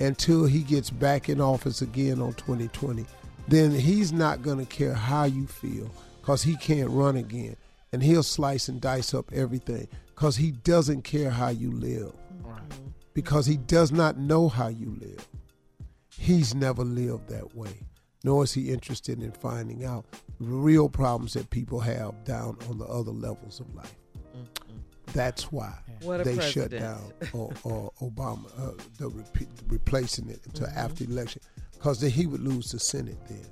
until 0.01 0.47
he 0.47 0.61
gets 0.63 0.91
back 0.91 1.29
in 1.29 1.41
office 1.41 1.83
again 1.83 2.21
on 2.23 2.33
2020. 2.35 3.05
Then 3.49 3.71
he's 3.73 4.13
not 4.13 4.43
going 4.43 4.59
to 4.59 4.65
care 4.67 4.95
how 4.95 5.25
you 5.25 5.47
feel 5.47 5.91
because 6.21 6.43
he 6.43 6.57
can't 6.57 6.91
run 6.91 7.17
again. 7.17 7.57
And 7.93 8.03
he'll 8.03 8.23
slice 8.23 8.69
and 8.69 8.81
dice 8.81 9.15
up 9.15 9.33
everything 9.33 9.89
because 10.09 10.37
he 10.37 10.51
doesn't 10.51 11.03
care 11.03 11.31
how 11.31 11.49
you 11.49 11.71
live 11.73 12.13
because 13.15 13.47
he 13.47 13.57
does 13.57 13.91
not 13.91 14.19
know 14.19 14.49
how 14.49 14.69
you 14.69 14.97
live. 15.01 15.27
He's 16.17 16.55
never 16.55 16.85
lived 16.85 17.29
that 17.29 17.55
way, 17.57 17.87
nor 18.25 18.45
is 18.45 18.53
he 18.53 18.71
interested 18.71 19.23
in 19.23 19.33
finding 19.33 19.85
out 19.85 20.05
the 20.39 20.47
real 20.47 20.89
problems 20.89 21.33
that 21.35 21.49
people 21.51 21.81
have 21.81 22.25
down 22.25 22.59
on 22.69 22.79
the 22.79 22.85
other 22.87 23.11
levels 23.13 23.59
of 23.61 23.75
life. 23.75 23.95
That's 25.15 25.51
why 25.51 25.73
What 26.03 26.21
a 26.21 26.25
they 26.25 26.39
shut 26.41 26.71
down 26.71 27.13
or, 27.33 27.51
or 27.65 27.91
Obama, 28.03 28.47
uh, 28.59 28.73
the 28.99 29.11
repe- 29.11 29.49
replacing 29.69 30.29
it 30.29 30.41
until 30.45 30.67
Mm-hmm. 30.67 30.79
after 30.79 31.05
the 31.05 31.13
election, 31.13 31.41
because 31.73 32.01
then 32.01 32.11
he 32.11 32.27
would 32.27 32.43
lose 32.43 32.71
the 32.73 32.79
Senate 32.79 33.19
then. 33.29 33.47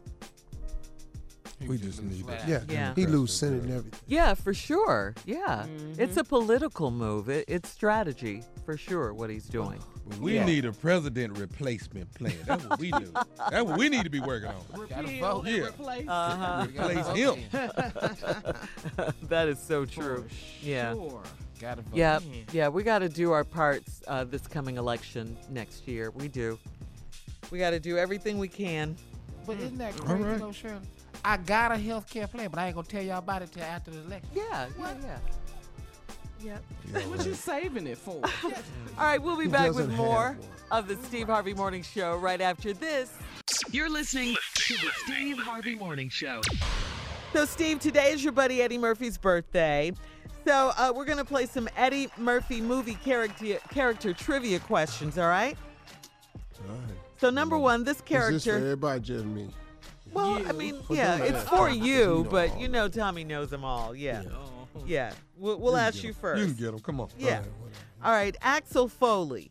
We 1.66 1.78
just 1.78 2.02
need 2.02 2.24
Yeah, 2.46 2.58
that. 2.58 2.70
Yeah. 2.70 2.94
he 2.94 3.06
lose 3.06 3.32
Senate 3.32 3.62
and 3.62 3.72
everything. 3.72 4.00
Yeah, 4.06 4.34
for 4.34 4.52
sure. 4.52 5.14
Yeah. 5.24 5.66
It's 5.98 6.16
a 6.18 6.24
political 6.24 6.90
move. 6.90 7.28
It, 7.30 7.46
it's 7.48 7.68
strategy 7.70 8.42
for 8.66 8.76
sure 8.76 9.14
what 9.14 9.30
he's 9.30 9.46
doing. 9.46 9.80
We 10.20 10.34
Yeah. 10.34 10.44
need 10.44 10.64
a 10.66 10.72
president 10.72 11.38
replacement 11.38 12.12
plan. 12.14 12.34
That's 12.46 12.64
what 12.66 12.78
we 12.78 12.90
do. 12.90 13.10
That's 13.50 13.64
what 13.64 13.78
we 13.78 13.88
need 13.88 14.04
to 14.04 14.10
be 14.10 14.20
working 14.20 14.50
on. 14.50 14.62
Repeal 14.80 15.20
vote. 15.20 15.46
and 15.46 15.56
Yeah. 15.56 15.62
replace. 15.64 16.08
Uh-huh. 16.08 16.66
Replace 16.68 17.06
him. 17.16 17.38
that 19.22 19.48
is 19.48 19.58
so 19.58 19.84
true. 19.84 20.26
yeah. 20.62 20.92
Sure. 20.92 21.22
Gotta 21.58 21.80
vote. 21.82 21.96
Yeah, 21.96 22.18
yeah, 22.52 22.68
we 22.68 22.82
got 22.82 22.98
to 22.98 23.08
do 23.08 23.32
our 23.32 23.42
parts 23.44 24.02
uh, 24.08 24.24
this 24.24 24.46
coming 24.46 24.76
election 24.76 25.38
next 25.48 25.88
year. 25.88 26.10
We 26.10 26.28
do. 26.28 26.58
We 27.50 27.58
got 27.58 27.70
to 27.70 27.80
do 27.80 27.96
everything 27.96 28.38
we 28.38 28.48
can. 28.48 28.94
But 29.46 29.56
isn't 29.58 29.78
that 29.78 29.98
All 30.00 30.06
crazy, 30.06 30.22
right. 30.24 30.38
though, 30.38 30.52
Shirley? 30.52 30.80
I 31.26 31.38
got 31.38 31.72
a 31.72 31.76
health 31.76 32.08
care 32.08 32.28
plan, 32.28 32.50
but 32.50 32.60
I 32.60 32.66
ain't 32.66 32.76
gonna 32.76 32.86
tell 32.86 33.02
y'all 33.02 33.18
about 33.18 33.42
it 33.42 33.50
till 33.50 33.64
after 33.64 33.90
the 33.90 33.98
election. 33.98 34.30
Yeah, 34.32 34.68
yeah, 34.78 34.94
yeah. 35.02 35.18
Yep. 36.92 37.08
What 37.08 37.26
you 37.26 37.34
saving 37.34 37.88
it 37.88 37.98
for? 37.98 38.22
All 38.44 38.52
right, 38.96 39.20
we'll 39.20 39.36
be 39.36 39.46
Who 39.46 39.50
back 39.50 39.74
with 39.74 39.90
more 39.90 40.38
of 40.70 40.86
the 40.86 40.94
Steve 41.02 41.26
Harvey 41.26 41.52
Morning 41.52 41.82
Show 41.82 42.16
right 42.16 42.40
after 42.40 42.72
this. 42.72 43.12
You're 43.72 43.90
listening 43.90 44.36
to 44.54 44.74
the 44.74 44.90
Steve 45.04 45.38
Harvey 45.38 45.74
Morning 45.74 46.08
Show. 46.08 46.42
So, 47.32 47.44
Steve, 47.44 47.80
today 47.80 48.12
is 48.12 48.22
your 48.22 48.32
buddy 48.32 48.62
Eddie 48.62 48.78
Murphy's 48.78 49.18
birthday. 49.18 49.92
So, 50.46 50.72
uh, 50.76 50.92
we're 50.94 51.06
going 51.06 51.18
to 51.18 51.24
play 51.24 51.46
some 51.46 51.68
Eddie 51.76 52.08
Murphy 52.16 52.60
movie 52.60 52.94
character 52.94 53.58
character 53.70 54.12
trivia 54.12 54.60
questions, 54.60 55.18
all 55.18 55.28
right? 55.28 55.56
All 56.68 56.74
right. 56.76 56.94
So, 57.16 57.30
number 57.30 57.58
one, 57.58 57.82
this 57.82 57.96
Is 57.96 57.96
this 57.96 58.06
for 58.06 58.14
character. 58.14 58.56
everybody, 58.58 59.00
just 59.00 59.24
me? 59.24 59.48
Well, 60.16 60.48
I 60.48 60.52
mean, 60.52 60.76
yeah, 60.88 61.16
it's 61.22 61.36
ask 61.38 61.48
for 61.48 61.68
you, 61.68 61.84
you 61.84 62.06
know 62.06 62.24
but 62.24 62.58
you 62.60 62.68
know 62.68 62.88
Tommy 62.88 63.22
knows 63.24 63.50
them 63.50 63.64
all. 63.64 63.94
Yeah. 63.94 64.22
Yeah. 64.86 65.12
We'll, 65.36 65.58
we'll 65.58 65.72
You 65.72 65.78
ask 65.78 65.94
get 65.96 66.02
you 66.04 66.08
'em. 66.10 66.14
first. 66.14 66.40
You 66.40 66.46
can 66.46 66.54
get 66.56 66.70
them. 66.72 66.80
Come 66.80 67.00
on. 67.00 67.08
Yeah. 67.18 67.36
All 67.36 67.40
right. 67.40 67.50
All 68.04 68.12
right. 68.12 68.36
Axel 68.42 68.88
Foley. 68.88 69.50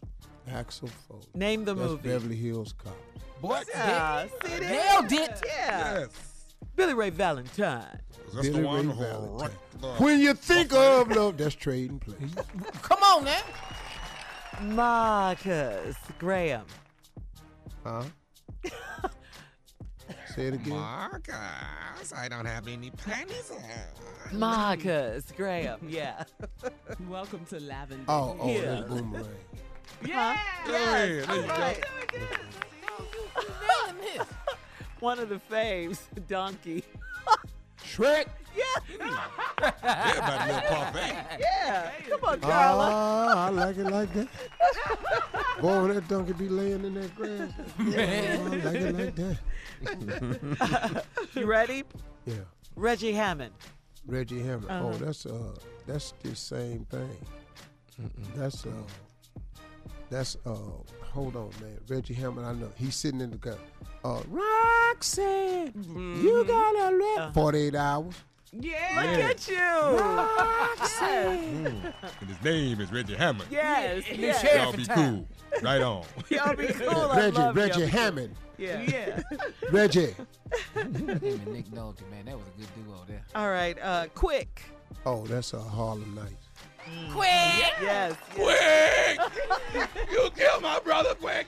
Axel 0.51 0.87
Foley. 1.07 1.21
Name 1.33 1.65
the 1.65 1.73
That's 1.73 1.87
movie. 1.89 2.09
Beverly 2.09 2.35
Hills 2.35 2.73
Cop. 2.77 2.95
Boy, 3.41 3.61
Yeah, 3.73 4.23
see 4.43 4.59
there? 4.59 4.59
nailed 4.61 5.11
it. 5.11 5.41
Yeah. 5.45 5.99
Yes. 5.99 6.55
Billy 6.75 6.93
Ray 6.93 7.09
Valentine. 7.09 7.99
That's 8.33 8.47
Billy 8.47 8.61
the 8.61 8.67
one. 8.67 8.87
Ray 8.89 8.93
uh, 8.93 8.97
Valentine. 8.97 9.37
wrecked 9.39 9.81
the- 9.81 9.87
When 10.03 10.19
you 10.19 10.33
think 10.33 10.71
oh, 10.73 11.01
of 11.01 11.11
love, 11.11 11.37
that's 11.37 11.55
trading 11.55 11.99
place. 11.99 12.17
Come 12.81 13.01
on 13.03 13.25
now. 13.25 13.41
Marcus 14.61 15.95
Graham. 16.17 16.65
Huh? 17.83 18.03
Say 20.35 20.47
it 20.47 20.53
again. 20.55 20.73
Marcus, 20.73 22.13
I 22.13 22.27
don't 22.27 22.45
have 22.45 22.67
any 22.67 22.89
panties 22.89 23.51
on. 23.51 24.37
Marcus 24.37 25.31
Graham. 25.31 25.79
Yeah. 25.87 26.25
Welcome 27.09 27.45
to 27.45 27.59
Lavender. 27.61 28.03
Oh, 28.09 28.35
oh, 28.41 28.49
Yeah. 28.51 28.61
that's 28.61 28.89
boomerang. 28.89 29.27
yeah. 30.05 30.37
Go 30.67 30.73
ahead. 30.75 31.23
There 31.25 31.35
you 31.37 31.41
go. 31.41 31.47
right. 31.47 31.83
One 34.99 35.19
of 35.19 35.29
the 35.29 35.39
faves, 35.49 35.99
Donkey. 36.27 36.83
Shrek. 37.81 38.25
Yeah. 38.57 38.63
Everybody 39.83 40.51
little 40.53 40.69
parfait. 40.69 41.37
Yeah. 41.39 41.91
Come 42.09 42.23
on, 42.23 42.39
Carla. 42.41 42.89
Ah, 42.91 43.45
I 43.45 43.49
like 43.51 43.77
it 43.77 43.85
like 43.85 44.13
that. 44.13 44.27
Boy, 45.61 45.81
when 45.81 45.95
that 45.95 46.07
donkey 46.09 46.33
be 46.33 46.49
laying 46.49 46.83
in 46.83 46.93
that 46.95 47.15
grass. 47.15 47.51
Yeah, 47.79 48.37
I 48.41 48.47
like 48.47 48.75
it 48.75 48.95
like 48.95 49.15
that. 49.15 49.37
You 51.35 51.45
ready? 51.45 51.83
Yeah. 52.25 52.35
Reggie 52.75 53.11
Hammond. 53.13 53.53
Reggie 54.07 54.41
Hammond. 54.41 54.69
Uh-huh. 54.69 54.87
Oh, 54.87 54.93
that's 54.93 55.25
uh, 55.25 55.55
that's 55.87 56.13
the 56.23 56.35
same 56.35 56.85
thing. 56.85 57.09
That's 58.35 58.65
uh, 58.65 58.69
that's 60.09 60.37
uh, 60.45 60.55
hold 61.11 61.35
on, 61.35 61.49
man. 61.61 61.77
Reggie 61.87 62.13
Hammond. 62.13 62.45
I 62.45 62.53
know 62.53 62.71
he's 62.75 62.95
sitting 62.95 63.21
in 63.21 63.31
the 63.31 63.37
car. 63.37 63.57
Uh, 64.03 64.21
Roxanne, 64.29 65.73
you 66.21 66.45
got 66.45 66.91
a 66.91 66.95
red. 66.95 67.17
Uh-huh. 67.17 67.31
Forty-eight 67.33 67.75
hours. 67.75 68.13
Yeah. 68.57 69.01
Look 69.01 69.31
at 69.31 69.47
you. 69.47 69.57
Roxanne. 69.97 71.93
And 72.21 72.29
his 72.29 72.41
name 72.43 72.79
is 72.79 72.91
Reggie 72.91 73.15
Hammond. 73.15 73.49
Yes. 73.51 74.03
New 74.09 74.27
yes. 74.27 74.43
Y'all 74.43 74.71
be 74.73 74.85
cool. 74.85 75.27
Right 75.61 75.81
on. 75.81 76.03
Y'all 76.29 76.55
be 76.55 76.67
cool. 76.67 76.89
I 76.89 77.17
Reggie, 77.17 77.37
love 77.37 77.55
Reggie 77.55 77.79
y'all. 77.81 77.89
Hammond. 77.89 78.35
Yeah. 78.57 78.81
Yeah. 78.81 79.21
Reggie. 79.71 80.15
Him 80.73 81.09
and 81.09 81.47
Nick 81.47 81.65
Nolte, 81.67 82.09
man, 82.09 82.25
that 82.25 82.37
was 82.37 82.45
a 82.47 82.59
good 82.59 82.85
duo 82.85 83.03
there. 83.07 83.23
All 83.35 83.49
right. 83.49 83.77
Uh, 83.81 84.07
quick. 84.13 84.63
Oh, 85.05 85.25
that's 85.25 85.53
a 85.53 85.59
Harlem 85.59 86.15
Nights. 86.15 86.49
Quick! 87.11 87.73
Yes. 87.81 88.15
Quick! 88.35 89.19
you 90.11 90.29
killed 90.35 90.61
my 90.61 90.79
brother 90.79 91.15
quick! 91.15 91.47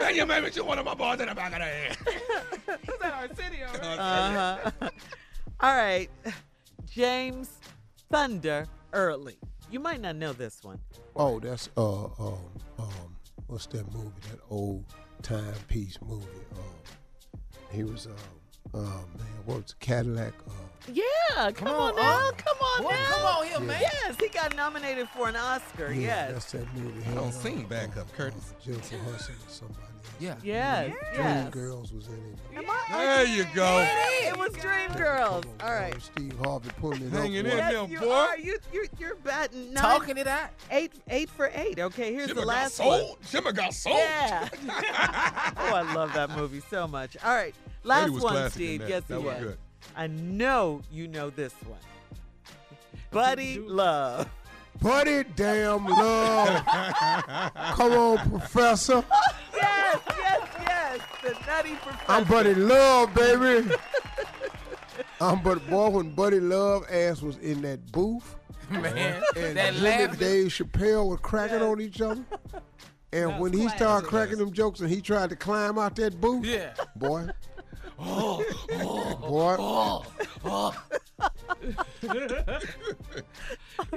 And 0.00 0.16
you 0.16 0.24
made 0.24 0.42
me 0.44 0.50
shoot 0.50 0.64
one 0.64 0.78
of 0.78 0.86
my 0.86 0.94
boys 0.94 1.20
in 1.20 1.28
the 1.28 1.34
back 1.34 1.52
of 1.52 1.58
the 1.58 1.64
head. 1.64 1.96
Was 2.88 2.98
that 3.00 3.12
Arsenio? 3.12 3.66
Uh 3.82 4.70
huh. 4.80 4.90
All 5.60 5.76
right, 5.76 6.08
James 6.86 7.58
Thunder 8.10 8.66
Early. 8.94 9.38
You 9.70 9.78
might 9.80 10.00
not 10.00 10.16
know 10.16 10.32
this 10.32 10.62
one. 10.62 10.78
Oh, 11.16 11.38
that's 11.38 11.68
uh 11.76 12.04
um 12.04 12.38
um 12.78 13.11
what's 13.46 13.66
that 13.66 13.92
movie? 13.92 14.10
That 14.30 14.40
old 14.50 14.84
time 15.22 15.54
piece 15.68 15.98
movie. 16.02 16.26
Um, 16.52 17.38
he 17.70 17.84
was 17.84 18.06
um 18.06 18.41
um 18.74 18.82
man, 19.18 19.26
what 19.44 19.56
was 19.62 19.70
it, 19.70 19.74
Cadillac? 19.80 20.32
Uh, 20.48 20.52
Yeah, 20.92 21.02
come, 21.36 21.54
Come 21.54 21.68
on, 21.68 21.90
on, 21.92 21.96
now, 21.96 22.28
uh, 22.28 22.32
come 22.32 22.56
on 22.58 22.82
boy, 22.82 22.90
now. 22.90 23.04
come 23.10 23.22
on 23.26 23.46
here, 23.46 23.60
man. 23.60 23.80
Yes, 23.80 24.16
he 24.18 24.28
got 24.28 24.56
nominated 24.56 25.08
for 25.10 25.28
an 25.28 25.36
Oscar. 25.36 25.92
yeah, 25.92 26.00
yes. 26.00 26.32
that's 26.32 26.52
that 26.52 26.74
movie. 26.76 27.02
I 27.10 27.14
don't 27.14 27.24
Had, 27.26 27.34
sing 27.34 27.64
uh, 27.64 27.68
backup, 27.68 28.08
uh, 28.08 28.16
Curtis. 28.16 28.52
uh, 28.58 28.64
Jennifer 28.64 28.96
Hudson 29.10 29.34
or 29.34 29.48
somebody. 29.50 29.80
else. 29.80 29.88
Yeah. 30.20 30.34
Yes. 30.42 30.92
Yes. 31.14 31.50
Dreamgirls 31.54 31.92
was 31.94 32.06
in 32.08 32.14
it. 32.14 32.58
Am 32.58 32.64
I- 32.68 32.84
There 32.90 33.26
you 33.26 33.44
go. 33.54 33.86
It 34.24 34.36
was 34.38 34.50
Dreamgirls. 34.54 35.42
Come 35.42 35.52
on, 35.60 35.68
All 35.68 35.74
right. 35.74 35.94
uh, 35.94 35.98
Steve 36.00 36.38
Harvey 36.44 36.70
pulling 36.80 37.02
it 37.02 37.10
Hanging 37.12 37.46
up. 37.46 37.52
in. 37.52 37.58
Yes, 37.58 37.72
there, 37.72 37.86
you 37.88 38.00
boy. 38.00 38.10
are. 38.12 38.38
You, 38.38 38.58
you, 38.72 38.86
you're 38.98 39.16
batting 39.16 39.72
nine, 39.72 39.82
Talking 39.82 40.16
it 40.18 40.26
out. 40.26 40.50
eight, 40.70 40.92
eight 41.08 41.30
for 41.30 41.50
eight. 41.54 41.78
Okay, 41.80 42.12
here's 42.12 42.28
Shimmer 42.28 42.40
the 42.42 42.46
got 42.46 42.54
last 42.56 42.78
one. 42.80 42.98
sold. 43.00 43.18
Shimmer 43.28 43.52
got 43.52 43.74
sold. 43.74 43.96
Yeah. 43.98 44.48
oh, 45.56 45.74
I 45.74 45.92
love 45.94 46.12
that 46.14 46.30
movie 46.30 46.62
so 46.70 46.86
much. 46.88 47.16
All 47.24 47.34
right, 47.34 47.54
last 47.82 48.10
was 48.10 48.22
one, 48.22 48.32
classic 48.34 48.60
in 48.60 48.66
Steve. 48.66 48.80
that. 48.80 48.88
Yes, 48.88 49.02
That 49.08 49.18
he 49.18 49.24
was 49.24 49.34
was. 49.34 49.44
good. 49.44 49.58
I 49.96 50.06
know 50.06 50.82
you 50.90 51.08
know 51.08 51.30
this 51.30 51.52
one. 51.66 51.78
Buddy 53.10 53.58
Love. 53.58 54.28
Buddy 54.80 55.22
damn 55.36 55.84
love. 55.86 56.64
Come 56.64 57.92
on, 57.92 58.30
Professor. 58.30 59.04
Yes, 59.54 60.00
yes, 60.08 60.48
yes. 60.60 61.00
The 61.22 61.30
Nutty 61.46 61.74
Professor. 61.74 62.04
I'm 62.08 62.24
Buddy 62.24 62.54
Love, 62.54 63.14
baby. 63.14 63.68
I'm 65.20 65.42
but 65.42 65.68
Boy 65.68 65.90
when 65.90 66.14
Buddy 66.14 66.40
Love 66.40 66.84
ass 66.90 67.22
was 67.22 67.36
in 67.38 67.62
that 67.62 67.92
booth. 67.92 68.34
Man, 68.70 69.22
And 69.36 69.56
that 69.56 69.74
him 69.74 70.10
and. 70.10 70.18
Dave 70.18 70.46
Chappelle 70.48 71.06
were 71.08 71.18
cracking 71.18 71.58
Yes. 71.60 71.64
on 71.68 71.80
each 71.80 72.00
other. 72.00 72.24
And 73.12 73.38
when 73.38 73.52
he 73.52 73.68
started 73.68 74.08
cracking 74.08 74.38
them 74.38 74.52
jokes 74.52 74.80
and 74.80 74.88
he 74.88 75.00
tried 75.02 75.28
to 75.30 75.36
climb 75.36 75.78
out 75.78 75.94
that 75.96 76.18
booth, 76.20 76.46
Yeah. 76.46 76.72
boy, 76.96 77.28
Oh, 78.04 78.44
oh, 78.72 79.14
boy, 79.28 79.56
oh, 79.58 80.04
oh. 80.44 80.74
You 81.62 81.72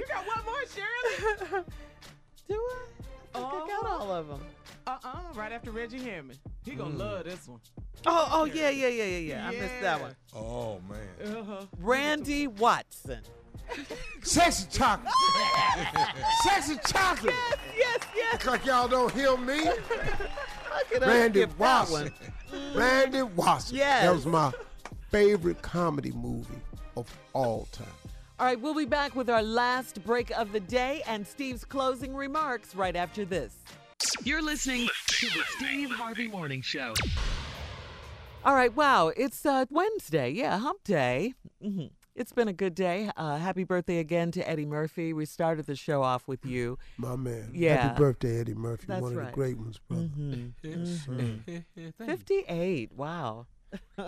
got 0.06 0.26
one 0.26 0.44
more, 0.44 0.64
Shirley? 0.72 1.64
Do 2.48 2.54
I? 2.54 2.86
I 3.34 3.38
think 3.38 3.52
I 3.52 3.66
got 3.66 3.70
Oh. 3.84 3.98
all 4.00 4.12
of 4.12 4.28
them. 4.28 4.40
Uh-uh, 4.86 5.18
right 5.34 5.50
after 5.52 5.70
Reggie 5.72 5.98
Hammond. 5.98 6.38
He 6.64 6.72
gonna 6.76 6.94
Mm. 6.94 6.98
love 6.98 7.24
this 7.24 7.48
one. 7.48 7.60
Oh, 8.06 8.28
oh 8.32 8.44
yeah, 8.44 8.68
yeah, 8.70 8.86
yeah, 8.88 9.02
yeah, 9.04 9.18
yeah. 9.18 9.48
I 9.48 9.50
missed 9.50 9.80
that 9.80 9.98
Yeah. 9.98 10.02
one. 10.02 10.16
Oh, 10.34 10.80
man. 10.88 11.36
Uh-huh. 11.36 11.66
Randy 11.78 12.46
Watson. 12.46 13.22
Sexy 14.22 14.66
chocolate, 14.70 15.12
sexy 16.44 16.76
chocolate. 16.86 17.34
Yes, 17.34 17.58
yes, 17.76 17.98
yes. 18.16 18.34
Act 18.34 18.46
like 18.46 18.66
y'all 18.66 18.88
don't 18.88 19.12
hear 19.12 19.36
me. 19.36 19.64
How 19.64 19.72
could 20.90 21.02
I 21.02 21.06
Randy 21.06 21.40
skip 21.42 21.50
that 21.50 21.58
Watson. 21.58 22.12
one? 22.52 22.72
Randy 22.74 23.22
Watson. 23.22 23.76
Yes. 23.76 24.04
That 24.04 24.14
was 24.14 24.26
my 24.26 24.52
favorite 25.10 25.62
comedy 25.62 26.12
movie 26.12 26.60
of 26.96 27.12
all 27.32 27.68
time. 27.72 27.86
All 28.38 28.44
right, 28.46 28.60
we'll 28.60 28.74
be 28.74 28.84
back 28.84 29.16
with 29.16 29.30
our 29.30 29.42
last 29.42 30.04
break 30.04 30.30
of 30.32 30.52
the 30.52 30.60
day 30.60 31.02
and 31.06 31.26
Steve's 31.26 31.64
closing 31.64 32.14
remarks 32.14 32.74
right 32.74 32.94
after 32.94 33.24
this. 33.24 33.56
You're 34.24 34.42
listening 34.42 34.88
to 35.06 35.26
the 35.26 35.42
Steve 35.56 35.90
Harvey 35.90 36.28
Morning 36.28 36.60
Show. 36.60 36.92
All 38.44 38.54
right, 38.54 38.74
wow, 38.76 39.08
it's 39.08 39.46
uh, 39.46 39.64
Wednesday. 39.70 40.30
Yeah, 40.30 40.58
hump 40.58 40.84
day. 40.84 41.32
hmm 41.62 41.86
It's 42.16 42.32
been 42.32 42.48
a 42.48 42.52
good 42.54 42.74
day. 42.74 43.10
Uh, 43.14 43.36
happy 43.36 43.62
birthday 43.64 43.98
again 43.98 44.30
to 44.32 44.48
Eddie 44.48 44.64
Murphy. 44.64 45.12
We 45.12 45.26
started 45.26 45.66
the 45.66 45.76
show 45.76 46.02
off 46.02 46.26
with 46.26 46.46
you. 46.46 46.78
My 46.96 47.14
man. 47.14 47.50
Yeah. 47.52 47.88
Happy 47.88 47.98
birthday, 47.98 48.40
Eddie 48.40 48.54
Murphy. 48.54 48.86
That's 48.88 49.02
one 49.02 49.18
of 49.18 49.26
the 49.26 49.32
great 49.32 49.58
ones, 49.58 49.78
brother. 49.86 50.04
Mhm. 50.16 50.52
Mhm. 50.64 51.44
Thank 51.44 51.64
you. 51.76 51.92
58. 52.06 52.92
Wow. 52.92 53.46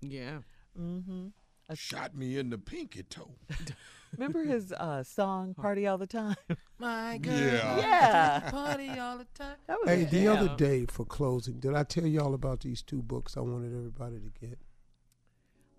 Yeah. 0.00 0.38
Mm-hmm. 0.78 1.28
Shot 1.74 2.16
me 2.16 2.38
in 2.38 2.50
the 2.50 2.58
pinky 2.58 3.02
toe. 3.04 3.30
Remember 4.16 4.42
his 4.44 4.72
uh, 4.72 5.02
song 5.02 5.54
"Party 5.54 5.86
All 5.86 5.98
the 5.98 6.06
Time"? 6.06 6.36
My 6.78 7.18
girl. 7.18 7.34
Yeah. 7.34 7.78
Yeah. 7.78 8.50
Party 8.50 8.88
all 8.98 9.18
the 9.18 9.26
time. 9.34 9.56
That 9.66 9.78
was 9.80 9.88
Hey, 9.88 10.02
a 10.02 10.06
the 10.06 10.22
jam. 10.24 10.36
other 10.36 10.56
day 10.56 10.86
for 10.86 11.04
closing, 11.04 11.58
did 11.60 11.74
I 11.74 11.82
tell 11.82 12.06
y'all 12.06 12.32
about 12.34 12.60
these 12.60 12.80
two 12.82 13.02
books 13.02 13.36
I 13.36 13.40
wanted 13.40 13.74
everybody 13.76 14.16
to 14.20 14.30
get? 14.46 14.58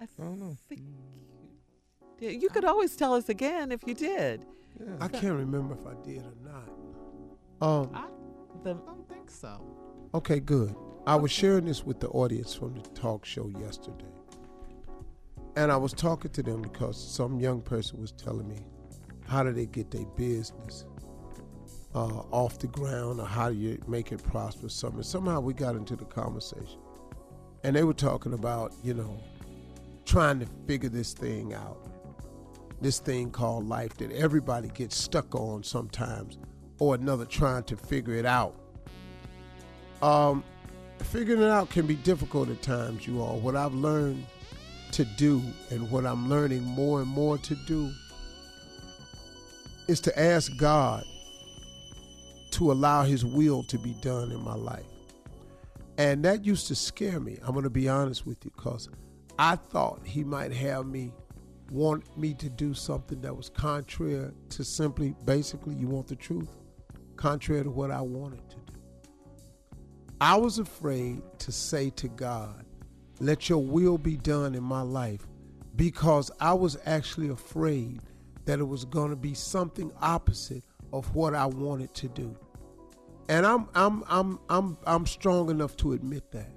I 0.02 0.06
think 0.06 0.38
you, 0.40 0.58
did. 0.70 0.80
You 2.22 2.50
could 2.50 2.66
always 2.66 2.96
tell 2.96 3.14
us 3.14 3.30
again 3.30 3.72
if 3.72 3.82
you 3.86 3.94
did. 3.94 4.46
I 5.00 5.08
can't 5.08 5.36
remember 5.38 5.76
if 5.76 5.86
I 5.86 5.94
did 6.06 6.24
or 6.24 6.34
not. 6.44 6.70
Um, 7.62 7.90
I 7.94 8.08
The 8.64 8.74
don't 8.76 9.08
think 9.10 9.30
so. 9.30 9.62
okay, 10.14 10.40
good. 10.40 10.74
I 11.06 11.16
was 11.16 11.32
sharing 11.32 11.66
this 11.66 11.84
with 11.86 12.00
the 12.00 12.08
audience 12.10 12.54
from 12.54 12.76
the 12.76 12.82
talk 12.90 13.26
show 13.26 13.48
yesterday. 13.60 14.06
And 15.56 15.72
I 15.72 15.78
was 15.78 15.92
talking 15.94 16.32
to 16.32 16.44
them 16.44 16.62
because 16.62 16.96
some 17.02 17.40
young 17.40 17.62
person 17.62 18.00
was 18.00 18.12
telling 18.12 18.48
me 18.48 18.60
how 19.28 19.44
do 19.44 19.52
they 19.52 19.66
get 19.66 19.92
their 19.92 20.06
business 20.06 20.86
uh, 21.96 22.22
off 22.32 22.60
the 22.60 22.68
ground 22.68 23.20
or 23.20 23.26
how 23.26 23.50
do 23.50 23.56
you 23.56 23.82
make 23.88 24.12
it 24.12 24.24
prosper 24.24 24.70
Something. 24.70 25.04
Somehow 25.04 25.40
we 25.40 25.54
got 25.54 25.76
into 25.76 25.96
the 25.96 26.06
conversation. 26.06 26.80
And 27.64 27.76
they 27.76 27.84
were 27.84 27.94
talking 27.94 28.34
about, 28.34 28.74
you 28.84 28.94
know, 28.94 29.20
trying 30.06 30.40
to 30.40 30.48
figure 30.68 30.90
this 30.90 31.14
thing 31.14 31.54
out. 31.54 31.78
This 32.82 33.00
thing 33.00 33.32
called 33.32 33.68
life 33.68 33.96
that 33.98 34.12
everybody 34.12 34.70
gets 34.70 34.96
stuck 34.96 35.36
on 35.36 35.64
sometimes 35.64 36.38
or 36.80 36.96
another 36.96 37.26
trying 37.26 37.64
to 37.64 37.76
figure 37.76 38.14
it 38.14 38.26
out. 38.26 38.56
Um, 40.02 40.44
figuring 41.00 41.42
it 41.42 41.50
out 41.50 41.70
can 41.70 41.86
be 41.86 41.96
difficult 41.96 42.50
at 42.50 42.62
times, 42.62 43.06
you 43.06 43.22
all. 43.22 43.40
What 43.40 43.56
I've 43.56 43.74
learned 43.74 44.26
to 44.94 45.06
do 45.06 45.42
and 45.70 45.90
what 45.92 46.06
I'm 46.06 46.30
learning 46.30 46.64
more 46.64 47.02
and 47.02 47.10
more 47.10 47.38
to 47.38 47.56
do 47.68 47.92
is 49.88 50.00
to 50.02 50.20
ask 50.20 50.56
God 50.58 51.04
to 52.52 52.72
allow 52.72 53.04
His 53.04 53.26
will 53.26 53.64
to 53.64 53.78
be 53.78 53.94
done 54.02 54.32
in 54.32 54.42
my 54.42 54.56
life. 54.56 54.86
And 55.98 56.24
that 56.24 56.46
used 56.46 56.68
to 56.68 56.76
scare 56.76 57.20
me. 57.20 57.38
I'm 57.44 57.52
going 57.52 57.64
to 57.64 57.70
be 57.70 57.90
honest 57.90 58.26
with 58.26 58.44
you 58.46 58.52
because 58.56 58.88
I 59.38 59.58
thought 59.58 60.00
He 60.06 60.24
might 60.24 60.54
have 60.54 60.86
me 60.86 61.12
want 61.72 62.18
me 62.18 62.34
to 62.36 62.50
do 62.50 62.74
something 62.74 63.22
that 63.22 63.36
was 63.36 63.50
contrary 63.50 64.32
to 64.50 64.64
simply, 64.64 65.16
basically, 65.26 65.76
you 65.76 65.88
want 65.88 66.08
the 66.08 66.16
truth, 66.16 66.50
contrary 67.16 67.64
to 67.64 67.70
what 67.70 67.92
I 67.92 68.02
wanted 68.02 68.48
to 68.50 68.56
do. 68.56 68.80
I 70.22 70.36
was 70.36 70.60
afraid 70.60 71.22
to 71.40 71.52
say 71.52 71.90
to 71.92 72.08
God, 72.10 72.66
let 73.20 73.50
your 73.50 73.64
will 73.64 73.98
be 73.98 74.18
done 74.18 74.56
in 74.56 74.64
my 74.64 74.82
life 74.82 75.28
because 75.76 76.32
I 76.40 76.54
was 76.54 76.78
actually 76.86 77.30
afraid 77.30 78.02
that 78.46 78.60
it 78.60 78.68
was 78.68 78.86
going 78.86 79.12
to 79.12 79.16
be 79.16 79.34
something 79.34 79.92
opposite 80.02 80.64
of 80.92 81.14
what 81.16 81.36
I 81.36 81.46
wanted 81.46 81.94
to 81.96 82.08
do. 82.10 82.36
And 83.30 83.46
I'm 83.46 83.68
I'm 83.76 84.04
I'm 84.10 84.40
I'm 84.50 84.78
I'm 84.86 85.06
strong 85.06 85.50
enough 85.52 85.78
to 85.78 85.94
admit 85.94 86.32
that. 86.32 86.52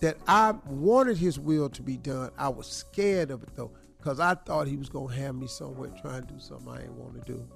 That 0.00 0.16
I 0.28 0.52
wanted 0.66 1.16
his 1.16 1.38
will 1.38 1.68
to 1.70 1.82
be 1.82 1.96
done. 1.96 2.30
I 2.38 2.48
was 2.48 2.66
scared 2.66 3.30
of 3.30 3.42
it 3.42 3.50
though 3.54 3.72
cuz 4.02 4.20
I 4.20 4.34
thought 4.34 4.66
he 4.66 4.76
was 4.76 4.88
going 4.88 5.08
to 5.08 5.20
have 5.22 5.34
me 5.34 5.46
somewhere 5.46 5.90
trying 6.00 6.22
to 6.26 6.34
do 6.34 6.40
something 6.40 6.68
I 6.68 6.78
didn't 6.78 6.96
want 6.96 7.24
to 7.24 7.32
do. 7.32 7.48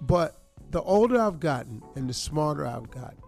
But 0.00 0.36
the 0.70 0.82
older 0.82 1.20
I've 1.20 1.40
gotten 1.40 1.82
and 1.96 2.08
the 2.08 2.14
smarter 2.14 2.66
I've 2.66 2.90
gotten, 2.90 3.18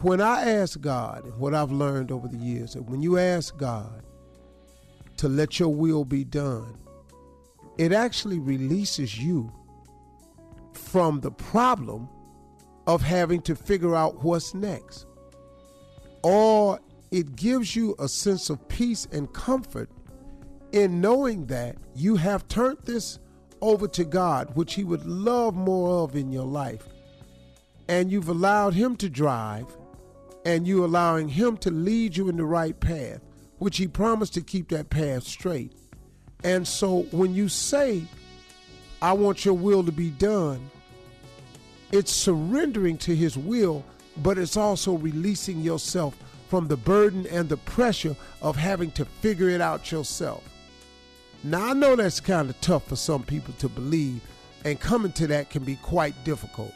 when 0.00 0.20
I 0.20 0.48
ask 0.48 0.80
God, 0.80 1.24
and 1.24 1.36
what 1.38 1.54
I've 1.54 1.72
learned 1.72 2.12
over 2.12 2.28
the 2.28 2.36
years, 2.36 2.74
that 2.74 2.82
when 2.82 3.02
you 3.02 3.18
ask 3.18 3.56
God 3.56 4.02
to 5.16 5.28
let 5.28 5.58
your 5.58 5.74
will 5.74 6.04
be 6.04 6.24
done, 6.24 6.78
it 7.78 7.92
actually 7.92 8.38
releases 8.38 9.18
you 9.18 9.52
from 10.72 11.20
the 11.20 11.30
problem 11.30 12.08
of 12.86 13.02
having 13.02 13.40
to 13.42 13.54
figure 13.54 13.94
out 13.94 14.22
what's 14.22 14.54
next. 14.54 15.06
Or 16.22 16.78
it 17.12 17.36
gives 17.36 17.76
you 17.76 17.94
a 17.98 18.08
sense 18.08 18.50
of 18.50 18.66
peace 18.68 19.06
and 19.12 19.32
comfort 19.32 19.88
in 20.72 21.00
knowing 21.00 21.46
that 21.46 21.76
you 21.94 22.16
have 22.16 22.48
turned 22.48 22.78
this 22.84 23.20
over 23.60 23.86
to 23.86 24.04
God, 24.04 24.56
which 24.56 24.74
He 24.74 24.82
would 24.82 25.04
love 25.04 25.54
more 25.54 26.02
of 26.02 26.16
in 26.16 26.32
your 26.32 26.46
life. 26.46 26.88
And 27.88 28.10
you've 28.10 28.30
allowed 28.30 28.74
Him 28.74 28.96
to 28.96 29.10
drive, 29.10 29.66
and 30.44 30.66
you're 30.66 30.86
allowing 30.86 31.28
Him 31.28 31.58
to 31.58 31.70
lead 31.70 32.16
you 32.16 32.28
in 32.28 32.36
the 32.38 32.44
right 32.44 32.78
path, 32.80 33.20
which 33.58 33.76
He 33.76 33.86
promised 33.86 34.34
to 34.34 34.40
keep 34.40 34.70
that 34.70 34.90
path 34.90 35.24
straight. 35.24 35.76
And 36.42 36.66
so 36.66 37.02
when 37.12 37.34
you 37.34 37.48
say, 37.48 38.02
I 39.02 39.12
want 39.12 39.44
your 39.44 39.54
will 39.54 39.84
to 39.84 39.92
be 39.92 40.10
done, 40.10 40.70
it's 41.92 42.10
surrendering 42.10 42.96
to 42.98 43.14
his 43.14 43.36
will, 43.36 43.84
but 44.22 44.38
it's 44.38 44.56
also 44.56 44.94
releasing 44.94 45.60
yourself 45.60 46.16
from 46.52 46.68
the 46.68 46.76
burden 46.76 47.26
and 47.28 47.48
the 47.48 47.56
pressure 47.56 48.14
of 48.42 48.56
having 48.56 48.90
to 48.90 49.06
figure 49.06 49.48
it 49.48 49.62
out 49.62 49.90
yourself. 49.90 50.46
Now, 51.42 51.70
I 51.70 51.72
know 51.72 51.96
that's 51.96 52.20
kind 52.20 52.50
of 52.50 52.60
tough 52.60 52.86
for 52.86 52.94
some 52.94 53.22
people 53.22 53.54
to 53.54 53.70
believe, 53.70 54.20
and 54.62 54.78
coming 54.78 55.12
to 55.12 55.26
that 55.28 55.48
can 55.48 55.64
be 55.64 55.76
quite 55.76 56.12
difficult. 56.24 56.74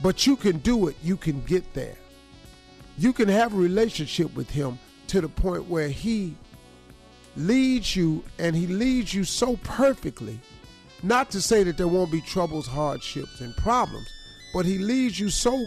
But 0.00 0.28
you 0.28 0.36
can 0.36 0.58
do 0.58 0.86
it, 0.86 0.94
you 1.02 1.16
can 1.16 1.40
get 1.40 1.74
there. 1.74 1.96
You 2.98 3.12
can 3.12 3.26
have 3.26 3.52
a 3.52 3.56
relationship 3.56 4.32
with 4.36 4.48
him 4.48 4.78
to 5.08 5.20
the 5.20 5.28
point 5.28 5.68
where 5.68 5.88
he 5.88 6.36
leads 7.34 7.96
you 7.96 8.22
and 8.38 8.54
he 8.54 8.68
leads 8.68 9.12
you 9.12 9.24
so 9.24 9.56
perfectly. 9.64 10.38
Not 11.02 11.32
to 11.32 11.42
say 11.42 11.64
that 11.64 11.76
there 11.76 11.88
won't 11.88 12.12
be 12.12 12.20
troubles, 12.20 12.68
hardships, 12.68 13.40
and 13.40 13.56
problems, 13.56 14.08
but 14.54 14.64
he 14.64 14.78
leads 14.78 15.18
you 15.18 15.30
so 15.30 15.66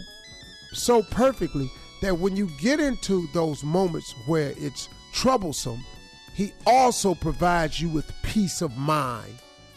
so 0.72 1.02
perfectly 1.02 1.70
that 2.00 2.18
when 2.18 2.36
you 2.36 2.48
get 2.60 2.80
into 2.80 3.26
those 3.32 3.62
moments 3.62 4.14
where 4.26 4.54
it's 4.56 4.88
troublesome, 5.12 5.84
he 6.34 6.52
also 6.66 7.14
provides 7.14 7.80
you 7.80 7.88
with 7.88 8.10
peace 8.22 8.62
of 8.62 8.76
mind 8.76 9.34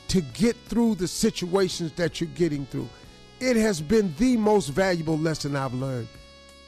to 0.07 0.21
get 0.21 0.55
through 0.67 0.95
the 0.95 1.07
situations 1.07 1.91
that 1.93 2.21
you're 2.21 2.29
getting 2.35 2.65
through. 2.67 2.87
It 3.39 3.55
has 3.57 3.81
been 3.81 4.13
the 4.17 4.37
most 4.37 4.69
valuable 4.69 5.17
lesson 5.17 5.55
I've 5.55 5.73
learned 5.73 6.07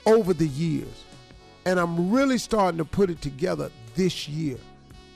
over 0.06 0.34
the 0.34 0.48
years. 0.48 1.04
And 1.66 1.80
I'm 1.80 2.12
really 2.12 2.38
starting 2.38 2.78
to 2.78 2.86
put 2.86 3.10
it 3.10 3.22
together 3.22 3.72
this 3.96 4.28
year. 4.28 4.58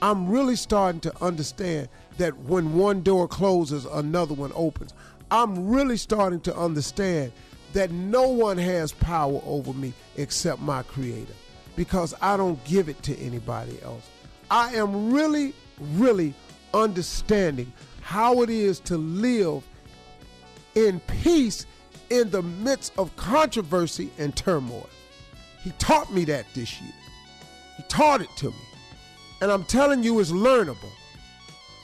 I'm 0.01 0.29
really 0.29 0.55
starting 0.55 1.01
to 1.01 1.23
understand 1.23 1.89
that 2.17 2.37
when 2.43 2.73
one 2.75 3.01
door 3.01 3.27
closes, 3.27 3.85
another 3.85 4.33
one 4.33 4.51
opens. 4.55 4.93
I'm 5.31 5.67
really 5.67 5.97
starting 5.97 6.39
to 6.41 6.55
understand 6.55 7.33
that 7.73 7.91
no 7.91 8.27
one 8.29 8.57
has 8.57 8.91
power 8.91 9.41
over 9.45 9.73
me 9.73 9.93
except 10.17 10.61
my 10.61 10.83
creator 10.83 11.33
because 11.75 12.13
I 12.21 12.35
don't 12.35 12.63
give 12.65 12.89
it 12.89 13.01
to 13.03 13.17
anybody 13.19 13.79
else. 13.83 14.09
I 14.51 14.75
am 14.75 15.13
really, 15.13 15.53
really 15.79 16.33
understanding 16.73 17.71
how 18.01 18.41
it 18.41 18.49
is 18.49 18.79
to 18.81 18.97
live 18.97 19.63
in 20.75 20.99
peace 21.21 21.65
in 22.09 22.29
the 22.31 22.41
midst 22.41 22.93
of 22.97 23.15
controversy 23.15 24.09
and 24.17 24.35
turmoil. 24.35 24.89
He 25.63 25.71
taught 25.71 26.11
me 26.11 26.25
that 26.25 26.45
this 26.53 26.81
year. 26.81 26.93
He 27.77 27.83
taught 27.83 28.21
it 28.21 28.29
to 28.37 28.47
me. 28.47 28.55
And 29.41 29.51
I'm 29.51 29.63
telling 29.63 30.03
you, 30.03 30.19
it's 30.19 30.31
learnable. 30.31 30.91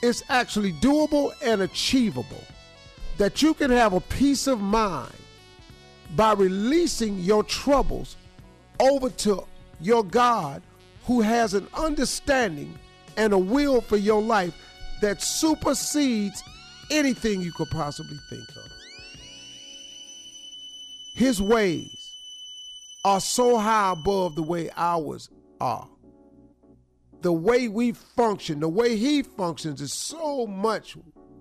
It's 0.01 0.23
actually 0.29 0.73
doable 0.73 1.31
and 1.43 1.61
achievable. 1.61 2.43
That 3.17 3.41
you 3.41 3.53
can 3.53 3.71
have 3.71 3.93
a 3.93 4.01
peace 4.01 4.47
of 4.47 4.59
mind 4.59 5.13
by 6.15 6.33
releasing 6.33 7.17
your 7.19 7.43
troubles 7.43 8.15
over 8.79 9.09
to 9.09 9.43
your 9.81 10.03
God 10.03 10.61
who 11.05 11.21
has 11.21 11.53
an 11.53 11.67
understanding 11.73 12.77
and 13.17 13.33
a 13.33 13.37
will 13.37 13.81
for 13.81 13.97
your 13.97 14.21
life 14.21 14.53
that 15.01 15.21
supersedes 15.21 16.43
anything 16.91 17.41
you 17.41 17.51
could 17.51 17.69
possibly 17.69 18.17
think 18.29 18.47
of. 18.49 18.71
His 21.15 21.41
ways 21.41 22.11
are 23.03 23.21
so 23.21 23.57
high 23.57 23.91
above 23.91 24.35
the 24.35 24.43
way 24.43 24.69
ours 24.75 25.29
are. 25.61 25.87
The 27.21 27.31
way 27.31 27.67
we 27.67 27.93
function, 27.93 28.59
the 28.59 28.69
way 28.69 28.97
he 28.97 29.23
functions 29.23 29.81
is 29.81 29.93
so 29.93 30.45
much 30.45 30.97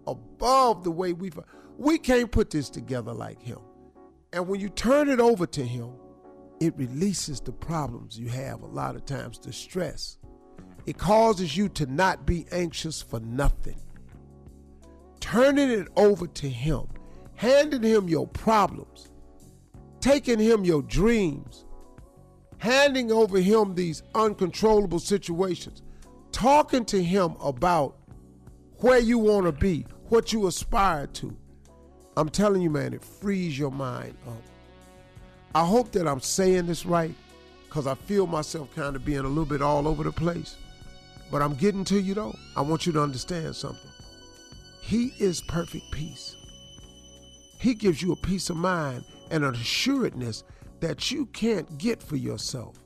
above 0.06 0.84
the 0.84 0.90
way 0.90 1.12
we 1.12 1.30
we 1.76 1.98
can't 1.98 2.30
put 2.30 2.50
this 2.50 2.70
together 2.70 3.12
like 3.12 3.42
him. 3.42 3.58
And 4.34 4.48
when 4.48 4.58
you 4.58 4.68
turn 4.68 5.08
it 5.08 5.20
over 5.20 5.46
to 5.46 5.64
him, 5.64 5.92
it 6.58 6.76
releases 6.76 7.40
the 7.40 7.52
problems 7.52 8.18
you 8.18 8.28
have 8.30 8.62
a 8.62 8.66
lot 8.66 8.96
of 8.96 9.06
times, 9.06 9.38
the 9.38 9.52
stress. 9.52 10.18
It 10.86 10.98
causes 10.98 11.56
you 11.56 11.68
to 11.70 11.86
not 11.86 12.26
be 12.26 12.44
anxious 12.50 13.00
for 13.00 13.20
nothing. 13.20 13.80
Turning 15.20 15.70
it 15.70 15.86
over 15.94 16.26
to 16.26 16.48
him, 16.48 16.88
handing 17.36 17.84
him 17.84 18.08
your 18.08 18.26
problems, 18.26 19.08
taking 20.00 20.40
him 20.40 20.64
your 20.64 20.82
dreams, 20.82 21.64
handing 22.58 23.12
over 23.12 23.38
him 23.38 23.76
these 23.76 24.02
uncontrollable 24.16 24.98
situations, 24.98 25.80
talking 26.32 26.84
to 26.86 27.00
him 27.00 27.36
about 27.40 27.98
where 28.78 28.98
you 28.98 29.16
want 29.16 29.46
to 29.46 29.52
be, 29.52 29.86
what 30.08 30.32
you 30.32 30.48
aspire 30.48 31.06
to. 31.06 31.36
I'm 32.16 32.28
telling 32.28 32.62
you, 32.62 32.70
man, 32.70 32.94
it 32.94 33.04
frees 33.04 33.58
your 33.58 33.70
mind 33.70 34.16
up. 34.26 34.42
I 35.54 35.64
hope 35.64 35.92
that 35.92 36.06
I'm 36.06 36.20
saying 36.20 36.66
this 36.66 36.84
right 36.86 37.14
because 37.64 37.86
I 37.86 37.94
feel 37.94 38.26
myself 38.26 38.74
kind 38.74 38.94
of 38.94 39.04
being 39.04 39.20
a 39.20 39.28
little 39.28 39.44
bit 39.44 39.62
all 39.62 39.88
over 39.88 40.04
the 40.04 40.12
place. 40.12 40.56
But 41.30 41.42
I'm 41.42 41.54
getting 41.54 41.84
to 41.86 42.00
you 42.00 42.14
though. 42.14 42.36
I 42.56 42.60
want 42.60 42.86
you 42.86 42.92
to 42.92 43.02
understand 43.02 43.56
something. 43.56 43.90
He 44.80 45.12
is 45.18 45.40
perfect 45.40 45.90
peace. 45.90 46.36
He 47.58 47.74
gives 47.74 48.02
you 48.02 48.12
a 48.12 48.16
peace 48.16 48.50
of 48.50 48.56
mind 48.56 49.04
and 49.30 49.42
an 49.42 49.54
assuredness 49.54 50.44
that 50.80 51.10
you 51.10 51.26
can't 51.26 51.78
get 51.78 52.02
for 52.02 52.16
yourself. 52.16 52.76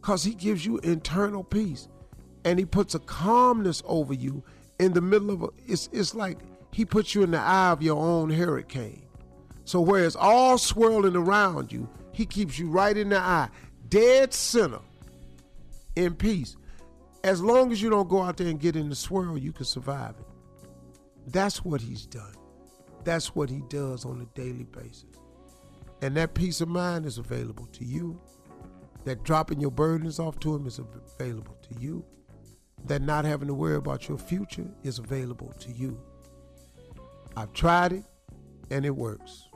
Because 0.00 0.24
he 0.24 0.34
gives 0.34 0.64
you 0.64 0.78
internal 0.78 1.44
peace. 1.44 1.88
And 2.44 2.58
he 2.58 2.64
puts 2.64 2.94
a 2.94 3.00
calmness 3.00 3.82
over 3.84 4.14
you 4.14 4.42
in 4.78 4.94
the 4.94 5.02
middle 5.02 5.30
of 5.30 5.42
a, 5.42 5.48
it's, 5.66 5.90
it's 5.92 6.14
like 6.14 6.38
he 6.72 6.84
puts 6.84 7.14
you 7.14 7.22
in 7.22 7.30
the 7.30 7.38
eye 7.38 7.70
of 7.70 7.82
your 7.82 7.96
own 7.96 8.30
hurricane. 8.30 9.02
So 9.64 9.80
where 9.80 10.04
it's 10.04 10.16
all 10.16 10.58
swirling 10.58 11.16
around 11.16 11.72
you, 11.72 11.88
he 12.12 12.26
keeps 12.26 12.58
you 12.58 12.68
right 12.68 12.96
in 12.96 13.10
the 13.10 13.18
eye, 13.18 13.48
dead 13.88 14.34
center, 14.34 14.80
in 15.96 16.14
peace. 16.14 16.56
As 17.22 17.42
long 17.42 17.70
as 17.70 17.82
you 17.82 17.90
don't 17.90 18.08
go 18.08 18.22
out 18.22 18.36
there 18.36 18.48
and 18.48 18.58
get 18.58 18.76
in 18.76 18.88
the 18.88 18.94
swirl, 18.94 19.36
you 19.36 19.52
can 19.52 19.66
survive 19.66 20.14
it. 20.18 20.26
That's 21.26 21.64
what 21.64 21.80
he's 21.80 22.06
done. 22.06 22.34
That's 23.04 23.34
what 23.34 23.50
he 23.50 23.62
does 23.68 24.04
on 24.04 24.20
a 24.20 24.38
daily 24.38 24.64
basis. 24.64 25.04
And 26.02 26.16
that 26.16 26.34
peace 26.34 26.60
of 26.60 26.68
mind 26.68 27.06
is 27.06 27.18
available 27.18 27.66
to 27.66 27.84
you. 27.84 28.18
That 29.04 29.22
dropping 29.22 29.60
your 29.60 29.70
burdens 29.70 30.18
off 30.18 30.38
to 30.40 30.54
him 30.54 30.66
is 30.66 30.78
available 31.18 31.56
to 31.62 31.80
you. 31.80 32.04
That 32.86 33.02
not 33.02 33.24
having 33.24 33.48
to 33.48 33.54
worry 33.54 33.76
about 33.76 34.08
your 34.08 34.18
future 34.18 34.68
is 34.82 34.98
available 34.98 35.52
to 35.60 35.70
you. 35.72 36.00
I've 37.36 37.52
tried 37.52 37.92
it 37.92 38.04
and 38.70 38.84
it 38.84 38.94
works. 38.94 39.46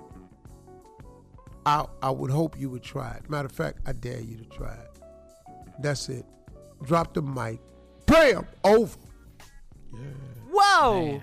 I, 1.66 1.86
I 2.02 2.10
would 2.10 2.30
hope 2.30 2.58
you 2.58 2.68
would 2.70 2.82
try 2.82 3.12
it. 3.12 3.28
Matter 3.30 3.46
of 3.46 3.52
fact, 3.52 3.78
I 3.86 3.92
dare 3.92 4.20
you 4.20 4.36
to 4.36 4.44
try 4.44 4.74
it. 4.74 4.90
That's 5.80 6.08
it. 6.08 6.24
Drop 6.82 7.14
the 7.14 7.22
mic. 7.22 7.60
Bam! 8.06 8.46
Over. 8.64 8.98
Yeah. 9.92 10.00
Whoa! 10.50 11.22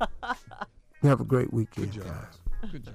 Have 1.02 1.20
a 1.20 1.24
great 1.24 1.52
weekend, 1.52 1.92
Good 1.92 2.02
job. 2.02 2.12
guys. 2.12 2.70
Good 2.70 2.84
job. 2.84 2.94